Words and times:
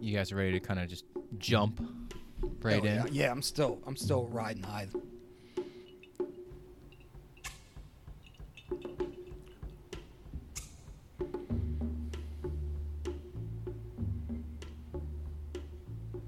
You 0.00 0.16
guys 0.16 0.32
are 0.32 0.36
ready 0.36 0.52
to 0.52 0.60
kind 0.60 0.80
of 0.80 0.88
just 0.88 1.04
jump 1.36 1.78
right 2.62 2.82
in. 2.82 2.94
yeah. 2.94 3.06
yeah, 3.10 3.30
I'm 3.30 3.42
still 3.42 3.78
I'm 3.86 3.96
still 3.96 4.28
riding 4.28 4.62
high. 4.62 4.88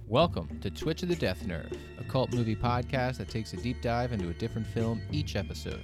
Welcome 0.07 0.61
to 0.61 0.71
Twitch 0.71 1.03
of 1.03 1.09
the 1.09 1.17
Death 1.17 1.47
Nerve, 1.47 1.73
a 1.99 2.05
cult 2.05 2.35
movie 2.35 2.55
podcast 2.55 3.17
that 3.17 3.31
takes 3.31 3.55
a 3.55 3.57
deep 3.57 3.81
dive 3.81 4.13
into 4.13 4.29
a 4.29 4.35
different 4.35 4.67
film 4.67 5.01
each 5.11 5.35
episode. 5.35 5.81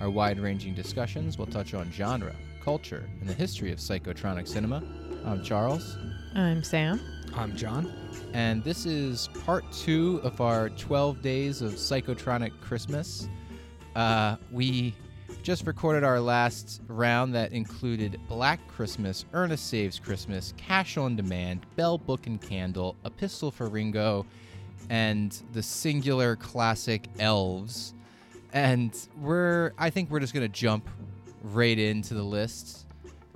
Our 0.00 0.10
wide 0.10 0.40
ranging 0.40 0.74
discussions 0.74 1.38
will 1.38 1.46
touch 1.46 1.72
on 1.72 1.92
genre, 1.92 2.34
culture, 2.64 3.08
and 3.20 3.28
the 3.28 3.34
history 3.34 3.70
of 3.70 3.78
psychotronic 3.78 4.48
cinema. 4.48 4.82
I'm 5.24 5.44
Charles, 5.44 5.96
I'm 6.34 6.64
Sam. 6.64 7.00
I'm 7.38 7.54
John. 7.54 7.92
and 8.34 8.64
this 8.64 8.84
is 8.84 9.28
part 9.44 9.64
two 9.70 10.20
of 10.24 10.40
our 10.40 10.70
12 10.70 11.22
days 11.22 11.62
of 11.62 11.74
psychotronic 11.74 12.50
Christmas. 12.60 13.28
Uh, 13.94 14.34
we 14.50 14.92
just 15.44 15.64
recorded 15.64 16.02
our 16.02 16.18
last 16.18 16.82
round 16.88 17.32
that 17.36 17.52
included 17.52 18.20
Black 18.26 18.58
Christmas, 18.66 19.24
Ernest 19.34 19.68
Saves 19.68 20.00
Christmas, 20.00 20.52
Cash 20.56 20.96
on 20.96 21.14
Demand, 21.14 21.64
Bell 21.76 21.96
Book 21.96 22.26
and 22.26 22.42
Candle, 22.42 22.96
A 23.04 23.10
Pistol 23.10 23.52
for 23.52 23.68
Ringo, 23.68 24.26
and 24.90 25.40
the 25.52 25.62
singular 25.62 26.34
classic 26.34 27.06
Elves. 27.20 27.94
And 28.52 28.98
we're, 29.16 29.74
I 29.78 29.90
think 29.90 30.10
we're 30.10 30.18
just 30.18 30.34
going 30.34 30.44
to 30.44 30.52
jump 30.52 30.90
right 31.44 31.78
into 31.78 32.14
the 32.14 32.24
list. 32.24 32.87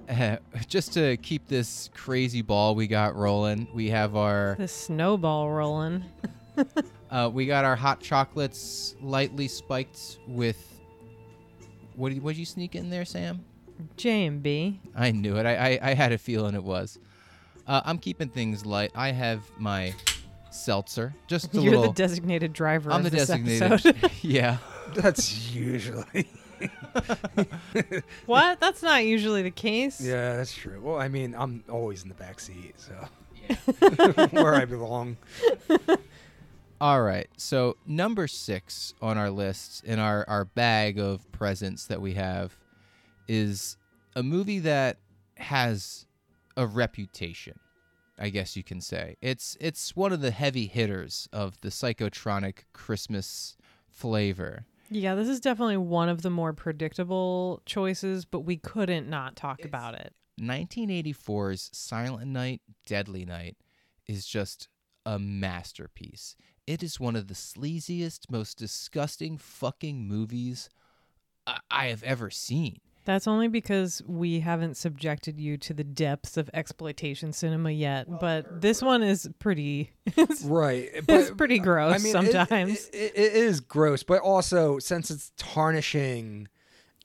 Uh, 0.09 0.37
just 0.69 0.93
to 0.95 1.17
keep 1.19 1.47
this 1.49 1.91
crazy 1.95 2.43
ball 2.43 2.75
we 2.75 2.87
got 2.87 3.15
rolling, 3.15 3.69
we 3.75 3.91
have 3.91 4.17
our 4.17 4.57
The 4.59 4.69
snowball 4.69 5.51
rolling. 5.51 6.05
uh, 7.11 7.31
we 7.33 7.47
got 7.47 7.65
our 7.65 7.77
hot 7.77 8.01
chocolates 8.01 8.95
lightly 9.01 9.49
spiked 9.49 10.19
with 10.27 10.81
what 11.95 12.11
did 12.13 12.23
what 12.23 12.33
did 12.33 12.39
you 12.39 12.47
sneak 12.47 12.75
in 12.75 12.91
there, 12.91 13.05
Sam? 13.05 13.45
J 13.97 14.27
and 14.27 14.43
B. 14.43 14.81
I 14.95 15.11
knew 15.13 15.37
it. 15.37 15.47
I 15.47 15.79
I, 15.81 15.91
I 15.91 15.95
had 15.95 16.13
a 16.13 16.19
feeling 16.19 16.55
it 16.55 16.63
was. 16.65 16.99
Uh, 17.67 17.81
I'm 17.85 17.99
keeping 17.99 18.29
things 18.29 18.67
light. 18.67 18.91
I 18.95 19.13
have 19.13 19.43
my 19.59 19.95
seltzer, 20.51 21.15
just 21.27 21.55
a 21.55 21.61
You're 21.61 21.73
little. 21.77 21.93
the 21.93 21.97
designated 22.03 22.53
driver 22.53 22.91
I'm 22.91 22.99
of 23.05 23.05
the 23.05 23.11
this 23.11 23.29
designated. 23.29 24.11
yeah. 24.23 24.59
That's 24.95 25.53
usually. 25.55 26.29
what? 28.27 28.61
That's 28.61 28.83
not 28.83 29.05
usually 29.05 29.43
the 29.43 29.51
case. 29.51 30.01
yeah, 30.01 30.37
that's 30.37 30.55
true. 30.55 30.81
Well, 30.83 31.01
I 31.01 31.09
mean, 31.09 31.35
I'm 31.37 31.65
always 31.71 32.03
in 32.03 32.09
the 32.09 32.15
back 32.15 32.41
seat, 32.41 32.75
so 32.77 33.09
where 34.31 34.55
I 34.55 34.65
belong. 34.65 35.17
All 36.81 37.03
right. 37.03 37.29
So 37.37 37.77
number 37.87 38.27
six 38.27 38.93
on 39.01 39.17
our 39.17 39.31
list 39.31 39.85
in 39.85 39.99
our 39.99 40.25
our 40.29 40.45
bag 40.45 40.99
of 40.99 41.31
presents 41.31 41.87
that 41.87 42.01
we 42.01 42.15
have 42.15 42.59
is 43.29 43.77
a 44.17 44.23
movie 44.23 44.59
that 44.61 44.99
has 45.37 46.07
a 46.57 46.67
reputation. 46.67 47.59
I 48.19 48.29
guess 48.31 48.57
you 48.57 48.63
can 48.63 48.81
say 48.81 49.17
it's 49.21 49.57
it's 49.61 49.95
one 49.97 50.13
of 50.13 50.21
the 50.21 50.33
heavy 50.33 50.67
hitters 50.67 51.29
of 51.33 51.61
the 51.61 51.69
psychotronic 51.69 52.65
Christmas 52.73 53.57
flavor. 53.89 54.67
Yeah, 54.91 55.15
this 55.15 55.29
is 55.29 55.41
definitely 55.41 55.79
one 55.79 56.09
of 56.09 56.23
the 56.23 56.31
more 56.31 56.53
predictable 56.53 57.63
choices, 57.65 58.25
but 58.25 58.41
we 58.41 58.57
couldn't 58.57 59.09
not 59.09 59.37
talk 59.37 59.65
about 59.65 59.95
it. 59.95 60.13
1984's 60.41 61.71
Silent 61.73 62.29
Night, 62.29 62.61
Deadly 62.87 63.25
Night 63.25 63.57
is 64.07 64.27
just 64.27 64.69
a 65.07 65.19
masterpiece. 65.19 66.37
It 66.67 66.83
is 66.83 67.01
one 67.01 67.17
of 67.17 67.29
the 67.29 67.35
sleaziest, 67.35 68.31
most 68.31 68.59
disgusting 68.59 69.37
fucking 69.37 70.07
movies 70.07 70.69
I, 71.47 71.59
I 71.71 71.87
have 71.87 72.03
ever 72.03 72.31
seen. 72.31 72.81
That's 73.05 73.27
only 73.27 73.49
because 73.49 74.01
we 74.07 74.41
haven't 74.41 74.77
subjected 74.77 75.41
you 75.41 75.57
to 75.59 75.75
the 75.75 75.83
depths 75.85 76.37
of 76.37 76.49
exploitation 76.55 77.33
cinema 77.33 77.71
yet, 77.73 78.07
but 78.21 78.61
this 78.61 78.81
one 78.81 79.03
is 79.03 79.29
pretty 79.41 79.91
it's, 80.07 80.43
Right. 80.43 80.89
it's 81.09 81.31
pretty 81.33 81.59
gross 81.59 81.95
I 81.97 81.99
mean, 81.99 82.13
sometimes. 82.13 82.89
It, 82.91 82.95
it, 82.95 83.13
it 83.17 83.33
is 83.35 83.61
gross, 83.61 84.03
but 84.03 84.21
also 84.23 84.79
since 84.79 85.11
it's 85.11 85.33
tarnishing 85.37 86.49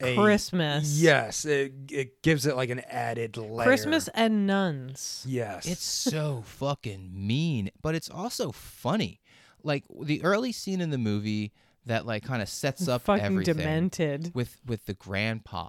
a 0.00 0.14
Christmas. 0.14 1.00
Yes, 1.00 1.44
it, 1.44 1.72
it 1.90 2.22
gives 2.22 2.46
it 2.46 2.54
like 2.54 2.70
an 2.70 2.80
added 2.88 3.36
layer. 3.36 3.66
Christmas 3.66 4.08
and 4.14 4.46
nuns. 4.46 5.24
Yes. 5.26 5.66
It's 5.66 5.82
so 5.82 6.42
fucking 6.46 7.10
mean, 7.12 7.70
but 7.82 7.96
it's 7.96 8.08
also 8.08 8.52
funny. 8.52 9.20
Like 9.64 9.82
the 10.02 10.22
early 10.22 10.52
scene 10.52 10.80
in 10.80 10.90
the 10.90 10.98
movie 10.98 11.52
that 11.86 12.06
like 12.06 12.22
kind 12.22 12.40
of 12.42 12.48
sets 12.48 12.86
up 12.86 13.02
Fucking 13.02 13.24
everything 13.24 13.56
demented. 13.56 14.30
with 14.34 14.60
with 14.64 14.86
the 14.86 14.94
grandpa 14.94 15.68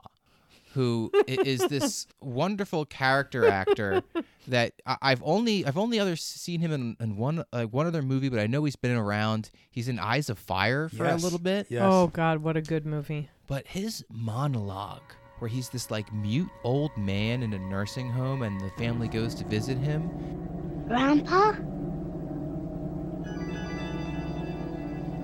who 0.73 1.11
i- 1.15 1.23
is 1.45 1.59
this 1.67 2.05
wonderful 2.21 2.85
character 2.85 3.47
actor 3.47 4.03
that 4.47 4.73
I- 4.85 4.97
I've 5.01 5.21
only 5.23 5.65
I've 5.65 5.77
only 5.77 5.99
other 5.99 6.15
seen 6.15 6.59
him 6.61 6.71
in, 6.71 6.97
in 6.99 7.17
one 7.17 7.43
uh, 7.53 7.63
one 7.65 7.87
other 7.87 8.01
movie, 8.01 8.29
but 8.29 8.39
I 8.39 8.47
know 8.47 8.63
he's 8.65 8.75
been 8.75 8.95
around. 8.97 9.49
He's 9.71 9.87
in 9.87 9.99
Eyes 9.99 10.29
of 10.29 10.37
Fire 10.39 10.89
for 10.89 11.05
Yes. 11.05 11.21
a 11.21 11.23
little 11.23 11.39
bit. 11.39 11.67
Yes. 11.69 11.83
Oh 11.85 12.07
god, 12.07 12.39
what 12.39 12.55
a 12.57 12.61
good 12.61 12.85
movie. 12.85 13.29
But 13.47 13.65
his 13.67 14.05
monologue, 14.11 15.01
where 15.39 15.49
he's 15.49 15.69
this 15.69 15.89
like 15.89 16.11
mute 16.13 16.49
old 16.63 16.95
man 16.97 17.41
in 17.43 17.53
a 17.53 17.59
nursing 17.59 18.09
home, 18.09 18.41
and 18.43 18.59
the 18.61 18.69
family 18.77 19.07
goes 19.07 19.33
to 19.35 19.43
visit 19.45 19.77
him. 19.77 20.09
Grandpa? 20.87 21.53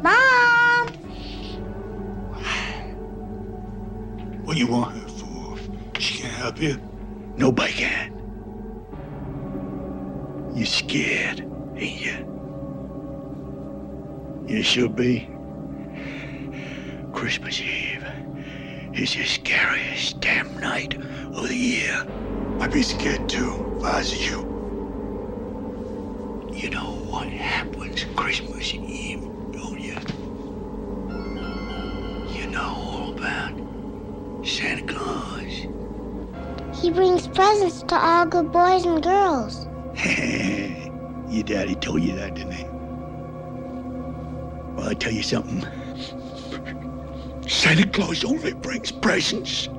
Mom! 0.01 0.88
What 4.45 4.53
do 4.53 4.59
you 4.59 4.67
want 4.67 4.95
her 4.95 5.07
for? 5.07 5.14
She 6.05 6.21
can't 6.21 6.33
help 6.35 6.61
you. 6.61 6.79
Nobody 7.35 7.73
can. 7.73 8.11
You 10.53 10.63
scared, 10.63 11.39
ain't 11.75 11.99
you? 11.99 12.16
You 14.47 14.61
should 14.61 14.95
be. 14.95 15.27
Christmas 17.11 17.59
Eve 17.59 18.05
is 18.93 19.16
the 19.16 19.23
scariest 19.23 20.19
damn 20.19 20.55
night 20.59 20.93
of 20.93 21.47
the 21.47 21.55
year. 21.55 22.05
I'd 22.59 22.72
be 22.72 22.83
scared 22.83 23.27
too 23.27 23.75
if 23.79 23.85
I 23.85 23.97
was 23.97 24.29
you. 24.29 24.41
You 26.53 26.69
know 26.69 27.01
what 27.09 27.29
happens 27.29 28.05
Christmas 28.16 28.75
Eve, 28.75 29.23
don't 29.51 29.79
you? 29.79 29.97
You 32.39 32.45
know 32.51 32.61
all 32.61 33.11
about 33.11 33.59
Santa 34.45 34.83
Claus. 34.85 35.74
He 36.81 36.91
brings 36.91 37.27
presents 37.27 37.83
to 37.83 37.95
all 37.95 38.25
good 38.27 38.51
boys 38.51 38.85
and 38.85 39.03
girls. 39.03 39.67
Your 41.29 41.43
daddy 41.43 41.75
told 41.75 42.03
you 42.03 42.15
that, 42.15 42.35
didn't 42.35 42.53
he? 42.53 42.65
Well, 44.61 44.89
I 44.89 44.93
tell 44.95 45.13
you 45.13 45.23
something. 45.23 45.65
Santa 47.47 47.87
Claus 47.87 48.25
only 48.25 48.53
brings 48.53 48.91
presents 48.91 49.69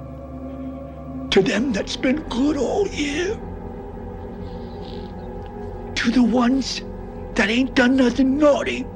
to 1.31 1.43
them 1.43 1.73
that's 1.73 1.97
been 1.97 2.23
good 2.29 2.57
all 2.57 2.89
year. 2.89 3.39
To 5.95 6.11
the 6.11 6.23
ones 6.23 6.83
that 7.35 7.51
ain't 7.51 7.75
done 7.75 7.97
nothing 7.97 8.39
naughty. 8.39 8.87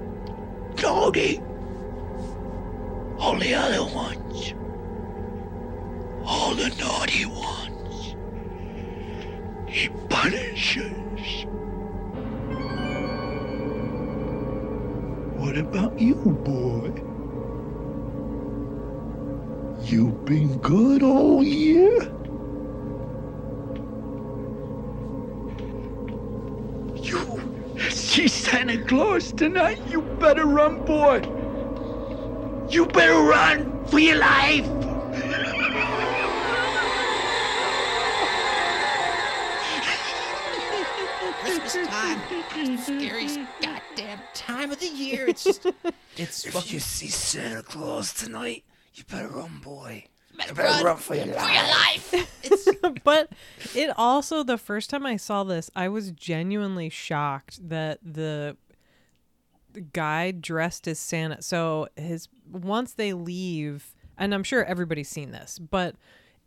Naughty. 0.82 1.42
All 3.18 3.38
the 3.38 3.54
other 3.54 3.84
ones. 3.94 4.54
All 6.24 6.54
the 6.54 6.70
naughty 6.80 7.26
ones. 7.26 7.69
He 9.70 9.88
punishes. 10.08 11.46
What 15.38 15.56
about 15.56 15.98
you, 15.98 16.16
boy? 16.16 16.90
You've 19.84 20.24
been 20.24 20.58
good 20.58 21.04
all 21.04 21.44
year? 21.44 22.02
You 26.96 27.90
see 27.90 28.26
Santa 28.26 28.84
Claus 28.84 29.32
tonight? 29.32 29.80
You 29.88 30.02
better 30.18 30.46
run, 30.46 30.84
boy. 30.84 31.22
You 32.68 32.86
better 32.86 33.22
run 33.22 33.86
for 33.86 34.00
your 34.00 34.18
life. 34.18 34.79
Christmas 41.70 41.88
time, 41.88 42.78
scariest 42.78 43.40
goddamn 43.60 44.18
time 44.34 44.72
of 44.72 44.80
the 44.80 44.88
year. 44.88 45.28
It's 45.28 45.44
just, 45.44 45.66
it's 46.16 46.44
If 46.44 46.52
fucking 46.52 46.72
you 46.72 46.80
see 46.80 47.08
Santa 47.08 47.62
Claus 47.62 48.12
tonight, 48.12 48.64
you 48.94 49.04
better 49.04 49.28
run, 49.28 49.60
boy. 49.62 50.04
You 50.32 50.38
Better 50.38 50.84
run, 50.84 50.96
for 50.96 51.14
your 51.14 51.26
life. 51.26 52.14
but 53.04 53.30
it 53.74 53.90
also 53.96 54.42
the 54.42 54.58
first 54.58 54.90
time 54.90 55.06
I 55.06 55.16
saw 55.16 55.44
this, 55.44 55.70
I 55.76 55.88
was 55.88 56.10
genuinely 56.12 56.88
shocked 56.88 57.68
that 57.68 57.98
the 58.02 58.56
guy 59.92 60.30
dressed 60.32 60.88
as 60.88 60.98
Santa. 60.98 61.42
So 61.42 61.88
his 61.96 62.28
once 62.50 62.94
they 62.94 63.12
leave, 63.12 63.94
and 64.18 64.34
I'm 64.34 64.42
sure 64.42 64.64
everybody's 64.64 65.08
seen 65.08 65.30
this, 65.30 65.58
but 65.58 65.94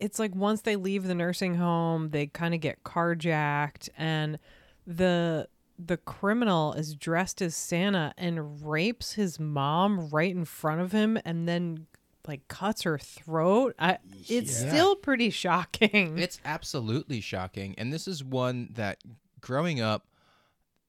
it's 0.00 0.18
like 0.18 0.34
once 0.34 0.62
they 0.62 0.76
leave 0.76 1.04
the 1.04 1.14
nursing 1.14 1.54
home, 1.54 2.10
they 2.10 2.26
kind 2.26 2.52
of 2.52 2.60
get 2.60 2.82
carjacked, 2.82 3.88
and 3.96 4.38
the 4.86 5.48
the 5.78 5.96
criminal 5.96 6.72
is 6.74 6.94
dressed 6.94 7.42
as 7.42 7.56
Santa 7.56 8.14
and 8.16 8.64
rapes 8.64 9.14
his 9.14 9.40
mom 9.40 10.08
right 10.10 10.30
in 10.34 10.44
front 10.44 10.80
of 10.80 10.92
him, 10.92 11.18
and 11.24 11.48
then 11.48 11.86
like 12.28 12.46
cuts 12.48 12.82
her 12.82 12.96
throat. 12.98 13.74
I, 13.78 13.98
it's 14.28 14.62
Yeah. 14.62 14.68
still 14.68 14.96
pretty 14.96 15.30
shocking. 15.30 16.16
It's 16.24 16.40
absolutely 16.44 17.20
shocking. 17.20 17.74
And 17.76 17.92
this 17.92 18.06
is 18.08 18.22
one 18.24 18.68
that 18.74 19.02
growing 19.40 19.80
up, 19.80 20.06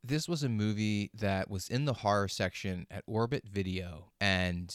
this 0.03 0.29
was 0.29 0.43
a 0.43 0.49
movie 0.49 1.09
that 1.15 1.49
was 1.49 1.67
in 1.67 1.85
the 1.85 1.93
horror 1.93 2.27
section 2.27 2.85
at 2.91 3.03
Orbit 3.07 3.43
Video. 3.51 4.11
And 4.21 4.73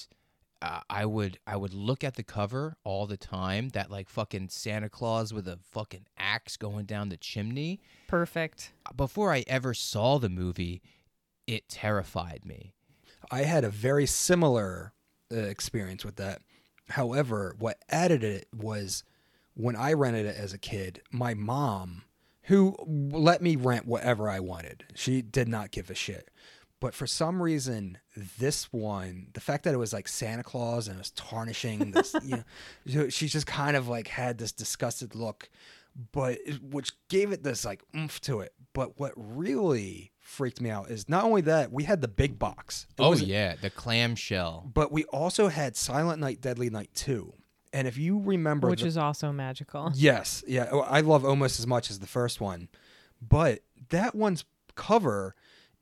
uh, 0.63 0.81
I 0.91 1.07
would 1.07 1.39
I 1.47 1.57
would 1.57 1.75
look 1.75 2.05
at 2.05 2.17
the 2.17 2.23
cover 2.23 2.77
all 2.85 3.07
the 3.07 3.17
time, 3.17 3.71
that 3.71 3.91
like 3.91 4.09
fucking 4.09 4.51
Santa 4.51 4.89
Claus 4.89 5.33
with 5.33 5.49
a 5.49 5.59
fucking 5.71 6.07
axe 6.19 6.57
going 6.57 6.85
down 6.85 7.09
the 7.09 7.17
chimney. 7.17 7.81
Perfect. 8.09 8.73
Before 8.97 9.33
I 9.33 9.45
ever 9.47 9.73
saw 9.75 10.19
the 10.19 10.29
movie, 10.29 10.83
it 11.47 11.69
terrified 11.69 12.45
me. 12.45 12.75
I 13.31 13.43
had 13.43 13.65
a 13.65 13.71
very 13.71 14.07
similar 14.07 14.93
uh, 15.33 15.37
experience 15.37 16.05
with 16.05 16.17
that. 16.17 16.43
However, 16.91 17.55
what 17.59 17.79
added 17.89 18.25
it 18.25 18.49
was 18.55 19.05
when 19.55 19.77
I 19.77 19.93
rented 19.93 20.27
it 20.27 20.37
as 20.37 20.53
a 20.53 20.59
kid, 20.59 21.03
my 21.11 21.35
mom, 21.35 22.03
who 22.45 22.77
let 22.87 23.41
me 23.41 23.57
rent 23.57 23.87
whatever 23.87 24.29
I 24.29 24.41
wanted, 24.41 24.85
she 24.95 25.23
did 25.23 25.49
not 25.49 25.71
give 25.71 25.91
a 25.91 25.95
shit. 25.95 26.31
But 26.81 26.95
for 26.95 27.07
some 27.07 27.43
reason, 27.43 27.99
this 28.39 28.73
one, 28.73 29.29
the 29.35 29.41
fact 29.41 29.65
that 29.65 29.75
it 29.75 29.77
was 29.77 29.93
like 29.93 30.09
Santa 30.09 30.43
Claus 30.43 30.89
and 30.89 30.97
it 30.97 30.99
was 30.99 31.11
tarnishing, 31.11 31.91
this, 31.91 32.15
you 32.25 32.43
know, 32.87 33.09
she 33.11 33.29
just 33.29 33.47
kind 33.47 33.77
of 33.77 33.87
like 33.87 34.09
had 34.09 34.39
this 34.39 34.51
disgusted 34.51 35.15
look, 35.15 35.51
but 36.13 36.39
which 36.63 36.93
gave 37.09 37.33
it 37.33 37.43
this 37.43 37.67
like 37.67 37.83
oomph 37.95 38.21
to 38.23 38.41
it. 38.41 38.55
But 38.73 38.99
what 38.99 39.13
really 39.17 40.13
freaked 40.21 40.61
me 40.61 40.71
out 40.71 40.91
is 40.91 41.07
not 41.09 41.25
only 41.25 41.43
that 41.43 41.71
we 41.71 41.85
had 41.85 42.01
the 42.01 42.09
big 42.09 42.39
box. 42.39 42.87
It 42.97 43.03
oh 43.03 43.13
yeah, 43.13 43.57
the 43.61 43.69
clamshell. 43.69 44.71
but 44.73 44.91
we 44.91 45.05
also 45.05 45.49
had 45.49 45.77
Silent 45.77 46.19
Night, 46.21 46.41
Deadly 46.41 46.71
Night 46.71 46.91
2. 46.95 47.35
And 47.73 47.87
if 47.87 47.99
you 47.99 48.19
remember, 48.21 48.69
Which 48.69 48.81
the- 48.81 48.87
is 48.89 48.97
also 48.97 49.33
magical. 49.33 49.93
yes, 49.95 50.43
yeah, 50.49 50.69
oh, 50.73 50.81
I 50.81 51.01
love 51.01 51.25
almost 51.27 51.61
as 51.61 51.67
much 51.67 51.91
as 51.91 51.99
the 51.99 52.07
first 52.07 52.41
one, 52.41 52.69
but 53.21 53.61
that 53.91 54.15
one's 54.15 54.45
cover 54.77 55.35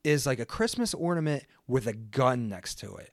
is 0.08 0.26
like 0.26 0.38
a 0.38 0.46
Christmas 0.46 0.94
ornament 0.94 1.44
with 1.66 1.87
a 1.87 1.93
gun 1.93 2.49
next 2.49 2.76
to 2.81 2.96
it, 2.96 3.12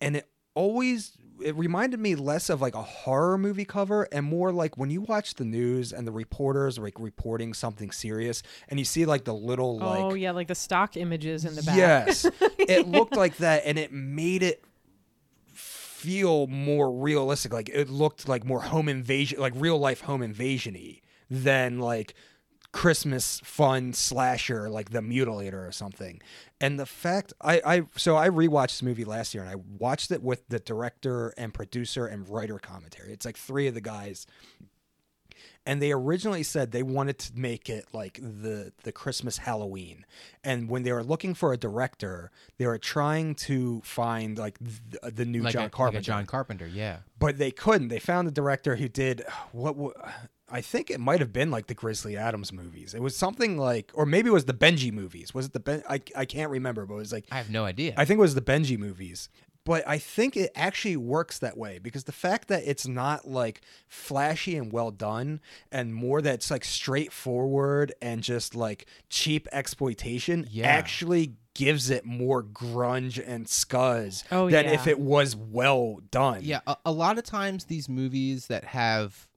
and 0.00 0.16
it 0.16 0.28
always 0.54 1.16
it 1.42 1.56
reminded 1.56 1.98
me 1.98 2.14
less 2.14 2.48
of 2.48 2.60
like 2.60 2.74
a 2.74 2.82
horror 2.82 3.36
movie 3.36 3.64
cover 3.64 4.08
and 4.12 4.24
more 4.24 4.52
like 4.52 4.76
when 4.78 4.90
you 4.90 5.00
watch 5.00 5.34
the 5.34 5.44
news 5.44 5.92
and 5.92 6.06
the 6.06 6.12
reporters 6.12 6.78
like 6.78 6.98
reporting 6.98 7.52
something 7.52 7.90
serious 7.90 8.42
and 8.68 8.78
you 8.78 8.84
see 8.84 9.04
like 9.04 9.24
the 9.24 9.34
little 9.34 9.78
oh, 9.82 9.86
like 9.86 10.04
oh 10.04 10.14
yeah, 10.14 10.30
like 10.30 10.48
the 10.48 10.54
stock 10.54 10.96
images 10.96 11.44
in 11.44 11.54
the 11.56 11.62
back. 11.62 11.76
Yes. 11.76 12.24
it 12.40 12.86
looked 12.86 13.16
like 13.16 13.36
that 13.38 13.62
and 13.64 13.78
it 13.78 13.92
made 13.92 14.42
it 14.42 14.64
feel 15.52 16.46
more 16.46 16.92
realistic. 16.92 17.52
Like 17.52 17.68
it 17.68 17.88
looked 17.88 18.28
like 18.28 18.44
more 18.44 18.60
home 18.60 18.88
invasion 18.88 19.40
like 19.40 19.54
real 19.56 19.78
life 19.78 20.02
home 20.02 20.22
invasion 20.22 20.74
y 20.74 21.00
than 21.30 21.78
like 21.78 22.14
Christmas 22.74 23.40
fun 23.44 23.92
slasher 23.92 24.68
like 24.68 24.90
the 24.90 24.98
mutilator 24.98 25.66
or 25.66 25.70
something. 25.70 26.20
And 26.60 26.76
the 26.76 26.86
fact 26.86 27.32
I, 27.40 27.62
I 27.64 27.82
so 27.96 28.16
I 28.16 28.28
rewatched 28.28 28.72
this 28.72 28.82
movie 28.82 29.04
last 29.04 29.32
year 29.32 29.44
and 29.44 29.52
I 29.52 29.62
watched 29.78 30.10
it 30.10 30.24
with 30.24 30.48
the 30.48 30.58
director 30.58 31.32
and 31.38 31.54
producer 31.54 32.04
and 32.04 32.28
writer 32.28 32.58
commentary. 32.58 33.12
It's 33.12 33.24
like 33.24 33.36
three 33.36 33.68
of 33.68 33.74
the 33.74 33.80
guys 33.80 34.26
and 35.66 35.80
they 35.80 35.92
originally 35.92 36.42
said 36.42 36.72
they 36.72 36.82
wanted 36.82 37.18
to 37.18 37.32
make 37.34 37.70
it 37.70 37.86
like 37.92 38.18
the 38.20 38.72
the 38.82 38.92
Christmas 38.92 39.38
Halloween. 39.38 40.04
And 40.42 40.68
when 40.68 40.82
they 40.82 40.92
were 40.92 41.04
looking 41.04 41.34
for 41.34 41.52
a 41.52 41.56
director, 41.56 42.30
they 42.58 42.66
were 42.66 42.78
trying 42.78 43.34
to 43.36 43.80
find 43.82 44.36
like 44.36 44.58
the, 44.58 45.10
the 45.10 45.24
new 45.24 45.42
Like 45.42 45.52
John 45.52 45.62
a, 45.62 45.64
like 45.66 45.72
Carpenter. 45.72 46.00
John 46.02 46.26
Carpenter, 46.26 46.66
yeah. 46.66 46.98
but 47.18 47.38
they 47.38 47.50
couldn't. 47.50 47.88
They 47.88 47.98
found 47.98 48.28
the 48.28 48.32
director 48.32 48.76
who 48.76 48.88
did 48.88 49.24
what 49.52 49.76
I 50.48 50.60
think 50.60 50.90
it 50.90 51.00
might 51.00 51.20
have 51.20 51.32
been 51.32 51.50
like 51.50 51.66
the 51.68 51.74
Grizzly 51.74 52.16
Adams 52.16 52.52
movies. 52.52 52.92
It 52.94 53.00
was 53.02 53.16
something 53.16 53.56
like, 53.56 53.90
or 53.94 54.04
maybe 54.04 54.28
it 54.28 54.32
was 54.32 54.44
the 54.44 54.52
Benji 54.54 54.92
movies. 54.92 55.32
Was 55.32 55.46
it 55.46 55.52
the 55.54 55.60
Ben? 55.60 55.82
I 55.88 56.00
I 56.14 56.24
can't 56.26 56.50
remember, 56.50 56.84
but 56.86 56.94
it 56.94 56.98
was 56.98 57.12
like 57.12 57.26
I 57.32 57.36
have 57.38 57.50
no 57.50 57.64
idea. 57.64 57.94
I 57.96 58.04
think 58.04 58.18
it 58.18 58.20
was 58.20 58.34
the 58.34 58.40
Benji 58.42 58.78
movies. 58.78 59.28
But 59.64 59.82
I 59.88 59.96
think 59.96 60.36
it 60.36 60.52
actually 60.54 60.98
works 60.98 61.38
that 61.38 61.56
way 61.56 61.78
because 61.78 62.04
the 62.04 62.12
fact 62.12 62.48
that 62.48 62.64
it's 62.66 62.86
not 62.86 63.26
like 63.26 63.62
flashy 63.88 64.58
and 64.58 64.70
well 64.70 64.90
done 64.90 65.40
and 65.72 65.94
more 65.94 66.20
that 66.20 66.34
it's 66.34 66.50
like 66.50 66.66
straightforward 66.66 67.94
and 68.02 68.22
just 68.22 68.54
like 68.54 68.86
cheap 69.08 69.48
exploitation 69.52 70.46
Yeah. 70.50 70.66
actually 70.66 71.34
gives 71.54 71.88
it 71.88 72.04
more 72.04 72.42
grunge 72.42 73.22
and 73.26 73.46
scuzz 73.46 74.24
Oh, 74.30 74.50
than 74.50 74.66
yeah. 74.66 74.72
if 74.72 74.86
it 74.86 74.98
was 75.00 75.34
well 75.36 76.00
done. 76.10 76.40
Yeah, 76.42 76.60
a, 76.66 76.76
a 76.84 76.92
lot 76.92 77.16
of 77.16 77.24
times 77.24 77.64
these 77.64 77.88
movies 77.88 78.48
that 78.48 78.64
have 78.64 79.28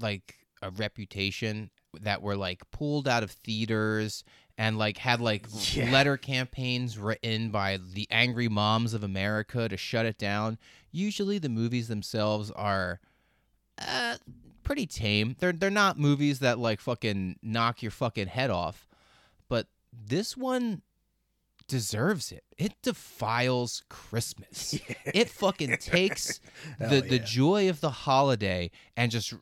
like 0.00 0.36
a 0.66 0.70
reputation 0.70 1.70
that 2.00 2.20
were 2.22 2.36
like 2.36 2.68
pulled 2.70 3.06
out 3.08 3.22
of 3.22 3.30
theaters 3.30 4.24
and 4.58 4.78
like 4.78 4.98
had 4.98 5.20
like 5.20 5.46
Yeah. 5.74 5.90
letter 5.90 6.16
campaigns 6.16 6.98
written 6.98 7.50
by 7.50 7.78
the 7.78 8.06
angry 8.10 8.48
moms 8.48 8.94
of 8.94 9.02
America 9.04 9.68
to 9.68 9.76
shut 9.76 10.06
it 10.06 10.18
down. 10.18 10.58
Usually 10.92 11.38
the 11.38 11.48
movies 11.48 11.88
themselves 11.88 12.50
are 12.50 13.00
uh, 13.78 14.16
pretty 14.62 14.86
tame. 14.86 15.36
They're 15.38 15.52
they're 15.52 15.70
not 15.70 15.98
movies 15.98 16.38
that 16.40 16.58
like 16.58 16.80
fucking 16.80 17.38
knock 17.42 17.82
your 17.82 17.90
fucking 17.90 18.28
head 18.28 18.50
off. 18.50 18.86
But 19.48 19.66
this 19.92 20.36
one 20.36 20.82
deserves 21.68 22.30
it. 22.32 22.44
It 22.56 22.74
defiles 22.82 23.82
Christmas. 23.88 24.78
It 25.14 25.28
fucking 25.30 25.76
takes 25.78 26.40
the 26.78 26.86
Hell 26.88 27.00
the 27.02 27.18
joy 27.18 27.68
of 27.68 27.80
the 27.80 27.90
holiday 27.90 28.70
and 28.96 29.10
just 29.10 29.34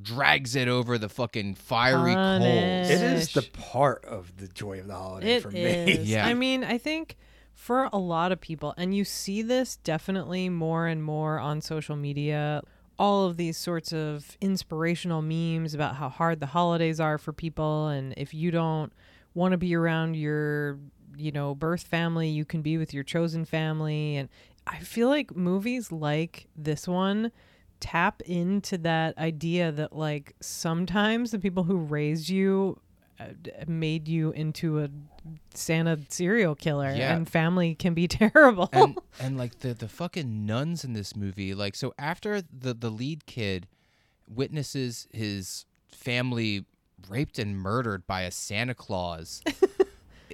drags 0.00 0.54
it 0.54 0.68
over 0.68 0.98
the 0.98 1.08
fucking 1.08 1.54
fiery 1.54 2.14
coals. 2.14 2.90
It 2.90 3.02
is 3.02 3.32
the 3.32 3.42
part 3.42 4.04
of 4.04 4.36
the 4.36 4.48
joy 4.48 4.80
of 4.80 4.86
the 4.86 4.94
holiday 4.94 5.34
It 5.36 5.42
for 5.42 5.50
is. 5.54 5.98
me. 5.98 6.04
Yeah. 6.04 6.26
I 6.26 6.34
mean, 6.34 6.64
I 6.64 6.78
think 6.78 7.16
for 7.54 7.88
a 7.92 7.98
lot 7.98 8.30
of 8.32 8.40
people, 8.40 8.74
and 8.76 8.94
you 8.94 9.04
see 9.04 9.42
this 9.42 9.76
definitely 9.76 10.48
more 10.48 10.86
and 10.86 11.02
more 11.02 11.38
on 11.38 11.60
social 11.60 11.96
media, 11.96 12.62
all 12.98 13.26
of 13.26 13.36
these 13.36 13.56
sorts 13.56 13.92
of 13.92 14.36
inspirational 14.40 15.22
memes 15.22 15.74
about 15.74 15.96
how 15.96 16.08
hard 16.08 16.40
the 16.40 16.46
holidays 16.46 17.00
are 17.00 17.18
for 17.18 17.32
people. 17.32 17.88
And 17.88 18.14
if 18.16 18.32
you 18.34 18.50
don't 18.50 18.92
want 19.34 19.52
to 19.52 19.58
be 19.58 19.74
around 19.74 20.14
your, 20.14 20.78
you 21.16 21.32
know, 21.32 21.54
birth 21.54 21.82
family, 21.82 22.28
you 22.28 22.44
can 22.44 22.62
be 22.62 22.78
with 22.78 22.94
your 22.94 23.04
chosen 23.04 23.44
family. 23.44 24.16
And 24.16 24.28
I 24.66 24.78
feel 24.78 25.08
like 25.08 25.34
movies 25.36 25.90
like 25.92 26.46
this 26.56 26.86
one 26.88 27.32
tap 27.80 28.20
into 28.22 28.76
that 28.78 29.16
idea 29.18 29.70
that 29.72 29.94
like 29.94 30.34
sometimes 30.40 31.30
the 31.30 31.38
people 31.38 31.64
who 31.64 31.76
raised 31.76 32.28
you 32.28 32.80
uh, 33.20 33.26
made 33.66 34.06
you 34.08 34.30
into 34.32 34.80
a 34.80 34.88
Santa 35.54 35.98
serial 36.08 36.54
killer 36.54 36.92
Yeah. 36.94 37.14
and 37.16 37.28
family 37.28 37.74
can 37.74 37.94
be 37.94 38.06
terrible. 38.08 38.68
and 38.72 38.98
and 39.20 39.36
like 39.36 39.58
the 39.60 39.74
the 39.74 39.88
fucking 39.88 40.46
nuns 40.46 40.84
in 40.84 40.92
this 40.92 41.14
movie 41.16 41.54
like 41.54 41.74
so 41.74 41.92
after 41.98 42.40
the 42.42 42.74
the 42.74 42.90
lead 42.90 43.26
kid 43.26 43.66
witnesses 44.28 45.08
his 45.12 45.64
family 45.88 46.64
raped 47.08 47.38
and 47.38 47.56
murdered 47.56 48.06
by 48.06 48.22
a 48.22 48.30
santa 48.30 48.74
claus 48.74 49.42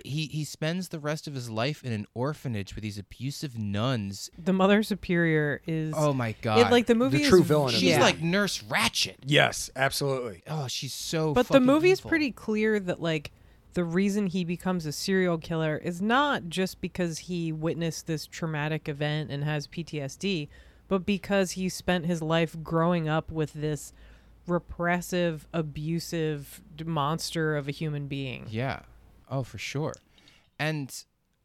he 0.04 0.26
he 0.26 0.44
spends 0.44 0.88
the 0.88 0.98
rest 0.98 1.26
of 1.26 1.34
his 1.34 1.50
life 1.50 1.84
in 1.84 1.92
an 1.92 2.06
orphanage 2.14 2.74
with 2.74 2.82
these 2.82 2.98
abusive 2.98 3.58
nuns 3.58 4.30
the 4.42 4.52
mother 4.52 4.82
superior 4.82 5.60
is 5.66 5.94
oh 5.96 6.12
my 6.12 6.34
god 6.42 6.58
it, 6.58 6.70
like 6.70 6.86
the 6.86 6.94
movie 6.94 7.24
true 7.24 7.40
is, 7.40 7.46
villain 7.46 7.74
of 7.74 7.80
she's 7.80 7.90
yeah. 7.90 8.00
like 8.00 8.20
nurse 8.20 8.62
Ratched 8.62 9.16
Yes, 9.24 9.70
absolutely. 9.76 10.42
oh 10.46 10.66
she's 10.68 10.92
so 10.92 11.34
but 11.34 11.46
the 11.48 11.54
fucking 11.54 11.66
movie 11.66 11.90
is 11.90 12.00
evil. 12.00 12.08
pretty 12.08 12.30
clear 12.30 12.80
that 12.80 13.00
like 13.00 13.30
the 13.74 13.84
reason 13.84 14.28
he 14.28 14.44
becomes 14.44 14.86
a 14.86 14.92
serial 14.92 15.36
killer 15.36 15.76
is 15.76 16.00
not 16.00 16.48
just 16.48 16.80
because 16.80 17.18
he 17.18 17.52
witnessed 17.52 18.06
this 18.06 18.26
traumatic 18.26 18.88
event 18.88 19.30
and 19.30 19.42
has 19.44 19.66
PTSD, 19.66 20.48
but 20.88 21.04
because 21.04 21.52
he 21.52 21.68
spent 21.68 22.06
his 22.06 22.22
life 22.22 22.56
growing 22.62 23.08
up 23.08 23.30
with 23.30 23.52
this 23.52 23.92
repressive, 24.46 25.48
abusive 25.52 26.62
d- 26.76 26.84
monster 26.84 27.56
of 27.56 27.66
a 27.66 27.72
human 27.72 28.06
being. 28.06 28.46
Yeah. 28.48 28.80
Oh, 29.30 29.42
for 29.42 29.58
sure. 29.58 29.94
And 30.58 30.94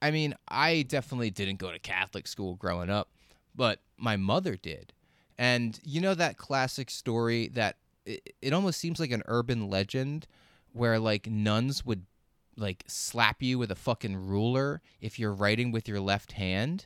I 0.02 0.12
mean, 0.12 0.36
I 0.48 0.84
definitely 0.84 1.30
didn't 1.30 1.58
go 1.58 1.72
to 1.72 1.80
Catholic 1.80 2.28
school 2.28 2.56
growing 2.56 2.90
up, 2.90 3.10
but 3.56 3.80
my 3.98 4.18
mother 4.18 4.56
did. 4.56 4.94
And 5.38 5.80
you 5.84 6.02
know 6.02 6.14
that 6.16 6.38
classic 6.38 6.90
story 6.90 7.48
that 7.50 7.78
it, 8.06 8.36
it 8.42 8.54
almost 8.54 8.80
seems 8.80 9.00
like 9.00 9.12
an 9.12 9.24
urban 9.26 9.70
legend 9.70 10.28
where 10.74 11.00
like 11.00 11.28
nuns 11.28 11.86
would 11.86 12.06
like 12.56 12.84
slap 12.88 13.42
you 13.42 13.58
with 13.58 13.72
a 13.72 13.76
fucking 13.76 14.28
ruler 14.28 14.82
if 15.02 15.18
you're 15.18 15.34
writing 15.34 15.72
with 15.72 15.88
your 15.88 16.00
left 16.00 16.34
hand. 16.34 16.86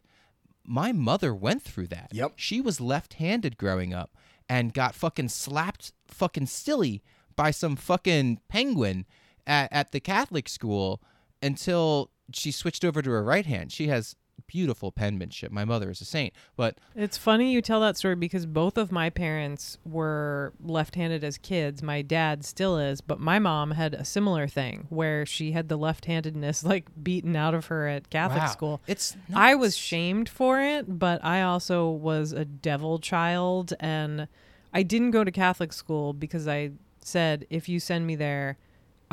My 0.64 0.92
mother 0.92 1.34
went 1.34 1.64
through 1.64 1.88
that. 1.88 2.10
Yep. 2.14 2.34
She 2.36 2.62
was 2.62 2.80
left-handed 2.80 3.58
growing 3.58 3.94
up 3.94 4.16
and 4.48 4.74
got 4.74 4.96
fucking 4.96 5.30
slapped 5.30 5.92
fucking 6.08 6.46
silly 6.46 7.02
by 7.36 7.52
some 7.52 7.76
fucking 7.76 8.40
penguin 8.48 9.06
at, 9.48 9.72
at 9.72 9.92
the 9.92 10.00
Catholic 10.00 10.48
school 10.50 11.02
until 11.42 12.10
she 12.34 12.52
switched 12.52 12.86
over 12.86 13.02
to 13.02 13.12
her 13.12 13.24
right 13.24 13.46
hand. 13.46 13.72
She 13.72 13.88
has 13.88 14.16
beautiful 14.48 14.92
penmanship. 14.92 15.52
My 15.52 15.66
mother 15.66 15.90
is 15.90 16.02
a 16.02 16.06
saint. 16.06 16.34
But 16.56 16.78
It's 16.96 17.18
funny 17.18 17.52
you 17.52 17.62
tell 17.62 17.82
that 17.82 17.98
story 17.98 18.16
because 18.16 18.46
both 18.46 18.78
of 18.78 18.92
my 18.92 19.10
parents 19.10 19.78
were 19.86 20.54
left-handed 20.62 21.24
as 21.24 21.38
kids. 21.38 21.82
My 21.82 22.02
dad 22.02 22.46
still 22.46 22.78
is, 22.78 23.02
but 23.02 23.20
my 23.20 23.40
mom 23.40 23.72
had 23.72 23.94
a 23.94 24.06
similar 24.06 24.48
thing 24.48 24.88
where 24.90 25.26
she 25.26 25.52
had 25.52 25.70
the 25.70 25.78
left-handedness 25.78 26.64
like 26.64 26.88
beaten 27.02 27.36
out 27.36 27.54
of 27.54 27.68
her 27.68 27.88
at 27.88 28.10
Catholic 28.10 28.44
wow, 28.44 28.48
school. 28.48 28.82
It's 28.88 29.18
I 29.34 29.56
was 29.56 29.76
shamed 29.76 30.30
for 30.30 30.62
it, 30.62 31.00
but 31.00 31.24
I 31.24 31.42
also 31.42 31.90
was 31.90 32.32
a 32.32 32.46
devil 32.46 33.00
child 33.00 33.74
and 33.80 34.28
I 34.74 34.84
didn't 34.84 35.12
go 35.12 35.24
to 35.24 35.32
Catholic 35.32 35.74
school 35.74 36.14
because 36.14 36.48
I 36.48 36.72
said 37.02 37.46
if 37.50 37.70
you 37.70 37.80
send 37.80 38.08
me 38.08 38.16
there, 38.16 38.58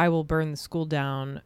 I 0.00 0.08
will 0.08 0.24
burn 0.24 0.50
the 0.50 0.56
school 0.56 0.86
down 0.86 1.42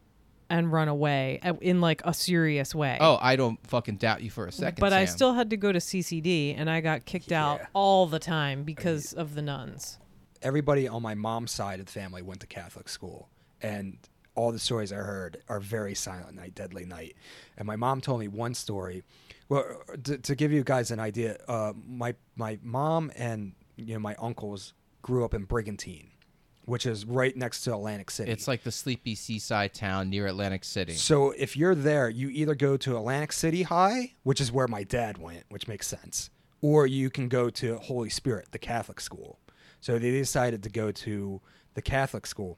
and 0.49 0.71
run 0.71 0.87
away 0.87 1.41
uh, 1.43 1.55
in 1.59 1.81
like 1.81 2.01
a 2.05 2.13
serious 2.13 2.73
way. 2.73 2.97
Oh, 3.01 3.17
I 3.21 3.35
don't 3.35 3.59
fucking 3.67 3.97
doubt 3.97 4.21
you 4.23 4.29
for 4.29 4.45
a 4.47 4.51
second. 4.51 4.79
but 4.79 4.93
I 4.93 5.03
still 5.03 5.33
had 5.33 5.49
to 5.49 5.57
go 5.57 5.73
to 5.73 5.79
CCD 5.79 6.55
and 6.57 6.69
I 6.69 6.79
got 6.79 7.03
kicked 7.03 7.33
out 7.33 7.59
all 7.73 8.05
the 8.05 8.17
time 8.17 8.63
because 8.63 9.11
of 9.11 9.35
the 9.35 9.41
nuns. 9.41 9.97
Everybody 10.41 10.87
on 10.87 11.01
my 11.01 11.15
mom's 11.15 11.51
side 11.51 11.81
of 11.81 11.87
the 11.87 11.91
family 11.91 12.21
went 12.21 12.39
to 12.41 12.47
Catholic 12.47 12.87
school, 12.87 13.27
and 13.61 13.97
all 14.35 14.53
the 14.53 14.59
stories 14.59 14.93
I 14.93 14.97
heard 14.97 15.43
are 15.49 15.59
very 15.59 15.93
Silent 15.93 16.35
Night, 16.35 16.55
Deadly 16.55 16.85
Night. 16.85 17.17
And 17.57 17.67
my 17.67 17.75
mom 17.75 17.99
told 17.99 18.21
me 18.21 18.29
one 18.29 18.53
story. 18.53 19.03
Well, 19.49 19.65
to, 20.03 20.17
to 20.17 20.33
give 20.33 20.53
you 20.53 20.63
guys 20.63 20.91
an 20.91 20.99
idea, 21.01 21.39
uh, 21.49 21.73
my 21.85 22.15
my 22.37 22.57
mom 22.63 23.11
and 23.17 23.51
you 23.75 23.95
know 23.95 23.99
my 23.99 24.15
uncles 24.15 24.73
grew 25.01 25.25
up 25.25 25.33
in 25.33 25.43
Brigantine, 25.43 26.11
which 26.65 26.85
is 26.85 27.05
right 27.05 27.35
next 27.37 27.61
to 27.63 27.73
Atlantic 27.73 28.09
City. 28.09 28.31
It's 28.31 28.47
like 28.47 28.63
the 28.63 28.71
sleepy 28.71 29.15
seaside 29.15 29.73
town 29.73 30.09
near 30.09 30.27
Atlantic 30.27 30.63
City. 30.63 30.93
So 30.93 31.31
if 31.31 31.55
you're 31.55 31.75
there, 31.75 32.09
you 32.09 32.29
either 32.29 32.55
go 32.55 32.75
to 32.77 32.97
Atlantic 32.97 33.31
City 33.31 33.63
High, 33.63 34.13
which 34.23 34.41
is 34.41 34.51
where 34.51 34.67
my 34.67 34.83
dad 34.83 35.17
went, 35.17 35.43
which 35.49 35.67
makes 35.67 35.87
sense, 35.87 36.29
or 36.61 36.87
you 36.87 37.09
can 37.09 37.29
go 37.29 37.49
to 37.51 37.77
Holy 37.77 38.09
Spirit, 38.09 38.47
the 38.51 38.59
Catholic 38.59 38.99
school. 38.99 39.39
So 39.79 39.99
they 39.99 40.11
decided 40.11 40.63
to 40.63 40.69
go 40.69 40.91
to 40.91 41.41
the 41.75 41.81
Catholic 41.81 42.25
school. 42.25 42.57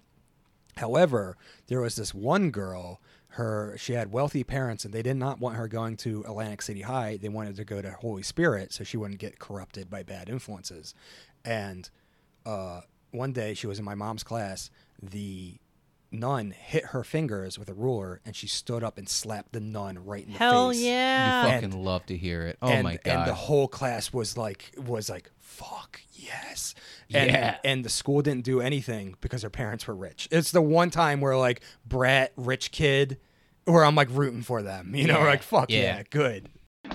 However, 0.78 1.38
there 1.68 1.82
was 1.82 1.96
this 1.96 2.14
one 2.14 2.52
girl, 2.52 3.02
her 3.30 3.76
she 3.78 3.94
had 3.94 4.12
wealthy 4.12 4.44
parents 4.44 4.86
and 4.86 4.94
they 4.94 5.02
did 5.02 5.18
not 5.18 5.40
want 5.40 5.58
her 5.58 5.68
going 5.68 5.98
to 5.98 6.24
Atlantic 6.26 6.62
City 6.62 6.82
High. 6.82 7.18
They 7.18 7.30
wanted 7.30 7.58
to 7.58 7.66
go 7.66 7.82
to 7.82 7.92
Holy 7.92 8.24
Spirit 8.24 8.72
so 8.72 8.84
she 8.84 8.96
wouldn't 8.96 9.20
get 9.20 9.40
corrupted 9.40 9.90
by 9.90 10.04
bad 10.04 10.30
influences. 10.30 10.94
And 11.44 11.90
uh, 12.46 12.82
one 13.12 13.32
day 13.34 13.54
she 13.54 13.68
was 13.68 13.80
in 13.80 13.86
my 13.86 13.96
mom's 13.96 14.24
class. 14.24 14.70
The 15.02 15.56
nun 16.12 16.52
hit 16.52 16.86
her 16.86 17.04
fingers 17.04 17.60
with 17.60 17.70
a 17.70 17.74
ruler, 17.74 18.22
and 18.26 18.36
she 18.36 18.48
stood 18.48 18.84
up 18.84 18.98
and 18.98 19.08
slapped 19.10 19.52
the 19.54 19.60
nun 19.60 20.06
right 20.06 20.26
in 20.26 20.32
the 20.34 20.40
Hell 20.40 20.70
face. 20.72 20.80
you 20.80 20.88
yeah. 20.88 21.46
You 21.46 21.52
fucking 21.62 21.84
love 21.84 22.06
to 22.08 22.18
hear 22.18 22.44
it. 22.44 22.58
Oh 22.62 22.68
and, 22.70 22.84
my 22.84 22.98
god. 23.04 23.12
And 23.20 23.28
the 23.28 23.34
whole 23.34 23.68
class 23.68 24.14
was 24.14 24.38
like, 24.38 24.72
was 24.78 25.10
like, 25.10 25.30
fuck 25.40 26.00
yes. 26.14 26.76
And, 27.14 27.30
Yeah. 27.32 27.58
And 27.64 27.84
the 27.84 27.90
school 27.90 28.22
didn't 28.22 28.46
do 28.46 28.62
anything 28.62 29.16
because 29.22 29.42
her 29.44 29.50
parents 29.50 29.86
were 29.88 29.96
rich. 29.96 30.28
It's 30.32 30.52
the 30.52 30.62
one 30.62 30.90
time 30.92 31.20
where 31.22 31.36
like 31.38 31.62
brat 31.86 32.32
rich 32.38 32.72
kid, 32.72 33.18
where 33.66 33.84
I'm 33.84 33.96
like 33.96 34.10
rooting 34.12 34.44
for 34.44 34.62
them. 34.62 34.96
You 34.96 35.08
know, 35.08 35.20
Yeah. 35.20 35.26
like 35.26 35.44
fuck 35.44 35.70
Yeah. 35.70 35.80
yeah, 35.98 36.04
good. 36.10 36.48
This 36.84 36.94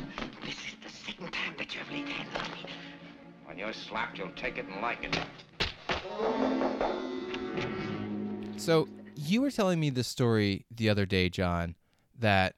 is 0.56 0.74
the 0.82 0.90
second 1.06 1.32
time 1.32 1.54
that 1.58 1.74
you've 1.74 1.90
laid 1.90 2.08
hands 2.08 2.28
on 2.34 2.50
me. 2.50 2.70
When 3.44 3.58
you're 3.58 3.72
slapped, 3.74 4.16
you'll 4.18 4.30
take 4.36 4.56
it 4.58 4.66
and 4.66 4.80
like 4.80 5.04
it. 5.04 5.18
So 8.56 8.88
you 9.16 9.42
were 9.42 9.50
telling 9.50 9.80
me 9.80 9.90
this 9.90 10.08
story 10.08 10.66
the 10.70 10.88
other 10.88 11.04
day, 11.06 11.28
John, 11.28 11.74
that 12.18 12.54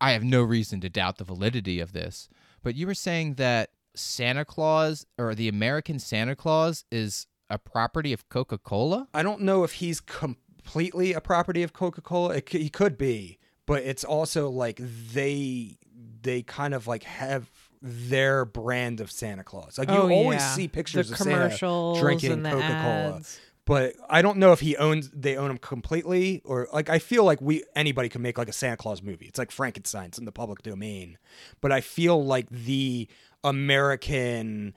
I- 0.00 0.12
have 0.12 0.24
no 0.24 0.42
reason 0.42 0.80
to 0.80 0.88
doubt 0.88 1.18
the 1.18 1.24
validity 1.24 1.78
of 1.80 1.92
this, 1.92 2.28
but 2.62 2.74
you 2.74 2.86
were 2.86 2.94
saying 2.94 3.34
that 3.34 3.70
Santa 3.94 4.44
Claus 4.44 5.06
or 5.18 5.34
the 5.34 5.48
American 5.48 5.98
Santa 5.98 6.34
Claus 6.34 6.84
is 6.90 7.26
a 7.50 7.58
property 7.58 8.12
of 8.12 8.28
Coca-Cola? 8.28 9.08
I 9.12 9.22
don't 9.22 9.42
know 9.42 9.64
if 9.64 9.74
he's 9.74 10.00
completely 10.00 11.12
a 11.12 11.20
property 11.20 11.62
of 11.62 11.72
Coca 11.72 12.00
Cola. 12.00 12.40
He 12.46 12.70
could 12.70 12.96
be, 12.96 13.38
but 13.66 13.82
it's 13.82 14.04
also 14.04 14.48
like 14.48 14.78
they 14.80 15.76
they 16.22 16.42
kind 16.42 16.72
of 16.72 16.86
like 16.86 17.02
have 17.02 17.50
their 17.82 18.44
brand 18.44 19.00
of 19.00 19.10
Santa 19.10 19.42
Claus. 19.42 19.76
Like 19.76 19.90
you 19.90 19.96
oh, 19.96 20.10
always 20.10 20.40
yeah. 20.40 20.54
see 20.54 20.68
pictures 20.68 21.08
the 21.08 21.14
of 21.14 21.18
Santa 21.20 21.98
drinking 22.00 22.42
Coca 22.44 22.60
Cola. 22.60 23.20
But 23.64 23.94
I 24.08 24.22
don't 24.22 24.38
know 24.38 24.52
if 24.52 24.60
he 24.60 24.76
owns 24.76 25.10
they 25.10 25.36
own 25.36 25.50
him 25.50 25.58
completely 25.58 26.42
or 26.44 26.68
like 26.72 26.88
I 26.88 26.98
feel 26.98 27.24
like 27.24 27.40
we 27.40 27.64
anybody 27.76 28.08
can 28.08 28.22
make 28.22 28.38
like 28.38 28.48
a 28.48 28.52
Santa 28.52 28.76
Claus 28.76 29.02
movie. 29.02 29.26
It's 29.26 29.38
like 29.38 29.50
Frankenstein, 29.50 30.06
it's 30.06 30.18
in 30.18 30.24
the 30.24 30.32
public 30.32 30.62
domain. 30.62 31.18
But 31.60 31.72
I 31.72 31.80
feel 31.80 32.24
like 32.24 32.48
the 32.50 33.08
American 33.44 34.74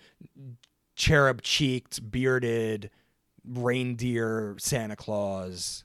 cherub 0.95 1.41
cheeked, 1.41 2.12
bearded 2.12 2.89
reindeer 3.47 4.55
Santa 4.59 4.95
Claus 4.95 5.83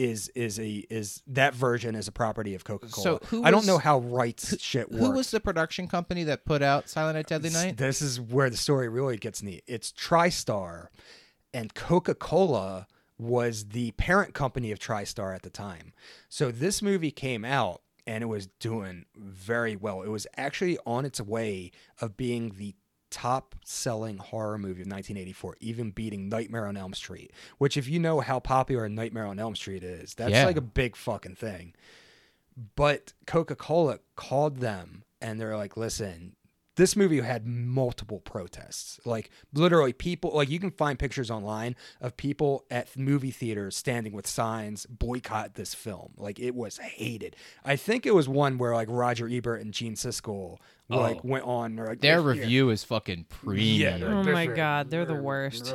is 0.00 0.28
is 0.34 0.58
a 0.58 0.86
is 0.88 1.22
that 1.26 1.54
version 1.54 1.94
is 1.94 2.08
a 2.08 2.12
property 2.12 2.54
of 2.54 2.64
Coca 2.64 2.86
Cola. 2.88 3.02
So 3.02 3.20
who 3.26 3.44
I 3.44 3.50
don't 3.50 3.58
was- 3.58 3.66
know 3.66 3.78
how 3.78 3.98
rights 3.98 4.58
shit 4.60 4.90
works. 4.90 5.04
Who 5.04 5.10
was 5.12 5.30
the 5.30 5.40
production 5.40 5.88
company 5.88 6.24
that 6.24 6.44
put 6.46 6.62
out 6.62 6.88
Silent 6.88 7.16
Night 7.16 7.26
Deadly 7.26 7.50
Night? 7.50 7.76
This 7.76 8.00
is 8.00 8.18
where 8.20 8.48
the 8.48 8.56
story 8.56 8.88
really 8.88 9.18
gets 9.18 9.42
neat. 9.42 9.62
It's 9.66 9.92
TriStar, 9.92 10.88
and 11.52 11.74
Coca 11.74 12.14
Cola 12.14 12.86
was 13.18 13.66
the 13.68 13.90
parent 13.92 14.32
company 14.32 14.72
of 14.72 14.78
TriStar 14.78 15.34
at 15.34 15.42
the 15.42 15.50
time. 15.50 15.92
So 16.30 16.50
this 16.50 16.80
movie 16.80 17.10
came 17.10 17.44
out 17.44 17.82
and 18.06 18.22
it 18.24 18.28
was 18.28 18.46
doing 18.58 19.04
very 19.14 19.76
well. 19.76 20.00
It 20.00 20.08
was 20.08 20.26
actually 20.38 20.78
on 20.86 21.04
its 21.04 21.20
way 21.20 21.70
of 22.00 22.16
being 22.16 22.54
the 22.56 22.74
top 23.10 23.54
selling 23.64 24.18
horror 24.18 24.56
movie 24.58 24.82
of 24.82 24.86
1984 24.86 25.56
even 25.60 25.90
beating 25.90 26.28
nightmare 26.28 26.66
on 26.66 26.76
elm 26.76 26.94
street 26.94 27.32
which 27.58 27.76
if 27.76 27.88
you 27.88 27.98
know 27.98 28.20
how 28.20 28.38
popular 28.38 28.88
nightmare 28.88 29.26
on 29.26 29.38
elm 29.38 29.56
street 29.56 29.82
is 29.82 30.14
that's 30.14 30.30
Yeah. 30.32 30.46
like 30.46 30.56
a 30.56 30.60
big 30.60 30.94
fucking 30.96 31.34
thing 31.34 31.74
but 32.76 33.12
coca-cola 33.26 33.98
called 34.16 34.58
them 34.58 35.04
and 35.20 35.40
they're 35.40 35.56
like 35.56 35.76
listen 35.76 36.36
this 36.76 36.96
movie 36.96 37.20
had 37.20 37.46
multiple 37.46 38.20
protests 38.20 38.98
like 39.04 39.30
literally 39.52 39.92
people 39.92 40.30
like 40.34 40.48
you 40.48 40.58
can 40.58 40.70
find 40.70 40.98
pictures 40.98 41.30
online 41.30 41.74
of 42.00 42.16
people 42.16 42.64
at 42.70 42.96
movie 42.96 43.30
theaters 43.30 43.76
standing 43.76 44.12
with 44.12 44.26
signs 44.26 44.86
boycott 44.86 45.54
this 45.54 45.74
film 45.74 46.12
like 46.16 46.38
it 46.38 46.54
was 46.54 46.78
hated 46.78 47.36
i 47.64 47.76
think 47.76 48.06
it 48.06 48.14
was 48.14 48.28
one 48.28 48.56
where 48.56 48.74
like 48.74 48.88
roger 48.90 49.28
ebert 49.28 49.60
and 49.60 49.74
gene 49.74 49.94
siskel 49.94 50.56
like 50.88 51.16
Oh. 51.18 51.20
went 51.24 51.44
on 51.44 51.78
or 51.78 51.86
like 51.88 52.00
Their 52.00 52.18
"Yeah, 52.20 52.26
review 52.26 52.70
is 52.70 52.82
fucking 52.82 53.26
premium. 53.28 54.02
Oh 54.02 54.22
my 54.24 54.46
god, 54.46 54.90
they're 54.90 55.04
the 55.04 55.14
worst. 55.14 55.72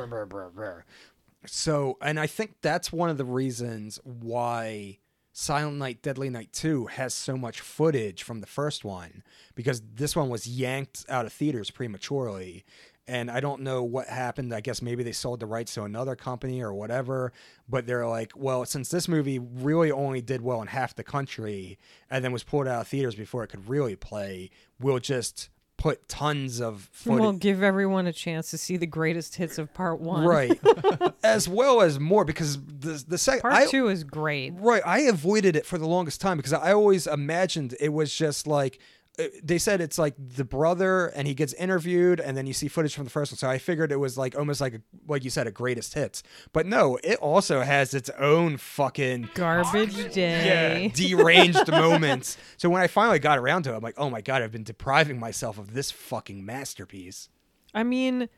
so, 1.46 1.96
and 2.02 2.18
I 2.18 2.26
think 2.26 2.56
that's 2.60 2.92
one 2.92 3.08
of 3.08 3.16
the 3.18 3.24
reasons 3.24 3.98
why 4.04 4.98
Silent 5.38 5.76
Night, 5.76 6.00
Deadly 6.00 6.30
Night 6.30 6.50
2 6.54 6.86
has 6.86 7.12
so 7.12 7.36
much 7.36 7.60
footage 7.60 8.22
from 8.22 8.40
the 8.40 8.46
first 8.46 8.86
one 8.86 9.22
because 9.54 9.82
this 9.94 10.16
one 10.16 10.30
was 10.30 10.48
yanked 10.48 11.04
out 11.10 11.26
of 11.26 11.32
theaters 11.34 11.70
prematurely. 11.70 12.64
And 13.06 13.30
I 13.30 13.40
don't 13.40 13.60
know 13.60 13.82
what 13.82 14.08
happened. 14.08 14.54
I 14.54 14.62
guess 14.62 14.80
maybe 14.80 15.02
they 15.02 15.12
sold 15.12 15.40
the 15.40 15.46
rights 15.46 15.74
to 15.74 15.82
another 15.82 16.16
company 16.16 16.62
or 16.62 16.72
whatever. 16.72 17.34
But 17.68 17.86
they're 17.86 18.06
like, 18.06 18.32
well, 18.34 18.64
since 18.64 18.88
this 18.88 19.08
movie 19.08 19.38
really 19.38 19.92
only 19.92 20.22
did 20.22 20.40
well 20.40 20.62
in 20.62 20.68
half 20.68 20.94
the 20.94 21.04
country 21.04 21.78
and 22.08 22.24
then 22.24 22.32
was 22.32 22.42
pulled 22.42 22.66
out 22.66 22.80
of 22.80 22.88
theaters 22.88 23.14
before 23.14 23.44
it 23.44 23.48
could 23.48 23.68
really 23.68 23.94
play, 23.94 24.48
we'll 24.80 25.00
just 25.00 25.50
put 25.76 26.08
tons 26.08 26.60
of 26.60 26.88
footage. 26.92 27.20
We'll 27.20 27.32
give 27.32 27.62
everyone 27.62 28.06
a 28.06 28.12
chance 28.12 28.50
to 28.50 28.58
see 28.58 28.76
the 28.76 28.86
greatest 28.86 29.36
hits 29.36 29.58
of 29.58 29.72
part 29.74 30.00
one. 30.00 30.24
Right. 30.24 30.58
as 31.22 31.48
well 31.48 31.82
as 31.82 32.00
more 32.00 32.24
because 32.24 32.58
the 32.60 33.04
the 33.06 33.18
second 33.18 33.42
Part 33.42 33.54
I, 33.54 33.66
two 33.66 33.88
is 33.88 34.04
great. 34.04 34.54
Right, 34.56 34.82
I 34.84 35.00
avoided 35.00 35.56
it 35.56 35.66
for 35.66 35.78
the 35.78 35.86
longest 35.86 36.20
time 36.20 36.36
because 36.36 36.52
I 36.52 36.72
always 36.72 37.06
imagined 37.06 37.76
it 37.80 37.92
was 37.92 38.14
just 38.14 38.46
like 38.46 38.78
Uh, 39.18 39.24
they 39.42 39.56
said 39.56 39.80
it's 39.80 39.98
like 39.98 40.14
the 40.18 40.44
brother 40.44 41.06
and 41.06 41.26
he 41.26 41.32
gets 41.32 41.52
interviewed 41.54 42.20
and 42.20 42.36
then 42.36 42.46
you 42.46 42.52
see 42.52 42.68
footage 42.68 42.94
from 42.94 43.04
the 43.04 43.10
first 43.10 43.32
one 43.32 43.38
so 43.38 43.48
i 43.48 43.56
figured 43.56 43.90
it 43.90 43.96
was 43.96 44.18
like 44.18 44.36
almost 44.36 44.60
like 44.60 44.74
a, 44.74 44.80
like 45.08 45.24
you 45.24 45.30
said 45.30 45.46
a 45.46 45.50
greatest 45.50 45.94
hits 45.94 46.22
but 46.52 46.66
no 46.66 46.98
it 47.02 47.18
also 47.20 47.62
has 47.62 47.94
its 47.94 48.10
own 48.18 48.58
fucking 48.58 49.28
Garbage 49.32 50.12
day. 50.12 50.92
deranged 50.94 51.70
moments 51.70 52.36
so 52.58 52.68
when 52.68 52.82
i 52.82 52.86
finally 52.86 53.18
got 53.18 53.38
around 53.38 53.62
to 53.62 53.72
it 53.72 53.76
i'm 53.76 53.82
like 53.82 53.94
oh 53.96 54.10
my 54.10 54.20
god 54.20 54.42
i've 54.42 54.52
been 54.52 54.64
depriving 54.64 55.18
myself 55.18 55.56
of 55.58 55.72
this 55.72 55.90
fucking 55.90 56.44
masterpiece 56.44 57.30
I 57.74 57.82
mean, 57.82 58.28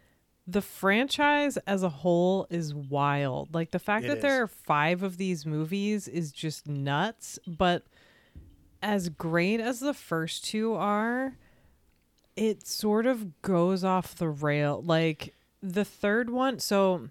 the 0.48 0.60
franchise 0.62 1.56
as 1.58 1.82
a 1.84 1.88
whole 1.88 2.46
is 2.50 2.74
wild. 2.74 3.54
Like 3.54 3.70
the 3.70 3.78
fact 3.78 4.04
It 4.04 4.08
that 4.08 4.16
is. 4.18 4.22
there 4.22 4.42
are 4.42 4.48
five 4.48 5.02
of 5.04 5.16
these 5.16 5.46
movies 5.46 6.08
is 6.08 6.32
just 6.32 6.66
nuts. 6.66 7.38
But 7.46 7.84
as 8.82 9.08
great 9.08 9.60
as 9.60 9.80
the 9.80 9.94
first 9.94 10.44
two 10.44 10.74
are, 10.74 11.36
it 12.36 12.66
sort 12.66 13.06
of 13.06 13.42
goes 13.42 13.84
off 13.84 14.14
the 14.14 14.28
rail. 14.28 14.82
Like 14.84 15.34
the 15.62 15.84
third 15.84 16.30
one, 16.30 16.58
so 16.58 17.08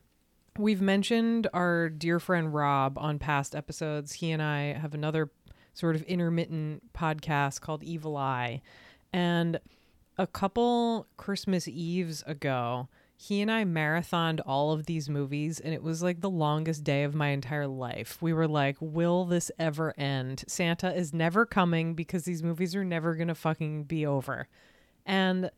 we've 0.58 0.82
mentioned 0.82 1.48
our 1.54 1.90
dear 1.90 2.20
friend 2.20 2.54
Rob 2.54 2.98
on 2.98 3.20
past 3.20 3.56
episodes. 3.56 4.14
He 4.14 4.32
and 4.32 4.42
I 4.42 4.74
have 4.74 4.94
another 4.94 5.30
sort 5.74 5.96
of 5.96 6.02
intermittent 6.04 6.94
podcast 6.94 7.62
called 7.62 7.84
Evil 7.84 8.18
Eye. 8.18 8.62
And 9.14 9.60
a 10.18 10.26
couple 10.26 11.08
Christmas 11.18 11.68
Eves 11.68 12.24
ago, 12.26 12.88
he 13.20 13.42
and 13.42 13.52
I 13.52 13.66
marathoned 13.66 14.42
all 14.46 14.72
of 14.72 14.86
these 14.86 15.10
movies, 15.10 15.60
and 15.60 15.74
it 15.74 15.82
was 15.82 16.04
like 16.04 16.22
the 16.22 16.30
longest 16.30 16.84
day 16.84 17.04
of 17.04 17.16
my 17.16 17.30
entire 17.30 17.66
life. 17.66 18.22
We 18.22 18.32
were 18.32 18.48
like, 18.48 18.78
will 18.80 19.26
this 19.26 19.50
ever 19.58 19.96
end? 19.98 20.44
Santa 20.48 20.94
is 20.94 21.16
never 21.16 21.44
coming 21.44 21.96
because 21.96 22.26
these 22.26 22.44
movies 22.44 22.76
are 22.76 22.86
never 22.86 23.16
going 23.16 23.28
to 23.30 23.36
fucking 23.36 23.86
be 23.86 24.06
over. 24.06 24.48
And 25.04 25.50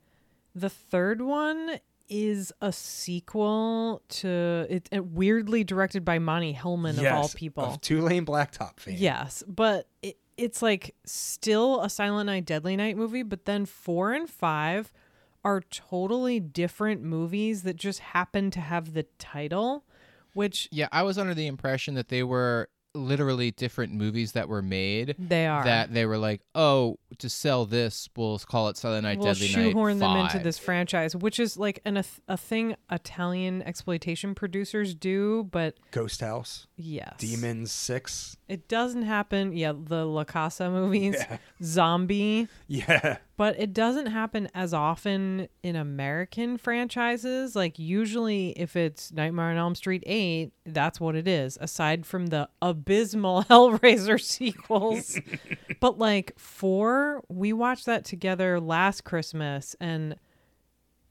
the 0.55 0.69
third 0.69 1.21
one 1.21 1.81
is 2.07 2.53
a 2.61 2.71
sequel 2.71 4.03
to 4.07 4.65
it, 4.69 4.87
it 4.89 5.05
weirdly 5.05 5.65
directed 5.65 6.05
by 6.05 6.17
Monte 6.17 6.55
Hellman 6.55 6.97
of 6.97 7.05
all 7.13 7.27
people. 7.27 7.65
of 7.65 7.81
Two-Lane 7.81 8.25
Blacktop 8.25 8.79
fame. 8.79 8.95
Yes, 8.97 9.43
but 9.47 9.87
it, 10.01 10.17
it's 10.37 10.61
like 10.61 10.95
still 11.03 11.81
a 11.81 11.89
Silent 11.89 12.27
Night, 12.27 12.45
Deadly 12.45 12.77
Night 12.77 12.95
movie, 12.95 13.23
but 13.23 13.43
then 13.43 13.65
four 13.65 14.13
and 14.13 14.29
five 14.29 14.93
are 15.43 15.61
totally 15.61 16.39
different 16.39 17.01
movies 17.01 17.63
that 17.63 17.75
just 17.75 17.99
happen 17.99 18.51
to 18.51 18.59
have 18.59 18.93
the 18.93 19.03
title, 19.17 19.85
which 20.33 20.67
Yeah, 20.71 20.87
I 20.91 21.03
was 21.03 21.17
under 21.17 21.33
the 21.33 21.47
impression 21.47 21.95
that 21.95 22.09
they 22.09 22.23
were 22.23 22.69
literally 22.95 23.51
different 23.51 23.93
movies 23.93 24.31
that 24.31 24.49
were 24.49 24.63
made. 24.63 25.15
they 25.19 25.45
are. 25.45 25.63
That 25.63 25.93
they 25.93 26.07
were 26.07 26.17
like, 26.17 26.41
oh, 26.55 26.97
to 27.19 27.29
sell 27.29 27.65
this, 27.67 28.09
we'll 28.17 28.39
call 28.39 28.69
it 28.69 28.77
Silent 28.77 29.03
Night, 29.03 29.19
we'll 29.19 29.27
Deadly 29.27 29.47
shoehorn 29.47 29.99
Night. 29.99 30.07
them 30.13 30.25
into 30.25 30.39
this 30.39 30.57
franchise, 30.57 31.15
which 31.15 31.39
is 31.39 31.55
like 31.55 31.79
an, 31.85 31.97
a, 31.97 32.03
a 32.27 32.35
thing 32.35 32.75
Italian 32.91 33.61
exploitation 33.61 34.33
producers 34.33 34.95
do, 34.95 35.47
but 35.51 35.77
Ghost 35.91 36.21
House, 36.21 36.65
yes. 36.77 37.13
Demons 37.19 37.71
Six. 37.71 38.37
It 38.47 38.67
doesn't 38.67 39.03
happen. 39.03 39.53
Yeah, 39.55 39.73
the 39.75 40.05
La 40.05 40.23
Casa 40.23 40.71
movies, 40.71 41.15
Zombie. 41.63 42.47
Yeah, 42.67 43.17
but 43.39 43.57
it 43.57 43.71
doesn't 43.71 44.07
happen 44.07 44.49
as 44.53 44.73
often 44.73 45.47
in 45.63 45.77
American 45.77 46.57
franchises. 46.57 47.55
Like 47.55 47.79
usually 47.79 48.49
if 48.49 48.75
it's 48.75 49.13
Nightmare 49.13 49.51
on 49.51 49.55
Elm 49.55 49.75
Street 49.75 50.03
8, 50.05 50.51
that's 50.65 50.99
what 50.99 51.15
it 51.15 51.25
is, 51.25 51.57
aside 51.61 52.05
from 52.05 52.27
the 52.27 52.49
abysmal 52.61 53.43
Hellraiser 53.49 54.19
sequels. 54.19 55.17
but 55.79 55.97
like 55.97 56.37
4, 56.37 57.23
we 57.29 57.53
watched 57.53 57.85
that 57.85 58.03
together 58.03 58.59
last 58.59 59.05
Christmas 59.05 59.73
and 59.79 60.17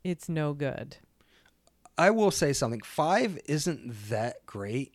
it's 0.04 0.28
no 0.28 0.52
good. 0.52 0.99
I 1.97 2.11
will 2.11 2.30
say 2.30 2.52
something. 2.52 2.82
Five 2.82 3.38
isn't 3.47 4.11
that 4.11 4.44
great. 4.44 4.92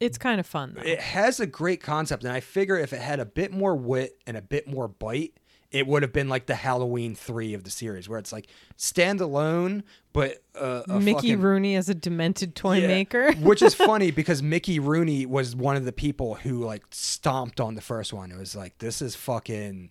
It's 0.00 0.16
kind 0.16 0.40
of 0.40 0.46
fun 0.46 0.76
though. 0.76 0.82
It 0.82 0.98
has 0.98 1.40
a 1.40 1.46
great 1.46 1.82
concept, 1.82 2.24
and 2.24 2.32
I 2.32 2.40
figure 2.40 2.78
if 2.78 2.94
it 2.94 3.02
had 3.02 3.20
a 3.20 3.26
bit 3.26 3.52
more 3.52 3.76
wit 3.76 4.16
and 4.26 4.34
a 4.34 4.42
bit 4.42 4.66
more 4.66 4.88
bite, 4.88 5.34
it 5.70 5.86
would 5.86 6.02
have 6.02 6.12
been 6.12 6.28
like 6.28 6.46
the 6.46 6.54
Halloween 6.56 7.14
three 7.14 7.54
of 7.54 7.64
the 7.64 7.70
series, 7.70 8.08
where 8.08 8.18
it's 8.18 8.32
like 8.32 8.48
standalone, 8.76 9.82
but 10.12 10.42
uh, 10.54 10.82
a 10.88 10.98
Mickey 11.00 11.12
fucking- 11.14 11.40
Rooney 11.40 11.76
as 11.76 11.88
a 11.88 11.94
demented 11.94 12.54
toy 12.54 12.78
Yeah. 12.78 12.88
maker. 12.88 13.32
which 13.40 13.62
is 13.62 13.74
funny 13.74 14.10
because 14.20 14.42
Mickey 14.42 14.78
Rooney 14.78 15.26
was 15.26 15.54
one 15.54 15.76
of 15.76 15.84
the 15.84 15.92
people 15.92 16.34
who 16.34 16.64
like 16.64 16.82
stomped 16.90 17.60
on 17.60 17.74
the 17.74 17.80
first 17.80 18.12
one. 18.12 18.30
It 18.32 18.38
was 18.38 18.54
like 18.56 18.78
this 18.78 19.00
is 19.00 19.14
fucking 19.14 19.90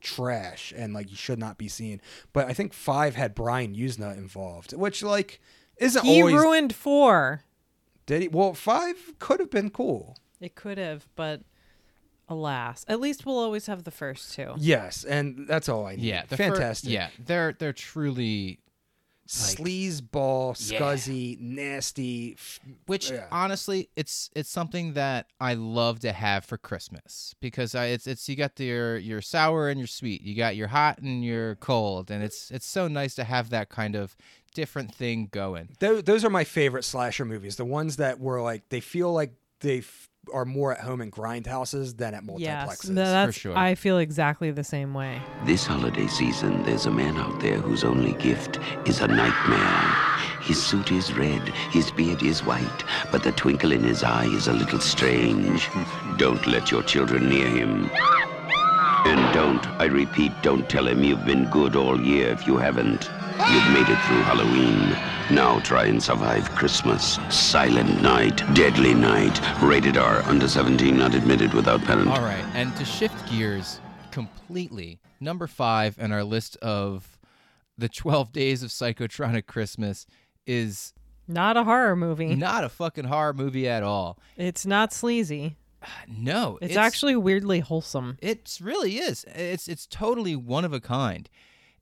trash 0.00 0.72
and 0.76 0.92
like 0.92 1.10
you 1.10 1.16
should 1.16 1.38
not 1.38 1.58
be 1.58 1.68
seen. 1.68 2.00
But 2.32 2.46
I 2.48 2.52
think 2.52 2.72
five 2.72 3.14
had 3.14 3.34
Brian 3.34 3.74
Yuzna 3.74 4.16
involved, 4.16 4.72
which 4.74 5.02
like 5.02 5.40
isn't 5.76 6.04
he 6.04 6.20
always 6.20 6.34
ruined 6.34 6.74
4. 6.74 7.42
did 8.06 8.22
he? 8.22 8.28
Well, 8.28 8.52
five 8.54 9.14
could 9.18 9.40
have 9.40 9.50
been 9.50 9.70
cool. 9.70 10.16
It 10.40 10.54
could 10.54 10.78
have, 10.78 11.06
but 11.16 11.42
alas, 12.30 12.84
at 12.88 13.00
least 13.00 13.26
we'll 13.26 13.38
always 13.38 13.66
have 13.66 13.84
the 13.84 13.90
first 13.90 14.34
two. 14.34 14.54
Yes, 14.58 15.04
and 15.04 15.46
that's 15.48 15.68
all 15.68 15.86
I 15.86 15.96
need. 15.96 16.04
Yeah, 16.04 16.24
the 16.28 16.36
fir- 16.36 16.44
fantastic. 16.54 16.90
yeah, 16.90 17.08
they're 17.18 17.52
they're 17.52 17.72
truly 17.72 18.60
sleazeball, 19.28 20.70
Yeah. 20.70 20.80
scuzzy, 20.80 21.38
nasty. 21.40 22.32
f- 22.32 22.58
which 22.86 23.10
Yeah. 23.10 23.26
honestly 23.30 23.88
it's 23.96 24.28
it's 24.34 24.50
something 24.50 24.94
that 24.94 25.26
I 25.40 25.54
love 25.54 26.00
to 26.00 26.12
have 26.12 26.44
for 26.44 26.58
Christmas 26.58 27.34
because 27.40 27.74
I, 27.74 27.86
it's 27.86 28.06
it's 28.06 28.28
you 28.28 28.36
got 28.36 28.58
your 28.58 28.96
your 28.96 29.22
sour 29.22 29.68
and 29.68 29.78
your 29.78 29.86
sweet 29.86 30.22
you 30.22 30.34
got 30.34 30.56
your 30.56 30.68
hot 30.68 30.98
and 30.98 31.24
your 31.24 31.54
cold 31.56 32.10
and 32.10 32.22
it's 32.24 32.50
it's 32.50 32.66
so 32.66 32.88
nice 32.88 33.14
to 33.16 33.24
have 33.24 33.50
that 33.50 33.68
kind 33.68 33.94
of 33.94 34.16
different 34.54 34.92
thing 34.92 35.28
going 35.30 35.68
Those, 35.78 36.02
those 36.02 36.24
are 36.24 36.30
my 36.30 36.42
favorite 36.44 36.84
slasher 36.84 37.24
movies. 37.24 37.54
The 37.54 37.64
ones 37.64 37.96
that 37.96 38.18
were 38.18 38.42
like 38.42 38.68
they 38.68 38.80
feel 38.80 39.12
like 39.12 39.32
they 39.60 39.78
f- 39.78 40.08
are 40.32 40.44
more 40.44 40.72
at 40.72 40.80
home 40.80 41.00
in 41.00 41.10
grindhouses 41.10 41.96
than 41.96 42.14
at 42.14 42.24
multiplexes. 42.24 42.84
th- 42.86 42.94
that's. 42.94 43.36
sure. 43.36 43.56
I 43.56 43.74
feel 43.74 43.98
exactly 43.98 44.50
the 44.50 44.64
same 44.64 44.94
way. 44.94 45.20
This 45.44 45.66
holiday 45.66 46.06
season, 46.06 46.62
there's 46.64 46.86
a 46.86 46.90
man 46.90 47.16
out 47.16 47.40
there 47.40 47.58
whose 47.58 47.84
only 47.84 48.12
gift 48.14 48.58
is 48.86 49.00
a 49.00 49.08
nightmare. 49.08 49.94
His 50.42 50.62
suit 50.62 50.90
is 50.92 51.12
red, 51.14 51.48
his 51.70 51.90
beard 51.90 52.22
is 52.22 52.44
white, 52.44 52.84
but 53.10 53.22
the 53.22 53.32
twinkle 53.32 53.72
in 53.72 53.82
his 53.82 54.02
eye 54.02 54.26
is 54.26 54.46
a 54.48 54.52
little 54.52 54.80
strange. 54.80 55.68
Don't 56.16 56.46
let 56.46 56.70
your 56.70 56.82
children 56.82 57.28
near 57.28 57.48
him. 57.48 57.90
And 59.02 59.34
don't, 59.34 59.66
I 59.80 59.86
repeat, 59.86 60.32
don't 60.42 60.68
tell 60.68 60.86
him 60.86 61.02
you've 61.02 61.24
been 61.24 61.48
good 61.50 61.76
all 61.76 62.00
year 62.00 62.28
if 62.28 62.46
you 62.46 62.56
haven't. 62.58 63.08
You've 63.48 63.72
made 63.72 63.88
it 63.88 63.98
through 64.06 64.22
Halloween. 64.22 64.96
Now 65.34 65.60
try 65.60 65.84
and 65.86 66.02
survive 66.02 66.50
Christmas. 66.50 67.18
Silent 67.30 68.02
Night, 68.02 68.36
Deadly 68.54 68.94
Night, 68.94 69.40
rated 69.62 69.96
R, 69.96 70.22
under 70.24 70.48
17, 70.48 70.96
not 70.96 71.14
admitted 71.14 71.54
without 71.54 71.82
parent. 71.82 72.08
all 72.08 72.20
right 72.20 72.44
and 72.54 72.74
to 72.76 72.84
shift 72.84 73.28
gears 73.30 73.80
completely 74.10 74.98
number 75.20 75.46
5 75.46 75.98
on 76.00 76.10
our 76.12 76.24
list 76.24 76.56
of 76.56 77.18
the 77.78 77.88
12 77.88 78.32
days 78.32 78.62
of 78.62 78.70
psychotronic 78.70 79.46
Christmas 79.46 80.04
is 80.46 80.92
Not 81.28 81.56
a 81.56 81.64
horror 81.64 81.94
movie. 81.96 82.34
not 82.34 82.64
a 82.64 82.68
fucking 82.68 83.04
horror 83.04 83.32
movie 83.32 83.68
at 83.68 83.82
all 83.82 84.18
It's 84.36 84.66
not 84.66 84.92
sleazy. 84.92 85.56
no 86.08 86.58
It's, 86.60 86.76
actually 86.76 87.16
weirdly 87.16 87.60
wholesome. 87.60 88.18
It 88.20 88.58
really 88.60 88.96
is. 88.98 89.24
It's 89.34 89.68
it's 89.68 89.86
totally 89.86 90.34
one 90.36 90.64
of 90.64 90.72
a 90.72 90.80
kind. 90.80 91.28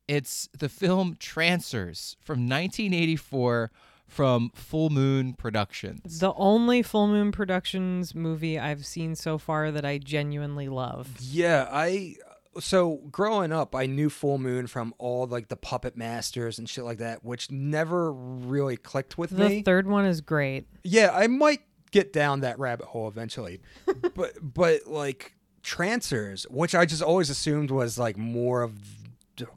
It's 0.08 0.48
the 0.58 0.68
film 0.68 1.16
Trancers 1.20 2.16
from 2.20 2.48
1984 2.48 3.70
from 4.06 4.50
Full 4.54 4.88
Moon 4.88 5.34
Productions. 5.34 6.18
The 6.20 6.32
only 6.34 6.82
Full 6.82 7.06
Moon 7.08 7.30
Productions 7.30 8.14
movie 8.14 8.58
I've 8.58 8.86
seen 8.86 9.14
so 9.14 9.36
far 9.38 9.70
that 9.70 9.84
I 9.84 9.98
genuinely 9.98 10.68
love. 10.68 11.10
Yeah, 11.20 11.68
I 11.70 12.16
so 12.58 12.96
growing 13.12 13.52
up, 13.52 13.74
I 13.74 13.86
knew 13.86 14.08
Full 14.08 14.38
Moon 14.38 14.66
from 14.66 14.94
all 14.98 15.26
like 15.26 15.48
the 15.48 15.56
Puppet 15.56 15.96
Masters 15.96 16.58
and 16.58 16.68
shit 16.68 16.84
like 16.84 16.98
that, 16.98 17.22
which 17.24 17.50
never 17.50 18.10
really 18.12 18.76
clicked 18.78 19.18
with 19.18 19.30
me. 19.32 19.48
The 19.48 19.62
third 19.62 19.86
one 19.86 20.06
is 20.06 20.20
great. 20.22 20.66
yeah, 20.82 21.10
I 21.12 21.26
might 21.26 21.60
get 21.90 22.12
down 22.12 22.40
that 22.40 22.58
rabbit 22.58 22.86
hole 22.86 23.08
eventually, 23.08 23.60
but 24.14 24.32
but 24.40 24.86
like 24.86 25.34
Trancers, 25.62 26.44
which 26.50 26.74
I 26.74 26.86
just 26.86 27.02
always 27.02 27.28
assumed 27.30 27.70
was 27.70 27.98
like 27.98 28.16
more 28.16 28.62
of 28.62 28.80
d- 28.82 28.88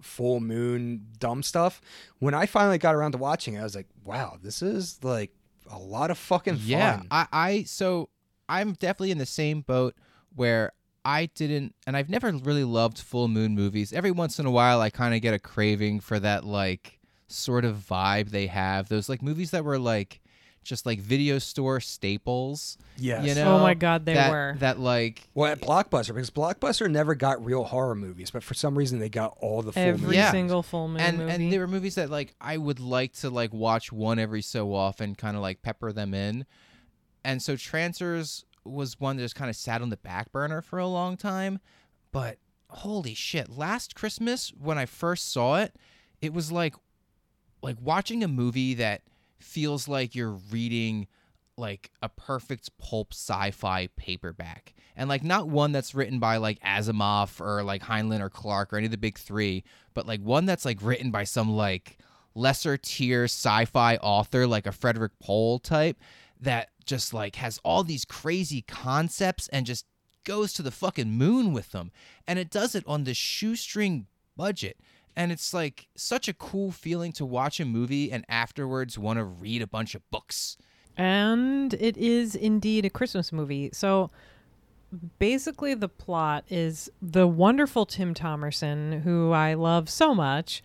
Full 0.02 0.40
Moon 0.40 1.08
dumb 1.20 1.44
stuff. 1.44 1.82
When 2.20 2.34
I 2.34 2.46
finally 2.46 2.78
got 2.78 2.96
around 2.96 3.14
to 3.14 3.18
watching 3.18 3.56
it, 3.56 3.60
I 3.60 3.64
was 3.64 3.76
like, 3.76 3.88
wow, 4.04 4.38
this 4.42 4.62
is 4.62 5.04
like 5.04 5.32
a 5.70 5.78
lot 5.78 6.12
of 6.12 6.18
fucking 6.18 6.56
fun. 6.56 6.68
yeah, 6.68 7.02
I, 7.10 7.28
I 7.32 7.64
so 7.64 8.10
I'm 8.48 8.74
definitely 8.74 9.12
in 9.12 9.18
the 9.18 9.26
same 9.26 9.62
boat 9.62 9.96
where 10.36 10.74
I 11.04 11.28
didn't, 11.28 11.76
and 11.88 11.98
I've 11.98 12.10
never 12.10 12.32
really 12.32 12.64
loved 12.64 13.00
full 13.00 13.28
moon 13.28 13.56
movies. 13.56 13.92
Every 13.92 14.12
once 14.12 14.40
in 14.40 14.46
a 14.46 14.52
while, 14.52 14.82
I 14.82 14.90
kind 14.90 15.16
of 15.16 15.22
get 15.22 15.34
a 15.34 15.40
craving 15.40 16.00
for 16.00 16.20
that 16.20 16.46
like 16.46 17.00
sort 17.28 17.66
of 17.66 17.78
vibe 17.78 18.30
they 18.30 18.48
have. 18.48 18.90
Those 18.90 19.10
like 19.10 19.22
movies 19.22 19.52
that 19.52 19.66
were 19.66 19.80
like 19.80 20.21
just 20.64 20.86
like 20.86 21.00
video 21.00 21.40
store 21.40 21.80
staples. 21.80 22.78
Yes. 22.98 23.26
You 23.26 23.36
know, 23.36 23.56
Oh 23.56 23.60
my 23.60 23.74
God, 23.74 24.06
they 24.06 24.14
that, 24.14 24.32
were. 24.32 24.56
That 24.60 24.80
like 24.80 25.28
Well, 25.34 25.52
at 25.52 25.60
Blockbuster, 25.62 26.14
because 26.14 26.30
Blockbuster 26.30 26.90
never 26.90 27.16
got 27.16 27.44
real 27.44 27.64
horror 27.64 27.96
movies, 27.96 28.32
but 28.32 28.44
for 28.44 28.54
some 28.54 28.78
reason 28.78 29.00
they 29.00 29.10
got 29.10 29.36
all 29.42 29.62
the 29.62 29.72
full 29.72 29.82
Every 29.82 30.02
movies. 30.02 30.18
Yeah. 30.18 30.32
single 30.32 30.62
full 30.64 30.88
moon 30.88 31.02
and 31.02 31.18
movie. 31.18 31.32
and 31.32 31.54
there 31.54 31.60
were 31.62 31.68
movies 31.68 31.96
that 31.96 32.10
like 32.10 32.36
I 32.40 32.58
would 32.58 32.80
like 32.80 33.14
to 33.14 33.30
like 33.30 33.54
watch 33.54 33.92
one 33.92 34.20
every 34.20 34.42
so 34.42 34.74
often, 34.74 35.16
kind 35.16 35.36
of 35.36 35.42
like 35.42 35.62
pepper 35.62 35.92
them 35.92 36.14
in. 36.14 36.46
And 37.24 37.42
so 37.42 37.56
Trancers 37.56 38.46
was 38.64 39.00
one 39.00 39.18
that 39.18 39.24
just 39.24 39.36
kind 39.36 39.50
of 39.50 39.56
sat 39.56 39.82
on 39.82 39.90
the 39.90 39.98
back 39.98 40.32
burner 40.32 40.62
for 40.62 40.78
a 40.78 40.88
long 40.88 41.18
time, 41.18 41.60
but 42.12 42.38
holy 42.70 43.14
shit, 43.16 43.50
last 43.50 43.96
Christmas 43.96 44.54
when 44.60 44.78
I 44.78 44.86
first 44.86 45.32
saw 45.32 45.56
it, 45.58 45.76
it 46.22 46.34
was 46.34 46.52
like 46.52 46.76
like 47.64 47.78
watching 47.82 48.24
a 48.24 48.28
movie 48.28 48.74
that 48.76 49.02
feels 49.44 49.88
like 49.88 50.16
you're 50.16 50.38
reading 50.52 51.08
like 51.58 51.92
a 52.02 52.10
perfect 52.10 52.76
pulp 52.78 53.14
sci-fi 53.14 53.88
paperback. 53.96 54.74
And 54.96 55.10
like 55.10 55.24
not 55.24 55.48
one 55.48 55.72
that's 55.72 55.96
written 55.96 56.20
by 56.20 56.38
like 56.38 56.60
asimov 56.62 57.40
or 57.40 57.64
like 57.64 57.84
heinlein 57.84 58.22
or 58.22 58.30
Clarke 58.30 58.74
or 58.74 58.78
any 58.78 58.86
of 58.86 58.92
the 58.92 58.98
big 58.98 59.18
three 59.18 59.64
but 59.94 60.08
like 60.08 60.22
one 60.22 60.46
that's 60.46 60.66
like 60.66 60.80
written 60.82 61.12
by 61.12 61.24
some 61.24 61.52
like 61.52 61.98
lesser 62.36 62.78
tier 62.78 63.26
sci-fi 63.26 63.98
author 63.98 64.48
like 64.48 64.66
a 64.66 64.72
Frederik 64.72 65.14
pohl 65.20 65.60
type 65.60 65.98
that 66.40 66.70
just 66.86 67.14
like 67.14 67.36
has 67.36 67.60
all 67.64 67.84
these 67.84 68.06
crazy 68.06 68.62
concepts 68.62 69.48
and 69.50 69.66
just 69.66 69.86
goes 70.24 70.54
to 70.54 70.62
the 70.62 70.72
fucking 70.72 71.12
moon 71.12 71.54
with 71.54 71.72
them. 71.72 71.92
And 72.28 72.40
it 72.40 72.50
does 72.50 72.76
it 72.76 72.84
on 72.88 73.04
this 73.04 73.18
shoestring 73.18 74.08
budget 74.36 74.78
and 75.16 75.32
it's 75.32 75.54
like 75.54 75.88
such 75.96 76.28
a 76.28 76.34
cool 76.34 76.72
feeling 76.72 77.12
to 77.14 77.26
watch 77.26 77.60
a 77.60 77.66
movie 77.66 78.12
and 78.12 78.26
afterwards 78.30 78.98
want 78.98 79.18
to 79.18 79.24
read 79.24 79.62
a 79.62 79.68
bunch 79.68 79.96
of 79.96 80.02
books 80.12 80.58
And 80.98 81.74
it 81.76 81.98
is 81.98 82.36
indeed 82.36 82.86
a 82.86 82.90
Christmas 82.90 83.32
movie. 83.32 83.70
So 83.74 84.12
basically, 85.20 85.74
the 85.74 85.90
plot 85.90 86.44
is 86.50 86.90
the 87.02 87.28
wonderful 87.28 87.86
Tim 87.86 88.14
Thomerson, 88.14 89.02
who 89.02 89.32
I 89.32 89.54
love 89.54 89.90
so 89.90 90.14
much, 90.14 90.62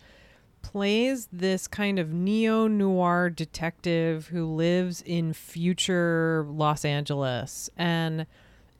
plays 0.61 1.27
this 1.31 1.67
kind 1.67 1.97
of 1.97 2.11
neo 2.11 2.67
noir 2.67 3.29
detective 3.29 4.27
who 4.27 4.45
lives 4.45 5.01
in 5.01 5.33
future 5.33 6.45
Los 6.49 6.83
Angeles 6.83 7.69
and 7.77 8.25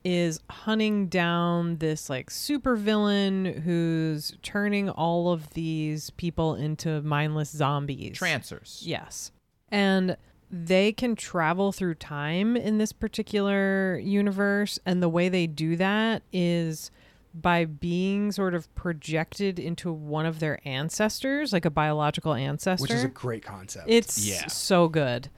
is 0.04 0.40
hunting 0.50 1.08
down 1.08 1.78
this 1.78 2.10
like 2.10 2.30
supervillain 2.30 3.62
who's 3.64 4.38
turning 4.42 4.90
all 4.90 5.32
of 5.32 5.50
these 5.54 6.10
people 6.12 6.56
into 6.56 7.02
mindless 7.02 7.50
zombies. 7.50 8.18
trancers 8.18 8.82
Yes. 8.86 9.32
And 9.70 10.16
they 10.50 10.94
can 10.94 11.16
travel 11.16 11.72
through 11.74 11.96
time 11.96 12.56
in 12.56 12.78
this 12.78 12.94
particular 12.94 14.00
universe. 14.00 14.80
And 14.86 15.04
the 15.04 15.10
way 15.10 15.28
they 15.28 15.46
do 15.46 15.76
that 15.76 16.24
is 16.32 16.90
by 17.34 17.66
being 17.66 18.32
sort 18.32 18.56
of 18.56 18.74
projected 18.74 19.60
into 19.60 19.92
one 19.92 20.26
of 20.26 20.40
their 20.40 20.60
ancestors, 20.66 21.52
like 21.52 21.66
a 21.66 21.70
biological 21.70 22.34
ancestor. 22.34 22.82
which 22.82 22.92
is 22.92 23.04
a 23.04 23.10
great 23.10 23.44
concept. 23.44 23.86
It's 23.90 24.26
Yeah. 24.26 24.48
so 24.48 24.88
good. 24.88 25.30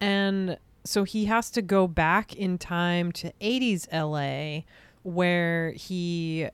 And 0.00 0.58
so 0.88 1.04
he 1.04 1.26
has 1.26 1.50
to 1.50 1.60
go 1.60 1.86
back 1.86 2.34
in 2.34 2.56
time 2.56 3.12
to 3.12 3.30
80s 3.42 3.86
LA 3.92 4.64
where 5.02 5.72
he 5.72 6.48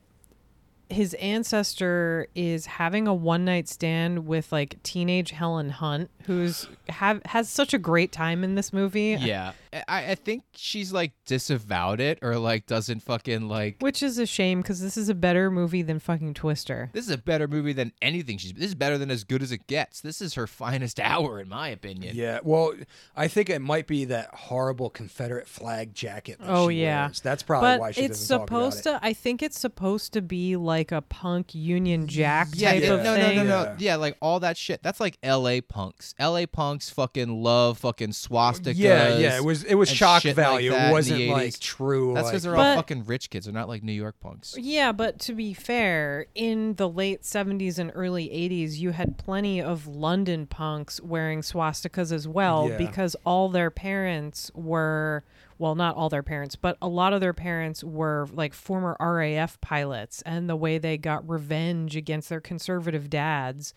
his 0.89 1.13
ancestor 1.15 2.27
is 2.35 2.65
having 2.65 3.07
a 3.07 3.13
one 3.13 3.45
night 3.45 3.67
stand 3.67 4.25
with 4.27 4.51
like 4.51 4.81
teenage 4.83 5.31
Helen 5.31 5.69
Hunt 5.69 6.09
who's 6.25 6.67
have 6.89 7.21
has 7.25 7.47
such 7.49 7.73
a 7.73 7.77
great 7.77 8.11
time 8.11 8.43
in 8.43 8.55
this 8.55 8.73
movie. 8.73 9.15
yeah 9.19 9.51
I, 9.87 10.11
I 10.11 10.15
think 10.15 10.43
she's 10.53 10.91
like 10.93 11.11
disavowed 11.25 11.99
it 11.99 12.19
or 12.21 12.37
like 12.37 12.65
doesn't 12.65 13.01
fucking 13.01 13.47
like 13.47 13.77
Which 13.79 14.01
is 14.01 14.17
a 14.17 14.25
shame 14.25 14.61
because 14.61 14.81
this 14.81 14.97
is 14.97 15.09
a 15.09 15.13
better 15.15 15.51
movie 15.51 15.81
than 15.81 15.99
fucking 15.99 16.33
Twister. 16.33 16.89
this 16.93 17.05
is 17.05 17.11
a 17.11 17.17
better 17.17 17.47
movie 17.47 17.73
than 17.73 17.91
anything 18.01 18.37
she's 18.37 18.53
this 18.53 18.67
is 18.69 18.75
better 18.75 18.97
than 18.97 19.11
as 19.11 19.23
good 19.23 19.43
as 19.43 19.51
it 19.51 19.67
gets 19.67 20.01
this 20.01 20.21
is 20.21 20.33
her 20.35 20.47
finest 20.47 20.99
hour 21.03 21.39
in 21.39 21.49
my 21.49 21.69
opinion 21.69 22.15
yeah, 22.15 22.39
well, 22.43 22.73
I 23.15 23.27
think 23.27 23.49
it 23.49 23.59
might 23.59 23.87
be 23.87 24.05
that 24.05 24.29
horrible 24.33 24.89
Confederate 24.89 25.47
flag 25.47 25.93
jacket. 25.93 26.39
That 26.39 26.49
Oh 26.49 26.69
she 26.69 26.81
yeah, 26.83 27.05
wears. 27.07 27.19
that's 27.21 27.43
probably 27.43 27.69
but 27.69 27.79
why 27.79 27.91
she 27.91 28.01
it's 28.03 28.19
doesn't 28.19 28.37
talk 28.39 28.49
about 28.49 28.73
supposed 28.73 28.87
it. 28.87 28.99
to. 28.99 29.05
I 29.05 29.13
think 29.13 29.43
it's 29.43 29.59
supposed 29.59 30.13
to 30.13 30.21
be 30.21 30.55
like 30.55 30.74
a 30.91 31.01
punk 31.01 31.55
Union 31.55 32.07
Jack 32.07 32.49
yeah, 32.53 32.71
type 32.71 32.83
yeah, 32.83 32.93
of 32.93 33.03
no, 33.03 33.15
thing. 33.15 33.37
no, 33.37 33.43
no, 33.43 33.49
no. 33.49 33.63
Yeah. 33.63 33.75
Yeah, 33.79 33.95
like 33.97 34.17
all 34.21 34.39
that 34.41 34.57
shit. 34.57 34.81
That's 34.83 34.99
like 34.99 35.17
L.A. 35.23 35.61
punks. 35.61 36.13
L.A. 36.19 36.45
punks 36.45 36.89
fucking 36.89 37.41
love 37.43 37.77
fucking 37.79 38.09
swastikas. 38.09 38.73
Yeah, 38.75 39.17
yeah, 39.17 39.37
it 39.37 39.43
was 39.43 39.63
it 39.63 39.75
was 39.75 39.89
and 39.89 39.97
shock 39.97 40.21
shit 40.23 40.35
like 40.35 40.45
value. 40.45 40.73
it 40.73 40.91
wasn't 40.91 41.27
like 41.29 41.59
true. 41.59 42.13
That's 42.13 42.25
like, 42.25 42.31
because 42.33 42.43
they're 42.43 42.55
all 42.55 42.63
But- 42.63 42.75
fucking 42.75 43.05
rich 43.05 43.29
kids. 43.29 43.45
They're 43.45 43.53
not 43.53 43.67
like 43.67 43.83
New 43.83 43.91
York 43.93 44.15
punks. 44.19 44.55
Yeah, 44.57 44.91
but 44.91 45.19
to 45.21 45.33
be 45.33 45.53
fair, 45.53 46.25
in 46.35 46.75
the 46.75 46.89
late 46.89 47.21
70s 47.23 47.77
and 47.79 47.91
early 47.95 48.27
80s, 48.29 48.77
you 48.77 48.91
had 48.91 49.17
plenty 49.17 49.61
of 49.61 49.87
London 49.87 50.47
punks 50.47 51.01
wearing 51.01 51.41
swastikas 51.41 52.11
as 52.11 52.27
well 52.27 52.69
Yeah. 52.69 52.77
because 52.77 53.15
all 53.25 53.49
their 53.49 53.69
parents 53.71 54.51
were, 54.53 55.23
well, 55.57 55.75
not 55.75 55.95
all 55.95 56.09
their 56.09 56.23
parents, 56.23 56.55
but 56.55 56.77
a 56.81 56.87
lot 56.87 57.13
of 57.13 57.21
their 57.21 57.33
parents 57.33 57.83
were 57.83 58.27
like 58.31 58.53
former 58.53 58.97
RAF 58.99 59.59
pilots, 59.61 60.21
and 60.23 60.49
the 60.49 60.55
way 60.55 60.77
they 60.77 60.97
got 60.97 61.27
revenge 61.29 61.95
against 61.95 62.29
their 62.29 62.41
conservative 62.41 63.09
dads 63.09 63.73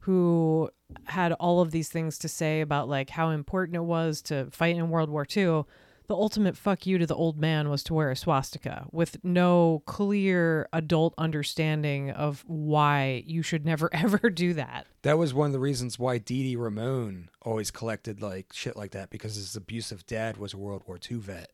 who 0.00 0.70
had 1.06 1.32
all 1.32 1.60
of 1.60 1.72
these 1.72 1.88
things 1.88 2.16
to 2.18 2.28
say 2.28 2.60
about 2.60 2.88
like 2.88 3.10
how 3.10 3.30
important 3.30 3.74
it 3.74 3.80
was 3.80 4.22
to 4.22 4.46
fight 4.52 4.76
in 4.76 4.88
World 4.88 5.10
War 5.10 5.26
II. 5.36 5.64
The 6.08 6.14
ultimate 6.14 6.56
fuck 6.56 6.86
you 6.86 6.98
to 6.98 7.06
the 7.06 7.16
old 7.16 7.38
man 7.38 7.68
was 7.68 7.82
to 7.84 7.94
wear 7.94 8.10
a 8.10 8.16
swastika 8.16 8.86
with 8.92 9.18
no 9.24 9.82
clear 9.86 10.68
adult 10.72 11.14
understanding 11.18 12.10
of 12.10 12.44
why 12.46 13.24
you 13.26 13.42
should 13.42 13.64
never 13.64 13.90
ever 13.92 14.30
do 14.30 14.54
that. 14.54 14.86
That 15.02 15.18
was 15.18 15.34
one 15.34 15.46
of 15.46 15.52
the 15.52 15.58
reasons 15.58 15.98
why 15.98 16.18
Dee 16.18 16.44
Dee 16.44 16.56
Ramone 16.56 17.28
always 17.42 17.70
collected 17.70 18.22
like 18.22 18.52
shit 18.52 18.76
like 18.76 18.92
that 18.92 19.10
because 19.10 19.34
his 19.34 19.56
abusive 19.56 20.06
dad 20.06 20.36
was 20.36 20.54
a 20.54 20.58
World 20.58 20.84
War 20.86 20.98
II 21.10 21.18
vet. 21.18 21.50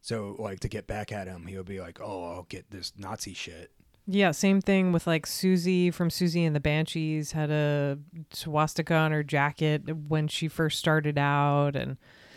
So 0.00 0.36
like 0.38 0.60
to 0.60 0.68
get 0.68 0.86
back 0.86 1.12
at 1.12 1.28
him, 1.28 1.46
he 1.46 1.56
would 1.56 1.66
be 1.66 1.80
like, 1.80 2.00
"Oh, 2.00 2.24
I'll 2.24 2.46
get 2.48 2.70
this 2.70 2.92
Nazi 2.96 3.34
shit." 3.34 3.72
Yeah, 4.08 4.30
same 4.30 4.60
thing 4.60 4.92
with 4.92 5.06
like 5.06 5.26
Siouxsie 5.26 5.92
from 5.92 6.10
Siouxsie 6.10 6.46
and 6.46 6.54
the 6.54 6.60
Banshees 6.60 7.32
had 7.32 7.50
a 7.50 7.98
swastika 8.32 8.94
on 8.94 9.10
her 9.10 9.24
jacket 9.24 9.82
when 10.08 10.28
she 10.28 10.46
first 10.46 10.78
started 10.78 11.18
out 11.18 11.74
and 11.74 11.96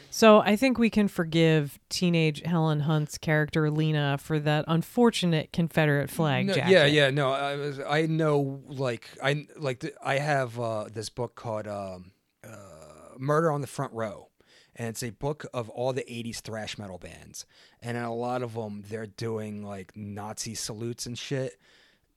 so 0.10 0.40
I 0.40 0.56
think 0.56 0.78
we 0.78 0.90
can 0.90 1.08
forgive 1.08 1.80
teenage 1.90 2.42
Helen 2.46 2.82
Hunt's 2.82 3.18
character 3.18 3.70
Lena 3.70 4.18
for 4.20 4.40
that 4.40 4.66
unfortunate 4.68 5.52
Confederate 5.54 6.10
flag 6.10 6.48
No, 6.48 6.54
jacket. 6.54 6.72
yeah, 6.72 6.86
yeah, 6.86 7.10
no, 7.10 7.32
I, 7.32 7.56
was- 7.56 7.80
I 7.80 8.06
know 8.08 8.62
like 8.68 9.10
I 9.24 9.48
like 9.58 9.80
th- 9.80 9.94
I 10.04 10.18
have 10.20 10.60
uh, 10.60 10.86
this 10.92 11.10
book 11.10 11.36
called 11.36 11.68
um, 11.68 12.12
uh, 12.44 12.50
Murder 13.18 13.52
on 13.52 13.62
the 13.62 13.68
Front 13.68 13.94
Row, 13.94 14.30
and 14.76 14.88
it's 14.88 15.04
a 15.04 15.12
book 15.12 15.46
of 15.54 15.70
all 15.70 15.94
the 15.94 16.04
'80s 16.04 16.40
thrash 16.42 16.78
metal 16.78 16.98
bands, 16.98 17.46
and 17.82 17.98
in 17.98 18.04
a 18.04 18.14
lot 18.16 18.42
of 18.44 18.54
them 18.56 18.84
they're 18.90 19.08
doing 19.08 19.64
like 19.64 19.96
Nazi 19.96 20.56
salutes 20.56 21.06
and 21.06 21.18
shit. 21.18 21.58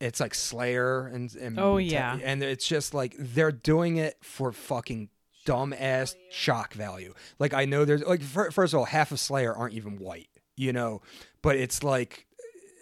It's 0.00 0.18
like 0.18 0.34
Slayer 0.34 1.06
and, 1.06 1.32
and 1.36 1.60
Oh, 1.60 1.76
yeah. 1.76 2.18
and 2.24 2.42
it's 2.42 2.66
just 2.66 2.92
like 2.92 3.14
they're 3.18 3.52
doing 3.52 3.98
it 3.98 4.16
for 4.20 4.50
fucking 4.50 5.10
dumb 5.44 5.72
ass 5.72 6.14
shock 6.30 6.72
value. 6.74 7.14
Like 7.38 7.54
I 7.54 7.64
know 7.64 7.84
there's 7.84 8.02
like 8.04 8.22
fir- 8.22 8.50
first 8.50 8.72
of 8.74 8.78
all, 8.78 8.84
half 8.86 9.12
of 9.12 9.20
Slayer 9.20 9.54
aren't 9.54 9.74
even 9.74 9.98
white, 9.98 10.28
you 10.56 10.72
know, 10.72 11.02
but 11.42 11.56
it's 11.56 11.82
like 11.82 12.26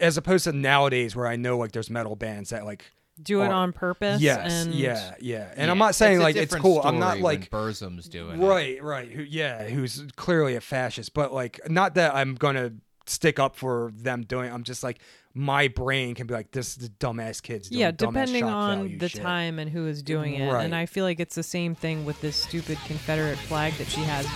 as 0.01 0.17
opposed 0.17 0.45
to 0.45 0.53
nowadays 0.53 1.15
where 1.15 1.27
I 1.27 1.37
know 1.37 1.59
like 1.59 1.73
there's 1.73 1.91
metal 1.91 2.17
bands 2.17 2.51
that 2.51 2.65
like 2.65 2.91
Do 3.23 3.43
it 3.43 3.47
are- 3.47 3.53
on 3.53 3.73
purpose. 3.73 4.21
Yes, 4.21 4.51
and 4.67 4.75
yeah, 4.75 5.15
yeah. 5.21 5.51
And 5.57 5.67
Yeah, 5.67 5.71
I'm 5.71 5.79
not 5.79 5.95
saying 5.95 6.19
a 6.19 6.23
like 6.23 6.37
it's 6.37 6.55
cool. 6.55 6.81
I'm 6.83 6.99
not 6.99 7.21
like 7.21 7.51
Burzum's 7.51 8.09
doing 8.09 8.41
it. 8.41 8.47
right, 8.47 8.83
right. 8.83 9.11
Who, 9.11 9.23
yeah, 9.23 9.65
who's 9.69 10.05
clearly 10.17 10.57
a 10.57 10.61
fascist, 10.61 11.13
but 11.15 11.33
like 11.33 11.61
not 11.69 11.95
that 11.95 12.15
I'm 12.15 12.35
gonna 12.35 12.73
stick 13.07 13.39
up 13.39 13.57
for 13.57 13.91
them 13.95 14.23
doing. 14.23 14.53
I'm 14.53 14.63
just 14.63 14.83
like 14.83 15.01
my 15.35 15.69
brain 15.69 16.15
can 16.15 16.27
be 16.27 16.35
like 16.35 16.51
this 16.51 16.77
is 16.77 16.89
dumbass 16.91 17.43
kids. 17.43 17.69
Doing 17.69 17.81
Yeah, 17.81 17.91
depending 17.93 18.45
on 18.45 18.99
the 18.99 19.09
shit. 19.09 19.23
time 19.23 19.59
and 19.59 19.71
who 19.71 19.87
is 19.87 20.03
doing 20.03 20.35
it. 20.35 20.51
Right. 20.53 20.65
And 20.65 20.75
I 20.75 20.87
feel 20.87 21.05
like 21.05 21.21
it's 21.21 21.35
the 21.37 21.43
same 21.43 21.75
thing 21.75 22.05
with 22.05 22.21
this 22.21 22.37
stupid 22.37 22.79
Confederate 22.87 23.39
flag 23.39 23.75
that 23.75 23.89
she 23.89 24.01
has. 24.01 24.27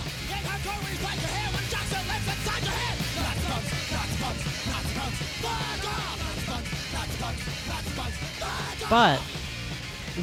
But 8.90 9.18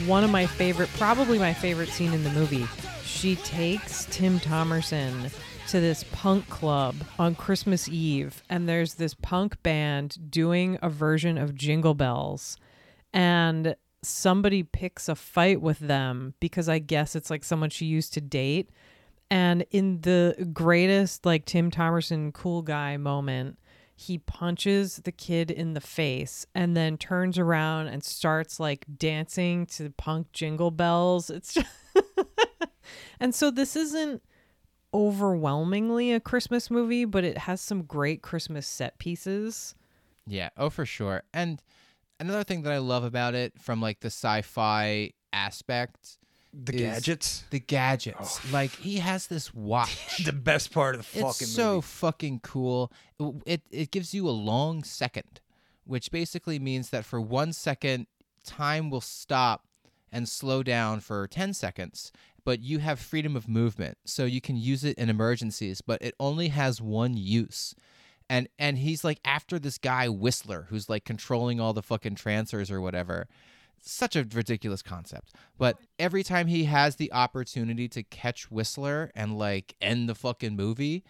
one 0.05 0.23
of 0.23 0.29
my 0.29 0.45
favorite, 0.45 0.89
probably 0.97 1.39
my 1.39 1.53
favorite 1.53 1.89
scene 1.89 2.13
in 2.13 2.23
the 2.23 2.29
movie, 2.31 2.65
she 3.03 3.35
takes 3.37 4.05
Tim 4.09 4.39
Thomerson 4.39 5.31
to 5.71 5.79
this 5.79 6.03
punk 6.11 6.49
club 6.49 6.95
on 7.17 7.33
Christmas 7.33 7.87
Eve, 7.87 8.43
and 8.49 8.67
there's 8.67 8.95
this 8.95 9.13
punk 9.13 9.63
band 9.63 10.29
doing 10.29 10.77
a 10.81 10.89
version 10.89 11.37
of 11.37 11.55
Jingle 11.55 11.93
Bells, 11.93 12.57
and 13.13 13.77
somebody 14.03 14.63
picks 14.63 15.07
a 15.07 15.15
fight 15.15 15.61
with 15.61 15.79
them 15.79 16.33
because 16.41 16.67
I 16.67 16.79
guess 16.79 17.15
it's 17.15 17.29
like 17.29 17.45
someone 17.45 17.69
she 17.69 17.85
used 17.85 18.13
to 18.15 18.19
date. 18.19 18.69
And 19.29 19.65
in 19.71 20.01
the 20.01 20.49
greatest, 20.51 21.25
like 21.25 21.45
Tim 21.45 21.71
Thomerson 21.71 22.33
cool 22.33 22.63
guy 22.63 22.97
moment, 22.97 23.57
he 23.95 24.17
punches 24.17 24.97
the 24.97 25.13
kid 25.13 25.49
in 25.49 25.73
the 25.73 25.79
face 25.79 26.45
and 26.53 26.75
then 26.75 26.97
turns 26.97 27.39
around 27.39 27.87
and 27.87 28.03
starts 28.03 28.59
like 28.59 28.85
dancing 28.97 29.67
to 29.67 29.89
punk 29.91 30.33
jingle 30.33 30.71
bells. 30.71 31.29
It's 31.29 31.53
just 31.53 31.67
and 33.21 33.33
so 33.33 33.49
this 33.49 33.77
isn't 33.77 34.21
overwhelmingly 34.93 36.11
a 36.13 36.19
Christmas 36.19 36.69
movie, 36.71 37.05
but 37.05 37.23
it 37.23 37.37
has 37.39 37.61
some 37.61 37.83
great 37.83 38.21
Christmas 38.21 38.67
set 38.67 38.97
pieces. 38.97 39.75
Yeah, 40.27 40.49
oh 40.57 40.69
for 40.69 40.85
sure. 40.85 41.23
And 41.33 41.61
another 42.19 42.43
thing 42.43 42.63
that 42.63 42.73
I 42.73 42.77
love 42.77 43.03
about 43.03 43.33
it 43.35 43.59
from 43.59 43.81
like 43.81 43.99
the 44.01 44.07
sci-fi 44.07 45.11
aspect, 45.33 46.17
The 46.53 46.73
gadgets. 46.73 47.43
the 47.49 47.59
gadgets. 47.59 48.39
Oh. 48.45 48.49
Like 48.51 48.71
he 48.71 48.97
has 48.97 49.27
this 49.27 49.53
watch. 49.53 50.23
The 50.25 50.33
best 50.33 50.71
part 50.71 50.95
of 50.95 51.01
the 51.01 51.05
fucking 51.05 51.23
movie. 51.23 51.43
it's 51.43 51.51
so 51.51 51.75
movie. 51.75 51.85
fucking 51.87 52.39
cool. 52.43 52.91
It 53.45 53.61
it 53.71 53.91
gives 53.91 54.13
you 54.13 54.27
a 54.27 54.31
long 54.31 54.83
second, 54.83 55.41
which 55.85 56.11
basically 56.11 56.59
means 56.59 56.89
that 56.89 57.05
for 57.05 57.19
1 57.19 57.53
second 57.53 58.07
time 58.45 58.89
will 58.89 59.01
stop 59.01 59.65
and 60.11 60.27
slow 60.27 60.61
down 60.61 60.99
for 60.99 61.25
10 61.25 61.53
seconds, 61.53 62.11
but 62.43 62.61
you 62.61 62.79
have 62.79 62.99
freedom 62.99 63.35
of 63.35 63.47
movement. 63.47 63.97
So 64.05 64.25
you 64.25 64.41
can 64.41 64.57
use 64.57 64.83
it 64.83 64.97
in 64.97 65.09
emergencies, 65.09 65.81
but 65.81 66.01
it 66.01 66.15
only 66.19 66.49
has 66.49 66.81
one 66.81 67.15
use. 67.15 67.75
And 68.29 68.47
and 68.57 68.77
he's 68.77 69.03
like 69.03 69.19
after 69.25 69.59
this 69.59 69.77
guy 69.77 70.07
Whistler 70.07 70.67
who's 70.69 70.89
like 70.89 71.03
controlling 71.03 71.59
all 71.59 71.73
the 71.73 71.83
fucking 71.83 72.15
trancers 72.15 72.71
or 72.71 72.79
whatever. 72.79 73.27
Such 73.83 74.15
a 74.15 74.27
ridiculous 74.31 74.81
concept. 74.81 75.33
But 75.57 75.79
every 75.97 76.23
time 76.23 76.47
he 76.47 76.65
has 76.65 76.95
the 76.95 77.11
opportunity 77.11 77.87
to 77.89 78.03
catch 78.03 78.51
Whistler 78.51 79.11
and 79.15 79.37
like 79.37 79.75
end 79.81 80.07
the 80.07 80.15
fucking 80.15 80.55
movie, 80.55 81.03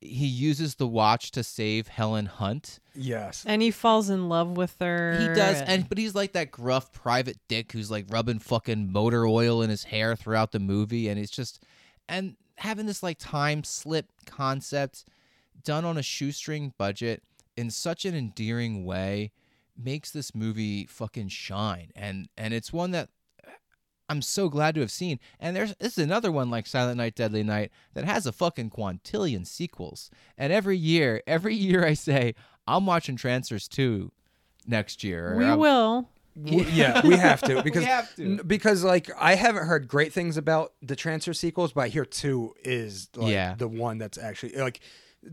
he 0.00 0.26
uses 0.26 0.74
the 0.74 0.86
watch 0.86 1.30
to 1.32 1.42
save 1.42 1.88
Helen 1.88 2.26
Hunt. 2.26 2.78
Yes. 2.94 3.44
And 3.46 3.62
he 3.62 3.70
falls 3.70 4.10
in 4.10 4.28
love 4.28 4.56
with 4.56 4.76
her. 4.80 5.18
He 5.18 5.26
does, 5.28 5.62
and 5.62 5.88
but 5.88 5.98
he's 5.98 6.14
like 6.14 6.32
that 6.32 6.50
gruff 6.50 6.92
private 6.92 7.38
dick 7.48 7.72
who's 7.72 7.90
like 7.90 8.06
rubbing 8.08 8.38
fucking 8.38 8.92
motor 8.92 9.26
oil 9.26 9.62
in 9.62 9.70
his 9.70 9.84
hair 9.84 10.14
throughout 10.16 10.52
the 10.52 10.60
movie, 10.60 11.08
and 11.08 11.18
it's 11.18 11.32
just 11.32 11.62
and 12.08 12.36
having 12.56 12.86
this 12.86 13.02
like 13.02 13.18
time 13.18 13.64
slip 13.64 14.10
concept 14.26 15.04
done 15.62 15.84
on 15.84 15.96
a 15.96 16.02
shoestring 16.02 16.74
budget 16.78 17.22
in 17.56 17.70
such 17.70 18.04
an 18.04 18.14
endearing 18.14 18.84
way 18.84 19.32
makes 19.76 20.10
this 20.10 20.34
movie 20.34 20.86
fucking 20.86 21.28
shine, 21.28 21.90
and 21.96 22.28
and 22.36 22.54
it's 22.54 22.72
one 22.72 22.90
that 22.92 23.08
I'm 24.08 24.20
so 24.22 24.48
glad 24.48 24.74
to 24.74 24.80
have 24.82 24.90
seen. 24.90 25.18
And 25.40 25.56
there's 25.56 25.74
this 25.76 25.96
is 25.98 26.04
another 26.04 26.30
one 26.30 26.50
like 26.50 26.66
Silent 26.66 26.98
Night, 26.98 27.14
Deadly 27.14 27.42
Night 27.42 27.70
that 27.94 28.04
has 28.04 28.26
a 28.26 28.32
fucking 28.32 28.70
quintillion 28.70 29.46
sequels. 29.46 30.10
And 30.36 30.52
every 30.52 30.76
year, 30.76 31.22
every 31.26 31.54
year 31.54 31.84
I 31.86 31.94
say 31.94 32.34
I'm 32.66 32.86
watching 32.86 33.16
Trancers 33.16 33.66
2 33.68 34.10
next 34.66 35.04
year. 35.04 35.36
we 35.36 35.44
I'm- 35.44 35.58
will. 35.58 36.08
W- 36.42 36.66
yeah, 36.72 37.00
we 37.06 37.16
have 37.16 37.40
to 37.42 37.62
because 37.62 37.84
have 37.84 38.12
to. 38.16 38.42
because 38.42 38.82
like 38.82 39.08
I 39.16 39.36
haven't 39.36 39.66
heard 39.66 39.86
great 39.86 40.12
things 40.12 40.36
about 40.36 40.72
the 40.82 40.96
Trancers 40.96 41.38
sequels, 41.38 41.72
but 41.72 41.82
I 41.82 41.88
hear 41.88 42.04
two 42.04 42.54
is 42.64 43.08
like 43.14 43.32
Yeah. 43.32 43.54
the 43.56 43.68
one 43.68 43.98
that's 43.98 44.18
actually 44.18 44.56
like 44.56 44.80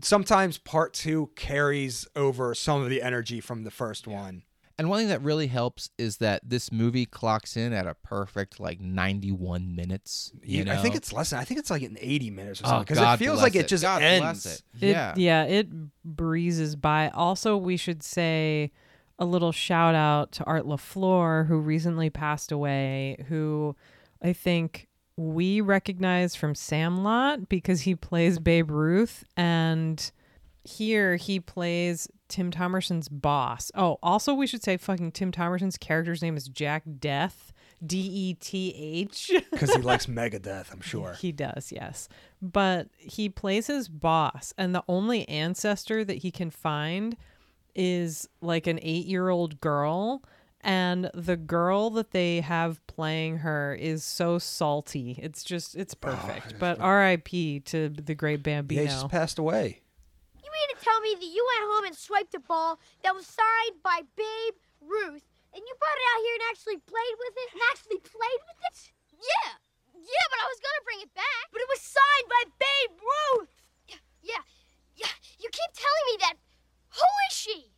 sometimes 0.00 0.58
part 0.58 0.94
two 0.94 1.30
carries 1.34 2.06
over 2.14 2.54
some 2.54 2.82
of 2.82 2.88
the 2.88 3.02
energy 3.02 3.40
from 3.40 3.64
the 3.64 3.70
first 3.72 4.06
one. 4.06 4.44
And 4.82 4.90
one 4.90 4.98
thing 4.98 5.08
that 5.10 5.22
really 5.22 5.46
helps 5.46 5.90
is 5.96 6.16
that 6.16 6.40
this 6.44 6.72
movie 6.72 7.06
clocks 7.06 7.56
in 7.56 7.72
at 7.72 7.86
a 7.86 7.94
perfect 7.94 8.58
like 8.58 8.80
91 8.80 9.76
minutes. 9.76 10.32
You 10.42 10.64
know? 10.64 10.72
I 10.72 10.78
think 10.78 10.96
it's 10.96 11.12
less 11.12 11.30
than 11.30 11.38
I 11.38 11.44
think 11.44 11.60
it's 11.60 11.70
like 11.70 11.82
in 11.82 11.96
eighty 12.00 12.30
minutes 12.30 12.60
or 12.60 12.64
Oh, 12.64 12.68
something 12.68 12.84
because 12.86 12.98
God 12.98 13.14
it 13.14 13.24
feels 13.24 13.36
bless 13.38 13.42
like 13.44 13.54
it 13.54 13.68
just 13.68 13.84
God 13.84 14.00
bless 14.00 14.22
ends. 14.22 14.46
it. 14.80 14.86
It, 14.86 14.90
Yeah. 14.90 15.14
yeah, 15.16 15.44
it 15.44 15.68
breezes 16.04 16.74
by. 16.74 17.10
Also, 17.10 17.56
we 17.56 17.76
should 17.76 18.02
say 18.02 18.72
a 19.20 19.24
little 19.24 19.52
shout 19.52 19.94
out 19.94 20.32
to 20.32 20.44
Art 20.44 20.64
LaFleur, 20.64 21.46
who 21.46 21.58
recently 21.58 22.10
passed 22.10 22.50
away, 22.50 23.24
who 23.28 23.76
I 24.20 24.32
think 24.32 24.88
we 25.16 25.60
recognize 25.60 26.34
from 26.34 26.56
Sandlot 26.56 27.48
because 27.48 27.82
he 27.82 27.94
plays 27.94 28.40
Babe 28.40 28.68
Ruth. 28.70 29.22
And 29.36 30.10
here 30.64 31.14
he 31.16 31.38
plays 31.38 32.08
Tim 32.32 32.50
Thomerson's 32.50 33.08
boss. 33.10 33.70
Oh, 33.74 33.98
also, 34.02 34.32
we 34.32 34.46
should 34.46 34.62
say 34.64 34.78
fucking 34.78 35.12
Tim 35.12 35.30
Thomerson's 35.32 35.76
character's 35.76 36.22
name 36.22 36.36
is 36.36 36.48
Jack 36.48 36.82
Death. 36.98 37.52
D 37.84 37.98
E 37.98 38.34
T 38.34 38.74
H. 38.76 39.30
because 39.50 39.74
he 39.74 39.82
likes 39.82 40.06
Megadeth. 40.06 40.72
I'm 40.72 40.80
sure. 40.80 41.14
He 41.14 41.30
does, 41.32 41.72
yes. 41.72 42.08
But 42.40 42.88
he 42.96 43.28
plays 43.28 43.66
his 43.66 43.88
boss, 43.88 44.54
and 44.56 44.74
the 44.74 44.84
only 44.88 45.28
ancestor 45.28 46.04
that 46.04 46.18
he 46.18 46.30
can 46.30 46.50
find 46.50 47.16
is 47.74 48.28
like 48.40 48.66
an 48.66 48.78
eight 48.82 49.06
year 49.06 49.28
old 49.28 49.60
girl. 49.60 50.22
And 50.64 51.10
the 51.12 51.36
girl 51.36 51.90
that 51.90 52.12
they 52.12 52.40
have 52.40 52.86
playing 52.86 53.38
her 53.38 53.74
is 53.74 54.04
so 54.04 54.38
salty. 54.38 55.18
It's 55.20 55.42
just, 55.42 55.74
it's 55.74 55.94
oh, 55.94 56.10
perfect. 56.12 56.60
but 56.60 56.78
R.I.P. 56.78 57.60
to 57.60 57.88
the 57.88 58.14
great 58.14 58.38
Yeah, 58.46 58.60
Bambino. 58.60 58.82
he 58.82 58.86
just 58.86 59.08
passed 59.08 59.40
away. 59.40 59.80
You 60.82 60.90
mean 60.90 60.90
to 60.90 60.90
tell 60.90 61.00
me 61.00 61.14
that 61.14 61.34
you 61.34 61.46
went 61.46 61.70
home 61.72 61.84
and 61.86 61.96
swiped 61.96 62.34
a 62.34 62.40
ball 62.40 62.78
that 63.02 63.14
was 63.14 63.26
signed 63.26 63.82
by 63.82 64.02
Babe 64.16 64.54
Ruth, 64.80 65.26
and 65.54 65.62
you 65.62 65.74
brought 65.78 65.98
it 65.98 66.08
out 66.10 66.22
here 66.26 66.34
and 66.34 66.46
actually 66.50 66.78
played 66.82 67.16
with 67.18 67.34
it? 67.36 67.48
And 67.54 67.62
actually 67.70 67.98
played 68.02 68.42
with 68.50 68.60
it? 68.66 68.92
Yeah. 69.14 69.52
Yeah, 69.94 70.26
but 70.30 70.40
I 70.42 70.46
was 70.50 70.58
gonna 70.58 70.84
bring 70.84 71.00
it 71.02 71.14
back. 71.14 71.46
But 71.52 71.60
it 71.60 71.68
was 71.70 71.80
signed 71.80 72.28
by 72.28 72.42
Babe 72.58 72.98
Ruth. 72.98 73.54
Yeah, 73.86 74.02
yeah, 74.22 74.44
yeah. 74.96 75.14
You 75.38 75.48
keep 75.52 75.72
telling 75.74 76.06
me 76.10 76.16
that. 76.20 76.34
Who 76.98 77.08
is 77.30 77.36
she? 77.36 77.72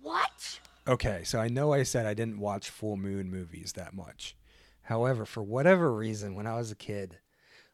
What? 0.00 0.60
Okay, 0.88 1.22
so 1.24 1.38
I 1.38 1.48
know 1.48 1.72
I 1.72 1.84
said 1.84 2.06
I 2.06 2.14
didn't 2.14 2.40
watch 2.40 2.70
full 2.70 2.96
moon 2.96 3.30
movies 3.30 3.72
that 3.74 3.94
much. 3.94 4.36
However, 4.82 5.24
for 5.24 5.42
whatever 5.42 5.92
reason, 5.92 6.34
when 6.34 6.46
I 6.46 6.56
was 6.56 6.70
a 6.70 6.76
kid, 6.76 7.18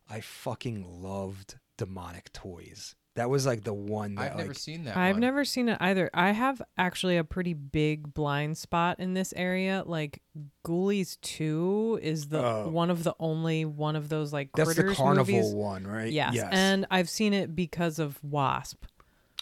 I 0.09 0.20
fucking 0.20 1.03
loved 1.03 1.59
demonic 1.77 2.33
toys. 2.33 2.94
That 3.14 3.29
was 3.29 3.44
like 3.44 3.62
the 3.62 3.75
one 3.75 4.14
that 4.14 4.33
I've 4.33 4.37
never 4.38 4.48
like, 4.48 4.59
seen 4.59 4.85
that. 4.85 4.96
I've 4.96 5.16
one. 5.16 5.20
never 5.20 5.44
seen 5.44 5.68
it 5.68 5.77
either. 5.81 6.09
I 6.14 6.31
have 6.31 6.62
actually 6.79 7.18
a 7.18 7.25
pretty 7.25 7.53
big 7.53 8.14
blind 8.14 8.57
spot 8.57 9.01
in 9.01 9.12
this 9.12 9.35
area. 9.37 9.83
Like 9.85 10.22
Ghoulies 10.66 11.20
2 11.20 12.01
is 12.03 12.29
the 12.29 12.42
Oh. 12.42 12.68
one 12.70 12.88
of 12.90 13.05
the 13.05 13.14
only 13.20 13.66
one 13.66 13.96
of 13.96 14.09
those 14.09 14.33
like 14.33 14.48
that's 14.55 14.70
the 14.70 14.75
critters 14.77 14.96
carnival 14.96 15.35
movies. 15.35 15.53
one, 15.53 15.87
right? 15.87 16.11
Yes. 16.11 16.35
And 16.53 16.87
I've 16.90 17.11
seen 17.11 17.35
it 17.35 17.55
because 17.55 17.98
of 17.98 18.18
Wasp. 18.25 18.83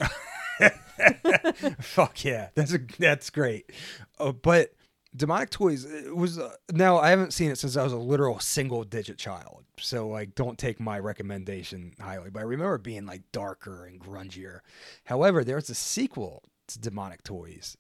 Fuck 1.80 2.24
yeah, 2.24 2.48
that's 2.54 2.74
a, 2.74 2.78
that's 2.98 3.30
great. 3.30 3.70
Uh, 4.18 4.33
but 4.33 4.74
demonic 5.14 5.51
toys 5.51 5.87
was 6.12 6.38
uh, 6.38 6.55
now 6.73 6.99
I 6.99 7.11
haven't 7.11 7.33
seen 7.33 7.51
it 7.51 7.59
since 7.59 7.77
I 7.77 7.83
was 7.83 7.92
a 7.92 7.99
literal 7.99 8.38
single 8.38 8.85
digit 8.85 9.18
child, 9.18 9.64
so 9.79 10.09
like 10.09 10.35
don't 10.35 10.59
take 10.59 10.81
my 10.81 10.99
recommendation 10.99 11.94
highly. 12.01 12.31
But 12.31 12.40
I 12.40 12.44
remember 12.44 12.79
being 12.79 13.07
like 13.07 13.23
darker 13.33 13.87
and 13.87 14.01
grungier. 14.01 14.61
However, 15.05 15.44
there's 15.44 15.70
a 15.70 15.75
sequel 15.75 16.42
to 16.68 16.79
demonic 16.79 17.23
toys 17.23 17.77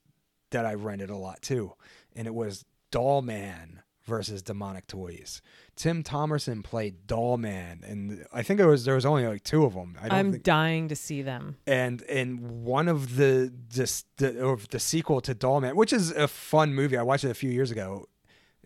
that 0.50 0.66
I 0.66 0.74
rented 0.74 1.10
a 1.10 1.16
lot 1.16 1.42
too, 1.42 1.74
and 2.14 2.26
it 2.26 2.34
was 2.34 2.64
Doll 2.90 3.22
Man 3.22 3.82
versus 4.10 4.42
demonic 4.42 4.86
toys. 4.86 5.40
Tim 5.76 6.02
Thomerson 6.02 6.62
played 6.62 7.06
Doll 7.06 7.38
Man, 7.38 7.80
and 7.86 8.26
I 8.32 8.42
think 8.42 8.60
it 8.60 8.66
was 8.66 8.84
there 8.84 8.96
was 8.96 9.06
only 9.06 9.26
like 9.26 9.42
two 9.44 9.64
of 9.64 9.72
them. 9.72 9.96
I 9.98 10.08
don't 10.08 10.18
I'm 10.18 10.32
think 10.32 10.42
dying 10.44 10.88
to 10.88 10.96
see 10.96 11.22
them. 11.22 11.56
and 11.66 12.02
and 12.02 12.64
one 12.64 12.88
of 12.88 13.16
the 13.16 13.50
just 13.70 14.04
the 14.18 14.42
or 14.42 14.58
the 14.70 14.78
sequel 14.80 15.22
to 15.22 15.34
Dollman, 15.34 15.74
which 15.76 15.94
is 15.94 16.10
a 16.10 16.28
fun 16.28 16.74
movie. 16.74 16.98
I 16.98 17.02
watched 17.02 17.24
it 17.24 17.30
a 17.30 17.34
few 17.34 17.50
years 17.50 17.70
ago. 17.70 18.06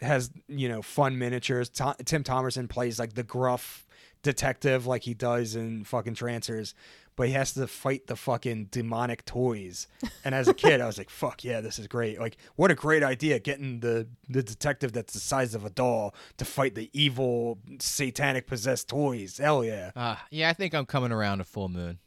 It 0.01 0.07
has 0.07 0.33
you 0.49 0.69
know 0.69 0.83
fun 0.83 1.17
miniatures. 1.19 1.69
To- 1.71 1.95
Tim 2.05 2.25
Thomerson 2.25 2.69
plays 2.69 2.99
like 2.99 3.13
the 3.15 3.23
gruff 3.23 3.87
detective, 4.25 4.87
like 4.87 5.03
he 5.05 5.15
does 5.15 5.55
in 5.55 5.85
fucking 5.85 6.15
Trancers, 6.15 6.75
but 7.17 7.29
he 7.29 7.35
has 7.35 7.53
to 7.55 7.67
fight 7.67 8.07
the 8.07 8.17
fucking 8.17 8.67
demonic 8.67 9.25
toys. 9.25 9.87
And 10.25 10.35
as 10.35 10.49
a 10.49 10.55
kid, 10.55 10.81
I 10.81 10.87
was 10.87 10.99
like, 10.99 11.11
"Fuck 11.11 11.45
yeah, 11.45 11.61
this 11.61 11.79
is 11.79 11.87
great! 11.87 12.19
Like, 12.19 12.37
what 12.57 12.71
a 12.71 12.75
great 12.75 13.03
idea! 13.03 13.39
Getting 13.39 13.81
the 13.81 14.09
the 14.29 14.43
detective 14.43 14.93
that's 14.93 15.13
the 15.13 15.21
size 15.21 15.55
of 15.55 15.65
a 15.65 15.71
doll 15.71 16.15
to 16.39 16.45
fight 16.45 16.75
the 16.75 16.91
evil 16.93 17.59
satanic 17.79 18.47
possessed 18.47 18.89
toys. 18.89 19.39
Hell 19.39 19.65
yeah!" 19.65 19.91
Uh, 19.95 20.17
yeah, 20.31 20.51
I 20.51 20.53
think 20.53 20.75
I'm 20.75 20.87
coming 20.87 21.13
around 21.13 21.39
to 21.39 21.45
Full 21.45 21.69
Moon. 21.69 21.99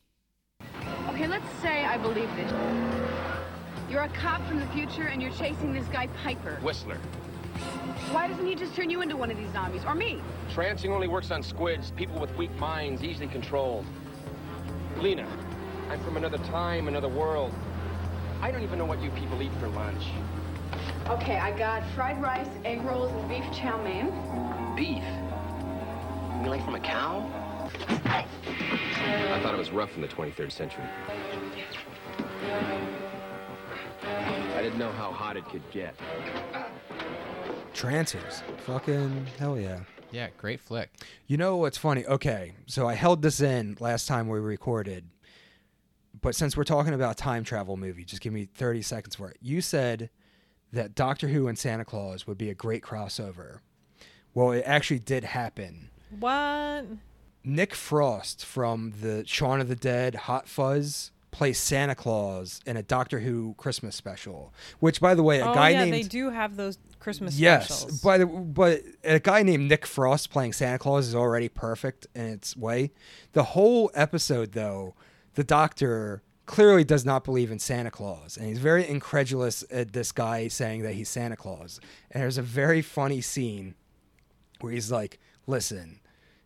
Okay, 1.10 1.28
let's 1.28 1.50
say 1.62 1.86
I 1.86 1.98
believe 1.98 2.30
this. 2.36 2.52
You're 3.89 4.04
a 4.04 4.10
cop 4.10 4.46
from 4.48 4.60
the 4.60 4.67
future 4.67 5.08
and 5.08 5.22
you're 5.22 5.32
chasing 5.32 5.72
this 5.72 5.88
guy 5.88 6.08
Piper. 6.24 6.60
Whistler. 6.62 6.98
Why 8.12 8.28
doesn't 8.28 8.46
he 8.46 8.56
just 8.56 8.76
turn 8.76 8.89
you 8.89 9.02
into 9.02 9.17
one 9.17 9.32
of 9.32 9.38
these 9.38 9.52
zombies? 9.52 9.84
Or 9.86 9.96
me? 9.96 10.22
Trancing 10.54 10.89
only 10.91 11.08
works 11.08 11.32
on 11.32 11.41
squids, 11.41 11.91
people 11.91 12.20
with 12.20 12.36
weak 12.38 12.52
minds, 12.60 13.04
easily 13.04 13.28
controlled. 13.28 13.86
Lena, 14.99 15.27
I'm 15.89 15.99
from 16.01 16.17
another 16.17 16.39
time, 16.39 16.88
another 16.88 17.07
world. 17.07 17.53
I 18.41 18.49
don't 18.51 18.63
even 18.63 18.79
know 18.79 18.86
what 18.86 19.01
you 19.01 19.12
people 19.12 19.41
eat 19.43 19.51
for 19.60 19.67
lunch. 19.67 20.03
Okay, 21.07 21.38
I 21.38 21.55
got 21.55 21.83
fried 21.91 22.21
rice, 22.21 22.47
egg 22.65 22.81
rolls, 22.81 23.12
and 23.12 23.29
beef 23.29 23.43
chow 23.53 23.81
mein. 23.81 24.12
Beef? 24.75 25.03
You 26.33 26.41
mean 26.41 26.49
like 26.49 26.65
from 26.65 26.75
a 26.75 26.79
cow? 26.79 27.29
I 27.88 29.39
thought 29.43 29.53
it 29.53 29.57
was 29.57 29.71
rough 29.71 29.95
in 29.95 30.01
the 30.01 30.07
23rd 30.07 30.51
century. 30.51 30.83
I 34.03 34.62
didn't 34.62 34.79
know 34.79 34.91
how 34.91 35.12
hot 35.12 35.38
it 35.38 35.45
could 35.45 35.63
get. 35.71 35.95
Trancers. 37.73 38.41
Fucking 38.65 39.27
hell 39.38 39.60
yeah. 39.60 39.79
Yeah, 40.12 40.30
great 40.38 40.60
flick. 40.60 40.89
You 41.28 41.38
know 41.38 41.58
what's 41.58 41.78
funny? 41.78 42.06
Okay, 42.06 42.54
so 42.65 42.88
I 42.88 42.93
held 42.93 43.22
this 43.22 43.41
in 43.41 43.78
last 43.80 44.08
time 44.08 44.28
we 44.28 44.39
recorded, 44.39 45.06
but 46.22 46.36
since 46.36 46.56
we're 46.56 46.63
talking 46.63 46.93
about 46.93 47.17
time 47.17 47.43
travel 47.43 47.78
movie, 47.78 48.06
just 48.06 48.22
give 48.22 48.34
me 48.34 48.46
30 48.46 48.82
seconds 48.82 49.15
for 49.15 49.30
it. 49.30 49.38
You 49.41 49.62
said 49.62 50.10
that 50.72 50.96
Doctor 50.96 51.28
Who 51.28 51.48
and 51.48 51.58
Santa 51.58 51.86
Claus 51.86 52.26
would 52.26 52.38
be 52.38 52.50
a 52.50 52.56
great 52.56 52.84
crossover. 52.84 53.60
Well, 54.34 54.52
it 54.52 54.63
actually 54.65 55.00
did 55.00 55.24
happen. 55.24 55.89
What? 56.20 56.86
Nick 57.43 57.74
Frost 57.74 58.46
from 58.46 58.93
the 59.02 59.24
Shaun 59.26 59.62
of 59.62 59.67
the 59.67 59.76
Dead, 59.76 60.15
Hot 60.15 60.48
Fuzz, 60.48 61.12
plays 61.38 61.60
Santa 61.60 61.93
Claus 61.93 62.60
in 62.65 62.78
a 62.78 62.84
Doctor 62.84 63.19
Who 63.19 63.54
Christmas 63.60 63.95
special. 63.95 64.52
Which, 64.80 65.00
by 65.00 65.13
the 65.13 65.21
way, 65.21 65.39
a 65.39 65.47
oh 65.47 65.54
guy 65.54 65.69
yeah, 65.69 65.84
named 65.84 65.93
they 65.93 66.02
do 66.02 66.32
have 66.32 66.56
those 66.56 66.80
Christmas 67.00 67.38
yes, 67.38 67.67
specials. 67.67 68.02
by 68.02 68.17
the 68.17 68.26
but 68.26 68.82
a 69.04 69.19
guy 69.19 69.43
named 69.43 69.69
Nick 69.69 69.86
Frost 69.86 70.32
playing 70.32 70.54
Santa 70.54 70.80
Claus 70.80 71.08
is 71.08 71.13
already 71.13 71.47
perfect 71.47 72.08
in 72.15 72.26
its 72.26 72.58
way. 72.58 72.91
The 73.34 73.43
whole 73.43 73.91
episode, 73.93 74.54
though, 74.54 74.95
the 75.36 75.43
Doctor 75.43 76.23
clearly 76.47 76.84
does 76.84 77.06
not 77.06 77.23
believe 77.23 77.52
in 77.52 77.60
Santa 77.60 77.91
Claus, 77.91 78.36
and 78.36 78.47
he's 78.47 78.58
very 78.58 78.88
incredulous 78.88 79.63
at 79.69 79.93
this 79.93 80.12
guy 80.12 80.47
saying 80.47 80.82
that 80.82 80.95
he's 80.95 81.08
Santa 81.08 81.36
Claus. 81.36 81.80
And 82.10 82.23
there's 82.23 82.39
a 82.39 82.41
very 82.41 82.82
funny 82.82 83.21
scene 83.21 83.76
where 84.60 84.73
he's 84.73 84.91
like, 84.91 85.19
"Listen." 85.45 86.00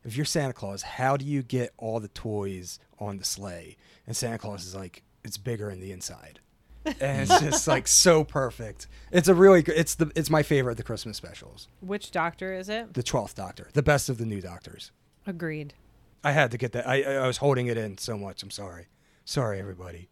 If 0.04 0.17
you're 0.17 0.25
Santa 0.25 0.54
Claus, 0.54 0.82
how 0.82 1.15
do 1.15 1.23
you 1.23 1.43
get 1.43 1.73
all 1.77 1.99
the 1.99 2.08
toys 2.08 2.80
on 2.97 3.19
the 3.19 3.23
sleigh? 3.23 3.77
And 4.12 4.17
Santa 4.17 4.38
Claus 4.38 4.65
is 4.65 4.76
like, 4.76 5.04
it's 5.24 5.38
bigger 5.38 5.71
in 5.71 5.80
the 5.80 5.93
inside. 5.93 6.41
and 7.00 7.21
it's 7.21 7.39
just 7.39 7.65
like 7.65 7.88
so 7.88 8.26
perfect. 8.26 8.88
It's 9.10 9.30
a 9.30 9.34
really 9.34 9.62
good. 9.62 9.78
It's 9.78 9.95
the 9.95 10.12
it's 10.17 10.30
my 10.30 10.43
favorite 10.43 10.74
of 10.74 10.78
the 10.78 10.84
Christmas 10.84 11.15
specials. 11.15 11.69
Which 11.80 12.12
doctor 12.12 12.54
is 12.54 12.67
it? 12.67 12.93
The 12.93 13.04
Twelfth 13.04 13.36
Doctor, 13.36 13.69
the 13.71 13.82
best 13.82 14.10
of 14.10 14.17
the 14.17 14.26
new 14.26 14.41
Doctors. 14.41 14.91
Agreed. 15.26 15.76
I 16.26 16.34
had 16.34 16.52
to 16.52 16.58
get 16.58 16.74
that. 16.74 16.86
I 16.86 17.04
I 17.04 17.26
was 17.26 17.38
holding 17.38 17.67
it 17.67 17.78
in 17.78 17.97
so 18.00 18.17
much. 18.17 18.43
I'm 18.43 18.52
sorry. 18.52 18.88
Sorry, 19.24 19.62
everybody. 19.62 20.10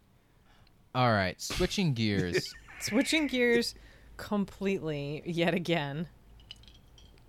All 0.96 1.12
right, 1.12 1.42
switching 1.42 1.94
gears. 1.94 2.54
Switching 2.80 3.28
gears 3.28 3.76
completely 4.16 5.24
yet 5.26 5.54
again. 5.54 6.08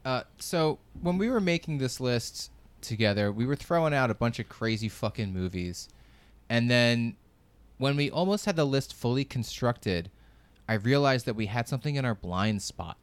Uh, 0.04 0.22
so 0.38 0.78
when 1.02 1.18
we 1.18 1.28
were 1.28 1.40
making 1.40 1.78
this 1.78 1.98
list 1.98 2.52
together, 2.80 3.32
we 3.32 3.44
were 3.44 3.56
throwing 3.56 3.92
out 3.92 4.10
a 4.10 4.14
bunch 4.14 4.38
of 4.38 4.48
crazy 4.48 4.88
fucking 4.88 5.32
movies, 5.32 5.88
and 6.50 6.68
then 6.70 7.16
when 7.78 7.96
we 7.96 8.10
almost 8.10 8.44
had 8.44 8.56
the 8.56 8.66
list 8.66 8.92
fully 8.92 9.24
constructed, 9.24 10.10
I 10.68 10.74
realized 10.74 11.24
that 11.26 11.36
we 11.36 11.46
had 11.46 11.68
something 11.68 11.94
in 11.94 12.04
our 12.04 12.14
blind 12.14 12.60
spot. 12.60 12.98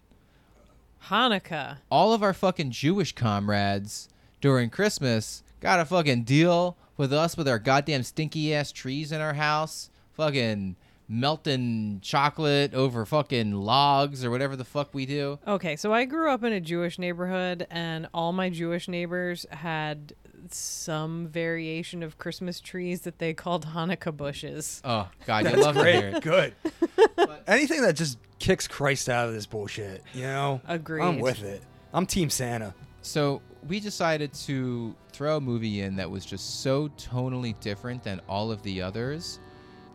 Hanukkah. 1.05 1.77
All 1.89 2.13
of 2.13 2.21
our 2.21 2.33
fucking 2.33 2.71
Jewish 2.71 3.13
comrades 3.13 4.09
during 4.41 4.69
Christmas 4.69 5.41
got 5.61 5.79
a 5.79 5.85
fucking 5.85 6.23
deal 6.23 6.77
with 6.97 7.13
us 7.13 7.37
with 7.37 7.47
our 7.47 7.57
goddamn 7.57 8.03
stinky 8.03 8.53
ass 8.53 8.71
trees 8.71 9.11
in 9.11 9.21
our 9.21 9.33
house, 9.33 9.89
fucking 10.11 10.75
melting 11.07 11.99
chocolate 12.01 12.73
over 12.73 13.05
fucking 13.05 13.53
logs 13.53 14.25
or 14.25 14.29
whatever 14.29 14.55
the 14.55 14.65
fuck 14.65 14.93
we 14.93 15.05
do. 15.05 15.39
Okay, 15.47 15.75
so 15.75 15.93
I 15.93 16.05
grew 16.05 16.29
up 16.29 16.43
in 16.43 16.53
a 16.53 16.59
Jewish 16.59 16.99
neighborhood, 16.99 17.65
and 17.69 18.07
all 18.13 18.33
my 18.33 18.49
Jewish 18.49 18.87
neighbors 18.87 19.45
had 19.51 20.13
some 20.49 21.27
variation 21.27 22.03
of 22.03 22.17
Christmas 22.17 22.59
trees 22.59 23.01
that 23.01 23.19
they 23.19 23.33
called 23.33 23.67
Hanukkah 23.67 24.15
bushes. 24.15 24.81
Oh 24.83 25.09
God, 25.25 25.49
you 25.49 25.55
love 25.57 25.75
to 25.75 25.83
hear 25.83 26.09
it. 26.15 26.23
Good. 26.23 26.53
Anything 27.47 27.81
that 27.81 27.95
just 27.95 28.17
kicks 28.39 28.67
Christ 28.67 29.09
out 29.09 29.27
of 29.27 29.33
this 29.33 29.45
bullshit, 29.45 30.03
you 30.13 30.23
know. 30.23 30.61
Agreed. 30.67 31.03
I'm 31.03 31.19
with 31.19 31.43
it. 31.43 31.61
I'm 31.93 32.05
Team 32.05 32.29
Santa. 32.29 32.73
So 33.01 33.41
we 33.67 33.79
decided 33.79 34.33
to 34.33 34.95
throw 35.11 35.37
a 35.37 35.41
movie 35.41 35.81
in 35.81 35.95
that 35.95 36.09
was 36.09 36.25
just 36.25 36.61
so 36.61 36.89
tonally 36.89 37.59
different 37.59 38.03
than 38.03 38.21
all 38.27 38.51
of 38.51 38.61
the 38.63 38.81
others. 38.81 39.39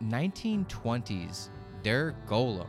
1920s, 0.01 1.49
Der 1.83 2.15
Golem, 2.27 2.67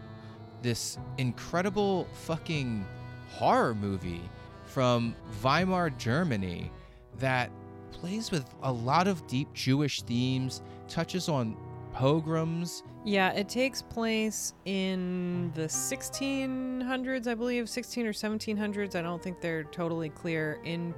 this 0.62 0.98
incredible 1.18 2.06
fucking 2.12 2.84
horror 3.30 3.74
movie 3.74 4.22
from 4.64 5.14
Weimar, 5.42 5.90
Germany 5.90 6.70
that 7.18 7.50
plays 7.92 8.30
with 8.30 8.44
a 8.62 8.72
lot 8.72 9.06
of 9.06 9.26
deep 9.26 9.52
Jewish 9.52 10.02
themes, 10.02 10.62
touches 10.88 11.28
on 11.28 11.56
pogroms. 11.92 12.82
Yeah, 13.04 13.30
it 13.30 13.48
takes 13.48 13.82
place 13.82 14.54
in 14.64 15.52
the 15.54 15.66
1600s, 15.66 17.26
I 17.26 17.34
believe, 17.34 17.68
16 17.68 18.06
or 18.06 18.12
1700s. 18.12 18.96
I 18.96 19.02
don't 19.02 19.22
think 19.22 19.40
they're 19.40 19.64
totally 19.64 20.08
clear 20.08 20.60
in 20.64 20.94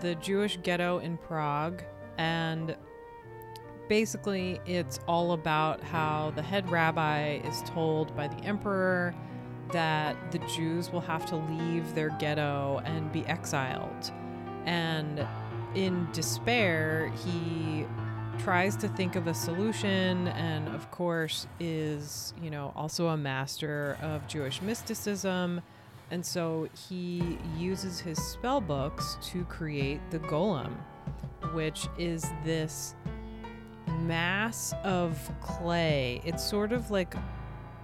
the 0.00 0.14
Jewish 0.16 0.58
ghetto 0.62 0.98
in 0.98 1.16
Prague. 1.16 1.82
And 2.18 2.76
basically, 3.90 4.60
it's 4.66 5.00
all 5.08 5.32
about 5.32 5.82
how 5.82 6.32
the 6.36 6.42
head 6.42 6.70
rabbi 6.70 7.40
is 7.44 7.60
told 7.62 8.16
by 8.16 8.28
the 8.28 8.36
emperor 8.44 9.12
that 9.72 10.16
the 10.30 10.38
Jews 10.54 10.92
will 10.92 11.00
have 11.00 11.26
to 11.26 11.36
leave 11.36 11.92
their 11.96 12.10
ghetto 12.20 12.80
and 12.84 13.10
be 13.10 13.26
exiled. 13.26 14.12
And 14.64 15.26
in 15.74 16.08
despair, 16.12 17.12
he 17.24 17.84
tries 18.38 18.76
to 18.76 18.88
think 18.90 19.16
of 19.16 19.26
a 19.26 19.34
solution 19.34 20.28
and 20.28 20.68
of 20.68 20.90
course 20.90 21.46
is 21.58 22.32
you 22.40 22.48
know 22.48 22.72
also 22.74 23.08
a 23.08 23.16
master 23.16 23.98
of 24.00 24.26
jewish 24.26 24.62
mysticism 24.62 25.60
and 26.10 26.24
so 26.24 26.66
he 26.88 27.38
uses 27.58 28.00
his 28.00 28.16
spell 28.16 28.58
books 28.58 29.18
to 29.20 29.44
create 29.44 30.00
the 30.10 30.18
golem 30.20 30.72
which 31.52 31.86
is 31.98 32.30
this 32.42 32.94
mass 33.90 34.72
of 34.84 35.18
clay 35.40 36.20
it's 36.24 36.44
sort 36.44 36.72
of 36.72 36.90
like 36.90 37.14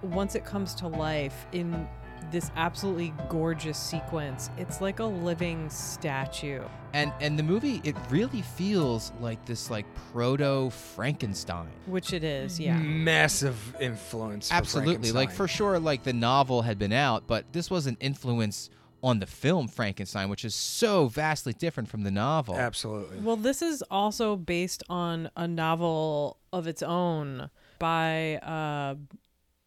once 0.01 0.35
it 0.35 0.45
comes 0.45 0.73
to 0.75 0.87
life 0.87 1.45
in 1.51 1.87
this 2.31 2.51
absolutely 2.57 3.13
gorgeous 3.29 3.77
sequence 3.77 4.49
it's 4.57 4.81
like 4.81 4.99
a 4.99 5.05
living 5.05 5.69
statue 5.69 6.61
And 6.93 7.13
and 7.21 7.37
the 7.39 7.43
movie 7.43 7.79
it 7.85 7.95
really 8.09 8.41
feels 8.41 9.13
like 9.21 9.43
this 9.45 9.69
like 9.69 9.85
proto 10.11 10.69
Frankenstein. 10.69 11.69
which 11.85 12.11
it 12.13 12.23
is 12.23 12.59
yeah 12.59 12.77
Massive 12.77 13.75
influence. 13.79 14.49
for 14.49 14.55
Absolutely. 14.55 15.11
Like 15.11 15.31
for 15.31 15.47
sure 15.47 15.79
like 15.79 16.03
the 16.03 16.13
novel 16.13 16.61
had 16.63 16.77
been 16.79 16.91
out, 16.93 17.23
but 17.27 17.45
this 17.53 17.69
was 17.71 17.87
an 17.87 17.95
influence 18.01 18.69
on 19.03 19.19
the 19.19 19.27
film 19.27 19.67
Frankenstein, 19.67 20.29
which 20.29 20.43
is 20.43 20.55
so 20.55 21.07
vastly 21.07 21.53
different 21.53 21.89
from 21.89 22.03
the 22.03 22.11
novel. 22.11 22.55
Absolutely. 22.55 23.19
Well, 23.19 23.35
this 23.35 23.61
is 23.61 23.83
also 23.91 24.35
based 24.35 24.83
on 24.89 25.29
a 25.35 25.47
novel 25.47 26.37
of 26.51 26.67
its 26.67 26.81
own 26.81 27.49
by 27.79 28.37
uh, 28.37 28.95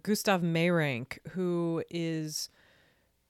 Gustav 0.03 0.43
Meyrink, 0.43 1.19
who 1.31 1.83
is 1.91 2.49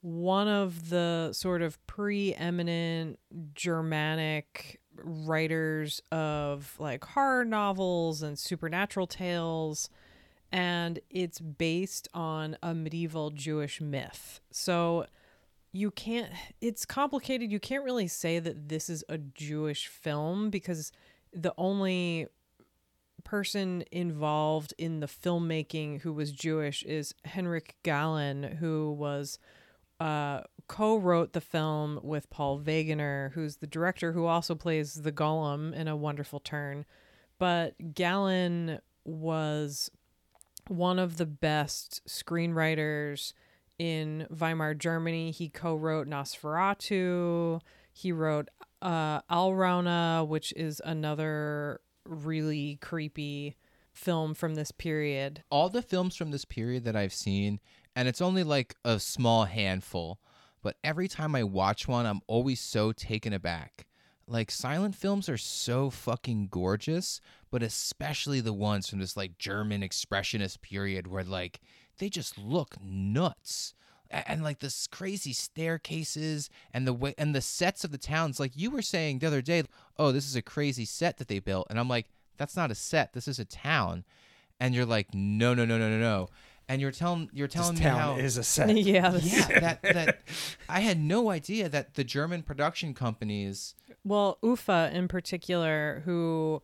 one 0.00 0.48
of 0.48 0.88
the 0.88 1.30
sort 1.32 1.60
of 1.62 1.84
preeminent 1.86 3.18
Germanic 3.54 4.80
writers 4.96 6.00
of 6.10 6.74
like 6.78 7.04
horror 7.04 7.44
novels 7.44 8.22
and 8.22 8.38
supernatural 8.38 9.06
tales. 9.06 9.90
And 10.52 10.98
it's 11.10 11.38
based 11.38 12.08
on 12.12 12.56
a 12.62 12.74
medieval 12.74 13.30
Jewish 13.30 13.80
myth. 13.80 14.40
So 14.50 15.06
you 15.72 15.90
can't 15.90 16.30
it's 16.61 16.85
complicated. 16.85 17.52
You 17.52 17.61
can't 17.61 17.85
really 17.85 18.09
say 18.09 18.38
that 18.38 18.68
this 18.68 18.90
is 18.90 19.04
a 19.09 19.18
jewish 19.18 19.87
film 19.87 20.50
because 20.50 20.92
the 21.33 21.54
only 21.56 22.26
person 23.24 23.85
involved 23.92 24.74
in 24.78 25.00
the 25.00 25.06
filmmaking 25.06 26.00
who 26.00 26.12
was 26.12 26.33
jewish 26.33 26.83
is 26.85 27.14
henrik 27.26 27.76
galeen 27.85 28.56
who 28.56 28.90
was 28.92 29.38
uh, 30.00 30.40
co-wrote 30.68 31.35
the 31.35 31.40
film 31.40 32.00
with 32.02 32.30
paul 32.30 32.59
wegener 32.59 33.30
who's 33.33 33.56
the 33.56 33.66
director 33.66 34.12
who 34.12 34.24
also 34.24 34.54
plays 34.54 34.94
the 34.94 35.12
golem 35.12 35.74
in 35.74 35.87
a 35.87 35.96
wonderful 35.96 36.40
turn. 36.40 36.85
But 37.38 37.94
galeen 37.94 38.80
was 39.04 39.90
one 40.68 40.98
of 40.98 41.16
the 41.16 41.26
best 41.26 42.00
screenwriters 42.06 43.33
in 43.80 44.26
Weimar, 44.30 44.74
Germany. 44.74 45.30
He 45.30 45.48
co-wrote 45.48 46.06
Nosferatu. 46.06 47.62
He 47.92 48.12
wrote 48.12 48.48
uh, 48.83 49.22
Alraune, 49.22 50.28
which 50.28 50.52
is 50.52 50.83
another 50.85 51.81
really 52.04 52.76
creepy 52.83 53.56
film 53.92 54.35
from 54.35 54.54
this 54.54 54.70
period. 54.70 55.42
All 55.50 55.70
the 55.70 55.81
films 55.83 56.14
from 56.14 56.31
this 56.31 56.44
period 56.44 56.85
that 56.85 56.94
I've 56.94 57.14
seen, 57.14 57.58
and 57.96 58.06
it's 58.06 58.20
only 58.20 58.42
like 58.44 58.76
a 58.85 59.00
small 59.00 59.46
handful, 59.46 60.20
but 60.62 60.76
every 60.85 61.08
time 61.08 61.35
I 61.35 61.42
watch 61.42 61.88
one, 61.88 62.04
I'm 62.04 62.20
always 62.26 62.60
so 62.60 62.92
taken 62.92 63.33
aback. 63.33 63.87
like 64.31 64.50
silent 64.50 64.94
films 64.94 65.28
are 65.28 65.37
so 65.37 65.90
fucking 65.90 66.48
gorgeous, 66.50 67.20
but 67.50 67.62
especially 67.62 68.40
the 68.40 68.52
ones 68.52 68.88
from 68.88 69.00
this 69.00 69.16
like 69.16 69.38
German 69.38 69.83
expressionist 69.83 70.60
period 70.60 71.06
where 71.08 71.24
like 71.24 71.60
they 72.01 72.09
just 72.09 72.37
look 72.37 72.75
nuts. 72.83 73.75
And 74.11 74.42
like 74.42 74.59
this 74.59 74.88
crazy 74.88 75.33
staircases 75.33 76.51
and 76.75 76.85
the 76.85 76.92
way 76.92 77.15
and 77.17 77.33
the 77.33 77.40
sets 77.40 77.85
of 77.85 77.92
the 77.92 77.98
towns, 77.98 78.40
like 78.40 78.51
you 78.57 78.73
were 78.73 78.83
saying 78.83 79.21
the 79.21 79.29
other 79.29 79.40
day, 79.40 79.63
oh, 80.01 80.11
this 80.11 80.27
is 80.27 80.35
a 80.35 80.42
crazy 80.42 80.85
set 80.85 81.19
that 81.19 81.29
they 81.29 81.38
built, 81.38 81.69
and 81.71 81.79
I'm 81.79 81.88
like, 81.88 82.07
that's 82.37 82.57
not 82.57 82.73
a 82.73 82.75
set, 82.75 83.13
this 83.13 83.29
is 83.29 83.38
a 83.38 83.44
town, 83.44 84.05
and 84.59 84.75
you're 84.75 84.85
like, 84.85 85.15
no, 85.15 85.55
no, 85.55 85.65
no, 85.65 85.79
no, 85.79 85.88
no, 85.88 85.98
no, 86.01 86.29
and 86.69 86.81
you're 86.81 86.90
telling 86.90 87.31
you're 87.33 87.46
telling 87.46 87.75
This 87.77 87.85
me 87.85 87.87
town 87.90 87.98
how 88.01 88.17
is 88.17 88.37
a 88.37 88.42
set. 88.42 88.77
yeah, 88.77 89.11
that's- 89.11 89.33
yeah, 89.48 89.61
that 89.61 89.83
that 89.94 90.21
I 90.69 90.81
had 90.81 90.98
no 90.98 91.31
idea 91.31 91.69
that 91.69 91.94
the 91.94 92.03
German 92.03 92.42
production 92.42 92.94
companies. 92.94 93.77
Well, 94.03 94.38
Ufa 94.42 94.90
in 94.92 95.07
particular, 95.07 96.03
who 96.05 96.63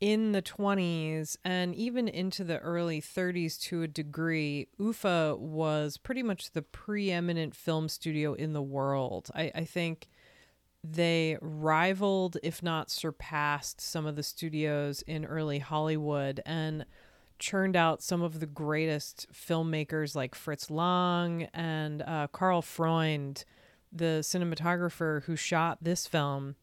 in 0.00 0.32
the 0.32 0.42
20s 0.42 1.36
and 1.44 1.74
even 1.74 2.06
into 2.06 2.44
the 2.44 2.58
early 2.60 3.00
30s 3.00 3.60
to 3.60 3.82
a 3.82 3.88
degree, 3.88 4.68
Ufa 4.78 5.36
was 5.36 5.96
pretty 5.96 6.22
much 6.22 6.52
the 6.52 6.62
preeminent 6.62 7.54
film 7.54 7.88
studio 7.88 8.34
in 8.34 8.52
the 8.52 8.62
world. 8.62 9.28
I, 9.34 9.50
I 9.54 9.64
think 9.64 10.08
they 10.84 11.36
rivaled, 11.40 12.36
if 12.42 12.62
not 12.62 12.90
surpassed, 12.90 13.80
some 13.80 14.06
of 14.06 14.14
the 14.14 14.22
studios 14.22 15.02
in 15.02 15.24
early 15.24 15.58
Hollywood 15.58 16.40
and 16.46 16.84
churned 17.38 17.76
out 17.76 18.02
some 18.02 18.22
of 18.22 18.40
the 18.40 18.46
greatest 18.46 19.26
filmmakers 19.32 20.14
like 20.14 20.34
Fritz 20.34 20.70
Lang 20.70 21.48
and 21.52 22.02
uh, 22.02 22.28
Carl 22.32 22.62
Freund, 22.62 23.44
the 23.92 24.20
cinematographer 24.22 25.24
who 25.24 25.34
shot 25.34 25.78
this 25.82 26.06
film. 26.06 26.54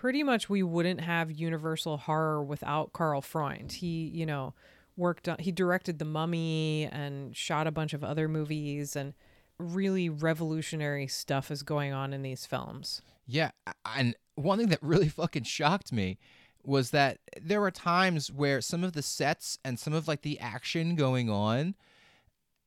Pretty 0.00 0.22
much, 0.22 0.48
we 0.48 0.62
wouldn't 0.62 1.02
have 1.02 1.30
Universal 1.30 1.98
horror 1.98 2.42
without 2.42 2.94
Carl 2.94 3.20
Freund. 3.20 3.70
He, 3.70 4.06
you 4.06 4.24
know, 4.24 4.54
worked 4.96 5.28
on, 5.28 5.36
he 5.38 5.52
directed 5.52 5.98
The 5.98 6.06
Mummy 6.06 6.88
and 6.90 7.36
shot 7.36 7.66
a 7.66 7.70
bunch 7.70 7.92
of 7.92 8.02
other 8.02 8.26
movies, 8.26 8.96
and 8.96 9.12
really 9.58 10.08
revolutionary 10.08 11.06
stuff 11.06 11.50
is 11.50 11.62
going 11.62 11.92
on 11.92 12.14
in 12.14 12.22
these 12.22 12.46
films. 12.46 13.02
Yeah, 13.26 13.50
and 13.84 14.16
one 14.36 14.58
thing 14.58 14.68
that 14.68 14.82
really 14.82 15.08
fucking 15.10 15.42
shocked 15.42 15.92
me 15.92 16.16
was 16.64 16.92
that 16.92 17.18
there 17.38 17.60
were 17.60 17.70
times 17.70 18.32
where 18.32 18.62
some 18.62 18.82
of 18.82 18.94
the 18.94 19.02
sets 19.02 19.58
and 19.66 19.78
some 19.78 19.92
of 19.92 20.08
like 20.08 20.22
the 20.22 20.40
action 20.40 20.94
going 20.94 21.28
on 21.28 21.74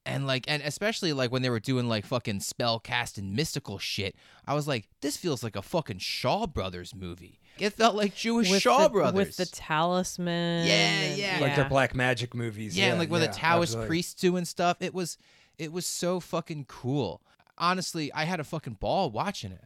and 0.06 0.28
like 0.28 0.46
and 0.48 0.62
especially 0.64 1.14
like 1.14 1.32
when 1.32 1.42
they 1.42 1.50
were 1.50 1.60
doing 1.60 1.88
like 1.88 2.06
fucking 2.06 2.40
spell 2.40 2.80
cast 2.80 3.18
and 3.18 3.34
mystical 3.36 3.78
shit 3.80 4.16
i 4.46 4.54
was 4.54 4.68
like 4.68 4.88
this 5.02 5.16
feels 5.18 5.44
like 5.44 5.56
a 5.56 5.62
fucking 5.62 5.98
shaw 6.00 6.46
brothers 6.46 6.94
movie 6.94 7.40
it 7.60 7.72
felt 7.72 7.96
like 7.96 8.14
jewish 8.16 8.50
with 8.50 8.62
shaw 8.62 8.84
the, 8.84 8.90
brothers 8.90 9.14
with 9.14 9.38
the 9.38 9.46
talisman. 9.46 10.68
Yeah, 10.68 11.14
yeah. 11.16 11.38
Like 11.40 11.56
their 11.56 11.70
black 11.70 11.94
magic 11.96 12.34
movies. 12.34 12.76
yeah, 12.78 12.86
Yeah, 12.86 12.90
and 12.92 13.00
like 13.00 13.10
when 13.12 13.22
yeah, 13.22 13.28
the 13.28 13.34
taoist 13.34 13.72
absolutely. 13.72 13.88
priests 13.88 14.14
doing 14.16 14.46
stuff 14.46 14.78
it 14.82 14.94
was 14.94 15.18
it 15.58 15.72
was 15.72 15.86
so 15.86 16.20
fucking 16.20 16.66
cool 16.68 17.22
honestly 17.58 18.12
i 18.14 18.24
had 18.26 18.40
a 18.40 18.44
fucking 18.44 18.74
ball 18.80 19.10
watching 19.12 19.52
it 19.52 19.66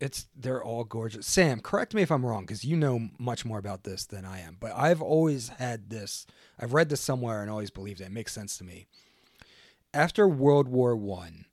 It's 0.00 0.26
they're 0.34 0.62
all 0.62 0.84
gorgeous. 0.84 1.26
Sam, 1.26 1.60
correct 1.60 1.92
me 1.92 2.02
if 2.02 2.10
I'm 2.10 2.24
wrong 2.24 2.44
because 2.46 2.64
you 2.64 2.76
know 2.76 3.08
much 3.18 3.44
more 3.44 3.58
about 3.58 3.82
this 3.82 4.06
than 4.06 4.24
I 4.24 4.40
am. 4.40 4.56
But 4.60 4.72
I've 4.76 5.02
always 5.02 5.48
had 5.58 5.90
this. 5.90 6.24
I've 6.58 6.72
read 6.72 6.88
this 6.88 7.00
somewhere 7.00 7.42
and 7.42 7.50
always 7.50 7.70
believed 7.70 8.00
it. 8.00 8.04
It 8.04 8.12
makes 8.12 8.32
sense 8.32 8.56
to 8.58 8.64
me. 8.64 8.86
After 9.94 10.28
World 10.28 10.68
War 10.68 10.94
One, 10.94 11.46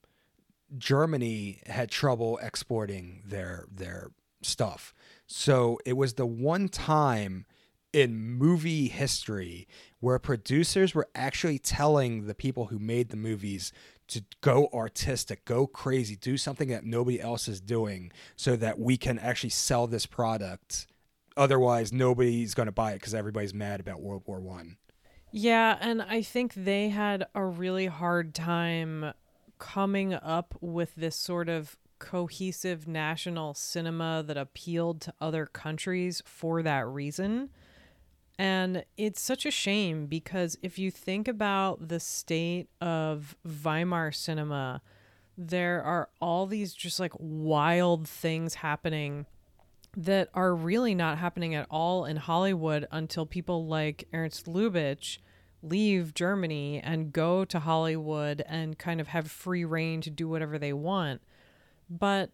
Germany 0.78 1.62
had 1.68 1.90
trouble 1.90 2.38
exporting 2.42 3.22
their 3.26 3.66
their 3.72 4.12
stuff. 4.42 4.94
So 5.26 5.80
it 5.86 5.94
was 5.94 6.14
the 6.14 6.26
one 6.26 6.68
time 6.68 7.46
in 7.94 8.18
movie 8.18 8.90
history 8.90 9.68
where 10.02 10.20
producers 10.20 10.94
were 10.94 11.08
actually 11.16 11.58
telling 11.58 12.28
the 12.28 12.36
people 12.36 12.66
who 12.66 12.78
made 12.78 13.10
the 13.10 13.16
movies 13.16 13.72
to 14.10 14.24
go 14.42 14.68
artistic, 14.74 15.46
go 15.46 15.66
crazy, 15.66 16.18
do 16.18 16.38
something 16.38 16.68
that 16.68 16.84
nobody 16.84 17.22
else 17.22 17.48
is 17.48 17.62
doing 17.62 18.12
so 18.36 18.58
that 18.58 18.78
we 18.78 18.98
can 18.98 19.18
actually 19.18 19.50
sell 19.50 19.88
this 19.88 20.06
product. 20.06 20.88
Otherwise, 21.38 21.94
nobody's 21.94 22.54
going 22.54 22.68
to 22.68 22.72
buy 22.72 22.92
it 22.92 22.96
because 22.96 23.16
everybody's 23.16 23.54
mad 23.54 23.80
about 23.80 24.02
World 24.02 24.24
War 24.26 24.42
One. 24.42 24.78
Yeah, 25.38 25.78
and 25.82 26.02
I 26.02 26.22
think 26.22 26.54
they 26.54 26.88
had 26.88 27.28
a 27.36 27.44
really 27.44 27.88
hard 27.88 28.34
time 28.34 29.12
coming 29.60 30.14
up 30.14 30.56
with 30.62 30.96
this 30.96 31.18
sort 31.18 31.50
of 31.50 31.78
cohesive 32.00 32.88
national 32.88 33.54
cinema 33.54 34.24
that 34.28 34.38
appealed 34.38 35.02
to 35.02 35.14
other 35.20 35.46
countries 35.46 36.24
for 36.26 36.64
that 36.64 36.88
reason. 36.88 37.50
And 38.40 38.86
it's 38.96 39.20
such 39.20 39.46
a 39.46 39.52
shame 39.52 40.06
because 40.06 40.58
if 40.62 40.80
you 40.80 40.90
think 40.90 41.28
about 41.28 41.90
the 41.90 42.00
state 42.00 42.70
of 42.80 43.36
Weimar 43.44 44.14
cinema, 44.14 44.82
there 45.38 45.84
are 45.84 46.08
all 46.22 46.46
these 46.46 46.74
just 46.74 46.98
like 46.98 47.12
wild 47.20 48.08
things 48.08 48.54
happening 48.54 49.26
that 49.98 50.30
are 50.34 50.56
really 50.56 50.96
not 50.96 51.18
happening 51.18 51.56
at 51.56 51.68
all 51.70 52.06
in 52.06 52.16
Hollywood 52.16 52.88
until 52.90 53.26
people 53.26 53.68
like 53.68 54.08
Ernst 54.14 54.46
Lubitsch 54.46 55.18
leave 55.68 56.14
Germany 56.14 56.80
and 56.84 57.12
go 57.14 57.46
to 57.46 57.60
Hollywood 57.60 58.44
and 58.48 58.78
kind 58.78 59.02
of 59.02 59.10
have 59.10 59.30
free 59.30 59.66
reign 59.66 60.02
to 60.02 60.10
do 60.10 60.28
whatever 60.28 60.58
they 60.58 60.74
want. 60.74 61.22
But 61.90 62.32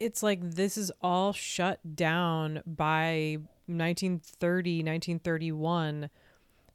it's 0.00 0.22
like 0.22 0.40
this 0.42 0.76
is 0.76 0.90
all 1.02 1.32
shut 1.32 1.96
down 1.96 2.62
by 2.66 3.38
1930, 3.66 4.78
1931 4.78 6.10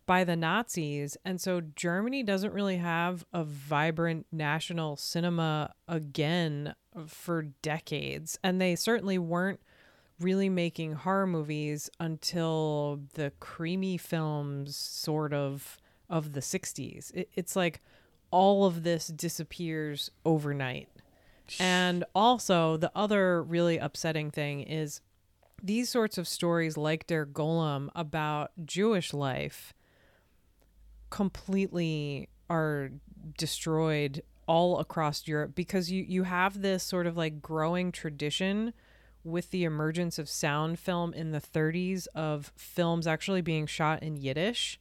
by 0.06 0.24
the 0.24 0.36
Nazis. 0.36 1.18
And 1.24 1.40
so 1.40 1.62
Germany 1.62 2.24
doesn't 2.24 2.54
really 2.54 2.78
have 2.78 3.26
a 3.34 3.44
vibrant 3.44 4.26
national 4.32 4.98
cinema 4.98 5.74
again 5.88 6.76
for 7.08 7.44
decades. 7.62 8.38
And 8.44 8.60
they 8.60 8.76
certainly 8.76 9.18
weren't 9.18 9.62
really 10.20 10.50
making 10.50 10.94
horror 10.94 11.28
movies 11.28 11.90
until 12.00 13.02
the 13.14 13.32
krimi 13.42 14.00
films 14.00 14.76
sort 14.76 15.34
of 15.34 15.78
of 16.12 16.34
the 16.34 16.42
60s. 16.42 17.12
It, 17.16 17.30
it's 17.34 17.56
like 17.56 17.82
all 18.30 18.66
of 18.66 18.84
this 18.84 19.08
disappears 19.08 20.12
overnight. 20.26 20.90
And 21.60 22.06
also 22.14 22.78
the 22.78 22.92
other 22.96 23.42
really 23.42 23.78
upsetting 23.78 24.32
thing 24.32 24.62
is 24.62 25.02
these 25.62 25.90
sorts 25.90 26.18
of 26.18 26.28
stories 26.28 26.78
like 26.78 27.08
Der 27.08 27.26
Golem 27.26 27.90
about 27.96 28.52
Jewish 28.66 29.14
life 29.14 29.74
completely 31.10 32.30
are 32.50 32.92
destroyed 33.38 34.24
all 34.48 34.80
across 34.80 35.28
Europe 35.28 35.54
because 35.54 35.92
you 35.92 36.04
you 36.04 36.24
have 36.24 36.62
this 36.62 36.84
sort 36.84 37.06
of 37.06 37.16
like 37.16 37.42
growing 37.42 37.92
tradition 37.92 38.74
with 39.24 39.52
the 39.52 39.64
emergence 39.64 40.18
of 40.18 40.28
sound 40.28 40.80
film 40.80 41.14
in 41.14 41.32
the 41.32 41.40
30s 41.40 42.08
of 42.16 42.52
films 42.56 43.06
actually 43.06 43.42
being 43.42 43.68
shot 43.68 44.02
in 44.02 44.18
Yiddish 44.18 44.80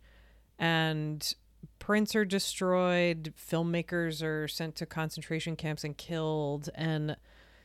and 0.60 1.34
prints 1.80 2.14
are 2.14 2.24
destroyed 2.26 3.32
filmmakers 3.36 4.22
are 4.22 4.46
sent 4.46 4.76
to 4.76 4.86
concentration 4.86 5.56
camps 5.56 5.82
and 5.82 5.96
killed 5.96 6.68
and 6.74 7.16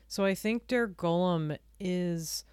so 0.07 0.23
I 0.23 0.33
think 0.33 0.67
Der 0.67 0.87
Golem 0.87 1.57
is 1.79 2.43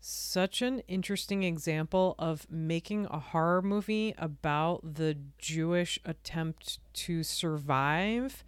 such 0.00 0.60
an 0.60 0.80
interesting 0.88 1.44
example 1.44 2.14
of 2.18 2.46
making 2.50 3.06
a 3.10 3.18
horror 3.18 3.62
movie 3.62 4.14
about 4.18 4.94
the 4.96 5.16
Jewish 5.38 5.98
attempt 6.04 6.78
to 6.94 7.22
survive 7.22 8.44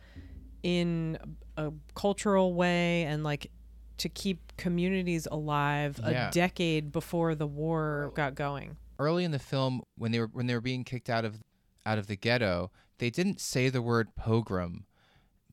in 0.63 1.17
a 1.57 1.73
cultural 1.95 2.53
way 2.55 3.05
and 3.05 3.23
like 3.25 3.51
to 3.99 4.09
keep 4.09 4.57
communities 4.57 5.27
alive 5.31 5.99
Yeah. 6.03 6.29
a 6.29 6.31
decade 6.33 6.93
before 6.93 7.35
the 7.35 7.47
war 7.47 8.13
got 8.15 8.35
going. 8.35 8.77
Early 8.99 9.25
in 9.25 9.31
the 9.31 9.39
film 9.39 9.83
when 9.97 10.13
they 10.13 10.21
were 10.21 10.31
when 10.33 10.47
they 10.47 10.55
were 10.55 10.61
being 10.61 10.85
kicked 10.85 11.11
out 11.11 11.25
of 11.25 11.43
out 11.85 11.99
of 11.99 12.07
the 12.07 12.17
ghetto 12.17 12.71
they 12.99 13.11
didn't 13.11 13.41
say 13.41 13.69
the 13.69 13.83
word 13.83 14.09
pogrom 14.17 14.85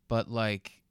but 0.07 0.29
like 0.29 0.81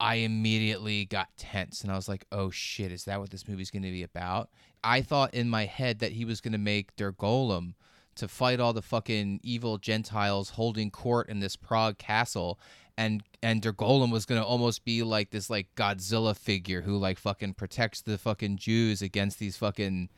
i 0.00 0.16
immediately 0.16 1.04
got 1.04 1.28
tense 1.36 1.82
and 1.82 1.92
i 1.92 1.96
was 1.96 2.08
like 2.08 2.24
oh 2.32 2.50
shit 2.50 2.90
is 2.90 3.04
that 3.04 3.20
what 3.20 3.30
this 3.30 3.48
movie's 3.48 3.70
going 3.70 3.82
to 3.82 3.90
be 3.90 4.02
about? 4.02 4.50
I 4.84 5.00
thought 5.00 5.32
in 5.32 5.48
my 5.48 5.64
head 5.64 6.00
that 6.00 6.12
he 6.12 6.26
was 6.26 6.42
going 6.42 6.52
to 6.52 6.58
make 6.58 6.94
their 6.96 7.12
golem 7.12 7.72
to 8.16 8.28
fight 8.28 8.60
all 8.60 8.74
the 8.74 8.82
fucking 8.82 9.40
evil 9.42 9.78
gentiles 9.78 10.50
holding 10.50 10.90
court 10.90 11.28
in 11.28 11.40
this 11.40 11.56
prague 11.56 11.98
castle 11.98 12.60
and 12.96 13.22
and 13.42 13.62
their 13.62 13.72
golem 13.72 14.12
was 14.12 14.26
going 14.26 14.40
to 14.40 14.46
almost 14.46 14.84
be 14.84 15.02
like 15.02 15.30
this 15.30 15.50
like 15.50 15.74
godzilla 15.74 16.36
figure 16.36 16.82
who 16.82 16.96
like 16.96 17.18
fucking 17.18 17.54
protects 17.54 18.02
the 18.02 18.18
fucking 18.18 18.56
jews 18.56 19.02
against 19.02 19.38
these 19.38 19.56
fucking 19.56 20.08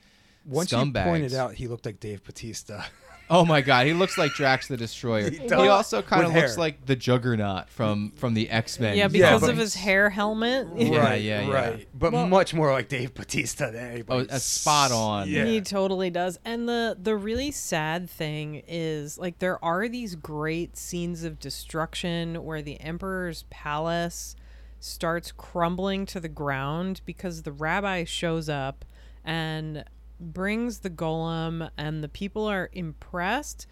Once 0.46 0.70
scumbags. 0.72 1.04
you 1.04 1.10
pointed 1.10 1.34
out 1.34 1.54
he 1.54 1.66
looked 1.68 1.86
like 1.86 2.00
Dave 2.00 2.22
Batista. 2.24 2.84
Oh 3.28 3.44
my 3.44 3.60
god, 3.60 3.86
he 3.88 3.92
looks 3.92 4.16
like 4.16 4.34
Drax 4.34 4.68
the 4.68 4.76
Destroyer. 4.76 5.28
He, 5.30 5.48
does. 5.48 5.68
also 5.68 6.00
kind 6.00 6.24
of 6.24 6.32
looks 6.32 6.50
hair. 6.50 6.58
like 6.58 6.86
the 6.86 6.94
Juggernaut 6.94 7.68
from 7.70 8.12
from 8.12 8.34
the 8.34 8.48
X 8.48 8.78
Men. 8.78 8.96
Yeah, 8.96 9.08
because 9.08 9.40
but- 9.40 9.50
of 9.50 9.56
his 9.56 9.74
hair 9.74 10.10
helmet. 10.10 10.68
Yeah, 10.76 10.98
right, 10.98 11.20
yeah, 11.20 11.40
yeah. 11.40 11.52
right. 11.52 11.88
But 11.92 12.12
Well- 12.12 12.28
much 12.28 12.54
more 12.54 12.70
like 12.70 12.88
Dave 12.88 13.14
Batista 13.14 13.72
than 13.72 13.84
Oh, 13.84 13.88
anybody. 13.88 14.26
a 14.30 14.38
spot 14.38 14.92
on. 14.92 15.28
Yeah. 15.28 15.44
He 15.44 15.60
totally 15.60 16.08
does. 16.08 16.38
And 16.44 16.68
the 16.68 16.96
the 17.02 17.16
really 17.16 17.50
sad 17.50 18.08
thing 18.08 18.62
is 18.68 19.18
like 19.18 19.40
there 19.40 19.58
are 19.64 19.88
these 19.88 20.14
great 20.14 20.76
scenes 20.76 21.24
of 21.24 21.40
destruction 21.40 22.44
where 22.44 22.62
the 22.62 22.80
emperor's 22.80 23.44
palace 23.50 24.36
starts 24.78 25.32
crumbling 25.32 26.06
to 26.06 26.20
the 26.20 26.28
ground 26.28 27.00
because 27.04 27.42
the 27.42 27.50
rabbi 27.50 28.04
shows 28.04 28.48
up 28.48 28.84
and 29.24 29.84
brings 30.18 30.80
the 30.80 30.90
golem 30.90 31.70
and 31.76 32.02
the 32.02 32.08
people 32.08 32.46
are 32.46 32.68
impressed 32.72 33.66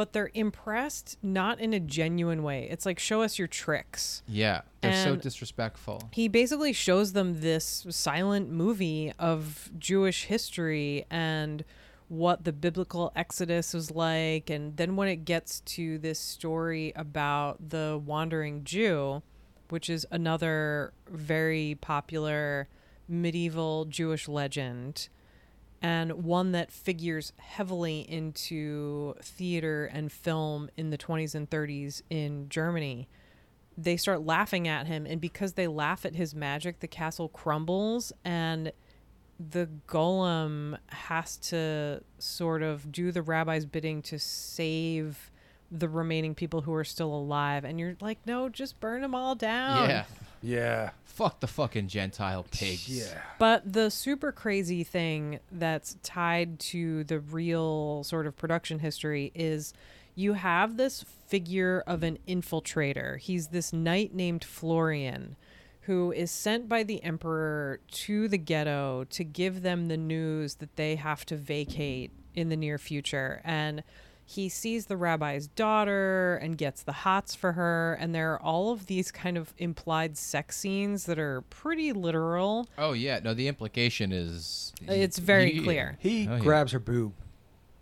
but 0.00 0.14
they're 0.14 0.30
impressed 0.32 1.18
not 1.22 1.60
in 1.60 1.74
a 1.74 1.78
genuine 1.78 2.42
way. 2.42 2.66
It's 2.70 2.86
like 2.86 2.98
show 2.98 3.20
us 3.20 3.38
your 3.38 3.48
tricks. 3.48 4.22
Yeah, 4.26 4.62
they're 4.80 5.04
so 5.04 5.14
disrespectful. 5.14 6.08
He 6.12 6.26
basically 6.26 6.72
shows 6.72 7.12
them 7.12 7.42
this 7.42 7.86
silent 7.90 8.50
movie 8.50 9.12
of 9.18 9.70
Jewish 9.78 10.24
history 10.24 11.04
and 11.10 11.64
what 12.08 12.44
the 12.44 12.52
biblical 12.52 13.12
exodus 13.14 13.74
was 13.74 13.90
like. 13.90 14.48
And 14.48 14.76
then 14.78 14.96
when 14.96 15.08
it 15.08 15.24
gets 15.26 15.60
to 15.60 15.98
this 15.98 16.18
story 16.18 16.94
about 16.96 17.70
the 17.70 18.00
wandering 18.02 18.64
Jew, 18.64 19.22
which 19.68 19.90
is 19.90 20.06
another 20.10 20.94
very 21.10 21.76
popular 21.80 22.68
medieval 23.06 23.84
Jewish 23.84 24.28
legend, 24.28 25.10
and 25.82 26.12
one 26.24 26.52
that 26.52 26.70
figures 26.70 27.32
heavily 27.38 28.00
into 28.00 29.14
theater 29.22 29.86
and 29.86 30.12
film 30.12 30.70
in 30.76 30.90
the 30.90 30.98
20s 30.98 31.34
and 31.34 31.48
30s 31.48 32.02
in 32.10 32.48
Germany. 32.48 33.08
They 33.78 33.96
start 33.96 34.26
laughing 34.26 34.68
at 34.68 34.86
him 34.86 35.06
and 35.06 35.20
because 35.20 35.54
they 35.54 35.66
laugh 35.66 36.04
at 36.04 36.14
his 36.14 36.34
magic 36.34 36.80
the 36.80 36.88
castle 36.88 37.28
crumbles 37.28 38.12
and 38.24 38.72
the 39.38 39.70
golem 39.88 40.76
has 40.88 41.38
to 41.38 42.02
sort 42.18 42.62
of 42.62 42.92
do 42.92 43.10
the 43.10 43.22
rabbi's 43.22 43.64
bidding 43.64 44.02
to 44.02 44.18
save 44.18 45.30
the 45.70 45.88
remaining 45.88 46.34
people 46.34 46.60
who 46.62 46.74
are 46.74 46.84
still 46.84 47.14
alive. 47.14 47.64
And 47.64 47.80
you're 47.80 47.96
like 48.00 48.18
no 48.26 48.50
just 48.50 48.78
burn 48.80 49.00
them 49.00 49.14
all 49.14 49.34
down. 49.34 49.88
Yeah, 49.88 50.04
Yeah. 50.42 50.90
fuck 51.04 51.40
the 51.40 51.46
fucking 51.46 51.88
Gentile 51.88 52.46
pigs. 52.50 52.88
Yeah. 52.88 53.20
but 53.38 53.70
the 53.70 53.90
super 53.90 54.32
crazy 54.32 54.84
thing 54.84 55.40
that's 55.52 55.96
tied 56.02 56.58
to 56.60 57.04
the 57.04 57.20
real 57.20 58.04
sort 58.04 58.26
of 58.26 58.36
production 58.36 58.78
history 58.78 59.32
is 59.34 59.74
you 60.14 60.32
have 60.34 60.76
this 60.76 61.04
figure 61.28 61.82
of 61.86 62.02
an 62.02 62.18
infiltrator. 62.26 63.18
He's 63.18 63.48
this 63.48 63.72
knight 63.72 64.14
named 64.14 64.44
Florian 64.44 65.36
who 65.82 66.12
is 66.12 66.30
sent 66.30 66.68
by 66.68 66.82
the 66.82 67.02
emperor 67.02 67.80
to 67.90 68.28
the 68.28 68.38
ghetto 68.38 69.04
to 69.10 69.24
give 69.24 69.62
them 69.62 69.88
the 69.88 69.96
news 69.96 70.56
that 70.56 70.76
they 70.76 70.94
have 70.96 71.24
to 71.26 71.36
vacate 71.36 72.12
in 72.34 72.48
the 72.48 72.56
near 72.56 72.78
future 72.78 73.40
and 73.44 73.82
he 74.30 74.48
sees 74.48 74.86
the 74.86 74.96
rabbi's 74.96 75.48
daughter 75.48 76.36
and 76.40 76.56
gets 76.56 76.82
the 76.84 76.92
hots 76.92 77.34
for 77.34 77.52
her 77.52 77.96
and 78.00 78.14
there 78.14 78.32
are 78.34 78.40
all 78.42 78.70
of 78.70 78.86
these 78.86 79.10
kind 79.10 79.36
of 79.36 79.52
implied 79.58 80.16
sex 80.16 80.56
scenes 80.56 81.06
that 81.06 81.18
are 81.18 81.40
pretty 81.50 81.92
literal 81.92 82.68
Oh 82.78 82.92
yeah, 82.92 83.18
no, 83.24 83.34
the 83.34 83.48
implication 83.48 84.12
is 84.12 84.72
it's 84.86 85.18
very 85.18 85.52
Yeah. 85.54 85.62
clear 85.64 85.96
He 86.00 86.28
Oh, 86.28 86.36
yeah. 86.36 86.40
grabs 86.42 86.72
her 86.72 86.78
boob. 86.78 87.12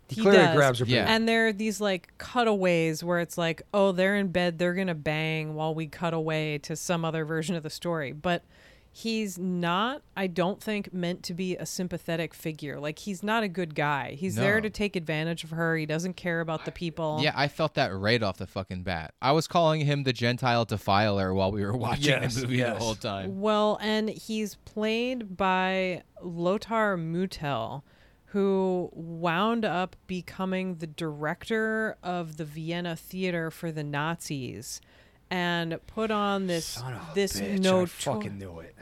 He, 0.07 0.15
He 0.15 0.21
clearly 0.23 0.39
does. 0.39 0.55
grabs 0.55 0.79
her 0.79 0.85
Yeah. 0.85 1.03
boob. 1.03 1.09
And 1.11 1.29
there 1.29 1.47
are 1.49 1.53
these 1.53 1.79
like 1.79 2.13
cutaways 2.17 3.03
where 3.03 3.19
it's 3.19 3.37
like, 3.37 3.61
oh, 3.73 3.91
they're 3.91 4.15
in 4.15 4.29
bed, 4.29 4.57
they're 4.57 4.73
gonna 4.73 4.95
bang 4.95 5.53
while 5.53 5.75
we 5.75 5.85
cut 5.85 6.15
away 6.15 6.57
to 6.63 6.75
some 6.75 7.05
other 7.05 7.25
version 7.25 7.55
of 7.55 7.61
the 7.61 7.69
story. 7.69 8.11
But 8.11 8.43
he's 8.91 9.37
not, 9.37 10.01
I 10.17 10.27
don't 10.27 10.61
think, 10.61 10.93
meant 10.93 11.23
to 11.23 11.33
be 11.33 11.55
a 11.55 11.65
sympathetic 11.65 12.33
figure. 12.33 12.79
Like 12.79 12.99
he's 12.99 13.23
not 13.23 13.43
a 13.43 13.47
good 13.47 13.75
guy. 13.75 14.11
He's 14.19 14.35
there 14.35 14.59
to 14.61 14.69
take 14.69 14.95
advantage 14.95 15.43
of 15.43 15.51
her. 15.51 15.75
He 15.77 15.85
doesn't 15.85 16.15
care 16.15 16.41
about 16.41 16.65
the 16.65 16.71
people. 16.71 17.19
Yeah, 17.21 17.33
I 17.35 17.47
felt 17.47 17.75
that 17.75 17.93
right 17.95 18.21
off 18.21 18.37
the 18.37 18.47
fucking 18.47 18.83
bat. 18.83 19.13
I 19.21 19.31
was 19.31 19.47
calling 19.47 19.81
him 19.81 20.03
the 20.03 20.13
Gentile 20.13 20.65
defiler 20.65 21.33
while 21.33 21.51
we 21.51 21.63
were 21.63 21.77
watching 21.77 22.05
Yes, 22.05 22.35
the 22.35 22.41
movie 22.43 22.57
yes. 22.57 22.77
the 22.77 22.83
whole 22.83 22.95
time. 22.95 23.39
Well, 23.39 23.77
and 23.81 24.09
he's 24.09 24.55
played 24.55 25.37
by 25.37 26.03
Lothar 26.21 26.97
Müthel, 26.97 27.83
who 28.25 28.89
wound 28.93 29.65
up 29.65 29.95
becoming 30.07 30.75
the 30.75 30.87
director 30.87 31.97
of 32.03 32.37
the 32.37 32.45
Vienna 32.45 32.95
Theater 32.95 33.49
for 33.49 33.71
the 33.71 33.83
Nazis 33.83 34.81
and 35.29 35.79
put 35.87 36.11
on 36.11 36.47
this 36.47 36.81
this 37.13 37.39
bitch, 37.39 37.59
noto- 37.59 37.85
fucking 37.85 38.37
knew 38.37 38.59
it. 38.59 38.75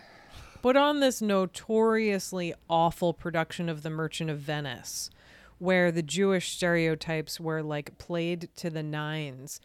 put 0.62 0.76
on 0.76 1.00
this 1.00 1.22
notoriously 1.22 2.54
awful 2.70 3.14
production 3.14 3.70
of 3.70 3.84
The 3.84 3.90
Merchant 3.90 4.30
of 4.30 4.40
Venice, 4.40 5.10
where 5.60 5.92
the 5.92 6.04
Jewish 6.04 6.52
stereotypes 6.52 7.40
were 7.40 7.62
like 7.64 7.98
played 7.98 8.50
to 8.58 8.70
the 8.70 8.84
nines. 8.84 9.60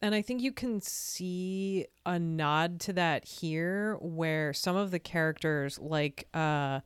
And 0.00 0.16
I 0.16 0.22
think 0.22 0.42
you 0.42 0.50
can 0.50 0.80
see 0.80 1.86
a 2.04 2.18
nod 2.18 2.80
to 2.80 2.92
that 2.94 3.24
here, 3.24 3.96
where 4.00 4.52
some 4.52 4.74
of 4.74 4.90
the 4.90 4.98
characters, 4.98 5.78
like 5.78 6.26
uh, 6.34 6.80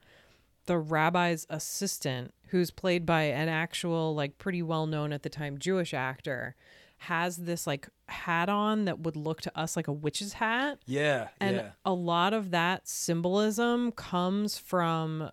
the 0.66 0.76
rabbi's 0.76 1.47
assistant, 1.49 2.34
who's 2.49 2.70
played 2.70 3.07
by 3.07 3.22
an 3.22 3.49
actual, 3.49 4.14
like, 4.14 4.36
pretty 4.36 4.62
well 4.62 4.86
known 4.86 5.14
at 5.14 5.22
the 5.22 5.30
time 5.30 5.57
Jewish 5.57 5.94
actor, 5.94 6.57
has 6.99 7.38
this 7.38 7.66
like 7.66 7.88
hat 8.09 8.48
on 8.48 8.84
that 8.84 9.00
would 9.00 9.16
look 9.16 9.40
to 9.42 9.59
us 9.59 9.76
like 9.76 9.88
a 9.88 9.92
witch's 9.92 10.34
hat. 10.34 10.78
Yeah. 10.86 11.28
And 11.40 11.57
yeah. 11.57 11.70
a 11.84 11.92
lot 11.92 12.32
of 12.32 12.50
that 12.50 12.88
symbolism 12.88 13.92
comes 13.92 14.59
from 14.59 15.30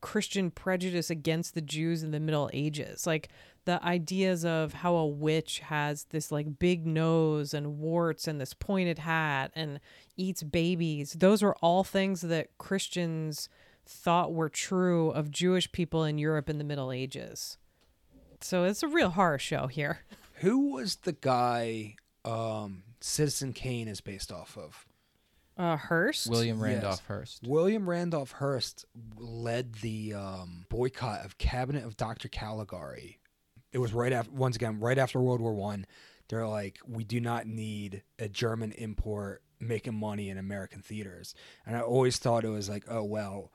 Christian 0.00 0.50
prejudice 0.50 1.10
against 1.10 1.54
the 1.54 1.60
Jews 1.60 2.02
in 2.02 2.10
the 2.10 2.20
Middle 2.20 2.50
Ages. 2.52 3.06
Like 3.06 3.28
the 3.64 3.82
ideas 3.84 4.44
of 4.44 4.72
how 4.72 4.94
a 4.94 5.06
witch 5.06 5.58
has 5.58 6.04
this 6.10 6.30
like 6.30 6.58
big 6.58 6.86
nose 6.86 7.52
and 7.52 7.78
warts 7.78 8.28
and 8.28 8.40
this 8.40 8.54
pointed 8.54 9.00
hat 9.00 9.50
and 9.54 9.80
eats 10.16 10.42
babies. 10.42 11.14
Those 11.18 11.42
are 11.42 11.56
all 11.60 11.84
things 11.84 12.20
that 12.22 12.56
Christians 12.58 13.48
thought 13.84 14.32
were 14.32 14.48
true 14.48 15.10
of 15.10 15.30
Jewish 15.30 15.70
people 15.72 16.04
in 16.04 16.18
Europe 16.18 16.48
in 16.48 16.58
the 16.58 16.64
Middle 16.64 16.92
Ages. 16.92 17.58
So 18.40 18.64
it's 18.64 18.82
a 18.82 18.88
real 18.88 19.10
horror 19.10 19.38
show 19.38 19.66
here. 19.66 20.00
Who 20.40 20.72
was 20.72 20.96
the 20.96 21.12
guy 21.12 21.96
um, 22.24 22.82
Citizen 23.00 23.52
Kane 23.52 23.88
is 23.88 24.00
based 24.00 24.30
off 24.32 24.56
of? 24.58 24.86
Uh, 25.56 25.76
Hearst. 25.76 26.28
William 26.28 26.58
Yes. 26.58 26.64
Randolph 26.64 27.06
Hearst. 27.06 27.42
William 27.46 27.88
Randolph 27.88 28.32
Hearst 28.32 28.84
led 29.18 29.76
the 29.76 30.12
um, 30.12 30.66
boycott 30.68 31.24
of 31.24 31.38
Cabinet 31.38 31.84
of 31.84 31.96
Dr. 31.96 32.28
Caligari. 32.28 33.18
It 33.72 33.78
was 33.78 33.94
right 33.94 34.12
after, 34.12 34.30
once 34.32 34.56
again, 34.56 34.78
right 34.80 34.98
after 34.98 35.20
World 35.20 35.40
War 35.40 35.54
One. 35.54 35.86
They're 36.28 36.46
like, 36.46 36.78
we 36.86 37.04
do 37.04 37.20
not 37.20 37.46
need 37.46 38.02
a 38.18 38.28
German 38.28 38.72
import 38.72 39.42
making 39.60 39.94
money 39.94 40.28
in 40.28 40.36
American 40.36 40.82
theaters. 40.82 41.34
And 41.64 41.76
I 41.76 41.80
always 41.80 42.18
thought 42.18 42.44
it 42.44 42.48
was 42.48 42.68
like, 42.68 42.84
oh 42.90 43.04
well, 43.04 43.52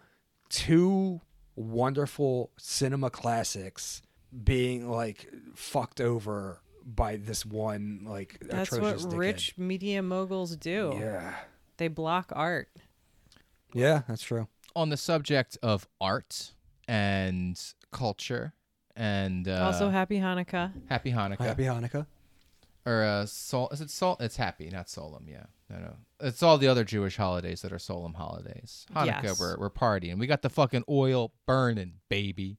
two 0.49 1.21
wonderful 1.55 2.49
cinema 2.57 3.09
classics 3.11 4.01
being 4.43 4.89
like 4.89 5.27
fucked 5.53 5.99
over 6.01 6.61
by 6.85 7.17
this 7.17 7.45
one 7.45 8.01
like 8.07 8.37
That's 8.41 8.71
atrocious 8.71 9.03
what 9.05 9.13
dickhead. 9.13 9.17
rich 9.17 9.53
media 9.57 10.01
moguls 10.01 10.55
do. 10.55 10.95
Yeah. 10.99 11.33
They 11.77 11.87
block 11.87 12.31
art. 12.35 12.69
Yeah, 13.73 14.01
that's 14.07 14.23
true. 14.23 14.47
On 14.75 14.89
the 14.89 14.97
subject 14.97 15.57
of 15.63 15.87
art 15.99 16.53
and 16.87 17.59
culture 17.91 18.53
and 18.95 19.47
uh, 19.47 19.63
also, 19.65 19.89
happy 19.89 20.19
Hanukkah. 20.19 20.71
Happy 20.89 21.11
Hanukkah. 21.11 21.39
Happy 21.39 21.63
Hanukkah. 21.63 22.05
or 22.85 23.03
uh, 23.03 23.25
Sol. 23.25 23.69
Is 23.69 23.79
it 23.81 23.89
Sol? 23.89 24.17
It's 24.19 24.35
happy, 24.35 24.69
not 24.69 24.89
Solemn. 24.89 25.25
Yeah, 25.29 25.45
no, 25.69 25.77
no. 25.79 25.93
It's 26.19 26.43
all 26.43 26.57
the 26.57 26.67
other 26.67 26.83
Jewish 26.83 27.15
holidays 27.15 27.61
that 27.61 27.71
are 27.71 27.79
solemn 27.79 28.13
holidays. 28.15 28.85
Hanukkah, 28.93 29.23
Yes. 29.23 29.39
we're 29.39 29.57
we're 29.57 29.69
partying. 29.69 30.19
We 30.19 30.27
got 30.27 30.41
the 30.41 30.49
fucking 30.49 30.83
oil 30.89 31.31
burning, 31.47 31.93
baby. 32.09 32.57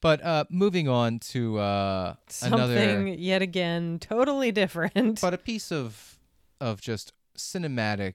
But 0.00 0.24
uh, 0.24 0.44
moving 0.48 0.88
on 0.88 1.18
to 1.18 1.58
uh, 1.58 2.14
Something 2.28 2.58
another, 2.58 3.06
yet 3.06 3.42
again 3.42 3.98
totally 3.98 4.50
different. 4.50 5.20
but 5.20 5.34
a 5.34 5.38
piece 5.38 5.70
of 5.70 6.18
of 6.60 6.80
just 6.80 7.12
cinematic 7.36 8.14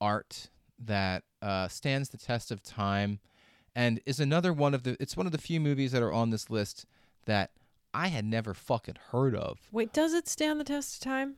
art 0.00 0.48
that 0.78 1.24
uh, 1.42 1.68
stands 1.68 2.08
the 2.08 2.16
test 2.18 2.50
of 2.50 2.62
time, 2.62 3.18
and 3.74 4.00
is 4.06 4.18
another 4.20 4.52
one 4.52 4.72
of 4.74 4.82
the. 4.82 4.96
It's 4.98 5.16
one 5.16 5.26
of 5.26 5.32
the 5.32 5.38
few 5.38 5.60
movies 5.60 5.92
that 5.92 6.02
are 6.02 6.12
on 6.12 6.30
this 6.30 6.48
list 6.48 6.86
that 7.26 7.50
I 7.92 8.08
had 8.08 8.24
never 8.24 8.54
fucking 8.54 8.96
heard 9.10 9.34
of. 9.34 9.58
Wait, 9.72 9.92
does 9.92 10.14
it 10.14 10.28
stand 10.28 10.58
the 10.58 10.64
test 10.64 10.94
of 10.96 11.00
time? 11.00 11.34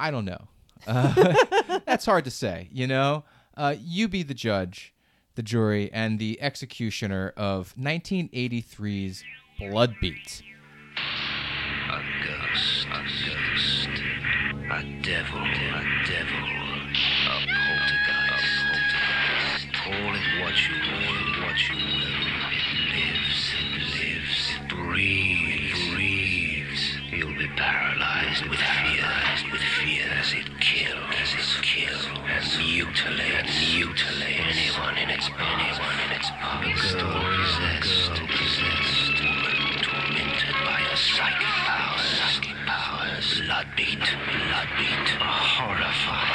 I 0.00 0.10
don't 0.10 0.24
know. 0.24 0.48
Uh, 0.86 1.34
that's 1.86 2.06
hard 2.06 2.24
to 2.24 2.30
say. 2.30 2.68
You 2.72 2.86
know, 2.86 3.24
uh, 3.56 3.74
you 3.78 4.08
be 4.08 4.22
the 4.22 4.34
judge, 4.34 4.93
the 5.34 5.42
jury, 5.42 5.90
and 5.92 6.18
the 6.18 6.40
executioner 6.40 7.32
of 7.36 7.74
1983's 7.78 9.24
Bloodbeat. 9.60 10.42
A 11.90 12.02
ghost, 12.24 12.86
a 12.92 13.02
ghost, 13.26 13.88
a 14.70 14.82
devil, 15.02 15.40
a 15.40 15.82
devil, 16.06 16.44
a 17.26 17.38
poltergeist, 17.46 18.64
a 18.66 18.74
poltergeist. 18.74 19.72
Call 19.74 20.14
it 20.14 20.26
what 20.40 20.56
you 20.66 20.76
will, 20.90 21.26
what 21.42 21.58
you 21.68 21.76
will. 21.76 22.24
It 22.50 22.66
lives, 22.94 23.40
it 23.54 23.68
lives, 23.94 24.38
it 24.54 24.68
breathes, 24.68 25.80
breathes. 25.92 26.82
You'll 27.12 27.38
be 27.38 27.48
paralyzed 27.56 28.46
with 28.46 28.58
fear, 28.58 29.10
with 29.52 29.60
fear 29.60 30.06
as 30.18 30.32
it 30.32 30.48
kills, 30.60 31.14
as 31.20 31.32
it 31.34 31.62
kills, 31.62 32.06
and 32.44 32.66
mutilates, 32.66 33.74
mutilates 33.74 34.58
anyone 34.58 34.96
in 34.98 35.10
its 35.10 35.28
path, 35.30 35.80
anyone 35.80 35.98
in 36.04 36.10
its 36.12 36.30
path. 36.30 36.64
Girl 36.92 37.22
possessed, 37.40 38.16
possessed, 38.28 39.18
woman 39.24 39.56
tormented 39.80 40.56
by 40.64 40.80
a 40.92 40.96
psychic 40.96 41.54
power, 41.64 41.98
psychic 41.98 42.56
powers. 42.66 43.40
Bloodbeat, 43.40 44.04
bloodbeat, 44.28 45.08
a 45.20 46.33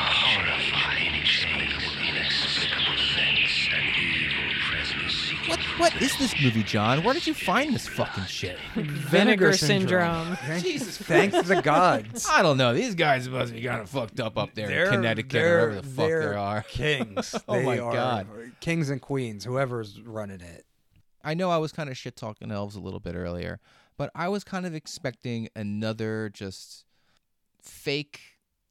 What 5.80 5.94
what 5.94 6.02
is 6.02 6.18
this 6.18 6.36
movie, 6.42 6.64
John? 6.64 7.04
Where 7.04 7.14
did 7.14 7.26
you 7.26 7.34
find 7.34 7.74
this 7.74 7.88
fucking 7.88 8.26
shit? 8.26 8.58
Vinegar 8.76 9.54
syndrome. 9.54 10.36
Thank- 10.42 10.64
Jesus 10.64 10.98
Thank 10.98 11.32
the 11.46 11.62
gods. 11.62 12.28
I 12.30 12.42
don't 12.42 12.58
know. 12.58 12.74
These 12.74 12.96
guys 12.96 13.28
must 13.30 13.54
be 13.54 13.62
kind 13.64 13.82
of 13.82 13.90
fucked 13.90 14.20
up 14.20 14.38
up 14.38 14.54
there 14.56 14.68
They're- 14.68 14.86
in 14.86 14.92
Connecticut 14.92 15.36
or 15.36 15.40
they're- 15.42 15.58
wherever 15.70 15.76
the 15.82 15.88
fuck 15.88 16.08
they're 16.08 16.30
they 16.32 16.36
are. 16.36 16.62
Kings. 16.64 17.36
Oh 17.48 17.54
They 17.54 17.64
my 17.66 17.80
are 17.80 17.94
God. 17.94 18.28
Kings 18.60 18.90
and 18.90 19.02
queens, 19.02 19.46
whoever's 19.46 20.02
running 20.02 20.42
it. 20.42 20.66
I 21.24 21.34
know 21.34 21.50
I 21.50 21.58
was 21.58 21.72
kind 21.72 21.90
of 21.90 21.98
shit 21.98 22.16
talking 22.16 22.52
elves 22.52 22.76
a 22.76 22.80
little 22.80 23.00
bit 23.00 23.16
earlier, 23.16 23.60
but 23.98 24.10
I 24.14 24.28
was 24.30 24.44
kind 24.44 24.66
of 24.66 24.76
expecting 24.76 25.50
another 25.56 26.30
just 26.34 26.86
fake 27.62 28.20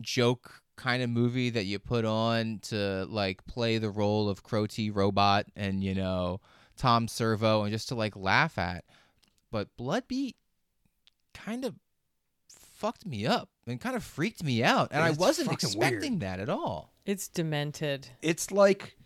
joke 0.00 0.62
kind 0.76 1.02
of 1.02 1.10
movie 1.10 1.50
that 1.50 1.64
you 1.64 1.78
put 1.78 2.04
on 2.04 2.60
to 2.62 3.06
like 3.10 3.44
play 3.46 3.78
the 3.78 3.90
role 3.90 4.28
of 4.28 4.42
Crow 4.42 4.66
T 4.66 4.90
Robot 4.90 5.46
and 5.56 5.82
you 5.82 5.94
know 5.94 6.40
Tom 6.78 7.08
Servo 7.08 7.62
and 7.62 7.72
just 7.72 7.88
to 7.88 7.94
like 7.94 8.16
laugh 8.16 8.58
at. 8.58 8.84
But 9.50 9.68
Bloodbeat 9.76 10.34
kind 11.34 11.64
of 11.64 11.74
fucked 12.48 13.06
me 13.06 13.26
up 13.26 13.50
and 13.66 13.80
kind 13.80 13.96
of 13.96 14.04
freaked 14.04 14.42
me 14.42 14.62
out, 14.62 14.88
and 14.92 15.02
I 15.02 15.10
wasn't 15.10 15.52
expecting 15.52 16.12
weird. 16.12 16.20
that 16.20 16.40
at 16.40 16.48
all. 16.48 16.92
It's 17.04 17.28
demented. 17.28 18.08
It's 18.22 18.50
like 18.50 18.96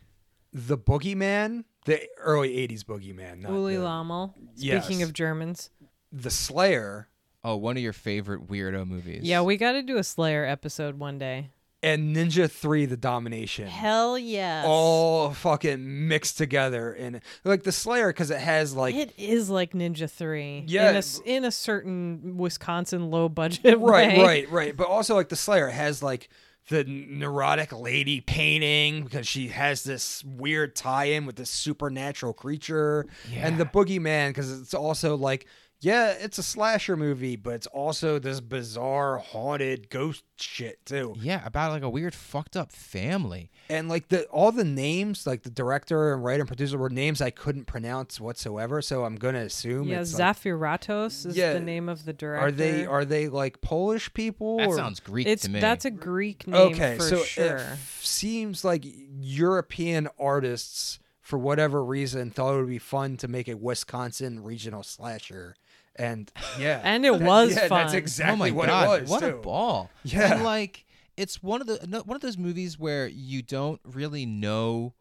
the 0.52 0.76
boogeyman, 0.76 1.64
the 1.86 2.02
early 2.18 2.56
80s 2.68 2.84
boogeyman. 2.84 3.48
Uli 3.48 3.76
the, 3.76 3.82
Lommel. 3.82 4.34
Yes. 4.56 4.84
Speaking 4.84 5.02
of 5.02 5.12
Germans. 5.12 5.70
the 6.12 6.30
Slayer 6.30 7.08
Oh, 7.44 7.56
one 7.56 7.76
of 7.76 7.82
your 7.82 7.92
favorite 7.92 8.46
weirdo 8.46 8.86
movies. 8.86 9.24
Yeah, 9.24 9.42
we 9.42 9.56
got 9.56 9.72
to 9.72 9.82
do 9.82 9.96
a 9.96 10.04
Slayer 10.04 10.44
episode 10.44 10.98
one 10.98 11.18
day. 11.18 11.50
And 11.82 12.14
Ninja 12.14 12.50
3 12.50 12.86
The 12.86 12.96
Domination. 12.96 13.66
Hell 13.66 14.16
yes. 14.16 14.64
all 14.66 15.32
fucking 15.32 16.08
mixed 16.08 16.38
together 16.38 16.92
and 16.92 17.20
like 17.44 17.64
the 17.64 17.72
Slayer 17.72 18.08
because 18.08 18.30
it 18.30 18.38
has 18.40 18.74
like 18.74 18.94
it 18.94 19.12
is 19.18 19.50
like 19.50 19.72
Ninja 19.72 20.08
3. 20.08 20.64
Yeah. 20.66 20.90
In 20.90 20.96
a, 20.96 21.02
in 21.24 21.44
a 21.44 21.50
certain 21.50 22.36
Wisconsin 22.36 23.10
low 23.10 23.28
budget 23.28 23.78
right, 23.80 24.16
way. 24.16 24.22
right, 24.22 24.50
right. 24.50 24.76
But 24.76 24.88
also 24.88 25.14
like 25.14 25.28
the 25.28 25.36
Slayer 25.36 25.68
has 25.68 26.02
like 26.02 26.28
the 26.68 26.84
neurotic 26.84 27.72
lady 27.72 28.20
painting 28.20 29.02
because 29.02 29.26
she 29.26 29.48
has 29.48 29.82
this 29.82 30.22
weird 30.24 30.76
tie-in 30.76 31.26
with 31.26 31.34
this 31.34 31.50
supernatural 31.50 32.32
creature, 32.32 33.06
and 33.34 33.58
the 33.58 33.64
boogeyman 33.64 34.30
because 34.30 34.60
it's 34.60 34.74
also 34.74 35.16
like. 35.16 35.46
Yeah, 35.84 36.10
it's 36.12 36.38
a 36.38 36.44
slasher 36.44 36.96
movie, 36.96 37.34
but 37.34 37.54
it's 37.54 37.66
also 37.66 38.20
this 38.20 38.40
bizarre 38.40 39.18
haunted 39.18 39.90
ghost 39.90 40.22
shit 40.38 40.78
too. 40.86 41.14
Yeah, 41.18 41.44
about 41.44 41.72
like 41.72 41.82
a 41.82 41.90
weird 41.90 42.14
fucked 42.14 42.56
up 42.56 42.70
family. 42.70 43.50
And 43.68 43.88
like 43.88 44.06
the 44.08 44.24
all 44.26 44.52
the 44.52 44.62
names, 44.64 45.26
like 45.26 45.42
the 45.42 45.50
director 45.50 46.12
and 46.14 46.22
writer 46.22 46.42
and 46.42 46.46
producer 46.46 46.78
were 46.78 46.88
names 46.88 47.20
I 47.20 47.30
couldn't 47.30 47.64
pronounce 47.64 48.20
whatsoever. 48.20 48.80
So 48.80 49.04
I'm 49.04 49.16
gonna 49.16 49.40
assume 49.40 49.88
Yeah, 49.88 50.02
it's 50.02 50.16
like, 50.16 50.36
Zaphiratos 50.36 51.26
is 51.26 51.36
Yeah. 51.36 51.54
the 51.54 51.60
name 51.60 51.88
of 51.88 52.04
the 52.04 52.12
director. 52.12 52.46
are 52.46 52.52
they 52.52 52.86
are 52.86 53.04
they 53.04 53.28
like 53.28 53.60
Polish 53.60 54.14
people? 54.14 54.58
That 54.58 54.68
or- 54.68 54.76
sounds 54.76 55.00
Greek 55.00 55.26
It's 55.26 55.42
to 55.44 55.50
me. 55.50 55.58
that's 55.58 55.84
a 55.84 55.90
Greek 55.90 56.46
name 56.46 56.74
okay. 56.74 56.96
for 56.96 57.02
so 57.02 57.22
sure. 57.24 57.56
it 57.56 57.60
f- 57.60 58.00
seems 58.04 58.64
like 58.64 58.84
European 58.86 60.08
artists, 60.18 60.98
for 61.20 61.38
whatever 61.38 61.82
reason, 61.84 62.30
thought 62.30 62.54
it 62.54 62.58
would 62.58 62.68
be 62.68 62.78
fun 62.78 63.16
to 63.16 63.26
make 63.26 63.48
a 63.48 63.56
Wisconsin 63.56 64.42
regional 64.42 64.82
slasher. 64.82 65.56
And 65.96 66.30
yeah, 66.58 66.80
And 66.84 67.04
it 67.04 67.12
that- 67.18 67.22
was 67.26 67.54
yeah, 67.56 67.68
That's 67.68 67.92
exactly 67.94 68.50
oh 68.50 68.52
my 68.54 68.56
what 68.56 68.66
god, 68.68 68.98
it 68.98 69.00
was. 69.02 69.10
what 69.10 69.20
too. 69.20 69.26
a 69.26 69.32
ball! 69.38 69.90
Yeah. 70.04 70.34
and 70.34 70.44
like 70.44 70.84
it's 71.16 71.42
one 71.42 71.60
of 71.60 71.66
the 71.66 72.02
one 72.04 72.14
of 72.16 72.22
those 72.22 72.38
movies 72.38 72.78
where 72.78 73.06
you 73.06 73.42
don't 73.42 73.80
really 73.84 74.24
know 74.26 74.94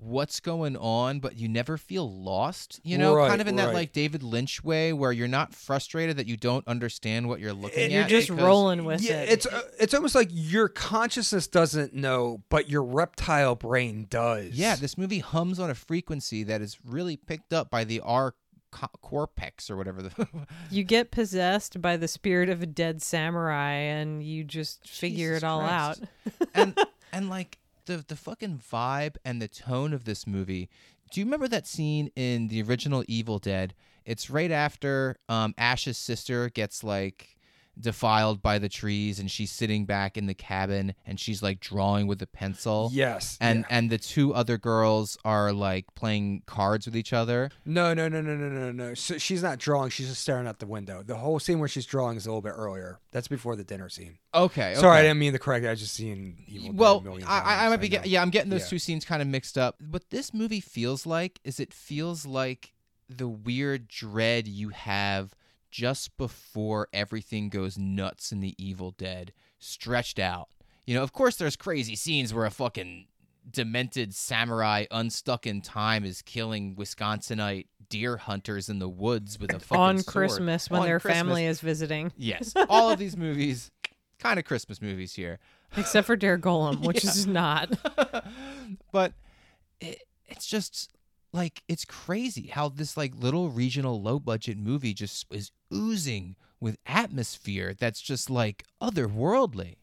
what's 0.00 0.38
going 0.38 0.76
on, 0.76 1.18
but 1.18 1.36
you 1.36 1.48
never 1.48 1.76
feel 1.76 2.08
lost. 2.08 2.78
You 2.84 2.98
know, 2.98 3.16
Right, 3.16 3.28
kind 3.28 3.40
of 3.40 3.48
in 3.48 3.56
that 3.56 3.74
like 3.74 3.92
David 3.92 4.22
Lynch 4.22 4.62
way, 4.62 4.92
where 4.92 5.10
you're 5.10 5.26
not 5.26 5.52
frustrated 5.56 6.16
that 6.18 6.28
you 6.28 6.36
don't 6.36 6.66
understand 6.68 7.28
what 7.28 7.40
you're 7.40 7.52
looking 7.52 7.82
at. 7.86 7.90
You're 7.90 8.04
just 8.06 8.28
because- 8.28 8.44
rolling 8.44 8.84
with 8.84 9.02
Yeah, 9.02 9.22
it. 9.22 9.30
it's 9.30 9.46
uh, 9.46 9.62
it's 9.80 9.94
almost 9.94 10.14
like 10.14 10.28
your 10.30 10.68
consciousness 10.68 11.48
doesn't 11.48 11.94
know, 11.94 12.44
but 12.48 12.70
your 12.70 12.84
reptile 12.84 13.56
brain 13.56 14.06
does. 14.08 14.50
Yeah, 14.52 14.76
this 14.76 14.96
movie 14.96 15.18
hums 15.18 15.58
on 15.58 15.68
a 15.68 15.74
frequency 15.74 16.44
that 16.44 16.60
is 16.60 16.78
really 16.84 17.16
picked 17.16 17.52
up 17.52 17.68
by 17.68 17.82
the 17.82 17.98
R 17.98 18.34
co- 18.70 18.88
cortex 19.02 19.70
or 19.70 19.76
whatever 19.76 20.02
the. 20.02 20.28
you 20.70 20.84
get 20.84 21.10
possessed 21.10 21.80
by 21.80 21.96
the 21.96 22.08
spirit 22.08 22.48
of 22.48 22.62
a 22.62 22.66
dead 22.66 23.02
samurai 23.02 23.72
and 23.72 24.22
you 24.22 24.44
just 24.44 24.88
figure 24.88 25.30
Jesus 25.34 25.42
it 25.42 25.46
all 25.46 25.60
Christ. 25.60 26.02
out. 26.02 26.48
and 26.54 26.78
and 27.12 27.30
like 27.30 27.58
the 27.86 28.04
the 28.06 28.16
fucking 28.16 28.60
vibe 28.70 29.16
and 29.24 29.40
the 29.40 29.48
tone 29.48 29.92
of 29.92 30.04
this 30.04 30.26
movie. 30.26 30.68
Do 31.10 31.20
you 31.20 31.24
remember 31.26 31.48
that 31.48 31.66
scene 31.66 32.10
in 32.16 32.48
the 32.48 32.62
original 32.62 33.02
Evil 33.08 33.38
Dead? 33.38 33.74
It's 34.04 34.28
right 34.30 34.50
after 34.50 35.16
um, 35.28 35.54
Ash's 35.56 35.96
sister 35.98 36.50
gets 36.50 36.84
like 36.84 37.37
defiled 37.80 38.42
by 38.42 38.58
the 38.58 38.68
trees, 38.68 39.18
and 39.18 39.30
she's 39.30 39.50
sitting 39.50 39.84
back 39.84 40.16
in 40.16 40.26
the 40.26 40.34
cabin, 40.34 40.94
and 41.06 41.18
she's 41.18 41.42
like 41.42 41.60
drawing 41.60 42.06
with 42.06 42.20
a 42.22 42.26
pencil. 42.26 42.90
Yes. 42.92 43.38
And 43.40 43.60
yeah. 43.60 43.76
and 43.76 43.90
the 43.90 43.98
two 43.98 44.34
other 44.34 44.58
girls 44.58 45.16
are 45.24 45.52
like 45.52 45.86
playing 45.94 46.42
cards 46.46 46.86
with 46.86 46.96
each 46.96 47.12
other. 47.12 47.50
no, 47.64 47.94
no, 47.94 48.08
no, 48.08 48.20
no, 48.20 48.34
no, 48.34 48.48
no, 48.48 48.72
no. 48.72 48.94
So 48.94 49.18
she's 49.18 49.42
not 49.42 49.58
drawing. 49.58 49.90
She's 49.90 50.08
just 50.08 50.20
staring 50.22 50.46
out 50.46 50.58
the 50.58 50.66
window. 50.66 51.02
The 51.02 51.16
whole 51.16 51.38
scene 51.38 51.58
where 51.58 51.68
she's 51.68 51.86
drawing 51.86 52.16
is 52.16 52.26
a 52.26 52.30
little 52.30 52.42
bit 52.42 52.54
earlier. 52.56 53.00
That's 53.10 53.28
before 53.28 53.56
the 53.56 53.64
dinner 53.64 53.88
scene. 53.88 54.18
Okay. 54.34 54.74
Sorry, 54.74 54.98
I 54.98 55.02
didn't 55.02 55.18
mean 55.18 55.32
to 55.32 55.38
correct. 55.38 55.64
I 55.64 55.74
just 55.74 55.94
seeing 55.94 56.44
Evil 56.46 56.72
well, 56.74 57.18
I, 57.26 57.66
I 57.66 57.68
might 57.68 57.80
be 57.80 57.88
get, 57.88 58.06
yeah, 58.06 58.20
I'm 58.22 58.30
getting 58.30 58.50
those 58.50 58.62
Yeah. 58.62 58.68
two 58.68 58.78
scenes 58.78 59.04
kind 59.04 59.22
of 59.22 59.28
mixed 59.28 59.56
up. 59.56 59.76
What 59.90 60.10
this 60.10 60.34
movie 60.34 60.60
feels 60.60 61.06
like 61.06 61.40
is 61.44 61.58
it 61.58 61.72
feels 61.72 62.26
like 62.26 62.72
the 63.08 63.28
weird 63.28 63.88
dread 63.88 64.46
you 64.46 64.68
have 64.70 65.34
just 65.70 66.16
before 66.16 66.88
everything 66.92 67.48
goes 67.48 67.78
nuts 67.78 68.32
in 68.32 68.40
the 68.40 68.54
Evil 68.58 68.92
Dead, 68.92 69.32
stretched 69.58 70.18
out. 70.18 70.48
You 70.86 70.94
know, 70.94 71.02
of 71.02 71.12
course, 71.12 71.36
there's 71.36 71.56
crazy 71.56 71.96
scenes 71.96 72.32
where 72.32 72.46
a 72.46 72.50
fucking 72.50 73.06
demented 73.50 74.14
samurai 74.14 74.84
unstuck 74.90 75.46
in 75.46 75.60
time 75.60 76.04
is 76.04 76.22
killing 76.22 76.76
Wisconsinite 76.76 77.66
deer 77.88 78.18
hunters 78.18 78.68
in 78.68 78.78
the 78.78 78.88
woods 78.88 79.38
with 79.38 79.54
a 79.54 79.58
fucking 79.58 79.82
On 79.82 79.98
sword. 79.98 80.06
Christmas 80.06 80.70
when 80.70 80.80
On 80.80 80.86
their 80.86 81.00
Christmas. 81.00 81.18
family 81.18 81.46
is 81.46 81.60
visiting. 81.60 82.12
Yes, 82.16 82.52
all 82.68 82.90
of 82.90 82.98
these 82.98 83.16
movies, 83.16 83.70
kind 84.18 84.38
of 84.38 84.44
Christmas 84.44 84.82
movies 84.82 85.14
here. 85.14 85.38
Except 85.76 86.06
for 86.06 86.16
Der 86.16 86.38
Golem, 86.38 86.80
which 86.86 87.04
is 87.04 87.26
not. 87.26 87.70
but 88.92 89.12
it, 89.80 90.02
it's 90.26 90.46
just 90.46 90.92
like 91.32 91.62
it's 91.68 91.84
crazy 91.84 92.46
how 92.48 92.68
this 92.68 92.96
like 92.96 93.12
little 93.14 93.50
regional 93.50 94.00
low 94.00 94.18
budget 94.18 94.58
movie 94.58 94.94
just 94.94 95.26
is 95.30 95.50
oozing 95.72 96.36
with 96.60 96.76
atmosphere 96.86 97.74
that's 97.78 98.00
just 98.00 98.30
like 98.30 98.64
otherworldly. 98.80 99.76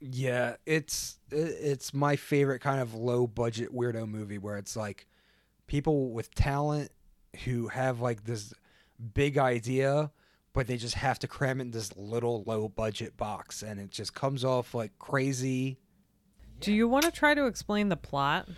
Yeah, 0.00 0.56
it's 0.66 1.18
it's 1.30 1.94
my 1.94 2.16
favorite 2.16 2.60
kind 2.60 2.80
of 2.80 2.94
low 2.94 3.26
budget 3.26 3.74
weirdo 3.74 4.08
movie 4.08 4.38
where 4.38 4.56
it's 4.56 4.76
like 4.76 5.06
people 5.66 6.10
with 6.10 6.34
talent 6.34 6.90
who 7.44 7.68
have 7.68 8.00
like 8.00 8.24
this 8.24 8.52
big 9.14 9.36
idea 9.36 10.10
but 10.56 10.66
they 10.66 10.78
just 10.78 10.94
have 10.94 11.18
to 11.18 11.28
cram 11.28 11.60
it 11.60 11.64
in 11.64 11.70
this 11.70 11.94
little 11.98 12.42
low 12.46 12.66
budget 12.66 13.14
box 13.18 13.62
and 13.62 13.78
it 13.78 13.90
just 13.90 14.14
comes 14.14 14.42
off 14.42 14.74
like 14.74 14.98
crazy. 14.98 15.78
Do 16.60 16.72
you 16.72 16.88
want 16.88 17.04
to 17.04 17.10
try 17.10 17.34
to 17.34 17.44
explain 17.44 17.90
the 17.90 17.96
plot? 17.96 18.48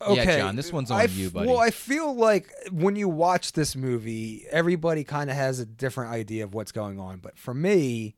Yeah, 0.00 0.08
Okay, 0.08 0.38
John, 0.38 0.56
this 0.56 0.72
one's 0.72 0.90
on 0.90 1.00
I 1.00 1.04
you, 1.04 1.30
buddy. 1.30 1.48
Well, 1.48 1.58
I 1.58 1.70
feel 1.70 2.14
like 2.14 2.52
when 2.70 2.96
you 2.96 3.08
watch 3.08 3.52
this 3.52 3.74
movie, 3.74 4.46
everybody 4.50 5.04
kind 5.04 5.28
of 5.30 5.36
has 5.36 5.58
a 5.58 5.66
different 5.66 6.12
idea 6.12 6.44
of 6.44 6.54
what's 6.54 6.72
going 6.72 7.00
on. 7.00 7.18
But 7.18 7.36
for 7.36 7.52
me, 7.52 8.14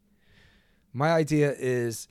my 0.93 1.11
idea 1.11 1.55
is 1.59 2.09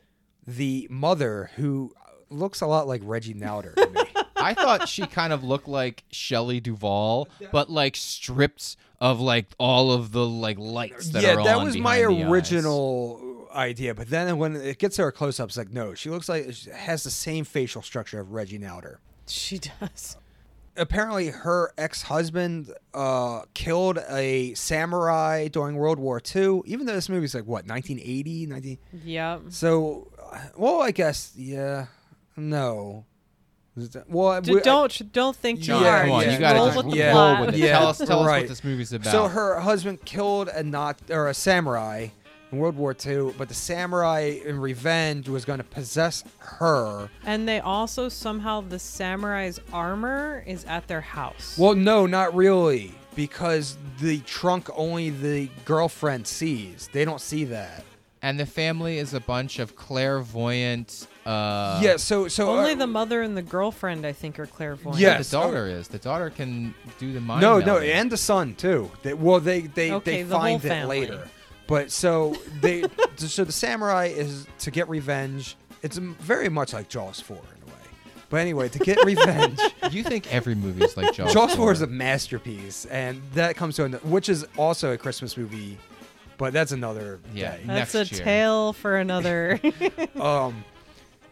the 0.48 0.88
mother 0.90 1.52
who 1.56 1.94
looks 2.30 2.62
a 2.62 2.68
lot 2.68 2.88
like 2.88 3.02
Reggie 3.04 3.34
Nalder. 3.36 3.74
I 4.36 4.54
thought 4.54 4.88
she 4.88 5.06
kind 5.06 5.34
of 5.34 5.44
looked 5.44 5.68
like 5.68 6.04
Shelley 6.12 6.60
Duvall, 6.60 7.28
but 7.52 7.70
like 7.70 7.96
stripped 7.96 8.78
of 9.02 9.20
like 9.20 9.48
all 9.58 9.92
of 9.92 10.12
the 10.12 10.26
like 10.26 10.58
lights 10.58 11.10
that 11.10 11.24
yeah, 11.24 11.36
are 11.36 11.44
that 11.44 11.58
on 11.58 11.66
was 11.66 11.78
my 11.78 11.98
behind 11.98 12.18
the 12.18 12.24
eyes. 12.24 12.32
original 12.32 13.48
idea. 13.54 13.94
But 13.94 14.10
then 14.10 14.38
when 14.38 14.56
it 14.56 14.80
gets 14.80 14.96
to 14.98 15.04
her 15.04 15.12
close 15.12 15.40
ups, 15.40 15.58
like, 15.58 15.72
no, 15.72 15.94
she 15.94 16.10
looks 16.10 16.30
like 16.30 16.54
she 16.54 16.70
has 16.70 17.04
the 17.04 17.12
same 17.12 17.46
facial 17.46 17.82
structure 17.82 18.20
of 18.20 18.32
Reggie 18.32 18.60
Nalder. 18.60 18.98
She 19.30 19.60
does. 19.60 20.18
Apparently, 20.78 21.28
her 21.30 21.74
ex 21.78 22.04
husband 22.04 22.74
uh, 22.94 23.42
killed 23.54 24.00
a 24.10 24.54
samurai 24.54 25.48
during 25.50 25.76
World 25.76 26.00
War 26.00 26.22
II, 26.36 26.62
even 26.66 26.86
though 26.86 26.94
this 26.94 27.10
movie's 27.10 27.36
like, 27.36 27.44
what, 27.46 27.68
1980? 27.68 28.46
19... 28.46 28.78
Yep. 29.04 29.42
So, 29.50 30.08
uh, 30.32 30.38
well, 30.58 30.82
I 30.82 30.92
guess, 30.92 31.34
yeah. 31.36 31.88
No. 32.38 33.06
Well, 34.08 34.42
D- 34.42 34.54
we- 34.54 34.60
I- 34.60 34.64
don't 34.64 35.12
don't 35.14 35.36
think 35.36 35.60
too 35.60 35.66
John, 35.68 35.84
Yeah, 35.84 35.90
hard. 35.92 36.02
come 36.06 36.12
on, 36.12 36.24
yeah. 36.24 36.34
you 36.34 36.40
gotta 36.40 36.58
roll 36.58 36.66
just 36.68 36.78
with 36.78 36.92
the 36.92 36.98
yeah, 36.98 37.06
roll 37.08 37.14
plot. 37.36 37.46
with 37.46 37.56
it. 37.56 37.58
Yeah, 37.60 37.80
tell 37.80 37.88
us, 37.88 37.98
tell 38.00 38.20
us 38.22 38.28
right. 38.28 38.40
what 38.42 38.50
this 38.50 38.64
movie's 38.64 38.92
about. 38.94 39.12
So 39.12 39.28
her 39.28 39.60
husband 39.60 40.04
killed 40.06 40.50
a 40.50 40.64
not 40.64 40.98
or 41.10 41.28
a 41.28 41.34
samurai 41.34 42.08
in 42.52 42.58
World 42.58 42.76
War 42.78 42.96
II, 43.06 43.34
but 43.38 43.48
the 43.48 43.54
samurai 43.54 44.40
in 44.46 44.60
revenge 44.60 45.30
was 45.30 45.46
going 45.46 45.60
to 45.60 45.64
possess 45.64 46.24
her. 46.40 47.10
And 47.26 47.48
they 47.48 47.60
also 47.60 48.10
somehow 48.10 48.62
the 48.62 48.80
samurai's 48.80 49.60
armor 49.72 50.44
is 50.48 50.66
at 50.66 50.88
their 50.88 51.02
house. 51.02 51.58
Well, 51.58 51.76
no, 51.76 52.06
not 52.06 52.34
really, 52.36 52.94
because 53.16 53.78
the 54.00 54.20
trunk 54.22 54.70
only 54.76 55.10
the 55.12 55.50
girlfriend 55.66 56.26
sees. 56.28 56.90
They 56.92 57.06
don't 57.06 57.22
see 57.22 57.44
that. 57.46 57.84
and 58.22 58.40
the 58.40 58.46
family 58.46 58.98
is 58.98 59.14
a 59.14 59.20
bunch 59.22 59.60
of 59.60 59.76
clairvoyant. 59.78 61.08
Uh, 61.26 61.80
yeah, 61.84 61.96
so 61.98 62.28
so 62.28 62.50
Only 62.58 62.72
uh, 62.72 62.76
the 62.76 62.88
mother 62.88 63.22
and 63.22 63.38
the 63.38 63.42
girlfriend, 63.42 64.06
I 64.06 64.12
think, 64.14 64.40
are 64.40 64.48
clairvoyant. 64.48 65.00
Yeah. 65.00 65.12
The 65.14 65.18
Yes, 65.20 65.30
daughter 65.32 65.68
is. 65.68 65.88
The 65.88 66.00
daughter 66.00 66.30
can 66.30 66.74
do 66.98 67.14
the 67.14 67.22
mind. 67.22 67.42
no, 67.42 67.60
no, 67.60 67.78
and 67.78 68.12
the 68.12 68.18
son 68.18 68.56
too. 68.56 68.92
They, 69.04 69.14
well, 69.14 69.40
they 69.40 69.62
they 69.62 69.92
Okay, 69.94 70.18
they 70.18 70.24
the 70.24 70.36
find 70.36 70.64
it 70.66 70.88
later. 70.88 71.28
But 71.70 71.92
so 71.92 72.36
they 72.62 72.84
so 73.16 73.46
the 73.46 73.52
samurai 73.54 74.08
is 74.08 74.48
to 74.60 74.72
get 74.72 74.90
revenge. 74.90 75.56
It's 75.84 75.98
very 75.98 76.50
much 76.50 76.74
like 76.74 76.90
Jaws 76.90 77.22
four 77.22 77.38
in 77.38 77.64
a 77.64 77.66
way. 77.68 77.82
But 78.30 78.38
anyway, 78.42 78.68
to 78.70 78.80
get 78.80 79.02
revenge. 79.06 79.60
You 79.92 80.04
think 80.04 80.32
every 80.32 80.54
movie 80.54 80.84
is 80.84 80.96
like 80.98 81.14
Jaws? 81.16 81.34
Jaws 81.34 81.50
4 81.56 81.58
4 81.58 81.72
is 81.72 81.82
a 81.82 81.88
masterpiece, 81.88 82.86
and 82.86 83.22
that 83.34 83.56
comes 83.56 83.76
to 83.78 83.86
an, 83.86 83.94
which 84.04 84.30
is 84.30 84.46
also 84.56 84.94
a 84.94 84.98
Christmas 85.00 85.36
movie, 85.36 85.80
but 86.38 86.54
that's 86.54 86.72
another 86.72 87.20
Yeah. 87.34 87.54
day. 87.58 87.64
That's 87.66 87.94
next 87.96 88.12
a 88.12 88.16
year. 88.16 88.24
tale 88.24 88.74
for 88.74 88.98
another. 88.98 89.60
Um, 90.20 90.64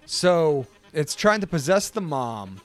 so 0.07 0.65
it's 0.93 1.13
trying 1.13 1.41
to 1.41 1.47
possess 1.47 1.89
the 1.89 2.01
mom, 2.01 2.61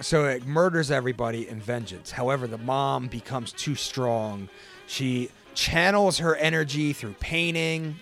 so 0.00 0.24
it 0.24 0.46
murders 0.46 0.90
everybody 0.90 1.46
in 1.48 1.60
vengeance. 1.60 2.10
However, 2.10 2.46
the 2.46 2.58
mom 2.58 3.08
becomes 3.08 3.52
too 3.52 3.74
strong. 3.74 4.48
She 4.86 5.30
channels 5.54 6.18
her 6.18 6.36
energy 6.36 6.92
through 6.92 7.14
painting, 7.20 7.96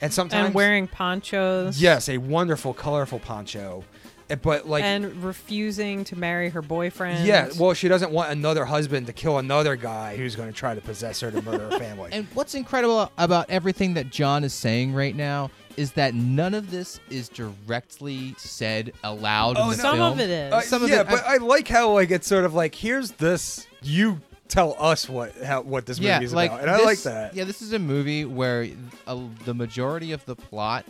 and 0.00 0.12
sometimes 0.12 0.46
and 0.46 0.54
wearing 0.54 0.86
ponchos. 0.88 1.80
yes, 1.80 2.08
a 2.08 2.18
wonderful, 2.18 2.74
colorful 2.74 3.18
poncho. 3.18 3.84
Eh, 4.30 4.36
But 4.36 4.68
like 4.68 4.84
and 4.84 5.22
refusing 5.22 6.04
to 6.04 6.16
marry 6.16 6.48
her 6.50 6.62
boyfriend. 6.62 7.26
Yeah, 7.26 7.48
well, 7.58 7.74
she 7.74 7.88
doesn't 7.88 8.12
want 8.12 8.30
another 8.30 8.64
husband 8.64 9.06
to 9.08 9.12
kill 9.12 9.38
another 9.38 9.74
guy 9.76 10.16
who's 10.16 10.36
going 10.36 10.48
to 10.48 10.54
try 10.54 10.74
to 10.74 10.80
possess 10.80 11.20
her 11.20 11.30
to 11.30 11.42
murder 11.42 11.68
her 11.70 11.78
family. 11.78 12.10
And 12.12 12.26
what's 12.34 12.54
incredible 12.54 13.10
about 13.18 13.50
everything 13.50 13.94
that 13.94 14.10
John 14.10 14.44
is 14.44 14.54
saying 14.54 14.94
right 14.94 15.14
now 15.16 15.50
is 15.76 15.92
that 15.92 16.14
none 16.14 16.52
of 16.54 16.70
this 16.70 17.00
is 17.10 17.28
directly 17.30 18.34
said 18.38 18.92
aloud 19.04 19.56
in 19.56 19.62
Oh, 19.62 19.70
the 19.70 19.76
some 19.76 19.96
film. 19.96 20.12
of 20.12 20.20
it 20.20 20.30
is. 20.30 20.52
Uh, 20.52 20.60
Some 20.60 20.82
of 20.84 20.90
yeah, 20.90 21.00
it- 21.00 21.08
but 21.08 21.24
I 21.26 21.36
like 21.38 21.66
how 21.68 21.92
like 21.92 22.10
it's 22.10 22.26
sort 22.26 22.44
of 22.44 22.54
like 22.54 22.74
here's 22.74 23.12
this. 23.12 23.66
You 23.82 24.20
tell 24.52 24.76
us 24.78 25.08
what 25.08 25.34
how 25.42 25.62
what 25.62 25.86
this 25.86 25.98
yeah, 25.98 26.20
is 26.20 26.34
like 26.34 26.50
about, 26.50 26.62
and 26.62 26.70
I 26.70 26.84
like 26.84 26.98
that. 27.00 27.34
Yeah, 27.34 27.44
this 27.44 27.62
is 27.62 27.72
a 27.72 27.78
movie 27.78 28.24
where 28.24 28.68
uh, 29.06 29.18
the 29.44 29.54
majority 29.54 30.12
of 30.12 30.24
the 30.26 30.36
plot 30.36 30.84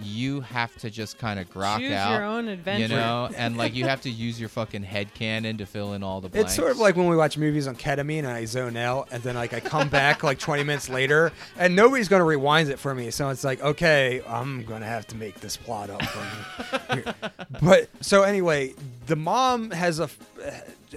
you 0.00 0.40
have 0.42 0.76
to 0.76 0.90
just 0.90 1.18
kind 1.18 1.40
of 1.40 1.52
grok 1.52 1.78
Choose 1.78 1.90
out. 1.90 2.12
your 2.12 2.22
own 2.22 2.46
adventure. 2.46 2.82
You 2.82 2.88
know, 2.88 3.28
and 3.36 3.56
like 3.56 3.74
you 3.74 3.86
have 3.86 4.02
to 4.02 4.10
use 4.10 4.38
your 4.38 4.48
fucking 4.48 4.84
head 4.84 5.12
canon 5.14 5.58
to 5.58 5.66
fill 5.66 5.94
in 5.94 6.04
all 6.04 6.20
the 6.20 6.28
blanks. 6.28 6.50
It's 6.50 6.56
sort 6.56 6.70
of 6.70 6.78
like 6.78 6.94
when 6.94 7.08
we 7.08 7.16
watch 7.16 7.36
movies 7.36 7.66
on 7.66 7.74
ketamine 7.74 8.20
and 8.20 8.28
I 8.28 8.44
zone 8.44 8.76
out, 8.76 9.08
and 9.10 9.22
then 9.22 9.34
like 9.34 9.52
I 9.52 9.60
come 9.60 9.88
back 9.88 10.22
like 10.22 10.38
20 10.38 10.62
minutes 10.62 10.88
later, 10.88 11.32
and 11.58 11.74
nobody's 11.74 12.08
gonna 12.08 12.24
rewind 12.24 12.68
it 12.68 12.78
for 12.78 12.94
me. 12.94 13.10
So 13.10 13.28
it's 13.30 13.44
like, 13.44 13.60
okay, 13.60 14.22
I'm 14.28 14.62
gonna 14.64 14.86
have 14.86 15.06
to 15.08 15.16
make 15.16 15.40
this 15.40 15.56
plot 15.56 15.90
up 15.90 16.04
for 16.04 16.96
me. 16.96 17.02
but 17.60 17.88
so 18.00 18.22
anyway, 18.22 18.74
the 19.06 19.16
mom 19.16 19.70
has 19.72 19.98
a 19.98 20.08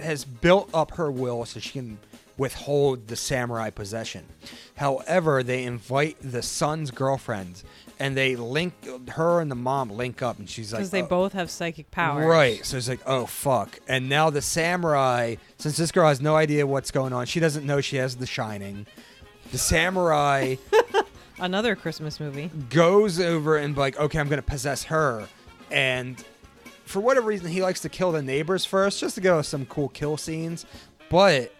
has 0.00 0.24
built 0.24 0.70
up 0.72 0.92
her 0.92 1.10
will 1.10 1.44
so 1.44 1.60
she 1.60 1.72
can 1.72 1.98
withhold 2.42 3.06
the 3.06 3.14
samurai 3.14 3.70
possession. 3.70 4.24
However, 4.76 5.44
they 5.44 5.62
invite 5.62 6.16
the 6.20 6.42
son's 6.42 6.90
girlfriend, 6.90 7.62
and 8.00 8.16
they 8.16 8.34
link 8.34 8.74
her 9.10 9.40
and 9.40 9.48
the 9.48 9.54
mom 9.54 9.90
link 9.90 10.22
up, 10.22 10.40
and 10.40 10.50
she's 10.50 10.72
like, 10.72 10.80
because 10.80 10.90
they 10.90 11.02
"Oh, 11.02 11.06
both 11.06 11.34
have 11.34 11.48
psychic 11.50 11.92
powers. 11.92 12.26
Right. 12.26 12.66
So 12.66 12.76
it's 12.76 12.88
like, 12.88 13.00
oh 13.06 13.26
fuck. 13.26 13.78
And 13.86 14.08
now 14.08 14.28
the 14.30 14.42
samurai, 14.42 15.36
since 15.56 15.76
this 15.76 15.92
girl 15.92 16.08
has 16.08 16.20
no 16.20 16.34
idea 16.34 16.66
what's 16.66 16.90
going 16.90 17.12
on, 17.12 17.26
she 17.26 17.38
doesn't 17.38 17.64
know 17.64 17.80
she 17.80 17.96
has 17.96 18.16
the 18.16 18.26
shining. 18.26 18.86
The 19.52 19.58
samurai 19.58 20.56
Another 21.38 21.76
Christmas 21.76 22.18
movie. 22.18 22.50
goes 22.70 23.20
over 23.20 23.56
and 23.56 23.76
like, 23.76 23.96
okay, 24.00 24.18
I'm 24.18 24.28
gonna 24.28 24.42
possess 24.42 24.82
her. 24.84 25.28
And 25.70 26.22
for 26.86 26.98
whatever 27.00 27.28
reason, 27.28 27.46
he 27.52 27.62
likes 27.62 27.80
to 27.82 27.88
kill 27.88 28.10
the 28.10 28.22
neighbors 28.22 28.64
first, 28.64 28.98
just 28.98 29.14
to 29.14 29.20
go 29.20 29.42
some 29.42 29.64
cool 29.66 29.88
kill 29.90 30.16
scenes. 30.16 30.66
But 31.08 31.54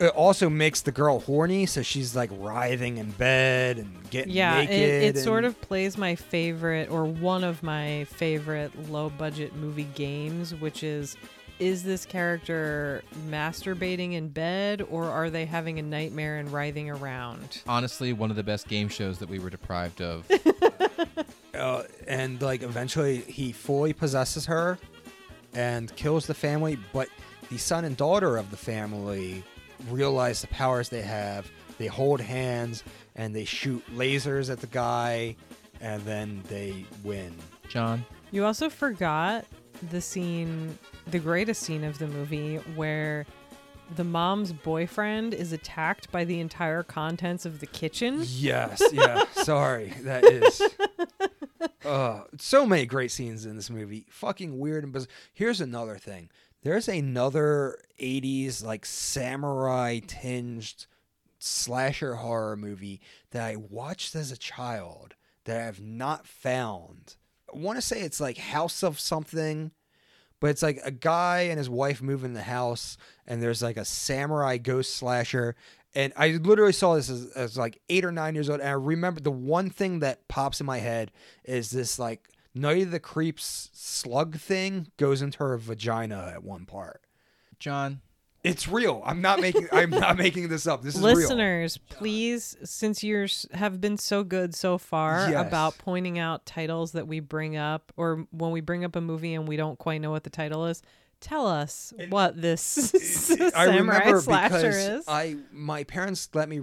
it 0.00 0.08
also 0.14 0.48
makes 0.48 0.80
the 0.82 0.92
girl 0.92 1.20
horny, 1.20 1.66
so 1.66 1.82
she's 1.82 2.14
like 2.14 2.30
writhing 2.34 2.98
in 2.98 3.10
bed 3.12 3.78
and 3.78 4.10
getting 4.10 4.32
Yeah, 4.34 4.60
naked. 4.60 4.74
it, 4.78 5.16
it 5.16 5.18
sort 5.22 5.44
of 5.44 5.60
plays 5.60 5.98
my 5.98 6.14
favorite 6.14 6.90
or 6.90 7.04
one 7.04 7.44
of 7.44 7.62
my 7.62 8.04
favorite 8.04 8.90
low 8.90 9.10
budget 9.10 9.54
movie 9.56 9.88
games, 9.94 10.54
which 10.54 10.82
is 10.82 11.16
is 11.58 11.82
this 11.82 12.06
character 12.06 13.02
masturbating 13.28 14.12
in 14.12 14.28
bed 14.28 14.80
or 14.92 15.06
are 15.06 15.28
they 15.28 15.44
having 15.44 15.80
a 15.80 15.82
nightmare 15.82 16.36
and 16.38 16.52
writhing 16.52 16.88
around? 16.88 17.62
honestly 17.66 18.12
one 18.12 18.30
of 18.30 18.36
the 18.36 18.44
best 18.44 18.68
game 18.68 18.88
shows 18.88 19.18
that 19.18 19.28
we 19.28 19.40
were 19.40 19.50
deprived 19.50 20.00
of. 20.00 20.24
uh, 21.54 21.82
and 22.06 22.40
like 22.40 22.62
eventually 22.62 23.22
he 23.22 23.50
fully 23.50 23.92
possesses 23.92 24.46
her 24.46 24.78
and 25.52 25.94
kills 25.96 26.26
the 26.28 26.34
family 26.34 26.78
but 26.92 27.08
the 27.50 27.58
son 27.58 27.84
and 27.84 27.96
daughter 27.96 28.36
of 28.36 28.52
the 28.52 28.56
family 28.56 29.42
realize 29.90 30.40
the 30.40 30.46
powers 30.48 30.88
they 30.88 31.02
have. 31.02 31.50
They 31.78 31.86
hold 31.86 32.20
hands 32.20 32.82
and 33.16 33.34
they 33.34 33.44
shoot 33.44 33.84
lasers 33.94 34.50
at 34.50 34.60
the 34.60 34.66
guy 34.66 35.36
and 35.80 36.02
then 36.02 36.42
they 36.48 36.84
win. 37.04 37.34
John, 37.68 38.04
You 38.30 38.44
also 38.44 38.68
forgot 38.68 39.44
the 39.90 40.00
scene, 40.00 40.76
the 41.06 41.18
greatest 41.20 41.62
scene 41.62 41.84
of 41.84 41.98
the 41.98 42.08
movie, 42.08 42.56
where 42.74 43.26
the 43.94 44.04
mom's 44.04 44.52
boyfriend 44.52 45.32
is 45.34 45.52
attacked 45.52 46.10
by 46.10 46.24
the 46.24 46.40
entire 46.40 46.82
contents 46.82 47.46
of 47.46 47.60
the 47.60 47.66
kitchen. 47.66 48.20
yes 48.26 48.82
yeah 48.92 49.24
sorry 49.32 49.94
that 50.02 50.24
is. 50.24 50.60
Uh, 51.84 52.22
so 52.38 52.66
many 52.66 52.84
great 52.84 53.10
scenes 53.10 53.46
in 53.46 53.56
this 53.56 53.70
movie. 53.70 54.04
Fucking 54.10 54.58
weird 54.58 54.84
and 54.84 54.92
bizarre 54.92 55.08
here's 55.32 55.60
another 55.60 55.96
thing 55.96 56.28
there's 56.68 56.88
another 56.88 57.78
80s 57.98 58.62
like 58.62 58.84
samurai 58.84 60.00
tinged 60.06 60.84
slasher 61.38 62.16
horror 62.16 62.58
movie 62.58 63.00
that 63.30 63.42
I 63.42 63.56
watched 63.56 64.14
as 64.14 64.30
a 64.30 64.36
child 64.36 65.14
that 65.46 65.66
I've 65.66 65.80
not 65.80 66.26
found. 66.26 67.16
I 67.50 67.56
want 67.56 67.78
to 67.78 67.82
say 67.82 68.02
it's 68.02 68.20
like 68.20 68.36
House 68.36 68.82
of 68.82 69.00
something, 69.00 69.70
but 70.40 70.50
it's 70.50 70.62
like 70.62 70.78
a 70.84 70.90
guy 70.90 71.46
and 71.48 71.56
his 71.56 71.70
wife 71.70 72.02
move 72.02 72.22
in 72.22 72.34
the 72.34 72.42
house, 72.42 72.98
and 73.26 73.42
there's 73.42 73.62
like 73.62 73.78
a 73.78 73.84
samurai 73.86 74.58
ghost 74.58 74.94
slasher. 74.94 75.56
And 75.94 76.12
I 76.18 76.32
literally 76.32 76.74
saw 76.74 76.96
this 76.96 77.08
as, 77.08 77.30
as 77.30 77.56
like 77.56 77.80
eight 77.88 78.04
or 78.04 78.12
nine 78.12 78.34
years 78.34 78.50
old, 78.50 78.60
and 78.60 78.68
I 78.68 78.72
remember 78.72 79.22
the 79.22 79.30
one 79.30 79.70
thing 79.70 80.00
that 80.00 80.28
pops 80.28 80.60
in 80.60 80.66
my 80.66 80.78
head 80.78 81.12
is 81.44 81.70
this 81.70 81.98
like 81.98 82.28
Night 82.60 82.82
of 82.82 82.90
the 82.90 83.00
Creeps 83.00 83.70
slug 83.72 84.36
thing 84.38 84.88
goes 84.96 85.22
into 85.22 85.38
her 85.38 85.56
vagina 85.56 86.32
at 86.34 86.42
one 86.42 86.66
part. 86.66 87.02
John, 87.58 88.00
It's 88.44 88.68
real. 88.68 89.02
I'm 89.04 89.20
not 89.20 89.40
making. 89.40 89.68
I'm 89.72 89.90
not 89.90 90.16
making 90.24 90.48
this 90.48 90.66
up. 90.66 90.82
This 90.82 90.94
is 90.94 91.00
real. 91.02 91.14
Listeners, 91.14 91.76
please, 91.88 92.56
since 92.64 93.02
you 93.02 93.26
have 93.52 93.80
been 93.80 93.96
so 93.96 94.22
good 94.24 94.54
so 94.54 94.78
far 94.78 95.28
Yes. 95.30 95.46
about 95.46 95.76
pointing 95.78 96.18
out 96.18 96.46
titles 96.46 96.92
that 96.92 97.08
we 97.08 97.20
bring 97.20 97.56
up, 97.56 97.92
or 97.96 98.26
when 98.30 98.50
we 98.52 98.60
bring 98.60 98.84
up 98.84 98.94
a 98.96 99.00
movie 99.00 99.34
and 99.34 99.48
we 99.48 99.56
don't 99.56 99.78
quite 99.78 100.00
know 100.00 100.10
what 100.10 100.24
the 100.24 100.30
title 100.30 100.66
is, 100.66 100.82
Tell 101.20 101.48
us 101.48 101.92
what 102.10 102.40
this 102.40 102.94
I 102.94 103.66
samurai 103.66 103.98
remember 103.98 104.20
slasher 104.20 104.54
because 104.56 104.76
is. 105.00 105.04
I 105.08 105.36
my 105.50 105.82
parents 105.82 106.28
let 106.32 106.48
me 106.48 106.60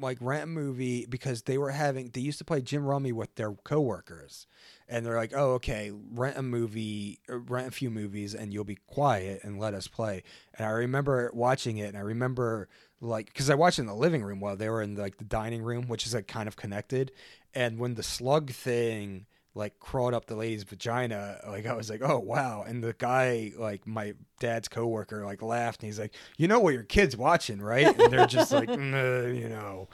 like 0.00 0.16
rent 0.22 0.44
a 0.44 0.46
movie 0.46 1.04
because 1.10 1.42
they 1.42 1.58
were 1.58 1.72
having 1.72 2.08
they 2.14 2.22
used 2.22 2.38
to 2.38 2.44
play 2.46 2.62
gin 2.62 2.84
rummy 2.84 3.12
with 3.12 3.34
their 3.34 3.52
coworkers, 3.52 4.46
and 4.88 5.04
they're 5.04 5.16
like, 5.16 5.32
oh 5.34 5.52
okay, 5.54 5.92
rent 6.12 6.36
a 6.36 6.42
movie, 6.42 7.20
uh, 7.30 7.38
rent 7.38 7.68
a 7.68 7.70
few 7.70 7.90
movies, 7.90 8.34
and 8.34 8.52
you'll 8.52 8.64
be 8.64 8.78
quiet 8.86 9.40
and 9.44 9.58
let 9.58 9.74
us 9.74 9.86
play. 9.88 10.22
And 10.54 10.66
I 10.66 10.70
remember 10.70 11.30
watching 11.34 11.78
it, 11.78 11.88
and 11.88 11.96
I 11.96 12.00
remember 12.00 12.68
like 13.00 13.26
because 13.26 13.50
I 13.50 13.54
watched 13.54 13.78
it 13.78 13.82
in 13.82 13.86
the 13.88 13.94
living 13.94 14.22
room 14.22 14.40
while 14.40 14.56
they 14.56 14.68
were 14.68 14.82
in 14.82 14.94
like 14.96 15.18
the 15.18 15.24
dining 15.24 15.62
room, 15.62 15.88
which 15.88 16.06
is 16.06 16.14
like 16.14 16.26
kind 16.26 16.48
of 16.48 16.56
connected, 16.56 17.12
and 17.54 17.78
when 17.78 17.94
the 17.94 18.02
slug 18.02 18.50
thing 18.50 19.26
like 19.54 19.80
crawled 19.80 20.14
up 20.14 20.26
the 20.26 20.36
lady's 20.36 20.62
vagina 20.62 21.40
like 21.48 21.66
i 21.66 21.72
was 21.72 21.90
like 21.90 22.00
oh 22.02 22.18
wow 22.18 22.62
and 22.68 22.84
the 22.84 22.92
guy 22.92 23.50
like 23.58 23.84
my 23.88 24.12
dad's 24.38 24.68
coworker 24.68 25.24
like 25.24 25.42
laughed 25.42 25.82
and 25.82 25.88
he's 25.88 25.98
like 25.98 26.14
you 26.36 26.46
know 26.46 26.60
what 26.60 26.74
your 26.74 26.84
kid's 26.84 27.16
watching 27.16 27.60
right 27.60 27.98
and 27.98 28.12
they're 28.12 28.26
just 28.26 28.52
like 28.52 28.68
"Nah," 28.78 29.22
you 29.26 29.48
know 29.48 29.88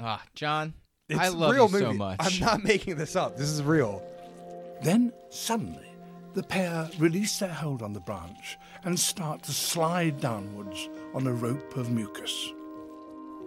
Ah, 0.00 0.22
John, 0.34 0.72
it's 1.08 1.20
I 1.20 1.28
love 1.28 1.52
real 1.54 1.64
you 1.70 1.78
so 1.78 1.86
movie. 1.86 1.98
much. 1.98 2.16
i'm 2.20 2.40
not 2.40 2.64
making 2.64 2.96
this 2.96 3.14
up 3.14 3.36
this 3.36 3.48
is 3.50 3.62
real 3.62 4.02
Then, 4.82 5.12
suddenly, 5.30 5.94
the 6.34 6.42
pair 6.42 6.88
release 6.98 7.38
their 7.38 7.52
hold 7.52 7.82
on 7.82 7.92
the 7.92 8.00
branch 8.00 8.58
and 8.84 8.98
start 8.98 9.42
to 9.44 9.52
slide 9.52 10.20
downwards 10.20 10.88
on 11.14 11.26
a 11.26 11.32
rope 11.32 11.76
of 11.76 11.90
mucus. 11.90 12.52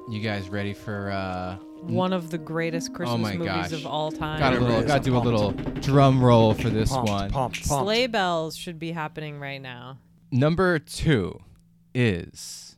You 0.09 0.21
guys 0.21 0.47
ready 0.49 0.73
for 0.73 1.11
uh 1.11 1.57
One 1.81 2.13
of 2.13 2.29
the 2.29 2.37
greatest 2.37 2.93
Christmas 2.93 3.15
oh 3.15 3.17
my 3.17 3.33
movies 3.35 3.47
gosh. 3.49 3.71
of 3.73 3.85
all 3.85 4.09
time. 4.11 4.39
Got 4.39 4.53
a 4.55 4.59
little 4.59 4.83
got 4.83 5.03
to 5.03 5.09
do 5.09 5.15
a 5.15 5.19
I'm 5.19 5.25
little 5.25 5.51
drum 5.81 6.23
roll 6.23 6.53
for 6.53 6.69
this 6.69 6.89
pumped, 6.89 7.09
one. 7.09 7.29
pumped, 7.29 7.67
pumped. 7.67 7.83
Sleigh 7.85 8.07
bells 8.07 8.55
should 8.55 8.79
be 8.79 8.93
happening 8.93 9.39
right 9.39 9.61
now. 9.61 9.97
Number 10.31 10.79
2 10.79 11.39
is 11.93 12.77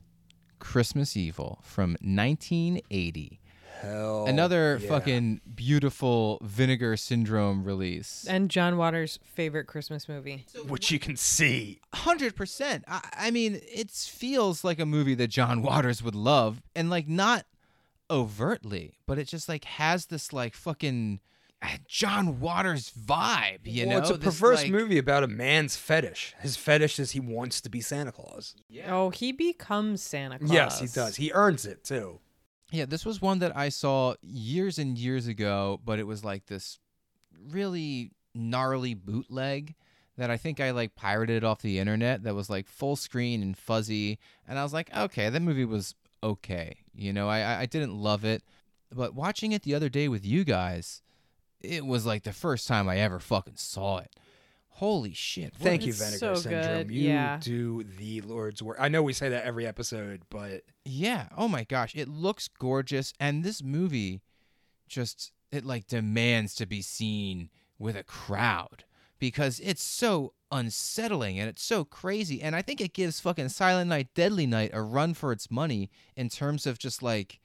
Christmas 0.57 1.15
Evil 1.15 1.59
from 1.63 1.91
1980. 2.01 3.39
Hell 3.81 4.25
Another 4.27 4.77
yeah. 4.81 4.87
fucking 4.89 5.41
beautiful 5.55 6.39
Vinegar 6.43 6.97
Syndrome 6.97 7.63
release. 7.63 8.25
And 8.29 8.49
John 8.51 8.77
Waters' 8.77 9.19
favorite 9.23 9.65
Christmas 9.67 10.07
movie. 10.09 10.45
which 10.67 10.91
you 10.91 10.99
can 10.99 11.15
see 11.15 11.79
Hundred 11.93 12.35
percent. 12.35 12.83
I, 12.87 13.01
I 13.13 13.31
mean, 13.31 13.59
it 13.73 13.91
feels 13.91 14.63
like 14.63 14.79
a 14.79 14.85
movie 14.85 15.15
that 15.15 15.27
John 15.29 15.61
Waters 15.63 16.03
would 16.03 16.15
love, 16.15 16.61
and 16.75 16.89
like 16.89 17.07
not 17.07 17.45
overtly, 18.11 18.93
but 19.05 19.17
it 19.19 19.27
just 19.27 19.47
like 19.49 19.65
has 19.65 20.07
this 20.07 20.33
like 20.33 20.53
fucking 20.55 21.19
uh, 21.61 21.67
John 21.87 22.39
Waters 22.39 22.91
vibe. 22.91 23.59
You 23.63 23.85
well, 23.87 23.95
know, 23.97 24.01
it's 24.01 24.09
a 24.09 24.17
This, 24.17 24.39
perverse 24.39 24.63
like- 24.63 24.71
movie 24.71 24.97
about 24.97 25.23
a 25.23 25.27
man's 25.27 25.75
fetish 25.75 26.35
his 26.41 26.55
fetish 26.55 26.99
is 26.99 27.11
he 27.11 27.19
wants 27.19 27.59
to 27.61 27.69
be 27.69 27.81
santa 27.81 28.11
claus 28.11 28.55
Oh, 28.87 29.09
he 29.09 29.31
becomes 29.31 30.01
Santa 30.01 30.39
Claus. 30.39 30.51
yes 30.51 30.79
he 30.79 30.87
does 30.87 31.15
he 31.17 31.31
earns 31.33 31.65
it 31.65 31.83
too 31.83 32.19
Yeah, 32.71 32.85
this 32.85 33.05
was 33.05 33.21
one 33.21 33.39
that 33.39 33.55
I 33.57 33.69
saw 33.69 34.13
years 34.21 34.77
and 34.77 34.97
years 34.97 35.27
ago, 35.27 35.79
but 35.83 35.97
it 35.99 36.05
was 36.05 36.23
like 36.23 36.45
this 36.45 36.79
really 37.49 38.11
gnarly 38.35 38.93
bootleg 38.93 39.75
that 40.17 40.29
I 40.29 40.37
think 40.37 40.59
I 40.59 40.71
like 40.71 40.95
pirated 40.95 41.43
off 41.43 41.61
the 41.61 41.79
internet 41.79 42.23
that 42.23 42.35
was 42.35 42.49
like 42.49 42.67
full 42.67 42.95
screen 42.95 43.41
and 43.41 43.57
fuzzy. 43.57 44.19
And 44.47 44.59
I 44.59 44.63
was 44.63 44.73
like, 44.73 44.95
okay, 44.95 45.29
that 45.29 45.41
movie 45.41 45.65
was 45.65 45.95
okay. 46.21 46.77
You 46.93 47.13
know, 47.13 47.27
I, 47.29 47.61
I- 47.61 47.65
didn't 47.65 47.95
love 47.97 48.25
it. 48.25 48.43
But 48.93 49.15
watching 49.15 49.51
it 49.51 49.63
the 49.63 49.75
other 49.75 49.89
day 49.89 50.07
with 50.07 50.25
you 50.25 50.43
guys, 50.43 51.01
it 51.61 51.85
was 51.85 52.05
like 52.05 52.23
the 52.23 52.33
first 52.33 52.67
time 52.67 52.89
I 52.89 52.97
ever 52.97 53.19
fucking 53.19 53.55
saw 53.55 53.99
it. 53.99 54.15
Holy 54.79 55.13
shit. 55.13 55.53
Thank 55.55 55.85
you, 55.85 55.91
Vinegar 55.91 56.17
so 56.17 56.35
Syndrome. 56.35 56.61
good, 56.87 56.91
You 56.91 57.09
yeah. 57.09 57.37
do 57.41 57.83
the 57.83 58.21
Lord's 58.21 58.63
work. 58.63 58.77
I 58.79 58.87
know 58.87 59.03
we 59.03 59.11
say 59.11 59.27
that 59.27 59.43
every 59.43 59.67
episode, 59.67 60.21
but 60.29 60.63
Yeah. 60.85 61.27
Oh 61.37 61.49
my 61.49 61.65
gosh, 61.65 61.93
it 61.95 62.07
looks 62.07 62.47
gorgeous 62.47 63.13
and 63.19 63.43
this 63.43 63.61
movie 63.61 64.21
just 64.87 65.33
it 65.51 65.65
like 65.65 65.85
demands 65.87 66.55
to 66.55 66.65
be 66.65 66.81
seen 66.81 67.49
with 67.77 67.97
a 67.97 68.03
crowd 68.03 68.85
because 69.19 69.59
it's 69.59 69.83
so 69.83 70.33
unsettling 70.51 71.37
and 71.39 71.49
it's 71.49 71.61
so 71.63 71.83
crazy 71.83 72.41
and 72.41 72.55
I 72.55 72.61
think 72.61 72.79
it 72.79 72.93
gives 72.93 73.19
fucking 73.19 73.49
Silent 73.49 73.89
Night 73.89 74.07
Deadly 74.15 74.47
Night 74.47 74.71
a 74.73 74.81
run 74.81 75.13
for 75.13 75.31
its 75.33 75.51
money 75.51 75.89
in 76.15 76.29
terms 76.29 76.65
of 76.65 76.79
just 76.79 77.03
like 77.03 77.39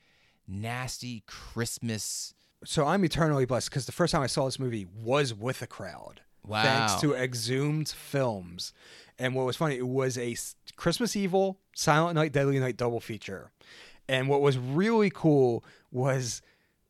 nasty 0.46 1.24
Christmas 1.26 2.34
so 2.64 2.86
I'm 2.86 3.04
eternally 3.04 3.44
blessed 3.44 3.70
because 3.70 3.86
the 3.86 3.92
first 3.92 4.12
time 4.12 4.22
I 4.22 4.26
saw 4.26 4.44
this 4.46 4.58
movie 4.58 4.86
was 4.86 5.34
with 5.34 5.60
a 5.62 5.66
crowd. 5.66 6.20
Thanks 6.64 7.00
to 7.00 7.14
Exhumed 7.14 7.88
Films. 7.88 8.72
And 9.18 9.34
what 9.34 9.46
was 9.46 9.56
funny, 9.56 9.76
it 9.76 9.86
was 9.86 10.18
a 10.18 10.36
Christmas 10.76 11.16
Evil, 11.16 11.58
Silent 11.74 12.16
Night, 12.16 12.32
Deadly 12.32 12.58
Night 12.58 12.76
double 12.76 13.00
feature. 13.00 13.52
And 14.08 14.28
what 14.28 14.40
was 14.40 14.58
really 14.58 15.10
cool 15.10 15.64
was 15.90 16.42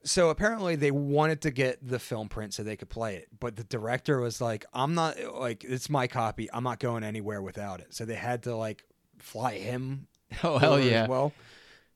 so 0.04 0.28
apparently 0.28 0.76
they 0.76 0.90
wanted 0.90 1.40
to 1.42 1.50
get 1.50 1.86
the 1.86 1.98
film 1.98 2.28
print 2.28 2.52
so 2.52 2.62
they 2.62 2.76
could 2.76 2.90
play 2.90 3.16
it, 3.16 3.28
but 3.40 3.56
the 3.56 3.64
director 3.64 4.20
was 4.20 4.40
like, 4.40 4.66
"I'm 4.74 4.94
not 4.94 5.16
like 5.34 5.64
it's 5.64 5.88
my 5.88 6.06
copy. 6.06 6.48
I'm 6.52 6.64
not 6.64 6.78
going 6.78 7.04
anywhere 7.04 7.40
without 7.40 7.80
it." 7.80 7.94
So 7.94 8.04
they 8.04 8.14
had 8.14 8.42
to 8.42 8.54
like 8.54 8.84
fly 9.18 9.58
him. 9.58 10.06
Oh 10.42 10.58
hell 10.58 10.80
yeah. 10.80 11.06
Well, 11.06 11.32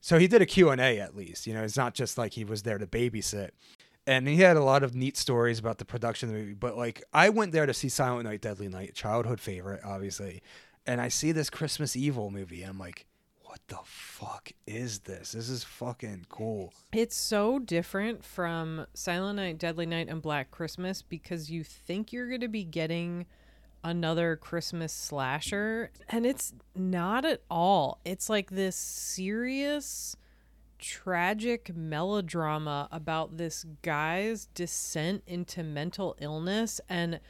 so 0.00 0.18
he 0.18 0.28
did 0.28 0.42
a 0.42 0.46
Q&A 0.46 1.00
at 1.00 1.16
least, 1.16 1.46
you 1.46 1.54
know, 1.54 1.64
it's 1.64 1.76
not 1.76 1.92
just 1.92 2.16
like 2.16 2.34
he 2.34 2.44
was 2.44 2.62
there 2.62 2.78
to 2.78 2.86
babysit. 2.86 3.50
And 4.08 4.26
he 4.26 4.36
had 4.36 4.56
a 4.56 4.64
lot 4.64 4.82
of 4.82 4.94
neat 4.94 5.18
stories 5.18 5.58
about 5.58 5.76
the 5.76 5.84
production 5.84 6.30
of 6.30 6.34
the 6.34 6.40
movie, 6.40 6.54
but 6.54 6.78
like 6.78 7.04
I 7.12 7.28
went 7.28 7.52
there 7.52 7.66
to 7.66 7.74
see 7.74 7.90
Silent 7.90 8.24
Night 8.24 8.40
Deadly 8.40 8.68
Night, 8.68 8.94
childhood 8.94 9.38
favorite 9.38 9.82
obviously. 9.84 10.42
And 10.86 10.98
I 10.98 11.08
see 11.08 11.30
this 11.30 11.50
Christmas 11.50 11.94
Evil 11.94 12.30
movie 12.30 12.62
and 12.62 12.70
I'm 12.70 12.78
like, 12.78 13.04
what 13.42 13.60
the 13.68 13.78
fuck 13.84 14.50
is 14.66 15.00
this? 15.00 15.32
This 15.32 15.50
is 15.50 15.62
fucking 15.62 16.24
cool. 16.30 16.72
It's 16.92 17.16
so 17.16 17.58
different 17.58 18.24
from 18.24 18.86
Silent 18.94 19.36
Night, 19.36 19.58
Deadly 19.58 19.84
Night, 19.84 20.08
and 20.08 20.22
Black 20.22 20.50
Christmas 20.50 21.02
because 21.02 21.50
you 21.50 21.62
think 21.62 22.10
you're 22.10 22.28
going 22.28 22.40
to 22.40 22.48
be 22.48 22.64
getting 22.64 23.26
another 23.84 24.36
Christmas 24.36 24.92
slasher, 24.92 25.90
and 26.08 26.26
it's 26.26 26.52
not 26.74 27.24
at 27.24 27.42
all. 27.50 28.00
It's 28.04 28.28
like 28.28 28.50
this 28.50 28.76
serious, 28.76 30.16
tragic 30.78 31.74
melodrama 31.74 32.88
about 32.92 33.36
this 33.36 33.64
guy's 33.82 34.46
descent 34.54 35.22
into 35.26 35.62
mental 35.62 36.16
illness 36.20 36.80
and 36.88 37.20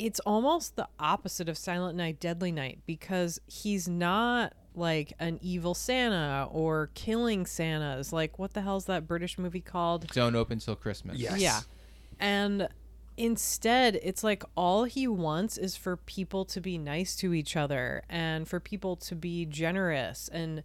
it's 0.00 0.20
almost 0.20 0.76
the 0.76 0.88
opposite 0.98 1.46
of 1.48 1.58
Silent 1.58 1.94
Night 1.94 2.18
Deadly 2.18 2.50
Night 2.50 2.78
because 2.86 3.38
he's 3.46 3.86
not 3.86 4.54
like 4.74 5.12
an 5.18 5.38
evil 5.42 5.74
Santa 5.74 6.48
or 6.50 6.90
killing 6.94 7.44
Santas. 7.44 8.12
Like 8.12 8.38
what 8.38 8.54
the 8.54 8.62
hell's 8.62 8.86
that 8.86 9.06
British 9.06 9.38
movie 9.38 9.60
called? 9.60 10.06
Don't 10.08 10.34
open 10.34 10.58
till 10.58 10.74
Christmas. 10.74 11.18
Yes. 11.18 11.38
Yeah. 11.38 11.60
And 12.18 12.68
instead, 13.18 14.00
it's 14.02 14.24
like 14.24 14.42
all 14.56 14.84
he 14.84 15.06
wants 15.06 15.58
is 15.58 15.76
for 15.76 15.96
people 15.98 16.46
to 16.46 16.60
be 16.60 16.78
nice 16.78 17.14
to 17.16 17.34
each 17.34 17.54
other 17.54 18.02
and 18.08 18.48
for 18.48 18.58
people 18.58 18.96
to 18.96 19.14
be 19.14 19.44
generous 19.44 20.30
and 20.32 20.62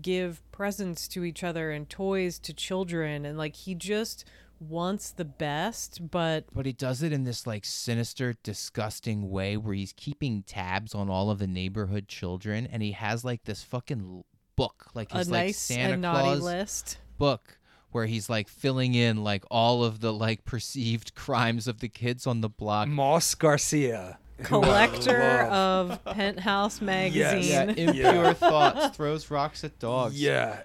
give 0.00 0.42
presents 0.52 1.08
to 1.08 1.24
each 1.24 1.42
other 1.42 1.70
and 1.70 1.88
toys 1.88 2.38
to 2.40 2.52
children 2.52 3.24
and 3.24 3.36
like 3.36 3.56
he 3.56 3.74
just 3.74 4.24
wants 4.60 5.10
the 5.10 5.24
best, 5.24 6.10
but 6.10 6.44
But 6.52 6.66
he 6.66 6.72
does 6.72 7.02
it 7.02 7.12
in 7.12 7.24
this 7.24 7.46
like 7.46 7.64
sinister, 7.64 8.34
disgusting 8.42 9.30
way 9.30 9.56
where 9.56 9.74
he's 9.74 9.92
keeping 9.94 10.42
tabs 10.42 10.94
on 10.94 11.08
all 11.08 11.30
of 11.30 11.38
the 11.38 11.46
neighborhood 11.46 12.08
children, 12.08 12.66
and 12.70 12.82
he 12.82 12.92
has 12.92 13.24
like 13.24 13.44
this 13.44 13.62
fucking 13.62 14.22
book, 14.56 14.88
like 14.94 15.12
a 15.12 15.18
his 15.18 15.30
like 15.30 15.46
nice 15.46 15.58
Santa 15.58 15.94
and 15.94 16.02
naughty 16.02 16.24
Claus 16.24 16.42
list. 16.42 16.98
book, 17.18 17.58
where 17.90 18.06
he's 18.06 18.28
like 18.28 18.48
filling 18.48 18.94
in 18.94 19.24
like 19.24 19.44
all 19.50 19.82
of 19.82 20.00
the 20.00 20.12
like 20.12 20.44
perceived 20.44 21.14
crimes 21.16 21.66
of 21.66 21.80
the 21.80 21.88
kids 21.88 22.26
on 22.26 22.42
the 22.42 22.50
block. 22.50 22.88
Moss 22.88 23.34
Garcia. 23.34 24.18
Who 24.46 24.62
I 24.62 24.86
Collector 24.86 25.42
of 25.50 26.04
Penthouse 26.04 26.80
magazine. 26.80 27.42
Yeah, 27.50 27.62
impure 27.62 28.34
thoughts 28.34 28.96
throws 28.96 29.30
rocks 29.30 29.64
at 29.64 29.78
dogs. 29.78 30.20
Yeah. 30.20 30.60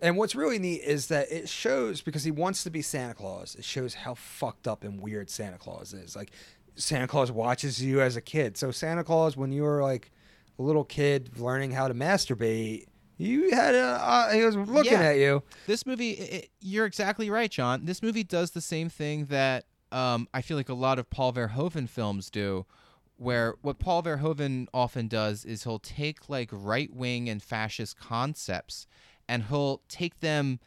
And 0.00 0.16
what's 0.16 0.34
really 0.34 0.58
neat 0.58 0.82
is 0.82 1.06
that 1.08 1.30
it 1.30 1.48
shows 1.48 2.00
because 2.00 2.24
he 2.24 2.30
wants 2.30 2.64
to 2.64 2.70
be 2.70 2.82
Santa 2.82 3.14
Claus, 3.14 3.54
it 3.54 3.64
shows 3.64 3.94
how 3.94 4.14
fucked 4.14 4.66
up 4.66 4.84
and 4.84 5.00
weird 5.00 5.30
Santa 5.30 5.58
Claus 5.58 5.92
is. 5.92 6.16
Like 6.16 6.30
Santa 6.76 7.06
Claus 7.06 7.30
watches 7.30 7.82
you 7.82 8.00
as 8.00 8.16
a 8.16 8.20
kid. 8.20 8.56
So 8.56 8.70
Santa 8.70 9.04
Claus 9.04 9.36
when 9.36 9.52
you 9.52 9.62
were 9.62 9.82
like 9.82 10.10
a 10.58 10.62
little 10.62 10.84
kid 10.84 11.38
learning 11.38 11.72
how 11.72 11.88
to 11.88 11.94
masturbate, 11.94 12.86
you 13.18 13.50
had 13.54 13.74
a 13.74 13.82
uh, 14.02 14.32
he 14.32 14.44
was 14.44 14.56
looking 14.56 14.92
Yeah. 14.92 15.00
at 15.00 15.18
you. 15.18 15.42
This 15.66 15.84
movie, 15.84 16.18
i 16.20 16.36
i 16.36 16.48
you're 16.60 16.86
exactly 16.86 17.28
right, 17.30 17.50
John. 17.50 17.84
This 17.84 18.02
movie 18.02 18.24
does 18.24 18.52
the 18.52 18.60
same 18.62 18.88
thing 18.88 19.26
that 19.26 19.64
um, 19.92 20.28
I 20.32 20.40
feel 20.40 20.56
like 20.56 20.68
a 20.68 20.74
lot 20.74 20.98
of 20.98 21.10
Paul 21.10 21.32
Verhoeven 21.32 21.88
films 21.88 22.30
do, 22.30 22.64
where 23.20 23.54
what 23.60 23.78
Paul 23.78 24.02
Verhoeven 24.02 24.66
often 24.72 25.06
does 25.06 25.44
is 25.44 25.64
he'll 25.64 25.78
take 25.78 26.30
like 26.30 26.48
right 26.50 26.90
wing 26.90 27.28
and 27.28 27.42
fascist 27.42 27.98
concepts 28.00 28.86
and 29.28 29.44
he'll 29.44 29.82
take 29.88 30.20
them 30.20 30.58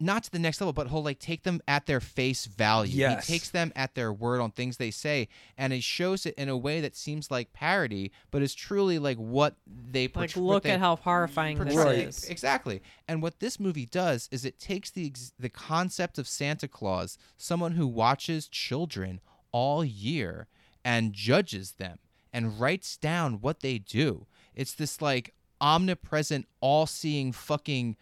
not 0.00 0.24
to 0.24 0.30
the 0.32 0.38
next 0.40 0.60
level, 0.60 0.72
but 0.72 0.88
he'll 0.88 1.02
like 1.04 1.20
take 1.20 1.44
them 1.44 1.60
at 1.68 1.86
their 1.86 2.00
face 2.00 2.46
value. 2.46 2.98
Yes. 2.98 3.26
He 3.28 3.32
takes 3.34 3.50
them 3.50 3.72
at 3.76 3.94
their 3.94 4.12
word 4.12 4.40
on 4.40 4.50
things 4.50 4.78
they 4.78 4.90
say, 4.90 5.28
and 5.56 5.72
he 5.72 5.78
shows 5.80 6.26
it 6.26 6.34
in 6.36 6.48
a 6.48 6.56
way 6.56 6.80
that 6.80 6.96
seems 6.96 7.30
like 7.30 7.52
parody, 7.52 8.10
but 8.32 8.42
is 8.42 8.52
truly 8.52 8.98
like 8.98 9.16
what 9.16 9.54
they 9.66 10.02
Like, 10.02 10.12
portray- 10.12 10.42
what 10.42 10.52
look 10.54 10.62
they 10.64 10.72
at 10.72 10.80
how 10.80 10.96
horrifying 10.96 11.56
this 11.56 12.24
is. 12.24 12.28
Exactly. 12.28 12.82
And 13.06 13.22
what 13.22 13.38
this 13.38 13.60
movie 13.60 13.86
does 13.86 14.28
is 14.32 14.44
it 14.44 14.58
takes 14.58 14.90
the 14.90 15.06
ex- 15.06 15.32
the 15.38 15.48
concept 15.48 16.18
of 16.18 16.26
Santa 16.26 16.66
Claus, 16.66 17.16
someone 17.38 17.72
who 17.72 17.86
watches 17.86 18.48
children 18.48 19.20
all 19.52 19.84
year 19.84 20.48
and 20.86 21.12
judges 21.12 21.72
them 21.72 21.98
and 22.32 22.60
writes 22.60 22.96
down 22.96 23.40
what 23.40 23.58
they 23.58 23.76
do. 23.76 24.24
It's 24.54 24.72
this 24.72 25.02
like 25.02 25.34
omnipresent, 25.60 26.46
all-seeing 26.60 27.32
fucking 27.32 27.96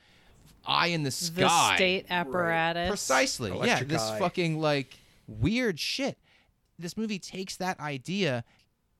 eye 0.66 0.89
in 0.89 1.03
the 1.03 1.11
sky. 1.11 1.41
The 1.41 1.76
state 1.76 2.07
apparatus. 2.11 2.91
Precisely. 2.91 3.53
yeah, 3.64 3.82
this 3.82 4.03
eye. 4.03 4.18
fucking 4.18 4.61
like 4.61 4.99
weird 5.26 5.80
shit. 5.80 6.18
This 6.78 6.95
movie 6.95 7.18
takes 7.18 7.57
that 7.57 7.80
idea, 7.80 8.45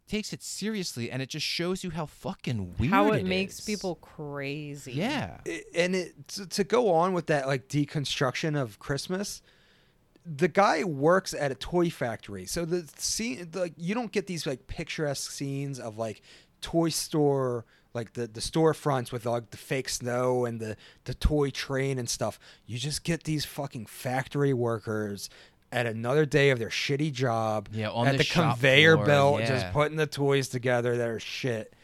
takes 0.09 0.32
it 0.32 0.43
seriously, 0.43 1.11
and 1.11 1.20
it 1.20 1.28
just 1.28 1.45
shows 1.45 1.85
you 1.85 1.91
how 1.91 2.07
fucking 2.07 2.76
weird 2.78 2.91
How 2.91 3.12
it, 3.12 3.18
it 3.20 3.26
makes 3.26 3.59
is. 3.59 3.66
people 3.66 3.97
crazy. 3.97 4.93
Yeah. 4.93 5.41
I- 5.47 5.62
and 5.74 5.95
it 5.95 6.28
to, 6.28 6.47
to 6.47 6.64
go 6.64 6.91
on 6.91 7.12
with 7.12 7.26
that 7.26 7.47
like 7.47 7.68
deconstruction 7.68 8.59
of 8.59 8.78
Christmas. 8.78 9.43
The 10.27 10.49
guy 10.49 10.85
works 10.85 11.35
at 11.35 11.53
a 11.53 11.55
toy 11.55 11.91
factory, 11.91 12.47
so 12.47 12.64
the 12.64 12.89
scene 12.97 13.51
like 13.55 13.75
you 13.77 13.95
don't 13.95 14.11
get 14.12 14.27
these 14.27 14.47
like 14.47 14.66
picturesque 14.66 15.31
scenes 15.31 15.79
of 15.79 15.99
like 15.99 16.22
toy 16.61 16.89
store 16.89 17.66
like 17.93 18.14
the 18.14 18.27
the 18.27 18.41
storefronts 18.41 19.12
with 19.12 19.27
like 19.27 19.51
the 19.51 19.57
fake 19.57 19.89
snow 19.89 20.45
and 20.45 20.61
the 20.61 20.77
the 21.05 21.14
toy 21.14 21.51
train 21.51 21.99
and 21.99 22.09
stuff. 22.09 22.39
You 22.66 22.79
just 22.79 23.05
get 23.05 23.25
these 23.25 23.45
fucking 23.45 23.87
factory 23.87 24.53
workers 24.53 25.31
at 25.70 25.87
another 25.87 26.25
day 26.25 26.51
of 26.51 26.59
their 26.59 26.68
shitty 26.68 27.12
job 27.12 27.68
Yeah, 27.72 27.91
on 27.91 28.07
at 28.07 28.12
the 28.12 28.18
the, 28.18 28.25
conveyor 28.25 28.95
floor, 28.95 29.07
belt 29.07 29.41
yeah. 29.41 29.47
just 29.47 29.72
putting 29.72 29.97
the 29.97 30.07
toys 30.07 30.49
together 30.49 30.97
that 30.97 31.09
are 31.09 31.20
shit. 31.20 31.75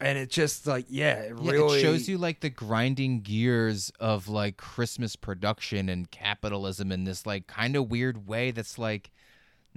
And 0.00 0.16
it 0.18 0.30
just 0.30 0.66
like 0.66 0.86
yeah, 0.88 1.22
it 1.22 1.34
Yeah, 1.40 1.52
really 1.54 1.60
it 1.60 1.70
shows 1.70 2.08
you 2.08 2.18
like 2.18 2.40
the 2.40 2.50
grinding 2.50 3.20
gears 3.20 3.92
of 4.00 4.26
like 4.28 4.56
Christmas 4.56 5.14
production 5.14 5.88
and 5.88 6.10
capitalism 6.10 6.90
in 6.90 7.04
this 7.04 7.24
like 7.26 7.46
kind 7.46 7.76
of 7.76 7.90
weird 7.90 8.26
way 8.26 8.50
that's 8.50 8.76
like 8.78 9.10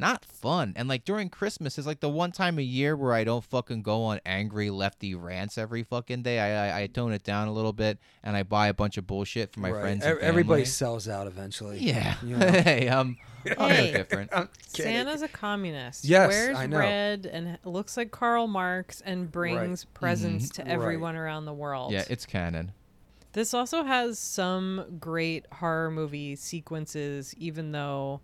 not 0.01 0.25
fun. 0.25 0.73
And 0.75 0.89
like 0.89 1.05
during 1.05 1.29
Christmas 1.29 1.77
is 1.77 1.87
like 1.87 2.01
the 2.01 2.09
one 2.09 2.33
time 2.33 2.59
a 2.59 2.61
year 2.63 2.97
where 2.97 3.13
I 3.13 3.23
don't 3.23 3.43
fucking 3.45 3.83
go 3.83 4.03
on 4.03 4.19
angry 4.25 4.69
lefty 4.69 5.15
rants 5.15 5.57
every 5.57 5.83
fucking 5.83 6.23
day. 6.23 6.39
I 6.39 6.79
I, 6.79 6.81
I 6.81 6.87
tone 6.87 7.13
it 7.13 7.23
down 7.23 7.47
a 7.47 7.53
little 7.53 7.71
bit 7.71 7.99
and 8.23 8.35
I 8.35 8.43
buy 8.43 8.67
a 8.67 8.73
bunch 8.73 8.97
of 8.97 9.07
bullshit 9.07 9.53
for 9.53 9.61
my 9.61 9.71
Right. 9.71 9.81
friends. 9.81 10.03
And 10.03 10.19
Everybody 10.19 10.63
family. 10.63 10.65
sells 10.65 11.07
out 11.07 11.27
eventually. 11.27 11.77
Yeah. 11.79 12.15
You 12.23 12.35
know? 12.41 12.47
hey, 12.51 12.89
um, 12.89 13.15
I'm 13.57 13.69
no 13.69 13.75
Hey. 13.75 13.91
different. 13.93 14.29
I'm. 14.33 14.49
Santa's 14.67 15.21
a 15.21 15.27
communist. 15.29 16.03
Yes, 16.03 16.29
wears 16.29 16.57
I 16.57 16.65
know. 16.67 16.79
red 16.79 17.25
and 17.25 17.57
looks 17.63 17.95
like 17.95 18.11
Karl 18.11 18.47
Marx 18.47 19.01
and 19.01 19.31
brings 19.31 19.85
presents 19.85 20.49
to 20.51 20.63
Right. 20.63 20.71
everyone 20.71 21.15
around 21.15 21.45
the 21.45 21.53
world. 21.53 21.93
Yeah, 21.93 22.03
it's 22.09 22.25
canon. 22.25 22.73
This 23.33 23.53
also 23.53 23.83
has 23.83 24.19
some 24.19 24.97
great 24.99 25.45
horror 25.53 25.89
movie 25.89 26.35
sequences, 26.35 27.33
even 27.37 27.71
though, 27.71 28.19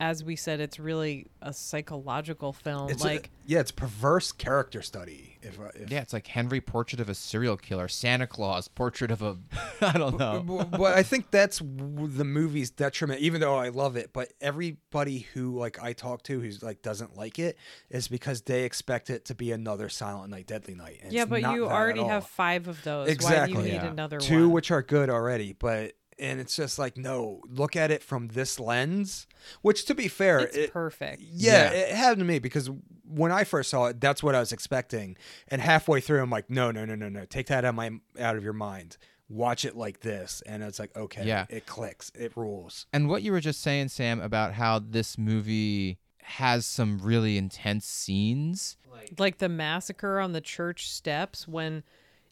as 0.00 0.22
we 0.22 0.36
said, 0.36 0.60
it's 0.60 0.78
really 0.78 1.26
a 1.42 1.52
psychological 1.52 2.52
film. 2.52 2.88
It's 2.90 3.02
like, 3.02 3.26
a, 3.26 3.30
yeah, 3.46 3.60
it's 3.60 3.72
perverse 3.72 4.30
character 4.30 4.80
study. 4.80 5.38
If, 5.42 5.58
if 5.74 5.90
Yeah, 5.90 6.02
it's 6.02 6.12
like 6.12 6.26
Henry 6.28 6.60
Portrait 6.60 7.00
of 7.00 7.08
a 7.08 7.14
Serial 7.14 7.56
Killer, 7.56 7.88
Santa 7.88 8.26
Claus 8.26 8.68
Portrait 8.68 9.10
of 9.10 9.22
a 9.22 9.36
I 9.80 9.98
don't 9.98 10.18
know. 10.18 10.42
but, 10.46 10.70
but 10.70 10.96
I 10.96 11.02
think 11.02 11.30
that's 11.30 11.58
the 11.58 12.24
movie's 12.24 12.70
detriment. 12.70 13.20
Even 13.20 13.40
though 13.40 13.56
I 13.56 13.70
love 13.70 13.96
it, 13.96 14.10
but 14.12 14.32
everybody 14.40 15.20
who 15.34 15.58
like 15.58 15.82
I 15.82 15.92
talk 15.94 16.22
to 16.24 16.40
who's 16.40 16.62
like 16.62 16.82
doesn't 16.82 17.16
like 17.16 17.38
it 17.38 17.56
is 17.90 18.06
because 18.08 18.42
they 18.42 18.64
expect 18.64 19.10
it 19.10 19.24
to 19.26 19.34
be 19.34 19.50
another 19.52 19.88
Silent 19.88 20.30
Night, 20.30 20.46
Deadly 20.46 20.74
Night. 20.74 21.00
and 21.02 21.12
yeah, 21.12 21.22
it's 21.22 21.30
but 21.30 21.42
not 21.42 21.54
you 21.54 21.66
already 21.66 22.02
have 22.04 22.26
five 22.26 22.68
of 22.68 22.82
those. 22.84 23.08
exactly 23.08 23.54
Why 23.54 23.60
do 23.62 23.66
you 23.68 23.72
need 23.74 23.82
Yeah. 23.82 23.90
another 23.90 24.18
two, 24.18 24.42
one? 24.46 24.52
which 24.52 24.70
are 24.70 24.82
good 24.82 25.10
already, 25.10 25.54
but. 25.58 25.92
And 26.20 26.40
it's 26.40 26.56
just 26.56 26.78
like 26.78 26.96
no, 26.96 27.40
look 27.48 27.76
at 27.76 27.90
it 27.90 28.02
from 28.02 28.28
this 28.28 28.58
lens. 28.58 29.26
Which, 29.62 29.84
to 29.86 29.94
be 29.94 30.08
fair, 30.08 30.40
it's 30.40 30.56
it, 30.56 30.72
perfect. 30.72 31.22
Yeah, 31.22 31.70
Yeah. 31.70 31.78
it 31.78 31.94
happened 31.94 32.20
to 32.20 32.24
me 32.24 32.38
because 32.38 32.70
when 33.06 33.30
I 33.32 33.44
first 33.44 33.70
saw 33.70 33.86
it, 33.86 34.00
that's 34.00 34.22
what 34.22 34.34
I 34.34 34.40
was 34.40 34.52
expecting. 34.52 35.16
And 35.48 35.62
halfway 35.62 36.00
through, 36.00 36.22
I'm 36.22 36.30
like, 36.30 36.50
no, 36.50 36.70
no, 36.70 36.84
no, 36.84 36.94
no, 36.94 37.08
no, 37.08 37.24
take 37.24 37.46
that 37.46 37.64
out 37.64 37.70
of 37.70 37.74
my 37.74 37.90
out 38.20 38.36
of 38.36 38.44
your 38.44 38.52
mind. 38.52 38.96
Watch 39.30 39.64
it 39.66 39.76
like 39.76 40.00
this, 40.00 40.42
and 40.46 40.62
it's 40.62 40.78
like, 40.78 40.96
okay, 40.96 41.26
Yeah. 41.26 41.44
it 41.50 41.66
clicks, 41.66 42.10
it 42.14 42.34
rules. 42.34 42.86
And 42.94 43.10
what 43.10 43.22
you 43.22 43.30
were 43.32 43.40
just 43.40 43.60
saying, 43.60 43.88
Sam, 43.88 44.20
about 44.20 44.54
how 44.54 44.78
this 44.78 45.18
movie 45.18 45.98
has 46.22 46.64
some 46.66 46.98
really 46.98 47.36
intense 47.38 47.86
scenes. 47.86 48.76
like 49.18 49.38
the 49.38 49.48
massacre 49.48 50.18
on 50.18 50.32
the 50.32 50.40
church 50.40 50.90
steps 50.90 51.46
when 51.46 51.82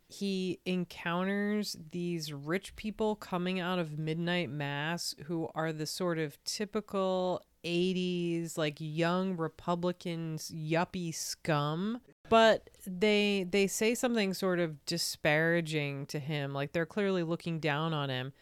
he 0.08 0.60
encounters 0.64 1.76
these 1.90 2.32
rich 2.32 2.76
people 2.76 3.16
coming 3.16 3.58
out 3.60 3.78
of 3.78 3.98
midnight 3.98 4.48
mass 4.50 5.14
who 5.26 5.48
are 5.54 5.72
the 5.72 5.86
sort 5.86 6.18
of 6.18 6.42
typical 6.44 7.42
80s 7.64 8.56
like 8.56 8.76
young 8.78 9.36
republicans 9.36 10.52
yuppie 10.54 11.12
scum 11.12 12.00
but 12.28 12.70
they 12.86 13.44
they 13.50 13.66
say 13.66 13.94
something 13.94 14.32
sort 14.34 14.60
of 14.60 14.84
disparaging 14.86 16.06
to 16.06 16.18
him 16.20 16.52
like 16.54 16.72
they're 16.72 16.86
clearly 16.86 17.22
looking 17.24 17.58
down 17.58 17.92
on 17.92 18.08
him 18.08 18.32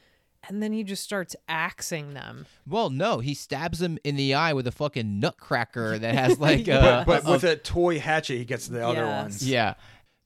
and 0.46 0.62
then 0.62 0.74
he 0.74 0.84
just 0.84 1.02
starts 1.02 1.34
axing 1.48 2.12
them 2.12 2.44
Well, 2.66 2.90
no, 2.90 3.20
he 3.20 3.32
stabs 3.32 3.80
him 3.80 3.98
in 4.04 4.16
the 4.16 4.34
eye 4.34 4.52
with 4.52 4.66
a 4.66 4.70
fucking 4.72 5.18
nutcracker 5.18 5.98
that 5.98 6.14
has 6.14 6.38
like 6.38 6.66
Yeah. 6.66 6.76
uh, 6.80 7.04
but 7.06 7.26
a- 7.26 7.30
with 7.30 7.44
a 7.44 7.56
toy 7.56 7.98
hatchet, 7.98 8.36
he 8.36 8.44
gets 8.44 8.68
the 8.68 8.86
other 8.86 9.06
ones. 9.06 9.48
Yeah. 9.48 9.72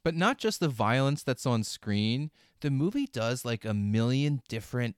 But 0.09 0.15
not 0.17 0.39
just 0.39 0.59
the 0.59 0.69
violence 0.71 1.23
that's 1.23 1.45
on 1.45 1.63
screen. 1.65 2.31
The 2.61 2.71
movie 2.71 3.07
does 3.13 3.45
like 3.45 3.67
a 3.67 3.75
million 3.75 4.41
different 4.49 4.97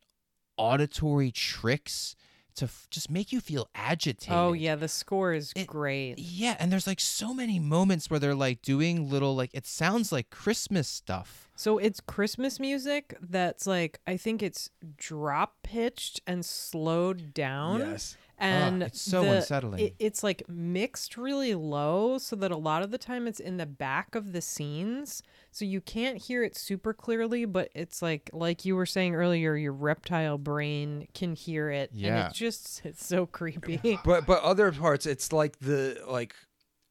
auditory 0.56 1.32
tricks 1.32 2.14
to 2.54 2.66
f- 2.66 2.86
just 2.90 3.10
make 3.10 3.32
you 3.32 3.40
feel 3.40 3.68
agitated. 3.74 4.32
oh 4.34 4.52
yeah 4.52 4.74
the 4.76 4.86
score 4.88 5.32
is 5.32 5.52
It- 5.56 5.66
great 5.66 6.18
Yeah, 6.18 6.56
and 6.60 6.70
there's 6.70 6.86
like 6.86 7.00
so 7.00 7.32
many 7.34 7.58
moments 7.58 8.10
where 8.10 8.20
they're 8.20 8.34
like 8.34 8.60
doing 8.62 9.08
little 9.10 9.34
like 9.34 9.50
it 9.52 9.66
sounds 9.66 10.12
like 10.12 10.30
Christmas 10.30 10.86
stuff. 10.86 11.48
So 11.56 11.78
it's 11.78 12.00
Christmas 12.00 12.60
music 12.60 13.16
that's 13.20 13.66
like 13.66 13.98
I 14.06 14.16
think 14.16 14.42
it's 14.42 14.70
drop 14.96 15.56
pitched 15.64 16.20
and 16.26 16.44
slowed 16.44 17.34
down. 17.34 17.80
Yes. 17.80 18.16
Ah, 18.40 18.44
and 18.44 18.82
it's 18.82 19.00
so 19.00 19.22
the- 19.24 19.36
unsettling. 19.36 19.80
it- 19.86 19.94
it's 19.98 20.22
like 20.22 20.48
mixed 20.48 21.16
really 21.16 21.54
low 21.54 22.18
so 22.18 22.34
that 22.36 22.50
a 22.50 22.56
lot 22.56 22.82
of 22.82 22.90
the 22.90 22.98
time 22.98 23.26
it's 23.26 23.40
in 23.40 23.56
the 23.58 23.66
back 23.66 24.14
of 24.14 24.32
the 24.32 24.40
scenes. 24.40 25.22
So 25.52 25.64
you 25.64 25.80
can't 25.80 26.16
hear 26.18 26.42
it 26.44 26.56
super 26.56 26.94
clearly, 26.94 27.44
but 27.44 27.70
it's 27.74 28.00
like 28.02 28.30
like 28.32 28.64
you 28.64 28.76
were 28.76 28.86
saying 28.86 29.14
earlier, 29.14 29.56
your 29.56 29.72
reptile 29.72 30.38
brain 30.38 31.08
can 31.12 31.34
hear 31.34 31.70
it. 31.70 31.90
And 31.92 32.00
Yeah. 32.00 32.26
it's 32.28 32.38
just 32.38 32.80
it's 32.84 33.04
so 33.04 33.26
creepy. 33.26 33.98
But 34.04 34.26
but 34.26 34.42
other 34.42 34.72
parts, 34.72 35.06
it's 35.06 35.32
like 35.32 35.58
the 35.58 36.02
like 36.08 36.34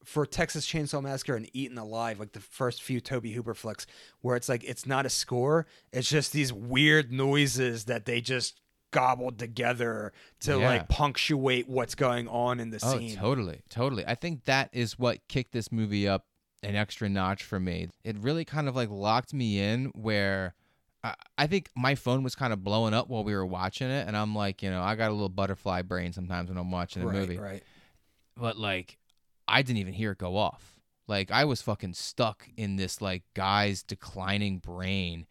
for 0.04 0.24
Texas 0.24 0.66
Chainsaw 0.66 1.02
Massacre 1.02 1.34
and 1.36 1.48
Eaten 1.52 1.76
Alive, 1.76 2.18
like 2.18 2.32
the 2.32 2.40
first 2.40 2.82
few 2.82 3.00
Tobe 3.00 3.26
Hooper 3.26 3.54
flicks, 3.54 3.86
where 4.22 4.34
it's 4.34 4.48
like 4.48 4.64
it's 4.64 4.86
not 4.86 5.04
a 5.04 5.10
score, 5.10 5.66
it's 5.92 6.08
just 6.08 6.32
these 6.32 6.52
weird 6.52 7.12
noises 7.12 7.84
that 7.84 8.06
they 8.06 8.20
just 8.20 8.60
gobbled 8.90 9.38
together 9.38 10.12
to 10.40 10.58
Yeah. 10.58 10.68
like 10.68 10.88
punctuate 10.88 11.68
what's 11.68 11.94
going 11.94 12.28
on 12.28 12.60
in 12.60 12.70
the 12.70 12.80
Oh, 12.82 12.98
scene. 12.98 13.16
totally, 13.16 13.62
totally. 13.68 14.04
I 14.06 14.14
think 14.14 14.44
that 14.44 14.70
is 14.72 14.98
what 14.98 15.26
kicked 15.28 15.52
this 15.52 15.70
movie 15.70 16.08
up 16.08 16.26
an 16.62 16.76
extra 16.76 17.08
notch 17.08 17.42
for 17.42 17.58
me. 17.58 17.88
It 18.04 18.18
really 18.18 18.44
kind 18.44 18.68
of 18.68 18.76
like 18.76 18.90
locked 18.90 19.32
me 19.32 19.58
in 19.60 19.86
where 19.94 20.54
I, 21.02 21.14
I 21.38 21.46
think 21.46 21.70
my 21.74 21.94
phone 21.94 22.22
was 22.22 22.34
kind 22.34 22.52
of 22.52 22.62
blowing 22.62 22.92
up 22.92 23.08
while 23.08 23.24
we 23.24 23.34
were 23.34 23.46
watching 23.46 23.88
it, 23.88 24.06
and 24.06 24.14
I'm 24.16 24.34
like, 24.34 24.62
you 24.62 24.70
know, 24.70 24.82
I 24.82 24.94
got 24.96 25.08
a 25.08 25.14
little 25.14 25.30
butterfly 25.30 25.82
brain 25.82 26.12
sometimes 26.12 26.48
when 26.50 26.58
I'm 26.58 26.70
watching 26.70 27.02
a 27.02 27.06
right, 27.06 27.14
movie, 27.16 27.38
right. 27.38 27.62
but 28.36 28.58
like, 28.58 28.98
I 29.48 29.62
didn't 29.62 29.78
even 29.78 29.94
hear 29.94 30.12
it 30.12 30.18
go 30.18 30.36
off. 30.36 30.78
Like 31.08 31.30
I 31.30 31.44
was 31.46 31.62
fucking 31.62 31.94
stuck 31.94 32.46
in 32.56 32.76
this 32.76 33.00
like 33.00 33.22
guy's 33.34 33.82
declining 33.82 34.58
brain. 34.58 35.26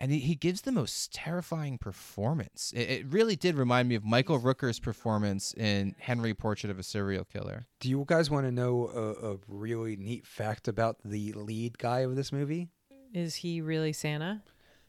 And 0.00 0.10
he, 0.10 0.18
he 0.18 0.34
gives 0.34 0.62
the 0.62 0.72
most 0.72 1.12
terrifying 1.14 1.78
performance. 1.78 2.72
It, 2.74 2.90
it 2.90 3.06
really 3.06 3.36
did 3.36 3.54
remind 3.54 3.88
me 3.88 3.94
of 3.94 4.04
Michael 4.04 4.40
Rooker's 4.40 4.80
performance 4.80 5.54
in 5.54 5.94
Henry 5.98 6.34
Portrait 6.34 6.70
of 6.70 6.78
a 6.78 6.82
Serial 6.82 7.24
Killer. 7.24 7.66
Do 7.80 7.88
you 7.88 8.04
guys 8.06 8.28
want 8.28 8.46
to 8.46 8.52
know 8.52 8.88
a, 8.88 9.32
a 9.34 9.36
really 9.46 9.96
neat 9.96 10.26
fact 10.26 10.66
about 10.68 10.96
the 11.04 11.32
lead 11.32 11.78
guy 11.78 12.00
of 12.00 12.16
this 12.16 12.32
movie? 12.32 12.70
Is 13.12 13.36
he 13.36 13.60
really 13.60 13.92
Santa? 13.92 14.42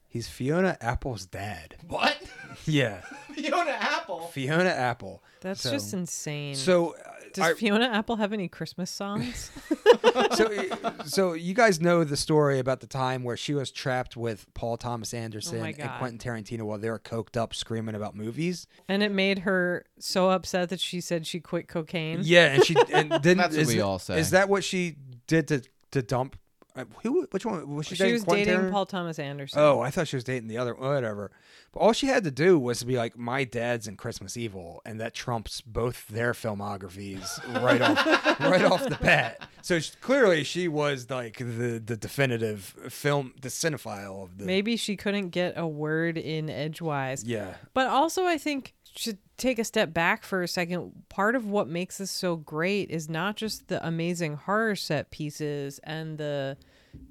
He's 0.09 0.27
Fiona 0.29 0.77
Apple's 0.81 1.25
dad. 1.25 1.75
What? 1.87 2.17
Yeah, 2.65 3.01
Fiona 3.35 3.71
Apple. 3.71 4.21
Fiona 4.27 4.69
Apple. 4.69 5.21
That's 5.41 5.61
So- 5.61 5.71
just 5.71 5.93
insane. 5.93 6.55
So, 6.55 6.95
does 7.35 7.43
I- 7.51 7.53
Fiona 7.53 7.85
Apple 7.85 8.15
have 8.15 8.33
any 8.33 8.47
Christmas 8.47 8.89
songs? 8.89 9.51
so, 10.35 10.45
uh, 10.83 11.03
so 11.03 11.33
you 11.33 11.53
guys 11.53 11.79
know 11.79 12.03
the 12.03 12.17
story 12.17 12.59
about 12.59 12.79
the 12.79 12.87
time 12.87 13.23
where 13.23 13.37
she 13.37 13.53
was 13.53 13.71
trapped 13.71 14.17
with 14.17 14.51
Paul 14.53 14.77
Thomas 14.77 15.13
Anderson 15.13 15.59
Oh 15.59 15.63
and 15.63 15.91
Quentin 15.99 16.17
Tarantino 16.17 16.63
while 16.63 16.77
they 16.77 16.89
were 16.89 16.99
coked 16.99 17.37
up 17.37 17.53
screaming 17.53 17.95
about 17.95 18.15
movies. 18.15 18.67
and 18.87 19.03
it 19.03 19.11
made 19.11 19.39
her 19.39 19.85
so 19.99 20.29
upset 20.29 20.69
that 20.69 20.79
she 20.79 21.01
said 21.01 21.27
she 21.27 21.39
quit 21.39 21.67
cocaine. 21.67 22.19
Yeah, 22.23 22.53
and 22.53 22.65
she 22.65 22.75
and 22.91 23.09
didn't. 23.21 23.37
That's 23.37 23.55
what 23.55 23.61
is 23.61 23.67
we 23.67 23.81
all 23.81 23.99
say. 23.99 24.19
Is 24.19 24.31
that 24.31 24.49
what 24.49 24.63
she 24.63 24.95
did 25.27 25.47
to 25.49 25.61
to 25.91 26.01
dump? 26.01 26.35
Uh, 26.75 26.85
Who? 27.03 27.27
Which 27.31 27.45
one 27.45 27.75
was 27.75 27.87
she? 27.87 27.95
She, 27.95 28.03
dating 28.03 28.13
was 28.13 28.23
Quentin 28.25 28.45
dating 28.45 28.59
Tarantino? 28.59 28.71
Paul 28.71 28.85
Thomas 28.85 29.19
Anderson. 29.19 29.59
Oh, 29.59 29.79
I 29.79 29.89
thought 29.89 30.07
she 30.07 30.17
was 30.17 30.23
dating 30.23 30.47
the 30.49 30.57
other. 30.57 30.73
Whatever. 30.73 31.31
But 31.71 31.79
all 31.79 31.93
she 31.93 32.07
had 32.07 32.23
to 32.25 32.31
do 32.31 32.59
was 32.59 32.79
to 32.79 32.85
be 32.85 32.97
like, 32.97 33.17
"My 33.17 33.43
dad's 33.43 33.87
in 33.87 33.95
Christmas 33.95 34.37
Evil," 34.37 34.81
and 34.85 34.99
that 34.99 35.13
trumps 35.13 35.61
both 35.61 36.07
their 36.07 36.33
filmographies 36.33 37.39
right 37.63 37.81
off, 37.81 38.05
right 38.41 38.63
off 38.63 38.83
the 38.83 38.97
bat. 39.01 39.41
So 39.61 39.79
she, 39.79 39.93
clearly, 40.01 40.43
she 40.43 40.67
was 40.67 41.09
like 41.09 41.37
the 41.37 41.81
the 41.83 41.97
definitive 41.97 42.75
film, 42.89 43.33
the 43.41 43.49
cinephile 43.49 44.23
of 44.23 44.37
the. 44.37 44.45
Maybe 44.45 44.77
she 44.77 44.95
couldn't 44.95 45.29
get 45.29 45.53
a 45.57 45.65
word 45.65 46.17
in 46.17 46.49
edgewise. 46.49 47.23
Yeah. 47.23 47.55
But 47.73 47.87
also, 47.87 48.25
I 48.25 48.37
think 48.37 48.74
should 48.95 49.17
take 49.37 49.59
a 49.59 49.63
step 49.63 49.93
back 49.93 50.23
for 50.23 50.41
a 50.41 50.47
second. 50.47 50.91
Part 51.09 51.35
of 51.35 51.45
what 51.45 51.67
makes 51.67 51.97
this 51.97 52.11
so 52.11 52.35
great 52.35 52.89
is 52.89 53.09
not 53.09 53.35
just 53.35 53.67
the 53.67 53.85
amazing 53.85 54.35
horror 54.35 54.75
set 54.75 55.11
pieces 55.11 55.79
and 55.83 56.17
the 56.17 56.57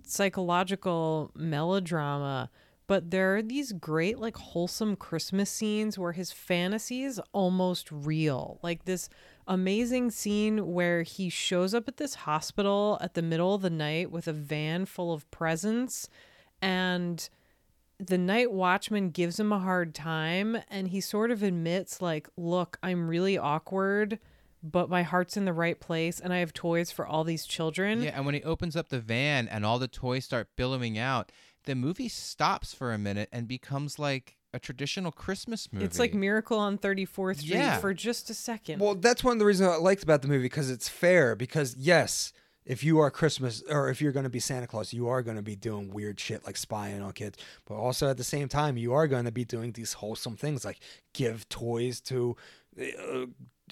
psychological 0.07 1.31
melodrama, 1.35 2.51
but 2.87 3.11
there 3.11 3.37
are 3.37 3.43
these 3.43 3.73
great, 3.73 4.19
like, 4.19 4.37
wholesome 4.37 4.97
Christmas 4.97 5.51
scenes 5.51 5.99
where 5.99 6.13
his 6.13 6.33
fantasy 6.33 7.03
is 7.03 7.21
almost 7.33 7.91
real. 7.91 8.59
Like 8.63 8.85
this 8.85 9.09
amazing 9.47 10.11
scene 10.11 10.73
where 10.73 11.03
he 11.03 11.29
shows 11.29 11.75
up 11.75 11.89
at 11.89 11.99
this 11.99 12.15
hospital 12.15 12.99
at 13.01 13.15
the 13.15 13.23
middle 13.23 13.55
of 13.55 13.63
the 13.63 13.71
night 13.71 14.11
with 14.11 14.27
a 14.27 14.33
van 14.33 14.87
full 14.87 15.13
of 15.13 15.31
presents 15.31 16.09
and 16.63 17.29
the 18.07 18.19
night 18.19 18.51
watchman 18.53 19.11
gives 19.11 19.39
him 19.39 19.53
a 19.53 19.59
hard 19.59 19.95
time 19.95 20.57
and 20.69 20.89
he 20.89 21.01
sort 21.01 21.31
of 21.31 21.43
admits 21.43 22.01
like 22.03 22.29
look 22.37 22.79
i'm 22.83 23.09
really 23.09 23.37
awkward 23.39 24.19
but 24.63 24.89
my 24.89 25.03
heart's 25.03 25.37
in 25.37 25.45
the 25.45 25.53
right 25.53 25.79
place 25.81 26.19
and 26.21 26.33
i 26.33 26.39
have 26.39 26.53
toys 26.53 26.91
for 26.91 27.07
all 27.07 27.25
these 27.25 27.45
children 27.47 28.03
Yeah, 28.03 28.13
and 28.17 28.25
when 28.27 28.35
he 28.35 28.43
opens 28.43 28.77
up 28.77 28.89
the 28.89 29.01
van 29.01 29.47
and 29.49 29.65
all 29.65 29.79
the 29.79 29.89
toys 29.89 30.25
start 30.25 30.49
billowing 30.57 30.97
out, 30.99 31.31
the 31.67 31.75
movie 31.75 32.09
stops 32.09 32.75
for 32.75 32.93
a 32.93 32.99
minute 32.99 33.29
and 33.33 33.47
becomes 33.49 33.99
like 33.99 34.37
a 34.53 34.59
traditional 34.59 35.11
Christmas 35.11 35.73
movie. 35.73 35.85
it's 35.85 35.99
like 35.99 36.15
miracle 36.15 36.59
on 36.59 36.79
34th 36.79 37.39
street 37.41 37.57
Yeah. 37.57 37.79
for 37.79 37.93
just 37.93 38.31
a 38.31 38.35
second 38.35 38.81
Well, 38.81 38.95
that's 38.95 39.25
one 39.25 39.33
of 39.33 39.39
the 39.41 39.45
reasons 39.45 39.69
I 39.69 39.77
liked 39.77 40.03
about 40.05 40.23
the 40.23 40.29
movie 40.29 40.45
because 40.45 40.71
it's 40.71 40.89
fair. 40.89 41.35
Because 41.35 41.75
yes, 41.77 42.33
if 42.67 42.83
you 42.83 42.99
are 42.99 43.11
Christmas 43.11 43.63
or 43.69 43.91
if 43.91 44.01
you're 44.01 44.13
going 44.13 44.25
to 44.25 44.31
be 44.31 44.41
Santa 44.41 44.67
Claus, 44.67 44.93
you 44.93 45.07
are 45.09 45.23
going 45.23 45.37
to 45.37 45.43
be 45.43 45.57
doing 45.57 45.93
weird 45.93 46.19
shit 46.19 46.45
like 46.47 46.57
spying 46.57 47.03
on 47.03 47.13
kids. 47.13 47.37
But 47.67 47.75
also 47.75 48.09
at 48.09 48.17
the 48.17 48.25
same 48.25 48.49
time, 48.49 48.77
you 48.77 48.93
are 48.95 49.07
going 49.07 49.25
to 49.27 49.33
be 49.33 49.45
doing 49.45 49.73
these 49.73 49.95
wholesome 49.95 50.37
things 50.37 50.65
like 50.65 50.81
give 51.13 51.49
toys 51.49 52.01
to 52.03 52.37
uh, 52.81 53.27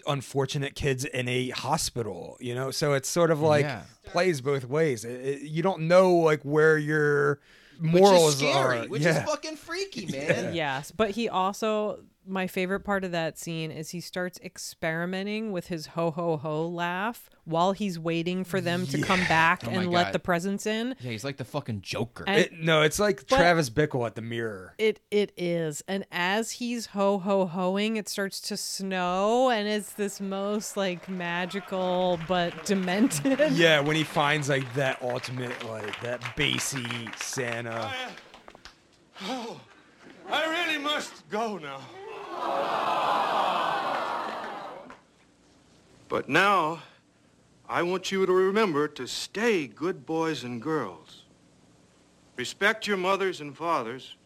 unfortunate 0.06 0.74
kids 0.74 1.04
in 1.04 1.28
a 1.28 1.50
hospital. 1.50 2.36
You 2.40 2.54
know, 2.54 2.70
so 2.70 2.92
it's 2.92 3.08
sort 3.08 3.30
of 3.30 3.40
like 3.40 3.64
Yeah. 3.64 3.82
plays 4.04 4.40
both 4.40 4.64
ways. 4.64 5.04
It- 5.04 5.10
it- 5.26 5.42
you 5.42 5.62
don't 5.62 5.82
know 5.82 6.14
like 6.16 6.42
where 6.42 6.76
your 6.78 7.40
which 7.80 7.92
morals 8.02 8.34
is 8.34 8.38
scary, 8.40 8.80
are. 8.80 8.84
which 8.88 9.02
yeah. 9.02 9.22
is 9.22 9.28
fucking 9.28 9.56
freaky, 9.56 10.06
man. 10.12 10.54
Yes, 10.54 10.90
but 10.92 11.10
he 11.10 11.28
also 11.28 12.00
my 12.26 12.46
favorite 12.46 12.80
part 12.80 13.02
of 13.04 13.10
that 13.12 13.36
scene 13.38 13.70
is 13.70 13.90
he 13.90 14.00
starts 14.00 14.38
experimenting 14.44 15.50
with 15.52 15.66
his 15.66 15.86
ho 15.88 16.10
ho 16.12 16.36
ho 16.36 16.66
laugh 16.68 17.28
while 17.44 17.72
he's 17.72 17.98
waiting 17.98 18.44
for 18.44 18.60
them 18.60 18.86
to 18.86 19.00
come 19.02 19.18
back 19.28 19.62
Oh 19.66 19.70
my 19.72 19.82
and 19.82 19.90
let 19.90 20.04
God. 20.04 20.12
the 20.14 20.18
presents 20.20 20.64
in. 20.64 20.94
Yeah, 21.00 21.10
he's 21.10 21.24
like 21.24 21.36
the 21.36 21.44
fucking 21.44 21.80
Joker. 21.82 22.22
And- 22.26 22.38
It- 22.38 22.52
no, 22.52 22.82
it's 22.82 23.00
like 23.00 23.26
But- 23.28 23.36
Travis 23.38 23.70
Bickle 23.70 24.06
at 24.06 24.14
the 24.14 24.22
mirror. 24.22 24.74
It 24.78 25.00
it 25.10 25.32
is. 25.36 25.82
And 25.88 26.04
as 26.12 26.52
he's 26.52 26.86
ho 26.86 27.18
ho 27.18 27.46
hoing, 27.46 27.96
it 27.96 28.08
starts 28.08 28.40
to 28.42 28.56
snow 28.56 29.50
and 29.50 29.66
it's 29.66 29.92
this 29.94 30.20
most 30.20 30.76
like 30.76 31.08
magical 31.08 32.20
but 32.28 32.64
demented. 32.64 33.52
Yeah, 33.52 33.80
when 33.80 33.96
he 33.96 34.04
finds 34.04 34.48
like 34.48 34.72
that 34.74 35.02
ultimate, 35.02 35.64
like 35.68 36.00
that 36.02 36.22
bassy 36.36 36.86
Santa. 37.16 37.92
Oh, 39.22 39.60
I 40.30 40.46
really 40.66 40.78
must 40.82 41.28
go 41.28 41.58
now. 41.58 41.80
But 46.08 46.28
now, 46.28 46.82
I 47.68 47.82
want 47.82 48.12
you 48.12 48.26
to 48.26 48.32
remember 48.32 48.86
to 48.86 49.06
stay 49.06 49.66
good 49.66 50.04
boys 50.04 50.44
and 50.44 50.60
girls. 50.60 51.22
Respect 52.36 52.86
your 52.86 52.98
mothers 52.98 53.40
and 53.40 53.56
fathers 53.56 54.16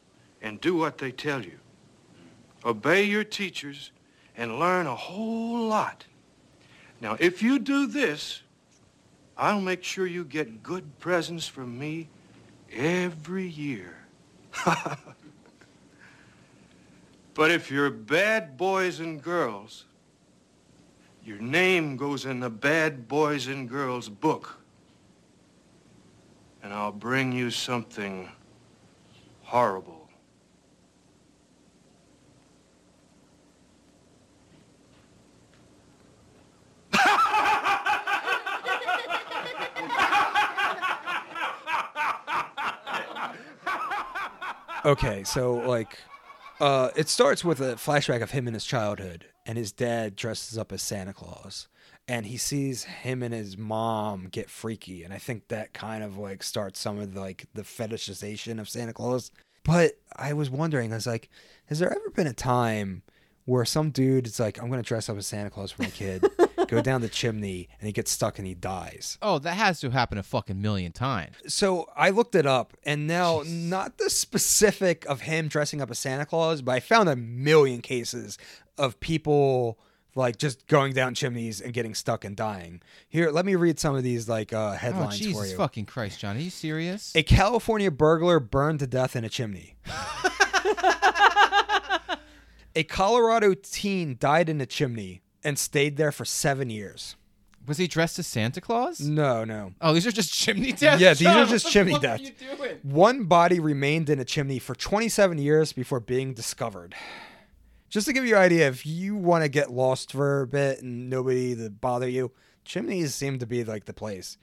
and 0.42 0.60
do 0.60 0.74
what 0.74 0.98
they 0.98 1.12
tell 1.12 1.42
you. 1.42 1.58
Obey 2.64 3.04
your 3.04 3.22
teachers 3.22 3.92
and 4.36 4.58
learn 4.58 4.86
a 4.86 4.96
whole 4.96 5.68
lot. 5.68 6.04
Now, 7.00 7.16
if 7.20 7.42
you 7.42 7.58
do 7.58 7.86
this, 7.86 8.42
I'll 9.38 9.60
make 9.60 9.84
sure 9.84 10.06
you 10.06 10.24
get 10.24 10.62
good 10.62 10.98
presents 10.98 11.46
from 11.46 11.78
me 11.78 12.08
every 12.72 13.46
year. 13.46 13.96
but 17.36 17.50
if 17.50 17.70
you're 17.70 17.90
bad 17.90 18.56
boys 18.56 18.98
and 18.98 19.22
girls, 19.22 19.84
your 21.22 21.38
name 21.38 21.98
goes 21.98 22.24
in 22.24 22.40
the 22.40 22.48
bad 22.48 23.06
boys 23.06 23.46
and 23.46 23.68
girls 23.68 24.08
book. 24.08 24.58
And 26.62 26.72
I'll 26.72 26.90
bring 26.92 27.32
you 27.32 27.50
something 27.50 28.30
horrible. 29.42 30.08
Okay, 44.86 45.24
so 45.24 45.54
like, 45.54 45.98
uh, 46.60 46.90
it 46.96 47.08
starts 47.08 47.44
with 47.44 47.60
a 47.60 47.74
flashback 47.74 48.22
of 48.22 48.30
him 48.30 48.48
in 48.48 48.54
his 48.54 48.64
childhood, 48.64 49.26
and 49.44 49.58
his 49.58 49.72
dad 49.72 50.16
dresses 50.16 50.56
up 50.56 50.72
as 50.72 50.82
Santa 50.82 51.12
Claus, 51.12 51.68
and 52.08 52.26
he 52.26 52.36
sees 52.36 52.84
him 52.84 53.22
and 53.22 53.34
his 53.34 53.56
mom 53.58 54.28
get 54.30 54.50
freaky, 54.50 55.02
and 55.02 55.12
I 55.12 55.18
think 55.18 55.48
that 55.48 55.72
kind 55.72 56.02
of 56.02 56.16
like 56.16 56.42
starts 56.42 56.80
some 56.80 56.98
of 56.98 57.14
the, 57.14 57.20
like 57.20 57.46
the 57.54 57.62
fetishization 57.62 58.60
of 58.60 58.68
Santa 58.68 58.92
Claus. 58.92 59.30
But 59.64 59.98
I 60.14 60.32
was 60.32 60.48
wondering, 60.48 60.92
I 60.92 60.96
was 60.96 61.06
like, 61.06 61.28
has 61.66 61.80
there 61.80 61.90
ever 61.90 62.10
been 62.10 62.28
a 62.28 62.32
time 62.32 63.02
where 63.44 63.64
some 63.64 63.90
dude 63.90 64.26
is 64.26 64.38
like, 64.38 64.60
I'm 64.62 64.70
gonna 64.70 64.82
dress 64.82 65.08
up 65.08 65.16
as 65.16 65.26
Santa 65.26 65.50
Claus 65.50 65.72
for 65.72 65.82
my 65.82 65.90
kid, 65.90 66.24
go 66.68 66.80
down 66.82 67.00
the 67.00 67.08
chimney, 67.08 67.68
and 67.80 67.86
he 67.86 67.92
gets 67.92 68.10
stuck 68.10 68.38
and 68.38 68.46
he 68.46 68.54
dies? 68.54 69.18
oh, 69.22 69.38
that 69.38 69.54
has 69.54 69.80
to 69.80 69.90
happen 69.90 70.18
a 70.18 70.22
fucking 70.22 70.60
million 70.60 70.92
times. 70.92 71.34
So 71.48 71.88
I 71.96 72.10
looked 72.10 72.34
it 72.34 72.46
up, 72.46 72.74
and 72.84 73.06
now 73.06 73.42
not 73.46 73.98
the 73.98 74.10
specific 74.10 75.04
of 75.06 75.22
him 75.22 75.48
dressing 75.48 75.80
up 75.80 75.90
as 75.90 75.98
Santa 75.98 76.26
Claus, 76.26 76.62
but 76.62 76.72
I 76.72 76.80
found 76.80 77.08
a 77.08 77.16
million 77.16 77.80
cases 77.82 78.38
of 78.78 78.98
people 79.00 79.78
like 80.14 80.38
just 80.38 80.66
going 80.66 80.94
down 80.94 81.14
chimneys 81.14 81.60
and 81.60 81.74
getting 81.74 81.94
stuck 81.94 82.24
and 82.24 82.34
dying. 82.34 82.80
Here, 83.06 83.30
let 83.30 83.44
me 83.44 83.54
read 83.54 83.78
some 83.78 83.94
of 83.94 84.02
these 84.02 84.28
like 84.30 84.50
uh, 84.52 84.70
Oh, 84.72 84.76
headlines 84.76 85.18
for 85.18 85.24
you. 85.24 85.28
Jesus 85.34 85.50
you. 85.50 85.56
fucking 85.58 85.84
Christ, 85.84 86.20
John. 86.20 86.36
Are 86.36 86.40
you 86.40 86.48
serious? 86.48 87.14
A 87.14 87.22
California 87.22 87.90
burglar 87.90 88.40
burned 88.40 88.78
to 88.78 88.86
death 88.86 89.14
in 89.14 89.24
a 89.24 89.28
chimney. 89.28 89.76
a 92.74 92.84
Colorado 92.84 93.54
teen 93.54 94.16
died 94.18 94.48
in 94.48 94.60
a 94.60 94.66
chimney 94.66 95.22
and 95.46 95.58
stayed 95.58 95.96
there 95.96 96.10
for 96.12 96.24
seven 96.24 96.68
years. 96.68 97.16
Was 97.66 97.78
he 97.78 97.86
dressed 97.86 98.18
as 98.18 98.26
Santa 98.26 98.60
Claus? 98.60 99.00
No, 99.00 99.44
no. 99.44 99.72
Oh, 99.80 99.92
these 99.94 100.06
are 100.06 100.12
just 100.12 100.32
chimney 100.32 100.72
deaths? 100.72 101.00
Yeah, 101.00 101.10
these 101.14 101.20
John, 101.20 101.36
are 101.36 101.40
what 101.44 101.48
just 101.48 101.64
the 101.66 101.70
chimney 101.72 101.92
fuck 101.94 102.00
are 102.04 102.06
deaths. 102.18 102.22
you 102.22 102.56
doing? 102.56 102.76
One 102.82 103.24
body 103.24 103.58
remained 103.60 104.08
in 104.10 104.20
a 104.20 104.24
chimney 104.24 104.58
for 104.58 104.74
27 104.74 105.38
years 105.38 105.72
before 105.72 106.00
being 106.00 106.32
discovered. 106.34 106.94
Just 107.88 108.06
to 108.06 108.12
give 108.12 108.24
you 108.26 108.36
an 108.36 108.42
idea, 108.42 108.68
if 108.68 108.84
you 108.86 109.16
want 109.16 109.42
to 109.44 109.48
get 109.48 109.70
lost 109.72 110.12
for 110.12 110.42
a 110.42 110.46
bit 110.46 110.82
and 110.82 111.08
nobody 111.10 111.54
to 111.56 111.70
bother 111.70 112.08
you, 112.08 112.30
chimneys 112.64 113.14
seem 113.14 113.38
to 113.38 113.46
be 113.46 113.64
like 113.64 113.84
the 113.86 113.92
place. 113.94 114.38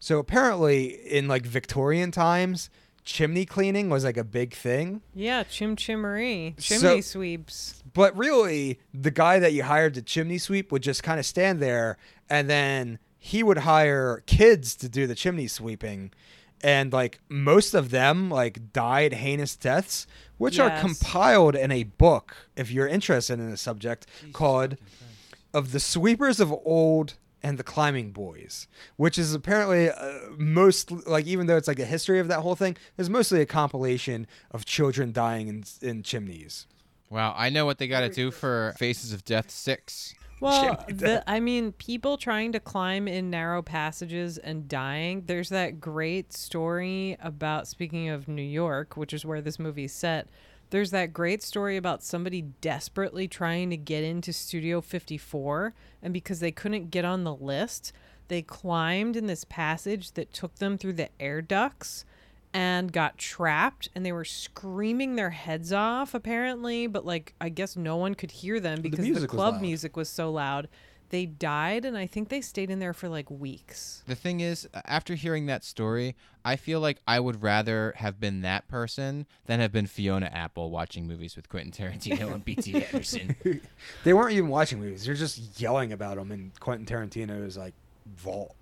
So 0.00 0.18
apparently, 0.18 0.86
in 0.86 1.26
like 1.28 1.44
Victorian 1.44 2.10
times, 2.12 2.70
chimney 3.04 3.44
cleaning 3.44 3.88
was 3.88 4.04
like 4.04 4.16
a 4.16 4.24
big 4.24 4.54
thing. 4.54 5.02
Yeah, 5.14 5.42
chim 5.44 5.76
chimmery, 5.76 6.54
So- 6.58 6.78
chimney 6.80 7.02
sweeps. 7.02 7.77
But 7.94 8.16
really, 8.16 8.80
the 8.92 9.10
guy 9.10 9.38
that 9.38 9.52
you 9.52 9.62
hired 9.64 9.94
to 9.94 10.02
chimney 10.02 10.38
sweep 10.38 10.72
would 10.72 10.82
just 10.82 11.02
kind 11.02 11.18
of 11.20 11.26
stand 11.26 11.60
there, 11.60 11.96
and 12.28 12.48
then 12.50 12.98
he 13.18 13.42
would 13.42 13.58
hire 13.58 14.22
kids 14.26 14.74
to 14.76 14.88
do 14.88 15.06
the 15.06 15.14
chimney 15.14 15.46
sweeping. 15.48 16.10
and 16.60 16.92
like 16.92 17.20
most 17.28 17.72
of 17.72 17.90
them 17.90 18.28
like 18.30 18.72
died 18.72 19.12
heinous 19.12 19.54
deaths, 19.54 20.06
which 20.38 20.58
are 20.58 20.70
compiled 20.80 21.54
in 21.54 21.70
a 21.70 21.84
book. 21.84 22.34
If 22.56 22.70
you're 22.72 22.88
interested 22.88 23.38
in 23.38 23.48
the 23.50 23.56
subject, 23.56 24.06
called 24.32 24.76
"Of 25.54 25.70
the 25.72 25.80
Sweepers 25.80 26.40
of 26.40 26.52
Old." 26.64 27.14
And 27.40 27.56
the 27.56 27.62
climbing 27.62 28.10
boys, 28.10 28.66
which 28.96 29.16
is 29.16 29.32
apparently 29.32 29.88
uh, 29.88 30.18
most 30.36 30.90
like, 31.06 31.24
even 31.28 31.46
though 31.46 31.56
it's 31.56 31.68
like 31.68 31.78
a 31.78 31.84
history 31.84 32.18
of 32.18 32.26
that 32.26 32.40
whole 32.40 32.56
thing, 32.56 32.76
is 32.96 33.08
mostly 33.08 33.40
a 33.40 33.46
compilation 33.46 34.26
of 34.50 34.64
children 34.64 35.12
dying 35.12 35.46
in, 35.46 35.62
in 35.80 36.02
chimneys. 36.02 36.66
Wow, 37.10 37.34
I 37.36 37.50
know 37.50 37.64
what 37.64 37.78
they 37.78 37.88
got 37.88 38.00
to 38.00 38.10
do 38.10 38.30
for 38.30 38.74
Faces 38.76 39.12
of 39.12 39.24
Death 39.24 39.50
6. 39.50 40.14
Well, 40.40 40.84
the, 40.88 41.24
I 41.26 41.40
mean, 41.40 41.72
people 41.72 42.16
trying 42.16 42.52
to 42.52 42.60
climb 42.60 43.08
in 43.08 43.30
narrow 43.30 43.62
passages 43.62 44.38
and 44.38 44.68
dying. 44.68 45.24
There's 45.26 45.48
that 45.48 45.80
great 45.80 46.32
story 46.32 47.16
about, 47.20 47.66
speaking 47.66 48.08
of 48.08 48.28
New 48.28 48.42
York, 48.42 48.96
which 48.96 49.12
is 49.12 49.24
where 49.24 49.40
this 49.40 49.58
movie's 49.58 49.92
set. 49.92 50.28
There's 50.70 50.90
that 50.90 51.12
great 51.12 51.42
story 51.42 51.76
about 51.76 52.02
somebody 52.02 52.42
desperately 52.42 53.26
trying 53.26 53.70
to 53.70 53.76
get 53.76 54.04
into 54.04 54.32
Studio 54.32 54.80
54, 54.80 55.74
and 56.02 56.12
because 56.12 56.40
they 56.40 56.52
couldn't 56.52 56.90
get 56.90 57.04
on 57.04 57.24
the 57.24 57.34
list, 57.34 57.92
they 58.28 58.42
climbed 58.42 59.16
in 59.16 59.26
this 59.26 59.44
passage 59.44 60.12
that 60.12 60.32
took 60.32 60.56
them 60.56 60.76
through 60.76 60.92
the 60.92 61.08
air 61.18 61.40
ducts 61.40 62.04
and 62.54 62.92
got 62.92 63.18
trapped 63.18 63.88
and 63.94 64.04
they 64.06 64.12
were 64.12 64.24
screaming 64.24 65.16
their 65.16 65.30
heads 65.30 65.72
off 65.72 66.14
apparently 66.14 66.86
but 66.86 67.04
like 67.04 67.34
i 67.40 67.48
guess 67.48 67.76
no 67.76 67.96
one 67.96 68.14
could 68.14 68.30
hear 68.30 68.58
them 68.58 68.80
because 68.80 68.98
the, 68.98 69.04
music 69.04 69.30
was 69.30 69.36
club 69.36 69.54
loud. 69.54 69.62
music 69.62 69.96
was 69.96 70.08
so 70.08 70.30
loud 70.30 70.68
they 71.10 71.26
died 71.26 71.84
and 71.84 71.96
i 71.96 72.06
think 72.06 72.28
they 72.28 72.40
stayed 72.40 72.70
in 72.70 72.78
there 72.78 72.92
for 72.94 73.08
like 73.08 73.30
weeks 73.30 74.02
The 74.06 74.14
thing 74.14 74.40
is, 74.40 74.68
after 74.84 75.14
hearing 75.14 75.46
that 75.46 75.64
story, 75.64 76.16
I 76.44 76.56
feel 76.56 76.80
like 76.80 76.98
I 77.06 77.20
would 77.20 77.42
rather 77.42 77.92
have 77.96 78.18
been 78.20 78.40
that 78.42 78.68
person 78.68 79.26
than 79.46 79.60
have 79.60 79.72
been 79.72 79.86
Fiona 79.86 80.26
Apple 80.32 80.70
watching 80.70 81.06
movies 81.06 81.36
with 81.36 81.48
Quentin 81.48 81.72
Tarantino 81.72 82.32
and 82.32 82.44
P.T. 82.44 82.74
Anderson. 82.92 83.36
They 84.04 84.12
weren't 84.14 84.32
even 84.32 84.48
watching 84.48 84.80
movies; 84.80 85.04
they're 85.04 85.14
just 85.14 85.60
yelling 85.60 85.92
about 85.92 86.16
them 86.16 86.30
and 86.32 86.58
Quentin 86.60 86.86
Tarantino's 86.86 87.56
like 87.58 87.74
vault. 88.06 88.54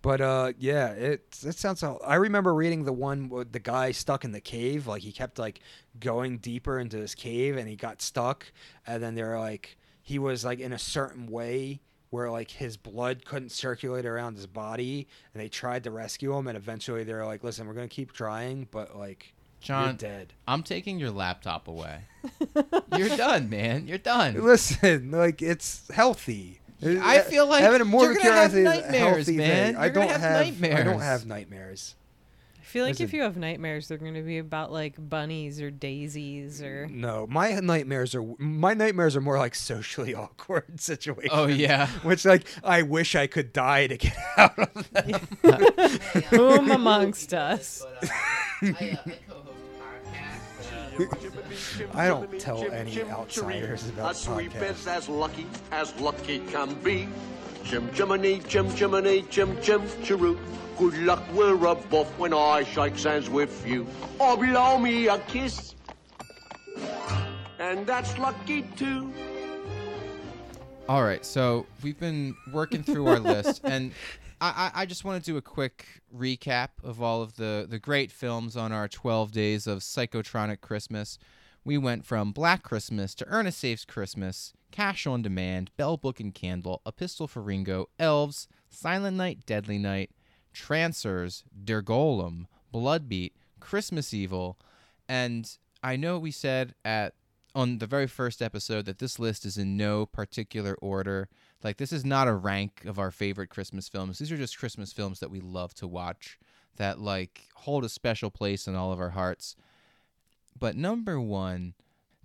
But 0.00 0.20
uh, 0.20 0.52
yeah, 0.58 0.90
it 0.92 1.36
it 1.44 1.56
sounds. 1.56 1.82
all- 1.82 2.00
I 2.06 2.14
remember 2.16 2.54
reading 2.54 2.84
the 2.84 2.92
one 2.92 3.28
with 3.28 3.52
the 3.52 3.58
guy 3.58 3.90
stuck 3.92 4.24
in 4.24 4.32
the 4.32 4.40
cave. 4.40 4.86
Like 4.86 5.02
he 5.02 5.10
kept 5.12 5.38
like 5.38 5.60
going 5.98 6.38
deeper 6.38 6.78
into 6.78 6.96
this 6.98 7.14
cave, 7.14 7.56
and 7.56 7.68
he 7.68 7.74
got 7.76 8.00
stuck. 8.00 8.46
And 8.86 9.02
then 9.02 9.14
they're 9.16 9.38
like, 9.38 9.76
he 10.02 10.18
was 10.18 10.44
like 10.44 10.60
in 10.60 10.72
a 10.72 10.78
certain 10.78 11.26
way 11.26 11.80
where 12.10 12.30
like 12.30 12.50
his 12.50 12.76
blood 12.76 13.24
couldn't 13.24 13.50
circulate 13.50 14.06
around 14.06 14.36
his 14.36 14.46
body, 14.46 15.08
and 15.34 15.42
they 15.42 15.48
tried 15.48 15.84
to 15.84 15.90
rescue 15.90 16.32
him. 16.36 16.46
And 16.46 16.56
eventually, 16.56 17.02
they're 17.04 17.26
like, 17.26 17.42
"Listen, 17.42 17.66
we're 17.66 17.74
gonna 17.74 17.88
keep 17.88 18.12
trying, 18.12 18.68
but 18.70 18.96
like, 18.96 19.34
John, 19.60 19.84
you're 19.84 19.92
dead." 19.94 20.32
I'm 20.46 20.62
taking 20.62 20.98
your 21.00 21.10
laptop 21.10 21.66
away. 21.66 22.04
You're 22.96 23.16
done, 23.16 23.48
man. 23.50 23.86
You're 23.86 23.98
done. 23.98 24.42
Listen, 24.44 25.10
like 25.10 25.42
it's 25.42 25.88
healthy. 25.90 26.60
I 26.82 27.20
feel 27.20 27.46
like 27.48 27.62
having 27.62 27.80
a 27.80 27.84
morbid 27.84 28.14
you're 28.16 28.22
gonna 28.24 28.34
have 28.42 28.50
curiosity 28.52 28.78
is 28.78 28.84
a 28.84 28.92
nightmares, 28.92 29.16
healthy 29.26 29.36
man. 29.36 29.66
thing. 29.66 29.76
I 29.76 29.84
You're 29.86 29.90
gonna 29.94 30.06
don't 30.06 30.12
have 30.12 30.20
have, 30.20 30.36
I 30.40 30.44
nightmares. 30.44 30.84
don't 30.84 31.00
have 31.00 31.26
nightmares. 31.26 31.94
i 32.60 32.64
feel 32.64 32.84
like 32.84 32.94
if 32.96 33.00
Listen. 33.00 33.16
you 33.16 33.22
have 33.22 33.36
nightmares 33.38 33.88
they're 33.88 33.96
going 33.98 34.12
to 34.14 34.22
be 34.22 34.36
about 34.38 34.70
like 34.70 34.94
bunnies 34.98 35.60
or 35.60 35.70
daisies 35.70 36.60
or 36.62 36.86
No, 36.88 37.26
my 37.28 37.52
nightmares 37.60 38.14
are 38.14 38.22
my 38.38 38.74
nightmares 38.74 39.16
are 39.16 39.20
more 39.22 39.38
like 39.38 39.54
socially 39.54 40.14
awkward 40.24 40.78
situations. 40.80 41.32
Oh, 41.34 41.46
yeah. 41.46 41.86
which 42.02 42.24
like 42.24 42.44
I 42.62 42.82
wish 42.82 43.14
I 43.14 43.26
could 43.26 43.52
die 43.52 43.86
to 43.86 43.96
get 43.96 44.16
out 44.36 44.58
of 44.58 44.90
them. 44.92 45.20
whom 46.30 46.70
amongst 46.70 47.32
us 47.34 47.84
I 48.62 48.98
don't 51.94 52.40
tell 52.40 52.70
any 52.70 53.02
outsiders 53.02 53.86
A 53.88 53.92
about 53.92 54.16
sweep 54.16 54.52
podcasts. 54.52 54.70
is 54.70 54.86
as 54.86 55.08
lucky 55.08 55.46
as 55.70 56.00
lucky 56.00 56.38
can 56.40 56.74
be. 56.82 57.08
Jim 57.64 57.88
Jiminy, 57.92 58.40
Jim 58.48 58.68
Jiminy, 58.70 59.22
Jim 59.30 59.60
Jim 59.62 59.82
Chiroo. 60.02 60.38
Good 60.78 60.96
luck, 60.98 61.22
we're 61.34 61.54
above 61.66 62.06
when 62.18 62.32
I 62.32 62.64
shake 62.64 62.98
hands 62.98 63.28
with 63.28 63.66
you. 63.66 63.86
Or 64.18 64.36
blow 64.36 64.78
me 64.78 65.08
a 65.08 65.18
kiss. 65.18 65.74
And 67.58 67.86
that's 67.86 68.16
lucky 68.18 68.62
too. 68.76 69.12
All 70.88 71.02
right, 71.04 71.24
so 71.24 71.66
we've 71.82 71.98
been 71.98 72.34
working 72.52 72.82
through 72.82 73.08
our 73.08 73.18
list, 73.18 73.60
and 73.64 73.92
I, 74.40 74.70
I, 74.74 74.86
just 74.86 75.04
want 75.04 75.22
to 75.22 75.30
do 75.30 75.36
a 75.36 75.42
quick 75.42 76.02
recap 76.14 76.68
of 76.84 77.02
all 77.02 77.22
of 77.22 77.36
the, 77.36 77.66
the 77.68 77.78
great 77.78 78.12
films 78.12 78.56
on 78.56 78.72
our 78.72 78.86
12 78.86 79.32
days 79.32 79.66
of 79.66 79.80
Psychotronic 79.80 80.60
Christmas. 80.60 81.18
We 81.64 81.76
went 81.76 82.04
from 82.04 82.32
Black 82.32 82.62
Christmas 82.62 83.14
to 83.16 83.26
Ernest 83.26 83.58
Saves 83.58 83.84
Christmas, 83.84 84.52
Cash 84.70 85.06
on 85.06 85.22
Demand, 85.22 85.70
Bell 85.76 85.96
Book 85.96 86.20
and 86.20 86.34
Candle, 86.34 86.80
A 86.86 86.92
Pistol 86.92 87.26
for 87.26 87.42
Ringo, 87.42 87.88
Elves, 87.98 88.48
Silent 88.70 89.16
Night, 89.16 89.44
Deadly 89.44 89.78
Night, 89.78 90.10
Trancers, 90.52 91.44
Der 91.64 91.82
Golem, 91.82 92.46
Bloodbeat, 92.72 93.32
Christmas 93.60 94.14
Evil, 94.14 94.58
and 95.08 95.58
I 95.82 95.96
know 95.96 96.18
we 96.18 96.30
said 96.30 96.74
at 96.84 97.14
on 97.54 97.78
the 97.78 97.86
very 97.86 98.06
first 98.06 98.42
episode 98.42 98.84
that 98.84 98.98
this 98.98 99.18
list 99.18 99.44
is 99.44 99.58
in 99.58 99.76
no 99.76 100.06
particular 100.06 100.74
order. 100.76 101.28
Like 101.64 101.76
this 101.76 101.92
is 101.92 102.04
not 102.04 102.28
a 102.28 102.34
rank 102.34 102.84
of 102.84 102.98
our 102.98 103.10
favorite 103.10 103.50
Christmas 103.50 103.88
films. 103.88 104.18
These 104.18 104.30
are 104.30 104.36
just 104.36 104.58
Christmas 104.58 104.92
films 104.92 105.20
that 105.20 105.30
we 105.30 105.40
love 105.40 105.74
to 105.74 105.86
watch 105.86 106.38
that 106.76 107.00
like 107.00 107.48
hold 107.54 107.84
a 107.84 107.88
special 107.88 108.30
place 108.30 108.66
in 108.66 108.76
all 108.76 108.92
of 108.92 109.00
our 109.00 109.10
hearts. 109.10 109.56
But 110.58 110.76
number 110.76 111.20
1, 111.20 111.74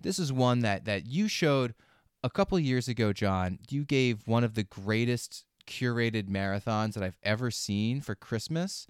this 0.00 0.18
is 0.18 0.32
one 0.32 0.60
that 0.60 0.84
that 0.84 1.06
you 1.06 1.28
showed 1.28 1.74
a 2.22 2.30
couple 2.30 2.58
years 2.58 2.88
ago, 2.88 3.12
John. 3.12 3.58
You 3.68 3.84
gave 3.84 4.26
one 4.26 4.44
of 4.44 4.54
the 4.54 4.64
greatest 4.64 5.44
curated 5.66 6.28
marathons 6.28 6.94
that 6.94 7.02
I've 7.02 7.18
ever 7.22 7.50
seen 7.50 8.00
for 8.00 8.14
Christmas. 8.14 8.86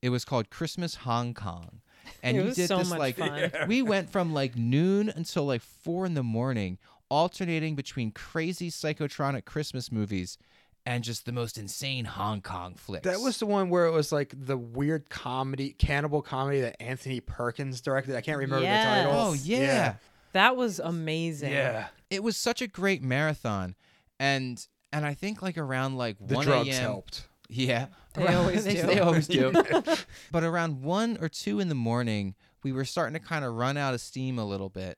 It 0.00 0.10
was 0.10 0.24
called 0.24 0.50
Christmas 0.50 0.96
Hong 0.96 1.34
Kong. 1.34 1.80
And 2.22 2.36
It 2.36 2.40
you 2.40 2.46
was 2.46 2.56
did 2.56 2.68
so 2.68 2.78
this 2.78 2.90
much 2.90 2.98
like 2.98 3.16
fun. 3.16 3.50
we 3.68 3.82
went 3.82 4.10
from 4.10 4.32
like 4.32 4.56
noon 4.56 5.08
until 5.14 5.44
like 5.44 5.62
four 5.62 6.06
in 6.06 6.14
the 6.14 6.22
morning, 6.22 6.78
alternating 7.10 7.74
between 7.74 8.10
crazy 8.12 8.70
psychotronic 8.70 9.44
Christmas 9.44 9.90
movies 9.92 10.38
and 10.86 11.04
just 11.04 11.26
the 11.26 11.32
most 11.32 11.58
insane 11.58 12.04
Hong 12.06 12.40
Kong 12.40 12.74
flicks. 12.74 13.04
That 13.04 13.20
was 13.20 13.38
the 13.38 13.46
one 13.46 13.68
where 13.68 13.86
it 13.86 13.90
was 13.92 14.10
like 14.12 14.32
the 14.36 14.56
weird 14.56 15.10
comedy, 15.10 15.70
cannibal 15.78 16.22
comedy 16.22 16.60
that 16.62 16.80
Anthony 16.80 17.20
Perkins 17.20 17.80
directed. 17.80 18.16
I 18.16 18.20
can't 18.22 18.38
remember 18.38 18.64
Yes. 18.64 18.84
the 18.84 19.02
title. 19.10 19.20
Oh 19.20 19.32
yeah. 19.34 19.94
that 20.32 20.56
was 20.56 20.78
amazing 20.78 21.52
Yeah. 21.52 21.88
It 22.10 22.22
was 22.22 22.36
such 22.36 22.62
a 22.62 22.66
great 22.66 23.02
marathon. 23.02 23.74
And 24.18 24.66
and 24.92 25.04
I 25.04 25.12
think 25.14 25.42
like 25.42 25.58
around 25.58 25.96
like 25.98 26.16
The 26.20 26.36
1 26.36 26.44
drugs 26.46 26.68
a.m. 26.70 26.80
helped. 26.82 27.28
Yeah. 27.50 27.86
They 28.14 28.26
always 28.34 28.64
do. 28.66 28.82
They 28.82 29.00
always 29.00 29.26
do. 29.28 29.52
but 30.32 30.42
around 30.44 30.82
one 30.82 31.18
or 31.20 31.28
two 31.28 31.60
in 31.60 31.68
the 31.68 31.74
morning, 31.74 32.34
we 32.62 32.72
were 32.72 32.86
starting 32.86 33.12
to 33.20 33.20
kind 33.26 33.44
of 33.44 33.54
run 33.54 33.76
out 33.76 33.92
of 33.94 34.00
steam 34.00 34.38
a 34.38 34.44
little 34.46 34.70
bit. 34.70 34.96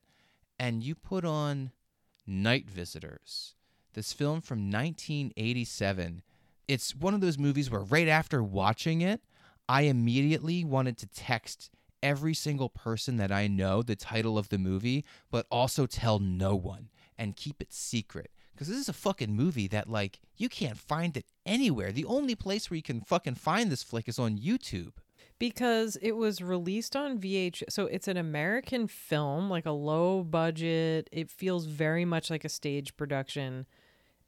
And 0.59 0.85
you 0.85 0.95
put 0.95 1.25
on 1.25 1.73
Night 2.31 2.71
Visitors, 2.71 3.57
this 3.95 4.13
film 4.13 4.41
from 4.41 4.71
1987. 4.71 6.23
It's 6.69 6.95
one 6.95 7.13
of 7.13 7.21
those 7.21 7.37
movies 7.37 7.69
where 7.69 7.81
right 7.81 8.07
after 8.07 8.41
watching 8.41 9.01
it, 9.01 9.21
I 9.69 9.83
immediately 9.83 10.65
wanted 10.65 10.97
to 10.99 11.09
text 11.09 11.71
every 12.05 12.35
single 12.35 12.69
person 12.69 13.17
that 13.17 13.33
I 13.33 13.49
know 13.49 13.83
the 13.83 13.97
title 13.97 14.39
of 14.39 14.49
the 14.49 14.59
movie, 14.59 15.05
but 15.33 15.47
also 15.51 15.87
tell 15.87 16.21
no 16.21 16.55
one 16.55 16.89
and 17.19 17.35
keep 17.35 17.61
it 17.61 17.73
secret. 17.73 18.31
Because 18.53 18.69
this 18.69 18.79
is 18.79 18.89
a 18.89 18.93
fucking 18.93 19.35
movie 19.35 19.67
that, 19.67 19.91
like, 19.91 20.21
you 20.37 20.49
can't 20.49 20.79
find 20.79 21.17
it 21.17 21.27
anywhere. 21.45 21.91
The 21.91 22.05
only 22.05 22.37
place 22.37 22.71
where 22.71 22.77
you 22.77 22.83
can 22.83 23.01
fucking 23.01 23.35
find 23.35 23.73
this 23.73 23.83
flick 23.83 24.09
is 24.09 24.21
on 24.21 24.39
YouTube. 24.39 24.93
Because 25.41 25.97
it 26.03 26.13
was 26.13 26.43
released 26.43 26.95
on 26.95 27.19
VH. 27.19 27.65
So 27.71 27.87
it's 27.87 28.07
an 28.07 28.19
American 28.19 28.87
film, 28.87 29.51
like 29.51 29.67
a 29.67 29.73
low 29.73 30.23
budget. 30.23 31.09
It 31.11 31.31
feels 31.31 31.65
very 31.65 32.05
much 32.05 32.31
like 32.31 32.45
a 32.45 32.49
stage 32.49 32.97
production 32.97 33.67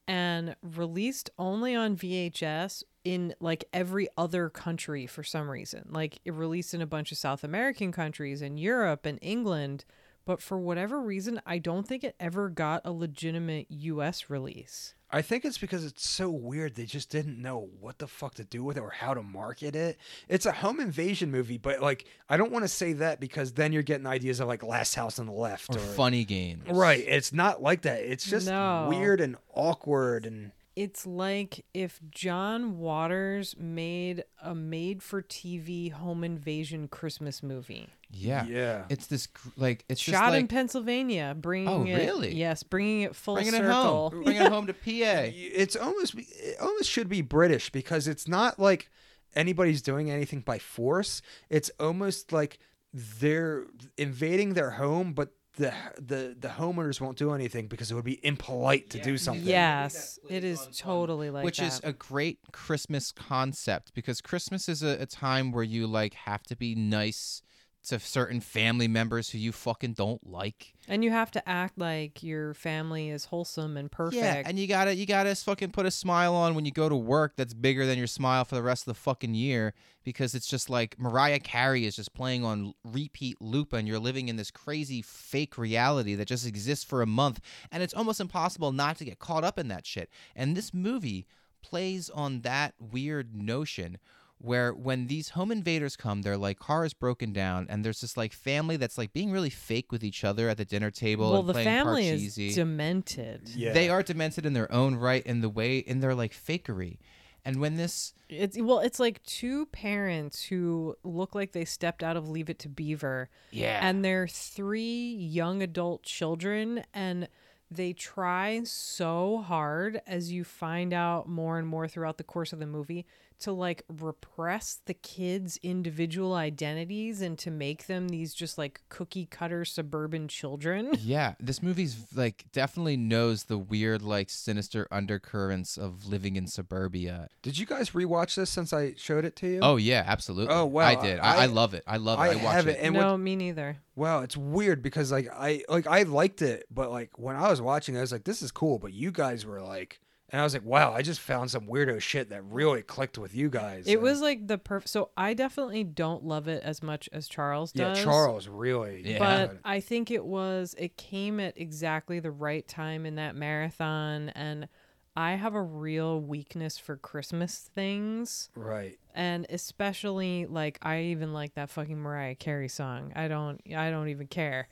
and 0.08 0.56
released 0.62 1.30
only 1.38 1.76
on 1.76 1.96
VHS 1.96 2.82
in 3.04 3.34
like 3.40 3.64
every 3.74 4.08
other 4.16 4.48
country 4.48 5.06
for 5.06 5.22
some 5.22 5.50
reason. 5.50 5.86
Like 5.90 6.18
it 6.24 6.32
released 6.32 6.72
in 6.72 6.80
a 6.80 6.86
bunch 6.86 7.12
of 7.12 7.18
South 7.18 7.44
American 7.44 7.92
countries 7.92 8.40
and 8.40 8.58
Europe 8.58 9.04
and 9.04 9.18
England, 9.20 9.84
but 10.24 10.40
for 10.40 10.58
whatever 10.58 10.98
reason, 10.98 11.42
I 11.44 11.58
don't 11.58 11.86
think 11.86 12.04
it 12.04 12.16
ever 12.18 12.48
got 12.48 12.80
a 12.86 12.92
legitimate 12.92 13.66
US 13.68 14.30
release. 14.30 14.94
I 15.14 15.20
think 15.22 15.44
it's 15.44 15.58
because 15.58 15.84
it's 15.84 16.06
so 16.08 16.30
weird. 16.30 16.74
They 16.74 16.86
just 16.86 17.10
didn't 17.10 17.40
know 17.40 17.68
what 17.80 17.98
the 17.98 18.06
fuck 18.06 18.34
to 18.36 18.44
do 18.44 18.64
with 18.64 18.78
it 18.78 18.80
or 18.80 18.90
how 18.90 19.12
to 19.12 19.22
market 19.22 19.76
it. 19.76 19.98
It's 20.28 20.46
a 20.46 20.52
home 20.52 20.80
invasion 20.80 21.30
movie, 21.30 21.58
but 21.58 21.82
like 21.82 22.06
I 22.30 22.36
don't 22.38 22.50
want 22.50 22.64
to 22.64 22.68
say 22.68 22.94
that 22.94 23.20
because 23.20 23.52
then 23.52 23.72
you're 23.72 23.82
getting 23.82 24.06
ideas 24.06 24.40
of 24.40 24.48
like 24.48 24.62
Last 24.62 24.94
House 24.94 25.18
on 25.18 25.26
the 25.26 25.32
Left 25.32 25.74
Or 25.74 25.78
or, 25.78 25.80
funny 25.80 26.24
games. 26.24 26.64
Right. 26.70 27.04
It's 27.06 27.32
not 27.32 27.62
like 27.62 27.82
that. 27.82 28.00
It's 28.00 28.24
just 28.24 28.46
No. 28.48 28.86
weird 28.88 29.20
and 29.20 29.36
awkward 29.54 30.24
and 30.24 30.52
it's 30.76 31.06
like 31.06 31.64
if 31.74 32.00
John 32.10 32.78
Waters 32.78 33.54
made 33.58 34.24
a 34.42 34.54
made 34.54 35.02
for 35.02 35.22
TV 35.22 35.92
home 35.92 36.24
invasion 36.24 36.88
Christmas 36.88 37.42
movie. 37.42 37.88
Yeah. 38.10 38.44
Yeah. 38.44 38.84
It's 38.90 39.06
this 39.06 39.26
gr- 39.26 39.48
like 39.56 39.84
it's 39.88 40.00
just 40.02 40.16
Shot 40.16 40.34
in 40.34 40.46
Pennsylvania, 40.48 41.34
bringing 41.38 41.68
Oh, 41.68 41.84
it 41.84 41.94
really? 41.96 42.34
yes, 42.34 42.62
bringing 42.62 43.02
it 43.02 43.16
full 43.16 43.34
bringing 43.34 43.54
it 43.54 43.58
circle. 43.58 44.10
home, 44.10 44.22
bringing 44.24 44.42
it 44.42 44.52
home 44.52 44.66
to 44.66 44.74
PA. 44.74 44.80
It's 45.32 45.76
almost 45.76 46.14
it 46.16 46.56
almost 46.60 46.90
should 46.90 47.08
be 47.08 47.22
British 47.22 47.70
because 47.70 48.06
it's 48.08 48.28
not 48.28 48.58
like 48.58 48.90
anybody's 49.34 49.82
doing 49.82 50.10
anything 50.10 50.40
by 50.40 50.58
force. 50.58 51.22
It's 51.48 51.70
almost 51.80 52.32
like 52.32 52.58
they're 52.92 53.64
invading 53.96 54.54
their 54.54 54.72
home, 54.72 55.14
but 55.14 55.30
the 55.56 55.72
the 55.96 56.36
the 56.38 56.48
homeowners 56.48 57.00
won't 57.00 57.18
do 57.18 57.32
anything 57.32 57.66
because 57.66 57.90
it 57.90 57.94
would 57.94 58.04
be 58.04 58.24
impolite 58.24 58.90
to 58.90 59.00
do 59.00 59.18
something. 59.18 59.44
Yes, 59.44 60.18
it 60.28 60.44
is 60.44 60.66
totally 60.76 61.30
like 61.30 61.42
that. 61.42 61.44
which 61.44 61.58
that. 61.58 61.66
is 61.66 61.80
a 61.84 61.92
great 61.92 62.38
Christmas 62.52 63.12
concept 63.12 63.92
because 63.94 64.20
Christmas 64.20 64.68
is 64.68 64.82
a, 64.82 65.02
a 65.02 65.06
time 65.06 65.52
where 65.52 65.64
you 65.64 65.86
like 65.86 66.14
have 66.14 66.42
to 66.44 66.56
be 66.56 66.74
nice 66.74 67.42
to 67.84 67.98
certain 67.98 68.40
family 68.40 68.86
members 68.88 69.30
who 69.30 69.38
you 69.38 69.52
fucking 69.52 69.94
don't 69.94 70.24
like. 70.26 70.74
and 70.88 71.02
you 71.02 71.10
have 71.10 71.30
to 71.32 71.48
act 71.48 71.78
like 71.78 72.22
your 72.22 72.54
family 72.54 73.10
is 73.10 73.26
wholesome 73.26 73.76
and 73.76 73.90
perfect. 73.90 74.22
Yeah, 74.22 74.42
and 74.44 74.58
you 74.58 74.66
gotta 74.66 74.94
you 74.94 75.06
gotta 75.06 75.34
fucking 75.34 75.70
put 75.70 75.86
a 75.86 75.90
smile 75.90 76.34
on 76.34 76.54
when 76.54 76.64
you 76.64 76.70
go 76.70 76.88
to 76.88 76.96
work 76.96 77.34
that's 77.36 77.54
bigger 77.54 77.84
than 77.86 77.98
your 77.98 78.06
smile 78.06 78.44
for 78.44 78.54
the 78.54 78.62
rest 78.62 78.82
of 78.86 78.94
the 78.94 79.00
fucking 79.00 79.34
year 79.34 79.74
because 80.04 80.34
it's 80.34 80.46
just 80.46 80.70
like 80.70 80.98
Mariah 80.98 81.40
Carey 81.40 81.84
is 81.84 81.96
just 81.96 82.14
playing 82.14 82.44
on 82.44 82.74
repeat 82.84 83.40
loop 83.40 83.72
and 83.72 83.86
you're 83.88 83.98
living 83.98 84.28
in 84.28 84.36
this 84.36 84.50
crazy 84.50 85.02
fake 85.02 85.58
reality 85.58 86.14
that 86.14 86.28
just 86.28 86.46
exists 86.46 86.84
for 86.84 87.02
a 87.02 87.06
month 87.06 87.40
and 87.70 87.82
it's 87.82 87.94
almost 87.94 88.20
impossible 88.20 88.72
not 88.72 88.96
to 88.98 89.04
get 89.04 89.18
caught 89.18 89.44
up 89.44 89.58
in 89.58 89.68
that 89.68 89.86
shit. 89.86 90.08
And 90.36 90.56
this 90.56 90.72
movie 90.74 91.26
plays 91.62 92.10
on 92.10 92.40
that 92.40 92.74
weird 92.80 93.34
notion 93.36 93.98
where 94.42 94.72
when 94.72 95.06
these 95.06 95.30
home 95.30 95.52
invaders 95.52 95.96
come, 95.96 96.22
their 96.22 96.36
like 96.36 96.58
car 96.58 96.84
is 96.84 96.94
broken 96.94 97.32
down, 97.32 97.66
and 97.70 97.84
there's 97.84 98.00
this 98.00 98.16
like 98.16 98.32
family 98.32 98.76
that's 98.76 98.98
like 98.98 99.12
being 99.12 99.30
really 99.30 99.50
fake 99.50 99.92
with 99.92 100.02
each 100.02 100.24
other 100.24 100.48
at 100.48 100.56
the 100.56 100.64
dinner 100.64 100.90
table. 100.90 101.30
well, 101.30 101.40
and 101.40 101.48
the 101.48 101.52
playing 101.52 101.66
family 101.66 102.08
is 102.08 102.36
Parcheesi. 102.36 102.54
demented. 102.54 103.46
They 103.56 103.88
are 103.88 104.02
demented 104.02 104.44
in 104.44 104.52
their 104.52 104.70
own 104.72 104.96
right 104.96 105.24
in 105.24 105.40
the 105.40 105.48
way 105.48 105.78
in 105.78 106.00
their 106.00 106.14
like 106.14 106.32
fakery. 106.32 106.98
And 107.44 107.60
when 107.60 107.76
this 107.76 108.14
It's 108.28 108.56
well, 108.60 108.80
it's 108.80 109.00
like 109.00 109.22
two 109.24 109.66
parents 109.66 110.44
who 110.44 110.96
look 111.02 111.34
like 111.34 111.52
they 111.52 111.64
stepped 111.64 112.02
out 112.02 112.16
of 112.16 112.28
Leave 112.28 112.48
It 112.50 112.58
to 112.60 112.68
Beaver. 112.68 113.30
Yeah. 113.50 113.78
And 113.82 114.04
they're 114.04 114.28
three 114.28 115.14
young 115.14 115.62
adult 115.62 116.02
children 116.04 116.84
and 116.94 117.28
they 117.70 117.92
try 117.92 118.62
so 118.64 119.42
hard 119.46 120.02
as 120.06 120.30
you 120.30 120.44
find 120.44 120.92
out 120.92 121.28
more 121.28 121.58
and 121.58 121.66
more 121.66 121.88
throughout 121.88 122.18
the 122.18 122.24
course 122.24 122.52
of 122.52 122.58
the 122.58 122.66
movie 122.66 123.06
to 123.40 123.52
like 123.52 123.82
repress 123.88 124.80
the 124.86 124.94
kids' 124.94 125.58
individual 125.62 126.34
identities 126.34 127.20
and 127.22 127.38
to 127.38 127.50
make 127.50 127.86
them 127.86 128.08
these 128.08 128.34
just 128.34 128.58
like 128.58 128.80
cookie 128.88 129.26
cutter 129.26 129.64
suburban 129.64 130.28
children. 130.28 130.90
Yeah, 131.02 131.34
this 131.40 131.62
movie's 131.62 131.96
like 132.14 132.44
definitely 132.52 132.96
knows 132.96 133.44
the 133.44 133.58
weird 133.58 134.02
like 134.02 134.30
sinister 134.30 134.86
undercurrents 134.90 135.76
of 135.76 136.06
living 136.06 136.36
in 136.36 136.46
suburbia. 136.46 137.28
Did 137.42 137.58
you 137.58 137.66
guys 137.66 137.90
rewatch 137.90 138.36
this 138.36 138.50
since 138.50 138.72
I 138.72 138.94
showed 138.96 139.24
it 139.24 139.36
to 139.36 139.46
you? 139.48 139.60
Oh 139.62 139.76
yeah, 139.76 140.04
absolutely. 140.06 140.54
Oh 140.54 140.64
wow, 140.66 140.86
I 140.86 140.94
did. 140.94 141.18
I, 141.18 141.42
I 141.42 141.46
love 141.46 141.74
it. 141.74 141.82
I 141.86 141.96
love 141.96 142.18
it. 142.18 142.22
I, 142.22 142.36
watch 142.36 142.54
have 142.54 142.66
it. 142.68 142.78
And 142.80 142.94
no, 142.94 143.12
what- 143.12 143.18
me 143.18 143.36
neither. 143.36 143.78
Wow, 143.94 144.20
it's 144.22 144.36
weird 144.36 144.82
because 144.82 145.12
like 145.12 145.28
I 145.32 145.64
like 145.68 145.86
I 145.86 146.04
liked 146.04 146.40
it, 146.40 146.64
but 146.70 146.90
like 146.90 147.18
when 147.18 147.36
I 147.36 147.50
was 147.50 147.60
watching, 147.60 147.94
it, 147.94 147.98
I 147.98 148.00
was 148.02 148.12
like, 148.12 148.24
"This 148.24 148.40
is 148.42 148.50
cool," 148.50 148.78
but 148.78 148.92
you 148.94 149.10
guys 149.10 149.44
were 149.44 149.60
like, 149.60 150.00
and 150.32 150.40
I 150.40 150.44
was 150.44 150.54
like, 150.54 150.64
"Wow, 150.64 150.92
I 150.94 151.02
just 151.02 151.20
found 151.20 151.50
some 151.50 151.66
weirdo 151.66 152.00
shit 152.00 152.30
that 152.30 152.42
really 152.44 152.82
clicked 152.82 153.18
with 153.18 153.34
you 153.34 153.50
guys." 153.50 153.86
It 153.86 153.94
And- 153.94 154.02
was 154.02 154.20
like 154.20 154.46
the 154.48 154.58
perfect. 154.58 154.88
So 154.90 155.10
I 155.16 155.34
definitely 155.34 155.84
don't 155.84 156.24
love 156.24 156.48
it 156.48 156.62
as 156.64 156.82
much 156.82 157.08
as 157.12 157.28
Charles 157.28 157.70
does. 157.72 157.80
yeah, 157.80 157.94
does. 157.94 158.02
Charles 158.04 158.48
really, 158.48 159.16
But 159.18 159.58
I 159.64 159.80
think 159.80 160.10
it 160.10 160.24
was. 160.24 160.74
It 160.78 160.96
came 160.96 161.38
at 161.38 161.56
exactly 161.58 162.18
the 162.18 162.30
right 162.32 162.66
time 162.66 163.04
in 163.06 163.16
that 163.16 163.36
marathon, 163.36 164.30
and 164.30 164.68
I 165.14 165.32
have 165.32 165.54
a 165.54 165.60
real 165.62 166.18
weakness 166.22 166.78
for 166.78 166.96
Christmas 166.96 167.68
things. 167.74 168.48
right. 168.56 168.98
And 169.14 169.44
especially 169.50 170.46
like 170.46 170.78
I 170.80 171.00
even 171.02 171.34
like 171.34 171.52
that 171.56 171.68
fucking 171.68 171.98
Mariah 171.98 172.34
Carey 172.34 172.68
song. 172.68 173.12
I 173.14 173.28
don't 173.28 173.60
I 173.76 173.90
don't 173.90 174.08
even 174.08 174.26
care. 174.26 174.68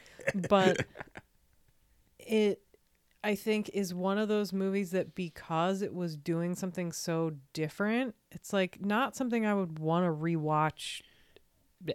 But 0.49 0.87
it 2.19 2.63
I 3.23 3.35
think 3.35 3.71
is 3.75 3.93
one 3.93 4.17
of 4.19 4.29
those 4.29 4.53
movies 4.53 4.93
that 4.93 5.15
because 5.15 5.83
it 5.83 5.95
was 5.95 6.17
doing 6.17 6.55
something 6.55 6.91
so 6.93 7.33
different, 7.53 8.15
it's 8.31 8.53
like 8.53 8.85
not 8.85 9.15
something 9.15 9.45
I 9.45 9.55
would 9.55 9.79
want 9.79 10.07
to 10.07 10.11
rewatch 10.11 11.03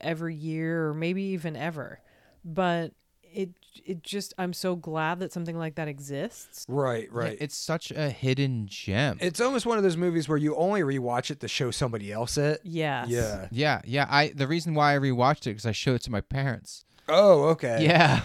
every 0.02 0.35
year 0.35 0.88
or 0.88 0.93
maybe 0.93 1.23
even 1.23 1.56
ever. 1.56 1.99
But 2.43 2.91
it 3.23 3.49
it 3.85 4.03
just 4.03 4.34
I'm 4.38 4.53
so 4.53 4.76
glad 4.76 5.19
that 5.19 5.34
something 5.34 5.57
like 5.57 5.76
that 5.76 5.88
exists. 5.88 6.65
Right, 6.69 7.10
Yeah, 7.11 7.19
right. 7.19 7.38
it's 7.39 7.57
such 7.57 7.91
a 7.91 8.10
hidden 8.10 8.68
gem. 8.68 9.18
It's 9.19 9.41
almost 9.41 9.65
one 9.65 9.77
of 9.77 9.84
those 9.84 9.97
movies 9.97 10.30
where 10.30 10.38
you 10.38 10.56
only 10.56 10.81
rewatch 10.81 11.31
it 11.31 11.39
to 11.41 11.47
show 11.47 11.72
somebody 11.72 12.11
else 12.11 12.38
it. 12.38 12.61
Yeah. 12.64 13.06
Yeah. 13.07 13.47
yeah, 13.52 13.81
yeah. 13.84 14.07
I 14.10 14.30
the 14.30 14.47
reason 14.47 14.73
why 14.76 14.95
I 14.95 14.99
rewatched 14.99 15.41
it 15.47 15.52
because 15.52 15.65
I 15.65 15.72
showed 15.72 15.95
it 15.95 16.02
to 16.03 16.11
my 16.11 16.22
parents. 16.22 16.85
Oh, 17.10 17.43
okay. 17.49 17.84
Yeah. 17.84 18.22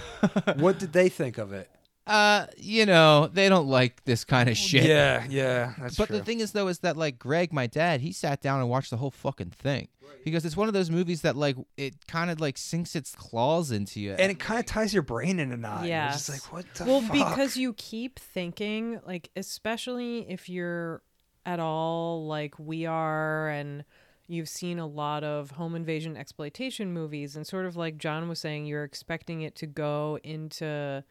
what 0.56 0.78
did 0.78 0.92
they 0.92 1.08
think 1.08 1.38
of 1.38 1.52
it? 1.52 1.68
Uh, 2.10 2.46
you 2.56 2.86
know, 2.86 3.28
they 3.32 3.48
don't 3.48 3.68
like 3.68 4.04
this 4.04 4.24
kind 4.24 4.48
of 4.48 4.56
shit. 4.56 4.82
Yeah, 4.82 5.24
yeah, 5.28 5.74
that's 5.78 5.96
but 5.96 6.08
true. 6.08 6.18
the 6.18 6.24
thing 6.24 6.40
is, 6.40 6.50
though, 6.50 6.66
is 6.66 6.80
that 6.80 6.96
like 6.96 7.20
Greg, 7.20 7.52
my 7.52 7.68
dad, 7.68 8.00
he 8.00 8.10
sat 8.10 8.40
down 8.40 8.58
and 8.60 8.68
watched 8.68 8.90
the 8.90 8.96
whole 8.96 9.12
fucking 9.12 9.50
thing 9.50 9.86
because 10.24 10.44
it's 10.44 10.56
one 10.56 10.66
of 10.66 10.74
those 10.74 10.90
movies 10.90 11.22
that 11.22 11.36
like 11.36 11.54
it 11.76 12.08
kind 12.08 12.28
of 12.28 12.40
like 12.40 12.58
sinks 12.58 12.96
its 12.96 13.14
claws 13.14 13.70
into 13.70 14.00
you. 14.00 14.14
and 14.18 14.32
it 14.32 14.40
kind 14.40 14.58
of 14.58 14.66
ties 14.66 14.92
your 14.92 15.04
brain 15.04 15.38
in 15.38 15.52
a 15.52 15.56
knot. 15.56 15.84
Yeah. 15.86 16.10
just 16.10 16.28
like, 16.28 16.52
what 16.52 16.66
the 16.74 16.84
well, 16.84 17.00
fuck? 17.00 17.12
because 17.12 17.56
you 17.56 17.74
keep 17.74 18.18
thinking, 18.18 19.00
like, 19.06 19.30
especially 19.36 20.28
if 20.28 20.48
you're 20.48 21.02
at 21.46 21.60
all 21.60 22.26
like 22.26 22.58
we 22.58 22.86
are, 22.86 23.50
and 23.50 23.84
you've 24.26 24.48
seen 24.48 24.80
a 24.80 24.86
lot 24.86 25.22
of 25.22 25.52
home 25.52 25.76
invasion 25.76 26.16
exploitation 26.16 26.92
movies, 26.92 27.36
and 27.36 27.46
sort 27.46 27.66
of 27.66 27.76
like 27.76 27.98
John 27.98 28.28
was 28.28 28.40
saying, 28.40 28.66
you're 28.66 28.82
expecting 28.82 29.42
it 29.42 29.54
to 29.54 29.66
go 29.68 30.18
into 30.24 31.04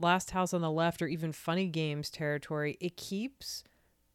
Last 0.00 0.30
House 0.30 0.52
on 0.54 0.62
the 0.62 0.70
Left 0.70 1.02
or 1.02 1.06
even 1.06 1.32
Funny 1.32 1.66
Games 1.66 2.10
territory. 2.10 2.76
It 2.80 2.96
keeps 2.96 3.62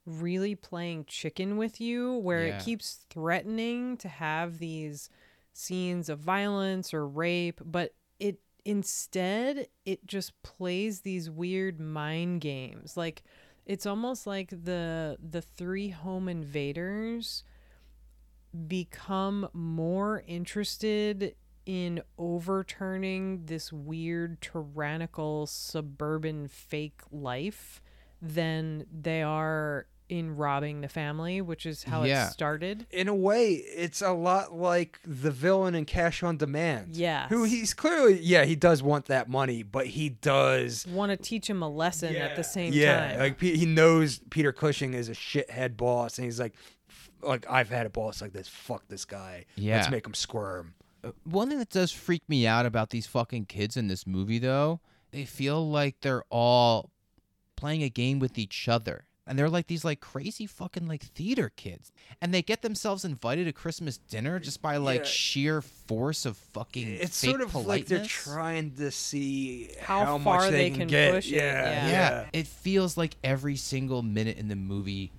really 0.05 0.55
playing 0.55 1.05
chicken 1.05 1.57
with 1.57 1.79
you, 1.79 2.13
where 2.17 2.47
Yeah. 2.47 2.57
it 2.57 2.63
keeps 2.63 3.05
threatening 3.09 3.97
to 3.97 4.07
have 4.07 4.59
these 4.59 5.09
scenes 5.53 6.09
of 6.09 6.19
violence 6.19 6.93
or 6.93 7.07
rape, 7.07 7.61
but 7.63 7.93
it 8.19 8.39
instead 8.65 9.67
it 9.85 10.05
just 10.07 10.41
plays 10.41 11.01
these 11.01 11.29
weird 11.29 11.79
mind 11.79 12.41
games. 12.41 12.97
Like 12.97 13.23
it's 13.65 13.85
almost 13.85 14.27
like 14.27 14.49
the 14.49 15.17
the 15.21 15.41
three 15.41 15.89
home 15.89 16.27
invaders 16.27 17.43
become 18.67 19.49
more 19.53 20.23
interested 20.27 21.35
in 21.65 22.01
overturning 22.17 23.45
this 23.45 23.73
weird 23.73 24.39
tyrannical 24.41 25.47
suburban 25.47 26.47
fake 26.47 27.01
life 27.11 27.81
than 28.21 28.85
they 28.91 29.21
are 29.21 29.87
in 30.07 30.35
robbing 30.35 30.81
the 30.81 30.87
family, 30.87 31.41
which 31.41 31.65
is 31.65 31.83
how 31.83 32.03
Yeah. 32.03 32.27
it 32.27 32.31
started. 32.31 32.85
in 32.91 33.07
a 33.07 33.15
way, 33.15 33.53
it's 33.53 34.03
a 34.03 34.11
lot 34.11 34.53
like 34.53 34.99
the 35.03 35.31
villain 35.31 35.73
in 35.73 35.85
Cash 35.85 36.21
on 36.21 36.37
Demand. 36.37 36.95
Yeah. 36.95 37.27
Who 37.29 37.43
he's 37.43 37.73
clearly, 37.73 38.19
yeah, 38.21 38.45
he 38.45 38.55
does 38.55 38.83
want 38.83 39.05
that 39.05 39.27
money, 39.27 39.63
but 39.63 39.87
he 39.87 40.09
does. 40.09 40.85
Want 40.85 41.09
to 41.09 41.17
teach 41.17 41.49
him 41.49 41.63
a 41.63 41.69
lesson 41.69 42.15
at 42.15 42.35
the 42.35 42.43
same 42.43 42.71
yeah, 42.71 43.09
time. 43.13 43.19
like 43.19 43.41
he 43.41 43.65
knows 43.65 44.19
Peter 44.29 44.51
Cushing 44.51 44.93
is 44.93 45.09
a 45.09 45.13
shithead 45.13 45.75
boss, 45.75 46.19
and 46.19 46.25
he's 46.25 46.39
like, 46.39 46.53
like 47.23 47.47
I've 47.49 47.69
had 47.69 47.87
a 47.87 47.89
boss 47.89 48.21
like 48.21 48.31
this. 48.33 48.47
Fuck 48.47 48.87
this 48.87 49.05
guy. 49.05 49.45
Yeah. 49.55 49.77
let's 49.77 49.89
make 49.89 50.05
him 50.05 50.13
squirm. 50.13 50.75
One 51.23 51.49
thing 51.49 51.60
that 51.60 51.69
does 51.69 51.91
freak 51.91 52.23
me 52.27 52.48
out 52.48 52.65
about 52.65 52.90
these 52.90 53.07
fucking 53.07 53.45
kids 53.45 53.77
in 53.77 53.88
this 53.88 54.06
movie, 54.07 54.40
though, 54.40 54.80
they 55.11 55.26
feel 55.26 55.68
like 55.69 56.02
they're 56.02 56.23
all 56.30 56.91
playing 57.56 57.84
a 57.84 57.90
game 57.90 58.19
with 58.19 58.38
each 58.38 58.68
other. 58.68 59.06
And 59.27 59.40
they're 59.40 59.49
like 59.49 59.65
these 59.65 59.84
like 59.84 60.02
crazy 60.02 60.45
fucking 60.45 60.88
like 60.88 61.02
theater 61.02 61.52
kids. 61.56 61.91
And 62.22 62.32
they 62.32 62.44
get 62.44 62.61
themselves 62.61 63.03
invited 63.03 63.45
to 63.45 63.53
Christmas 63.53 63.98
dinner 63.98 64.40
just 64.40 64.61
by 64.61 64.77
like 64.77 64.99
Yeah. 64.99 65.06
sheer 65.06 65.61
force 65.64 66.27
of 66.27 66.38
fucking 66.38 66.88
It's 66.88 67.19
fake 67.22 67.32
sort 67.32 67.41
of 67.41 67.49
politeness. 67.52 67.68
like 67.68 67.86
they're 67.88 68.06
trying 68.06 68.72
to 68.76 68.91
see 68.91 69.72
How 69.82 70.06
how, 70.06 70.19
far 70.19 70.41
much 70.41 70.52
they 70.52 70.69
they, 70.69 70.77
can 70.77 70.88
get. 70.88 71.14
push 71.15 71.32
it, 71.32 71.38
Yeah, 71.38 71.41
yeah. 71.64 71.90
yeah. 71.90 72.26
It 72.34 72.45
feels 72.45 72.98
like 72.98 73.15
every 73.23 73.56
single 73.56 74.03
minute 74.03 74.38
in 74.38 74.48
the 74.48 74.56
movie 74.56 75.11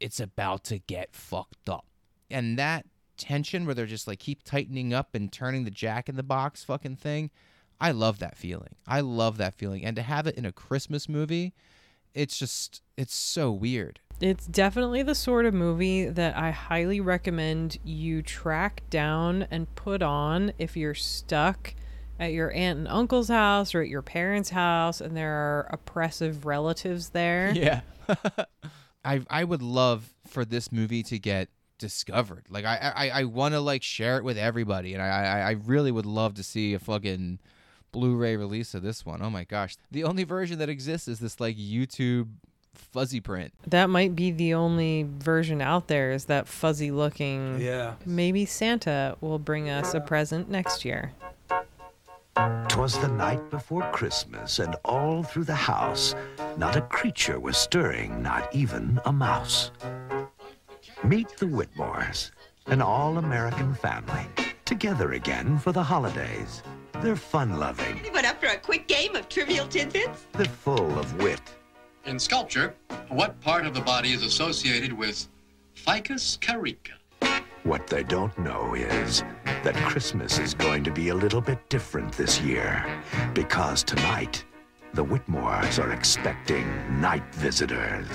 it's 0.00 0.18
about 0.18 0.64
to 0.64 0.80
get 0.80 1.14
fucked 1.14 1.68
up. 1.68 1.86
And 2.28 2.58
that 2.58 2.84
tension 3.16 3.66
where 3.66 3.74
they're 3.74 3.86
just 3.86 4.06
like 4.06 4.18
keep 4.18 4.42
tightening 4.42 4.92
up 4.92 5.14
and 5.14 5.32
turning 5.32 5.64
the 5.64 5.70
jack 5.70 6.08
in 6.08 6.16
the 6.16 6.22
box 6.22 6.64
fucking 6.64 6.96
thing, 6.96 7.30
I 7.80 7.90
love 7.90 8.18
that 8.20 8.36
feeling. 8.36 8.76
I 8.86 9.00
love 9.00 9.38
that 9.38 9.54
feeling. 9.54 9.84
And 9.84 9.96
to 9.96 10.02
have 10.02 10.26
it 10.26 10.36
in 10.36 10.44
a 10.44 10.52
Christmas 10.52 11.08
movie, 11.08 11.52
it's 12.14 12.38
just 12.38 12.82
it's 12.96 13.14
so 13.14 13.50
weird. 13.50 14.00
It's 14.20 14.46
definitely 14.46 15.02
the 15.02 15.16
sort 15.16 15.46
of 15.46 15.54
movie 15.54 16.06
that 16.06 16.36
I 16.36 16.52
highly 16.52 17.00
recommend 17.00 17.78
you 17.82 18.22
track 18.22 18.82
down 18.88 19.48
and 19.50 19.74
put 19.74 20.00
on 20.00 20.52
if 20.58 20.76
you're 20.76 20.94
stuck 20.94 21.74
at 22.20 22.32
your 22.32 22.52
aunt 22.52 22.78
and 22.78 22.88
uncle's 22.88 23.28
house 23.28 23.74
or 23.74 23.82
at 23.82 23.88
your 23.88 24.02
parents' 24.02 24.50
house 24.50 25.00
and 25.00 25.16
there 25.16 25.32
are 25.32 25.68
oppressive 25.72 26.46
relatives 26.46 27.08
there. 27.08 27.52
Yeah. 27.52 27.80
I 29.04 29.22
I 29.28 29.42
would 29.42 29.62
love 29.62 30.14
for 30.28 30.44
this 30.44 30.70
movie 30.70 31.02
to 31.04 31.18
get 31.18 31.48
discovered. 31.82 32.44
Like 32.48 32.64
I 32.64 32.92
I, 32.96 33.08
I 33.20 33.24
want 33.24 33.52
to 33.52 33.60
like 33.60 33.82
share 33.82 34.16
it 34.16 34.24
with 34.24 34.38
everybody, 34.38 34.94
and 34.94 35.02
I, 35.02 35.08
I 35.08 35.40
I 35.40 35.50
really 35.50 35.92
would 35.92 36.06
love 36.06 36.34
to 36.36 36.42
see 36.42 36.72
a 36.72 36.78
fucking 36.78 37.38
Blu-ray 37.92 38.36
release 38.36 38.72
of 38.72 38.82
this 38.82 39.04
one. 39.04 39.20
Oh 39.20 39.28
my 39.28 39.44
gosh, 39.44 39.76
the 39.90 40.04
only 40.04 40.24
version 40.24 40.58
that 40.60 40.70
exists 40.70 41.08
is 41.08 41.20
this 41.20 41.38
like 41.38 41.58
YouTube 41.58 42.28
fuzzy 42.72 43.20
print. 43.20 43.52
That 43.66 43.90
might 43.90 44.16
be 44.16 44.30
the 44.30 44.54
only 44.54 45.06
version 45.18 45.60
out 45.60 45.88
there 45.88 46.12
is 46.12 46.24
that 46.26 46.48
fuzzy 46.48 46.90
looking. 46.90 47.60
Yeah. 47.60 47.94
Maybe 48.06 48.46
Santa 48.46 49.16
will 49.20 49.38
bring 49.38 49.68
us 49.68 49.92
a 49.92 50.00
present 50.00 50.48
next 50.48 50.84
year. 50.84 51.12
'Twas 52.68 52.98
the 52.98 53.08
night 53.08 53.50
before 53.50 53.82
Christmas, 53.92 54.58
and 54.58 54.74
all 54.86 55.22
through 55.22 55.44
the 55.44 55.54
house, 55.54 56.14
not 56.56 56.76
a 56.76 56.80
creature 56.80 57.38
was 57.38 57.58
stirring, 57.58 58.22
not 58.22 58.48
even 58.54 58.98
a 59.04 59.12
mouse. 59.12 59.70
Meet 61.04 61.36
the 61.36 61.46
Whitmores, 61.46 62.30
an 62.66 62.80
all 62.80 63.18
American 63.18 63.74
family, 63.74 64.26
together 64.64 65.12
again 65.12 65.58
for 65.58 65.72
the 65.72 65.82
holidays. 65.82 66.62
They're 67.00 67.16
fun 67.16 67.58
loving, 67.58 67.98
Anyone 67.98 68.24
up 68.24 68.40
for 68.40 68.46
a 68.46 68.56
quick 68.56 68.86
game 68.86 69.16
of 69.16 69.28
trivial 69.28 69.66
tidbits? 69.66 70.26
they're 70.34 70.46
full 70.46 70.98
of 70.98 71.12
wit. 71.20 71.40
In 72.04 72.18
sculpture, 72.18 72.74
what 73.08 73.40
part 73.40 73.66
of 73.66 73.74
the 73.74 73.80
body 73.80 74.12
is 74.12 74.22
associated 74.22 74.92
with 74.92 75.28
ficus 75.74 76.38
carica? 76.40 76.92
What 77.64 77.86
they 77.88 78.04
don't 78.04 78.36
know 78.38 78.74
is 78.74 79.22
that 79.64 79.74
Christmas 79.88 80.38
is 80.38 80.54
going 80.54 80.84
to 80.84 80.90
be 80.92 81.08
a 81.08 81.14
little 81.14 81.40
bit 81.40 81.68
different 81.68 82.12
this 82.12 82.40
year, 82.40 82.84
because 83.34 83.82
tonight, 83.82 84.44
the 84.94 85.04
Whitmores 85.04 85.82
are 85.82 85.92
expecting 85.92 86.66
night 87.00 87.24
visitors. 87.34 88.06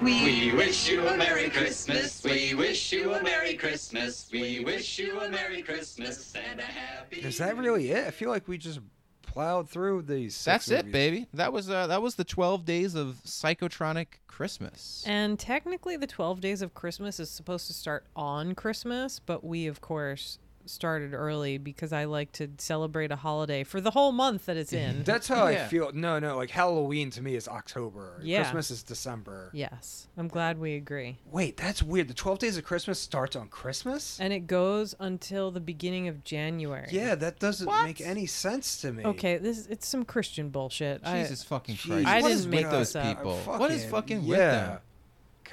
We 0.00 0.52
wish 0.52 0.88
you 0.88 1.06
a 1.08 1.16
Merry 1.16 1.50
Christmas. 1.50 2.22
We 2.22 2.54
wish 2.54 2.92
you 2.92 3.14
a 3.14 3.22
Merry 3.22 3.54
Christmas. 3.54 4.28
We 4.32 4.60
wish 4.60 4.96
you 5.00 5.20
a 5.20 5.28
Merry 5.28 5.60
Christmas 5.60 6.32
and 6.36 6.60
a 6.60 6.62
Happy. 6.62 7.16
Is 7.16 7.38
that 7.38 7.56
really 7.56 7.90
it? 7.90 8.06
I 8.06 8.10
feel 8.12 8.30
like 8.30 8.46
we 8.46 8.58
just 8.58 8.78
plowed 9.22 9.68
through 9.68 10.02
these. 10.02 10.36
six 10.36 10.66
That's 10.66 10.86
it, 10.86 10.92
baby. 10.92 11.26
That 11.34 11.52
was 11.52 11.68
uh, 11.68 11.88
that 11.88 12.00
was 12.00 12.14
the 12.14 12.22
12 12.22 12.64
days 12.64 12.94
of 12.94 13.16
psychotronic 13.26 14.06
Christmas. 14.28 15.02
And 15.04 15.36
technically, 15.36 15.96
the 15.96 16.06
12 16.06 16.40
days 16.40 16.62
of 16.62 16.74
Christmas 16.74 17.18
is 17.18 17.28
supposed 17.28 17.66
to 17.66 17.72
start 17.72 18.04
on 18.14 18.54
Christmas, 18.54 19.20
but 19.24 19.42
we, 19.42 19.66
of 19.66 19.80
course, 19.80 20.38
started 20.70 21.14
early 21.14 21.58
because 21.58 21.92
I 21.92 22.04
like 22.04 22.32
to 22.32 22.48
celebrate 22.58 23.10
a 23.10 23.16
holiday 23.16 23.64
for 23.64 23.80
the 23.80 23.90
whole 23.90 24.12
month 24.12 24.46
that 24.46 24.56
it's 24.56 24.72
in. 24.72 25.02
That's 25.04 25.28
how 25.28 25.46
I 25.46 25.56
feel. 25.56 25.90
No, 25.92 26.18
no, 26.18 26.36
like 26.36 26.50
Halloween 26.50 27.10
to 27.10 27.22
me 27.22 27.34
is 27.34 27.48
October. 27.48 28.20
Yeah. 28.22 28.42
Christmas 28.42 28.70
is 28.70 28.82
December. 28.82 29.50
Yes, 29.52 30.08
I'm 30.16 30.28
glad 30.28 30.58
we 30.58 30.74
agree. 30.74 31.18
Wait, 31.30 31.56
that's 31.56 31.82
weird. 31.82 32.08
The 32.08 32.14
12 32.14 32.38
days 32.38 32.58
of 32.58 32.64
Christmas 32.64 32.98
starts 32.98 33.36
on 33.36 33.48
Christmas? 33.48 34.18
And 34.20 34.32
it 34.32 34.46
goes 34.46 34.94
until 34.98 35.50
the 35.50 35.60
beginning 35.60 36.08
of 36.08 36.24
January. 36.24 36.88
Yeah, 36.90 37.14
that 37.16 37.38
doesn't 37.38 37.68
make 37.84 38.00
any 38.00 38.26
sense 38.26 38.80
to 38.82 38.92
me. 38.92 39.04
Okay, 39.04 39.38
this 39.38 39.66
it's 39.66 39.88
some 39.88 40.04
Christian 40.04 40.50
bullshit. 40.50 41.02
I- 41.04 41.22
Jesus 41.22 41.42
fucking 41.44 41.76
Christ. 41.76 42.06
I 42.06 42.20
didn't 42.20 42.50
make 42.50 42.70
those 42.70 42.92
this 42.92 42.96
up. 42.96 43.16
people? 43.16 43.36
what 43.36 43.70
is 43.70 43.84
fucking 43.84 44.26
with 44.26 44.38
yeah. 44.38 44.50
them? 44.50 44.78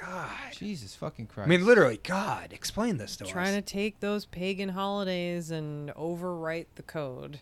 God. 0.00 0.52
Jesus 0.52 0.94
fucking 0.94 1.26
Christ. 1.26 1.46
I 1.46 1.50
mean, 1.50 1.64
literally, 1.66 2.00
God, 2.02 2.52
explain 2.52 2.98
this 2.98 3.16
to 3.16 3.24
us. 3.24 3.30
trying 3.30 3.56
us. 3.56 3.56
to 3.56 3.62
take 3.62 4.00
those 4.00 4.26
pagan 4.26 4.70
holidays 4.70 5.50
and 5.50 5.90
overwrite 5.94 6.66
the 6.74 6.82
code. 6.82 7.40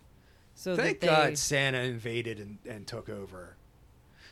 So 0.55 0.77
Thank 0.77 1.01
that 1.01 1.07
they, 1.07 1.13
God 1.13 1.39
Santa 1.39 1.79
invaded 1.79 2.39
and, 2.39 2.59
and 2.69 2.87
took 2.87 3.09
over. 3.09 3.57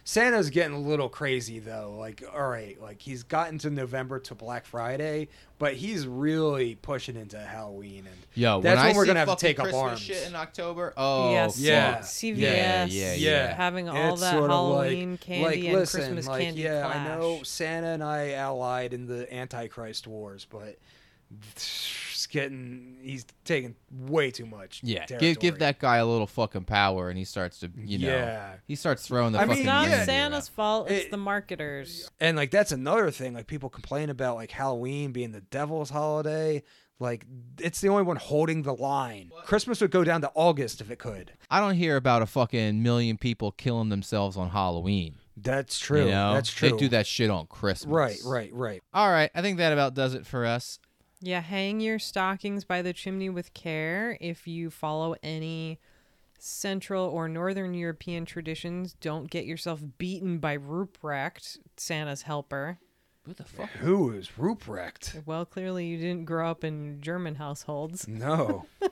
Santa's 0.05 0.51
getting 0.51 0.75
a 0.75 0.81
little 0.81 1.09
crazy 1.09 1.61
though. 1.61 1.95
Like, 1.99 2.25
all 2.35 2.49
right, 2.49 2.81
like 2.83 3.01
he's 3.01 3.23
gotten 3.23 3.59
to 3.59 3.71
November 3.71 4.19
to 4.21 4.35
Black 4.35 4.67
Friday, 4.67 5.29
but 5.59 5.75
he's 5.75 6.07
really 6.09 6.75
pushing 6.75 7.15
into 7.17 7.39
Halloween, 7.39 8.07
and 8.07 8.17
Yo, 8.35 8.61
that's 8.61 8.77
when, 8.79 8.85
when, 8.87 8.95
I 8.95 8.97
we're 8.97 9.05
see 9.05 9.07
gonna 9.07 9.19
have 9.21 9.29
to 9.29 9.33
fucking 9.33 9.49
take 9.49 9.59
up 9.61 9.65
Christmas 9.65 9.83
arms. 9.83 10.01
shit 10.01 10.27
in 10.27 10.35
October. 10.35 10.93
Oh, 10.97 11.31
yes, 11.31 11.59
yeah. 11.61 11.95
fuck. 11.97 12.05
CVS, 12.05 12.37
Yeah, 12.37 12.85
yeah, 12.87 13.15
yeah. 13.15 13.55
having 13.55 13.89
all 13.89 14.13
It's 14.15 14.23
that 14.23 14.33
Halloween 14.35 15.13
like, 15.13 15.21
candy 15.21 15.45
like, 15.45 15.59
and 15.65 15.73
listen, 15.73 16.01
Christmas 16.01 16.27
like, 16.27 16.43
candy 16.43 16.63
Yeah, 16.63 16.83
clash. 16.83 16.97
I 16.97 17.05
know 17.09 17.43
Santa 17.45 17.87
and 17.89 18.03
I 18.03 18.33
allied 18.33 18.93
in 18.93 19.07
the 19.07 19.33
Antichrist 19.33 20.09
wars, 20.09 20.47
but 20.51 20.79
it's 21.53 22.27
getting 22.27 22.97
he's 23.03 23.27
taking 23.45 23.75
way 23.91 24.31
too 24.31 24.47
much. 24.47 24.81
Yeah, 24.83 25.05
territory. 25.05 25.33
give 25.33 25.41
give 25.41 25.59
that 25.59 25.79
guy 25.79 25.97
a 25.99 26.07
little 26.07 26.27
fucking 26.27 26.65
power, 26.65 27.09
and 27.09 27.19
he 27.19 27.25
starts 27.25 27.61
to, 27.61 27.71
you 27.77 27.99
know, 27.99 28.09
Yeah. 28.09 28.55
he 28.67 28.75
starts 28.75 29.07
throwing 29.07 29.33
the 29.33 29.39
I 29.39 29.43
mean, 29.43 29.49
fucking. 29.51 29.63
It's 29.63 29.67
not 29.67 29.87
reindeer 29.87 30.05
Santa's 30.05 30.49
fault. 30.49 30.91
It's 30.91 31.11
the 31.11 31.17
marketers. 31.19 32.11
And 32.21 32.37
like 32.37 32.51
that's 32.51 32.73
another 32.73 33.11
thing. 33.11 33.35
Like 33.35 33.47
people 33.47 33.69
complain 33.69 34.11
about 34.11 34.37
like 34.37 34.51
Halloween 34.51 35.13
being 35.13 35.33
the 35.33 35.41
devil's 35.43 35.91
holiday. 35.91 36.63
Like 36.99 37.27
it's 37.59 37.81
the 37.81 37.89
only 37.89 38.05
one 38.05 38.17
holding 38.17 38.63
the 38.63 38.75
line. 38.75 39.31
Christmas 39.45 39.81
would 39.81 39.91
go 39.91 40.05
down 40.05 40.21
to 40.21 40.31
August 40.35 40.81
if 40.81 40.91
it 40.91 40.99
could. 40.99 41.33
I 41.51 41.61
don't 41.61 41.75
hear 41.75 41.97
about 41.97 42.23
a 42.23 42.27
fucking 42.27 42.83
million 42.83 43.19
people 43.19 43.51
killing 43.53 43.89
themselves 43.89 44.37
on 44.37 44.51
Halloween. 44.51 45.17
That's 45.37 45.79
true. 45.79 46.05
You 46.05 46.11
know? 46.11 46.35
That's 46.35 46.51
true. 46.51 46.71
They 46.71 46.77
do 46.77 46.89
that 46.91 47.07
shit 47.07 47.29
on 47.31 47.47
Christmas. 47.47 47.91
Right, 47.93 48.19
right, 48.25 48.51
right. 48.53 48.83
All 48.95 49.11
right, 49.11 49.31
I 49.35 49.43
think 49.43 49.59
that 49.59 49.73
about 49.73 49.95
does 49.95 50.15
it 50.15 50.27
for 50.27 50.47
us. 50.47 50.79
Yeah, 51.23 51.41
hang 51.41 51.81
your 51.81 52.01
stockings 52.01 52.65
by 52.65 52.83
the 52.83 52.93
chimney 52.93 53.31
with 53.31 53.55
care. 53.55 54.19
If 54.21 54.49
you 54.49 54.71
follow 54.71 55.15
any 55.23 55.79
Central 56.39 57.07
or 57.07 57.29
Northern 57.29 57.75
European 57.75 58.25
traditions, 58.25 58.95
don't 58.95 59.31
get 59.31 59.45
yourself 59.45 59.81
beaten 59.99 60.39
by 60.39 60.57
Ruprecht, 60.57 61.59
Santa's 61.77 62.23
helper. 62.23 62.79
Who 63.25 63.35
the 63.35 63.45
fuck? 63.45 63.71
Who 63.71 64.11
is 64.11 64.31
Ruprecht? 64.37 65.25
Well, 65.25 65.45
clearly 65.45 65.87
you 65.87 65.97
didn't 65.97 66.25
grow 66.25 66.51
up 66.51 66.65
in 66.65 67.01
German 67.01 67.37
households. 67.37 68.09
No. 68.09 68.67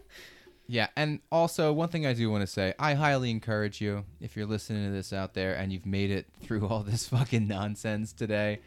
Yeah, 0.73 0.87
and 0.95 1.19
also 1.33 1.73
one 1.73 1.89
thing 1.89 2.07
I 2.07 2.13
do 2.13 2.31
want 2.31 2.43
to 2.43 2.47
say, 2.47 2.75
I 2.79 2.95
highly 2.95 3.33
encourage 3.33 3.81
you 3.81 4.05
if 4.21 4.37
you're 4.37 4.47
listening 4.47 4.85
to 4.85 4.93
this 4.93 5.13
out 5.13 5.35
there 5.35 5.55
and 5.55 5.73
you've 5.73 5.85
made 5.85 6.13
it 6.13 6.29
through 6.41 6.69
all 6.69 6.85
this 6.85 7.09
fucking 7.09 7.49
nonsense 7.49 8.13
today 8.13 8.61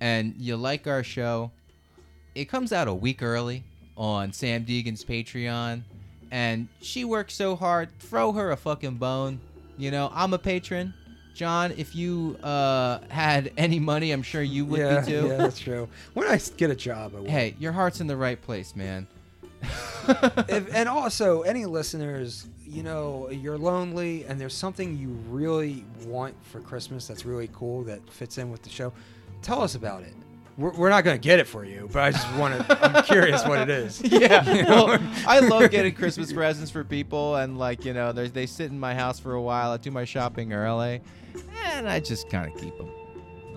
and 0.00 0.34
you 0.38 0.56
like 0.56 0.86
our 0.86 1.04
show, 1.04 1.50
it 2.36 2.44
comes 2.46 2.72
out 2.72 2.86
a 2.86 2.94
week 2.94 3.22
early 3.22 3.64
on 3.96 4.32
Sam 4.32 4.64
Deegan's 4.64 5.04
Patreon 5.04 5.82
and 6.30 6.68
she 6.80 7.04
works 7.04 7.34
so 7.34 7.56
hard, 7.56 7.88
throw 7.98 8.32
her 8.32 8.50
a 8.50 8.56
fucking 8.56 8.96
bone. 8.96 9.40
You 9.78 9.90
know, 9.90 10.10
I'm 10.12 10.34
a 10.34 10.38
patron. 10.38 10.92
John, 11.34 11.72
if 11.76 11.94
you 11.94 12.36
uh, 12.42 13.00
had 13.08 13.52
any 13.56 13.78
money, 13.78 14.10
I'm 14.10 14.22
sure 14.22 14.42
you 14.42 14.64
would 14.66 14.80
yeah, 14.80 15.00
be 15.00 15.06
too. 15.06 15.26
yeah, 15.28 15.36
that's 15.36 15.58
true. 15.58 15.88
When 16.14 16.26
I 16.26 16.38
get 16.56 16.70
a 16.70 16.74
job, 16.74 17.14
I 17.14 17.20
will. 17.20 17.30
Hey, 17.30 17.54
your 17.58 17.72
heart's 17.72 18.00
in 18.00 18.06
the 18.06 18.16
right 18.16 18.40
place, 18.40 18.76
man. 18.76 19.06
if, 20.48 20.74
and 20.74 20.88
also 20.88 21.42
any 21.42 21.64
listeners, 21.64 22.46
you 22.66 22.82
know, 22.82 23.30
you're 23.30 23.58
lonely 23.58 24.24
and 24.24 24.40
there's 24.40 24.54
something 24.54 24.96
you 24.96 25.08
really 25.30 25.84
want 26.04 26.34
for 26.44 26.60
Christmas 26.60 27.06
that's 27.06 27.24
really 27.24 27.48
cool 27.52 27.82
that 27.84 28.08
fits 28.10 28.38
in 28.38 28.50
with 28.50 28.62
the 28.62 28.70
show. 28.70 28.92
Tell 29.42 29.62
us 29.62 29.74
about 29.74 30.02
it. 30.02 30.14
We're, 30.58 30.72
we're 30.72 30.88
not 30.88 31.04
going 31.04 31.16
to 31.16 31.20
get 31.20 31.38
it 31.38 31.46
for 31.46 31.64
you, 31.64 31.88
but 31.92 32.02
I 32.02 32.10
just 32.12 32.34
want 32.36 32.66
to. 32.66 32.96
I'm 32.96 33.04
curious 33.04 33.44
what 33.46 33.60
it 33.60 33.68
is. 33.68 34.00
yeah. 34.04 34.42
You 34.54 34.62
know? 34.62 34.86
Well, 34.86 35.00
I 35.26 35.40
love 35.40 35.70
getting 35.70 35.94
Christmas 35.94 36.32
presents 36.32 36.70
for 36.70 36.82
people, 36.82 37.36
and 37.36 37.58
like 37.58 37.84
you 37.84 37.92
know, 37.92 38.12
they 38.12 38.46
sit 38.46 38.70
in 38.70 38.78
my 38.80 38.94
house 38.94 39.20
for 39.20 39.34
a 39.34 39.42
while. 39.42 39.72
I 39.72 39.76
do 39.76 39.90
my 39.90 40.04
shopping 40.04 40.52
early, 40.52 41.02
and 41.74 41.88
I 41.88 42.00
just 42.00 42.30
kind 42.30 42.50
of 42.50 42.58
keep 42.60 42.76
them. 42.78 42.90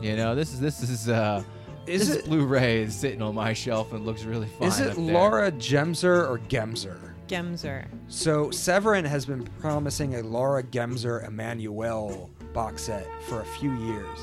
You 0.02 0.16
know, 0.18 0.36
this 0.36 0.54
is 0.54 0.60
this 0.60 0.82
is 0.82 1.08
uh, 1.10 1.44
Is 1.88 2.08
this 2.10 2.18
it- 2.18 2.26
Blu-ray 2.26 2.84
is 2.84 2.96
sitting 2.96 3.22
on 3.22 3.34
my 3.36 3.54
shelf 3.54 3.94
and 3.94 4.06
looks 4.06 4.24
really 4.24 4.48
fine. 4.48 4.68
Is 4.68 4.80
it 4.80 4.90
up 4.90 4.96
there. 4.96 5.06
Laura 5.14 5.52
Gemser 5.54 6.28
or 6.30 6.40
Gemser? 6.50 6.98
Gemser. 7.28 7.86
So 8.08 8.50
Severin 8.52 9.06
has 9.06 9.26
been 9.26 9.44
promising 9.60 10.16
a 10.16 10.24
Laura 10.24 10.64
Gemser 10.64 11.26
Emanuelle 11.30 12.30
box 12.54 12.84
set 12.84 13.08
for 13.24 13.42
a 13.42 13.46
few 13.46 13.72
years, 13.86 14.20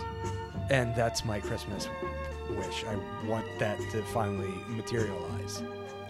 and 0.71 0.95
that's 0.95 1.25
my 1.25 1.41
Christmas 1.41 1.89
wish. 2.51 2.85
I 2.85 2.97
want 3.27 3.47
that 3.59 3.79
to 3.93 4.03
finally 4.05 4.55
materialize. 4.69 5.63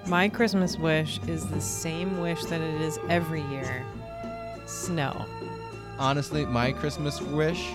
My 0.06 0.28
Christmas 0.28 0.78
wish 0.78 1.18
is 1.26 1.46
the 1.46 1.60
same 1.60 2.20
wish 2.20 2.44
that 2.44 2.60
it 2.60 2.80
is 2.80 2.98
every 3.08 3.42
year 3.42 3.84
snow. 4.66 5.24
Honestly, 5.98 6.44
my 6.46 6.72
Christmas 6.72 7.20
wish 7.20 7.68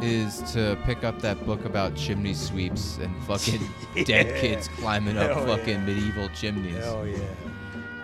is 0.00 0.40
to 0.52 0.78
pick 0.84 1.04
up 1.04 1.20
that 1.20 1.44
book 1.46 1.64
about 1.64 1.96
chimney 1.96 2.34
sweeps 2.34 2.98
and 2.98 3.22
fucking 3.24 3.60
dead 4.04 4.40
kids 4.40 4.68
climbing 4.76 5.16
up 5.16 5.30
Hell 5.30 5.46
fucking 5.46 5.80
yeah. 5.80 5.84
medieval 5.84 6.28
chimneys. 6.30 6.76
Hell 6.76 7.06
yeah. 7.06 7.18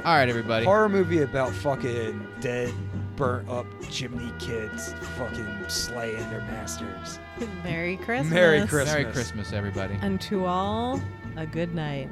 All 0.05 0.17
right, 0.17 0.29
everybody. 0.29 0.65
Horror 0.65 0.89
movie 0.89 1.23
about 1.23 1.53
fucking 1.53 2.27
dead 2.41 2.73
burnt 3.21 3.51
up 3.51 3.67
chimney 3.91 4.33
kids 4.39 4.95
fucking 5.19 5.47
slaying 5.69 6.29
their 6.31 6.41
masters. 6.41 7.19
Merry 7.63 7.99
Christmas. 7.99 8.33
Merry 8.33 8.61
Christmas. 8.61 8.87
Merry 8.87 9.13
Christmas, 9.13 9.53
everybody. 9.53 9.99
And 10.01 10.19
to 10.23 10.47
all, 10.47 10.99
a 11.37 11.45
good 11.45 11.75
night. 11.75 12.09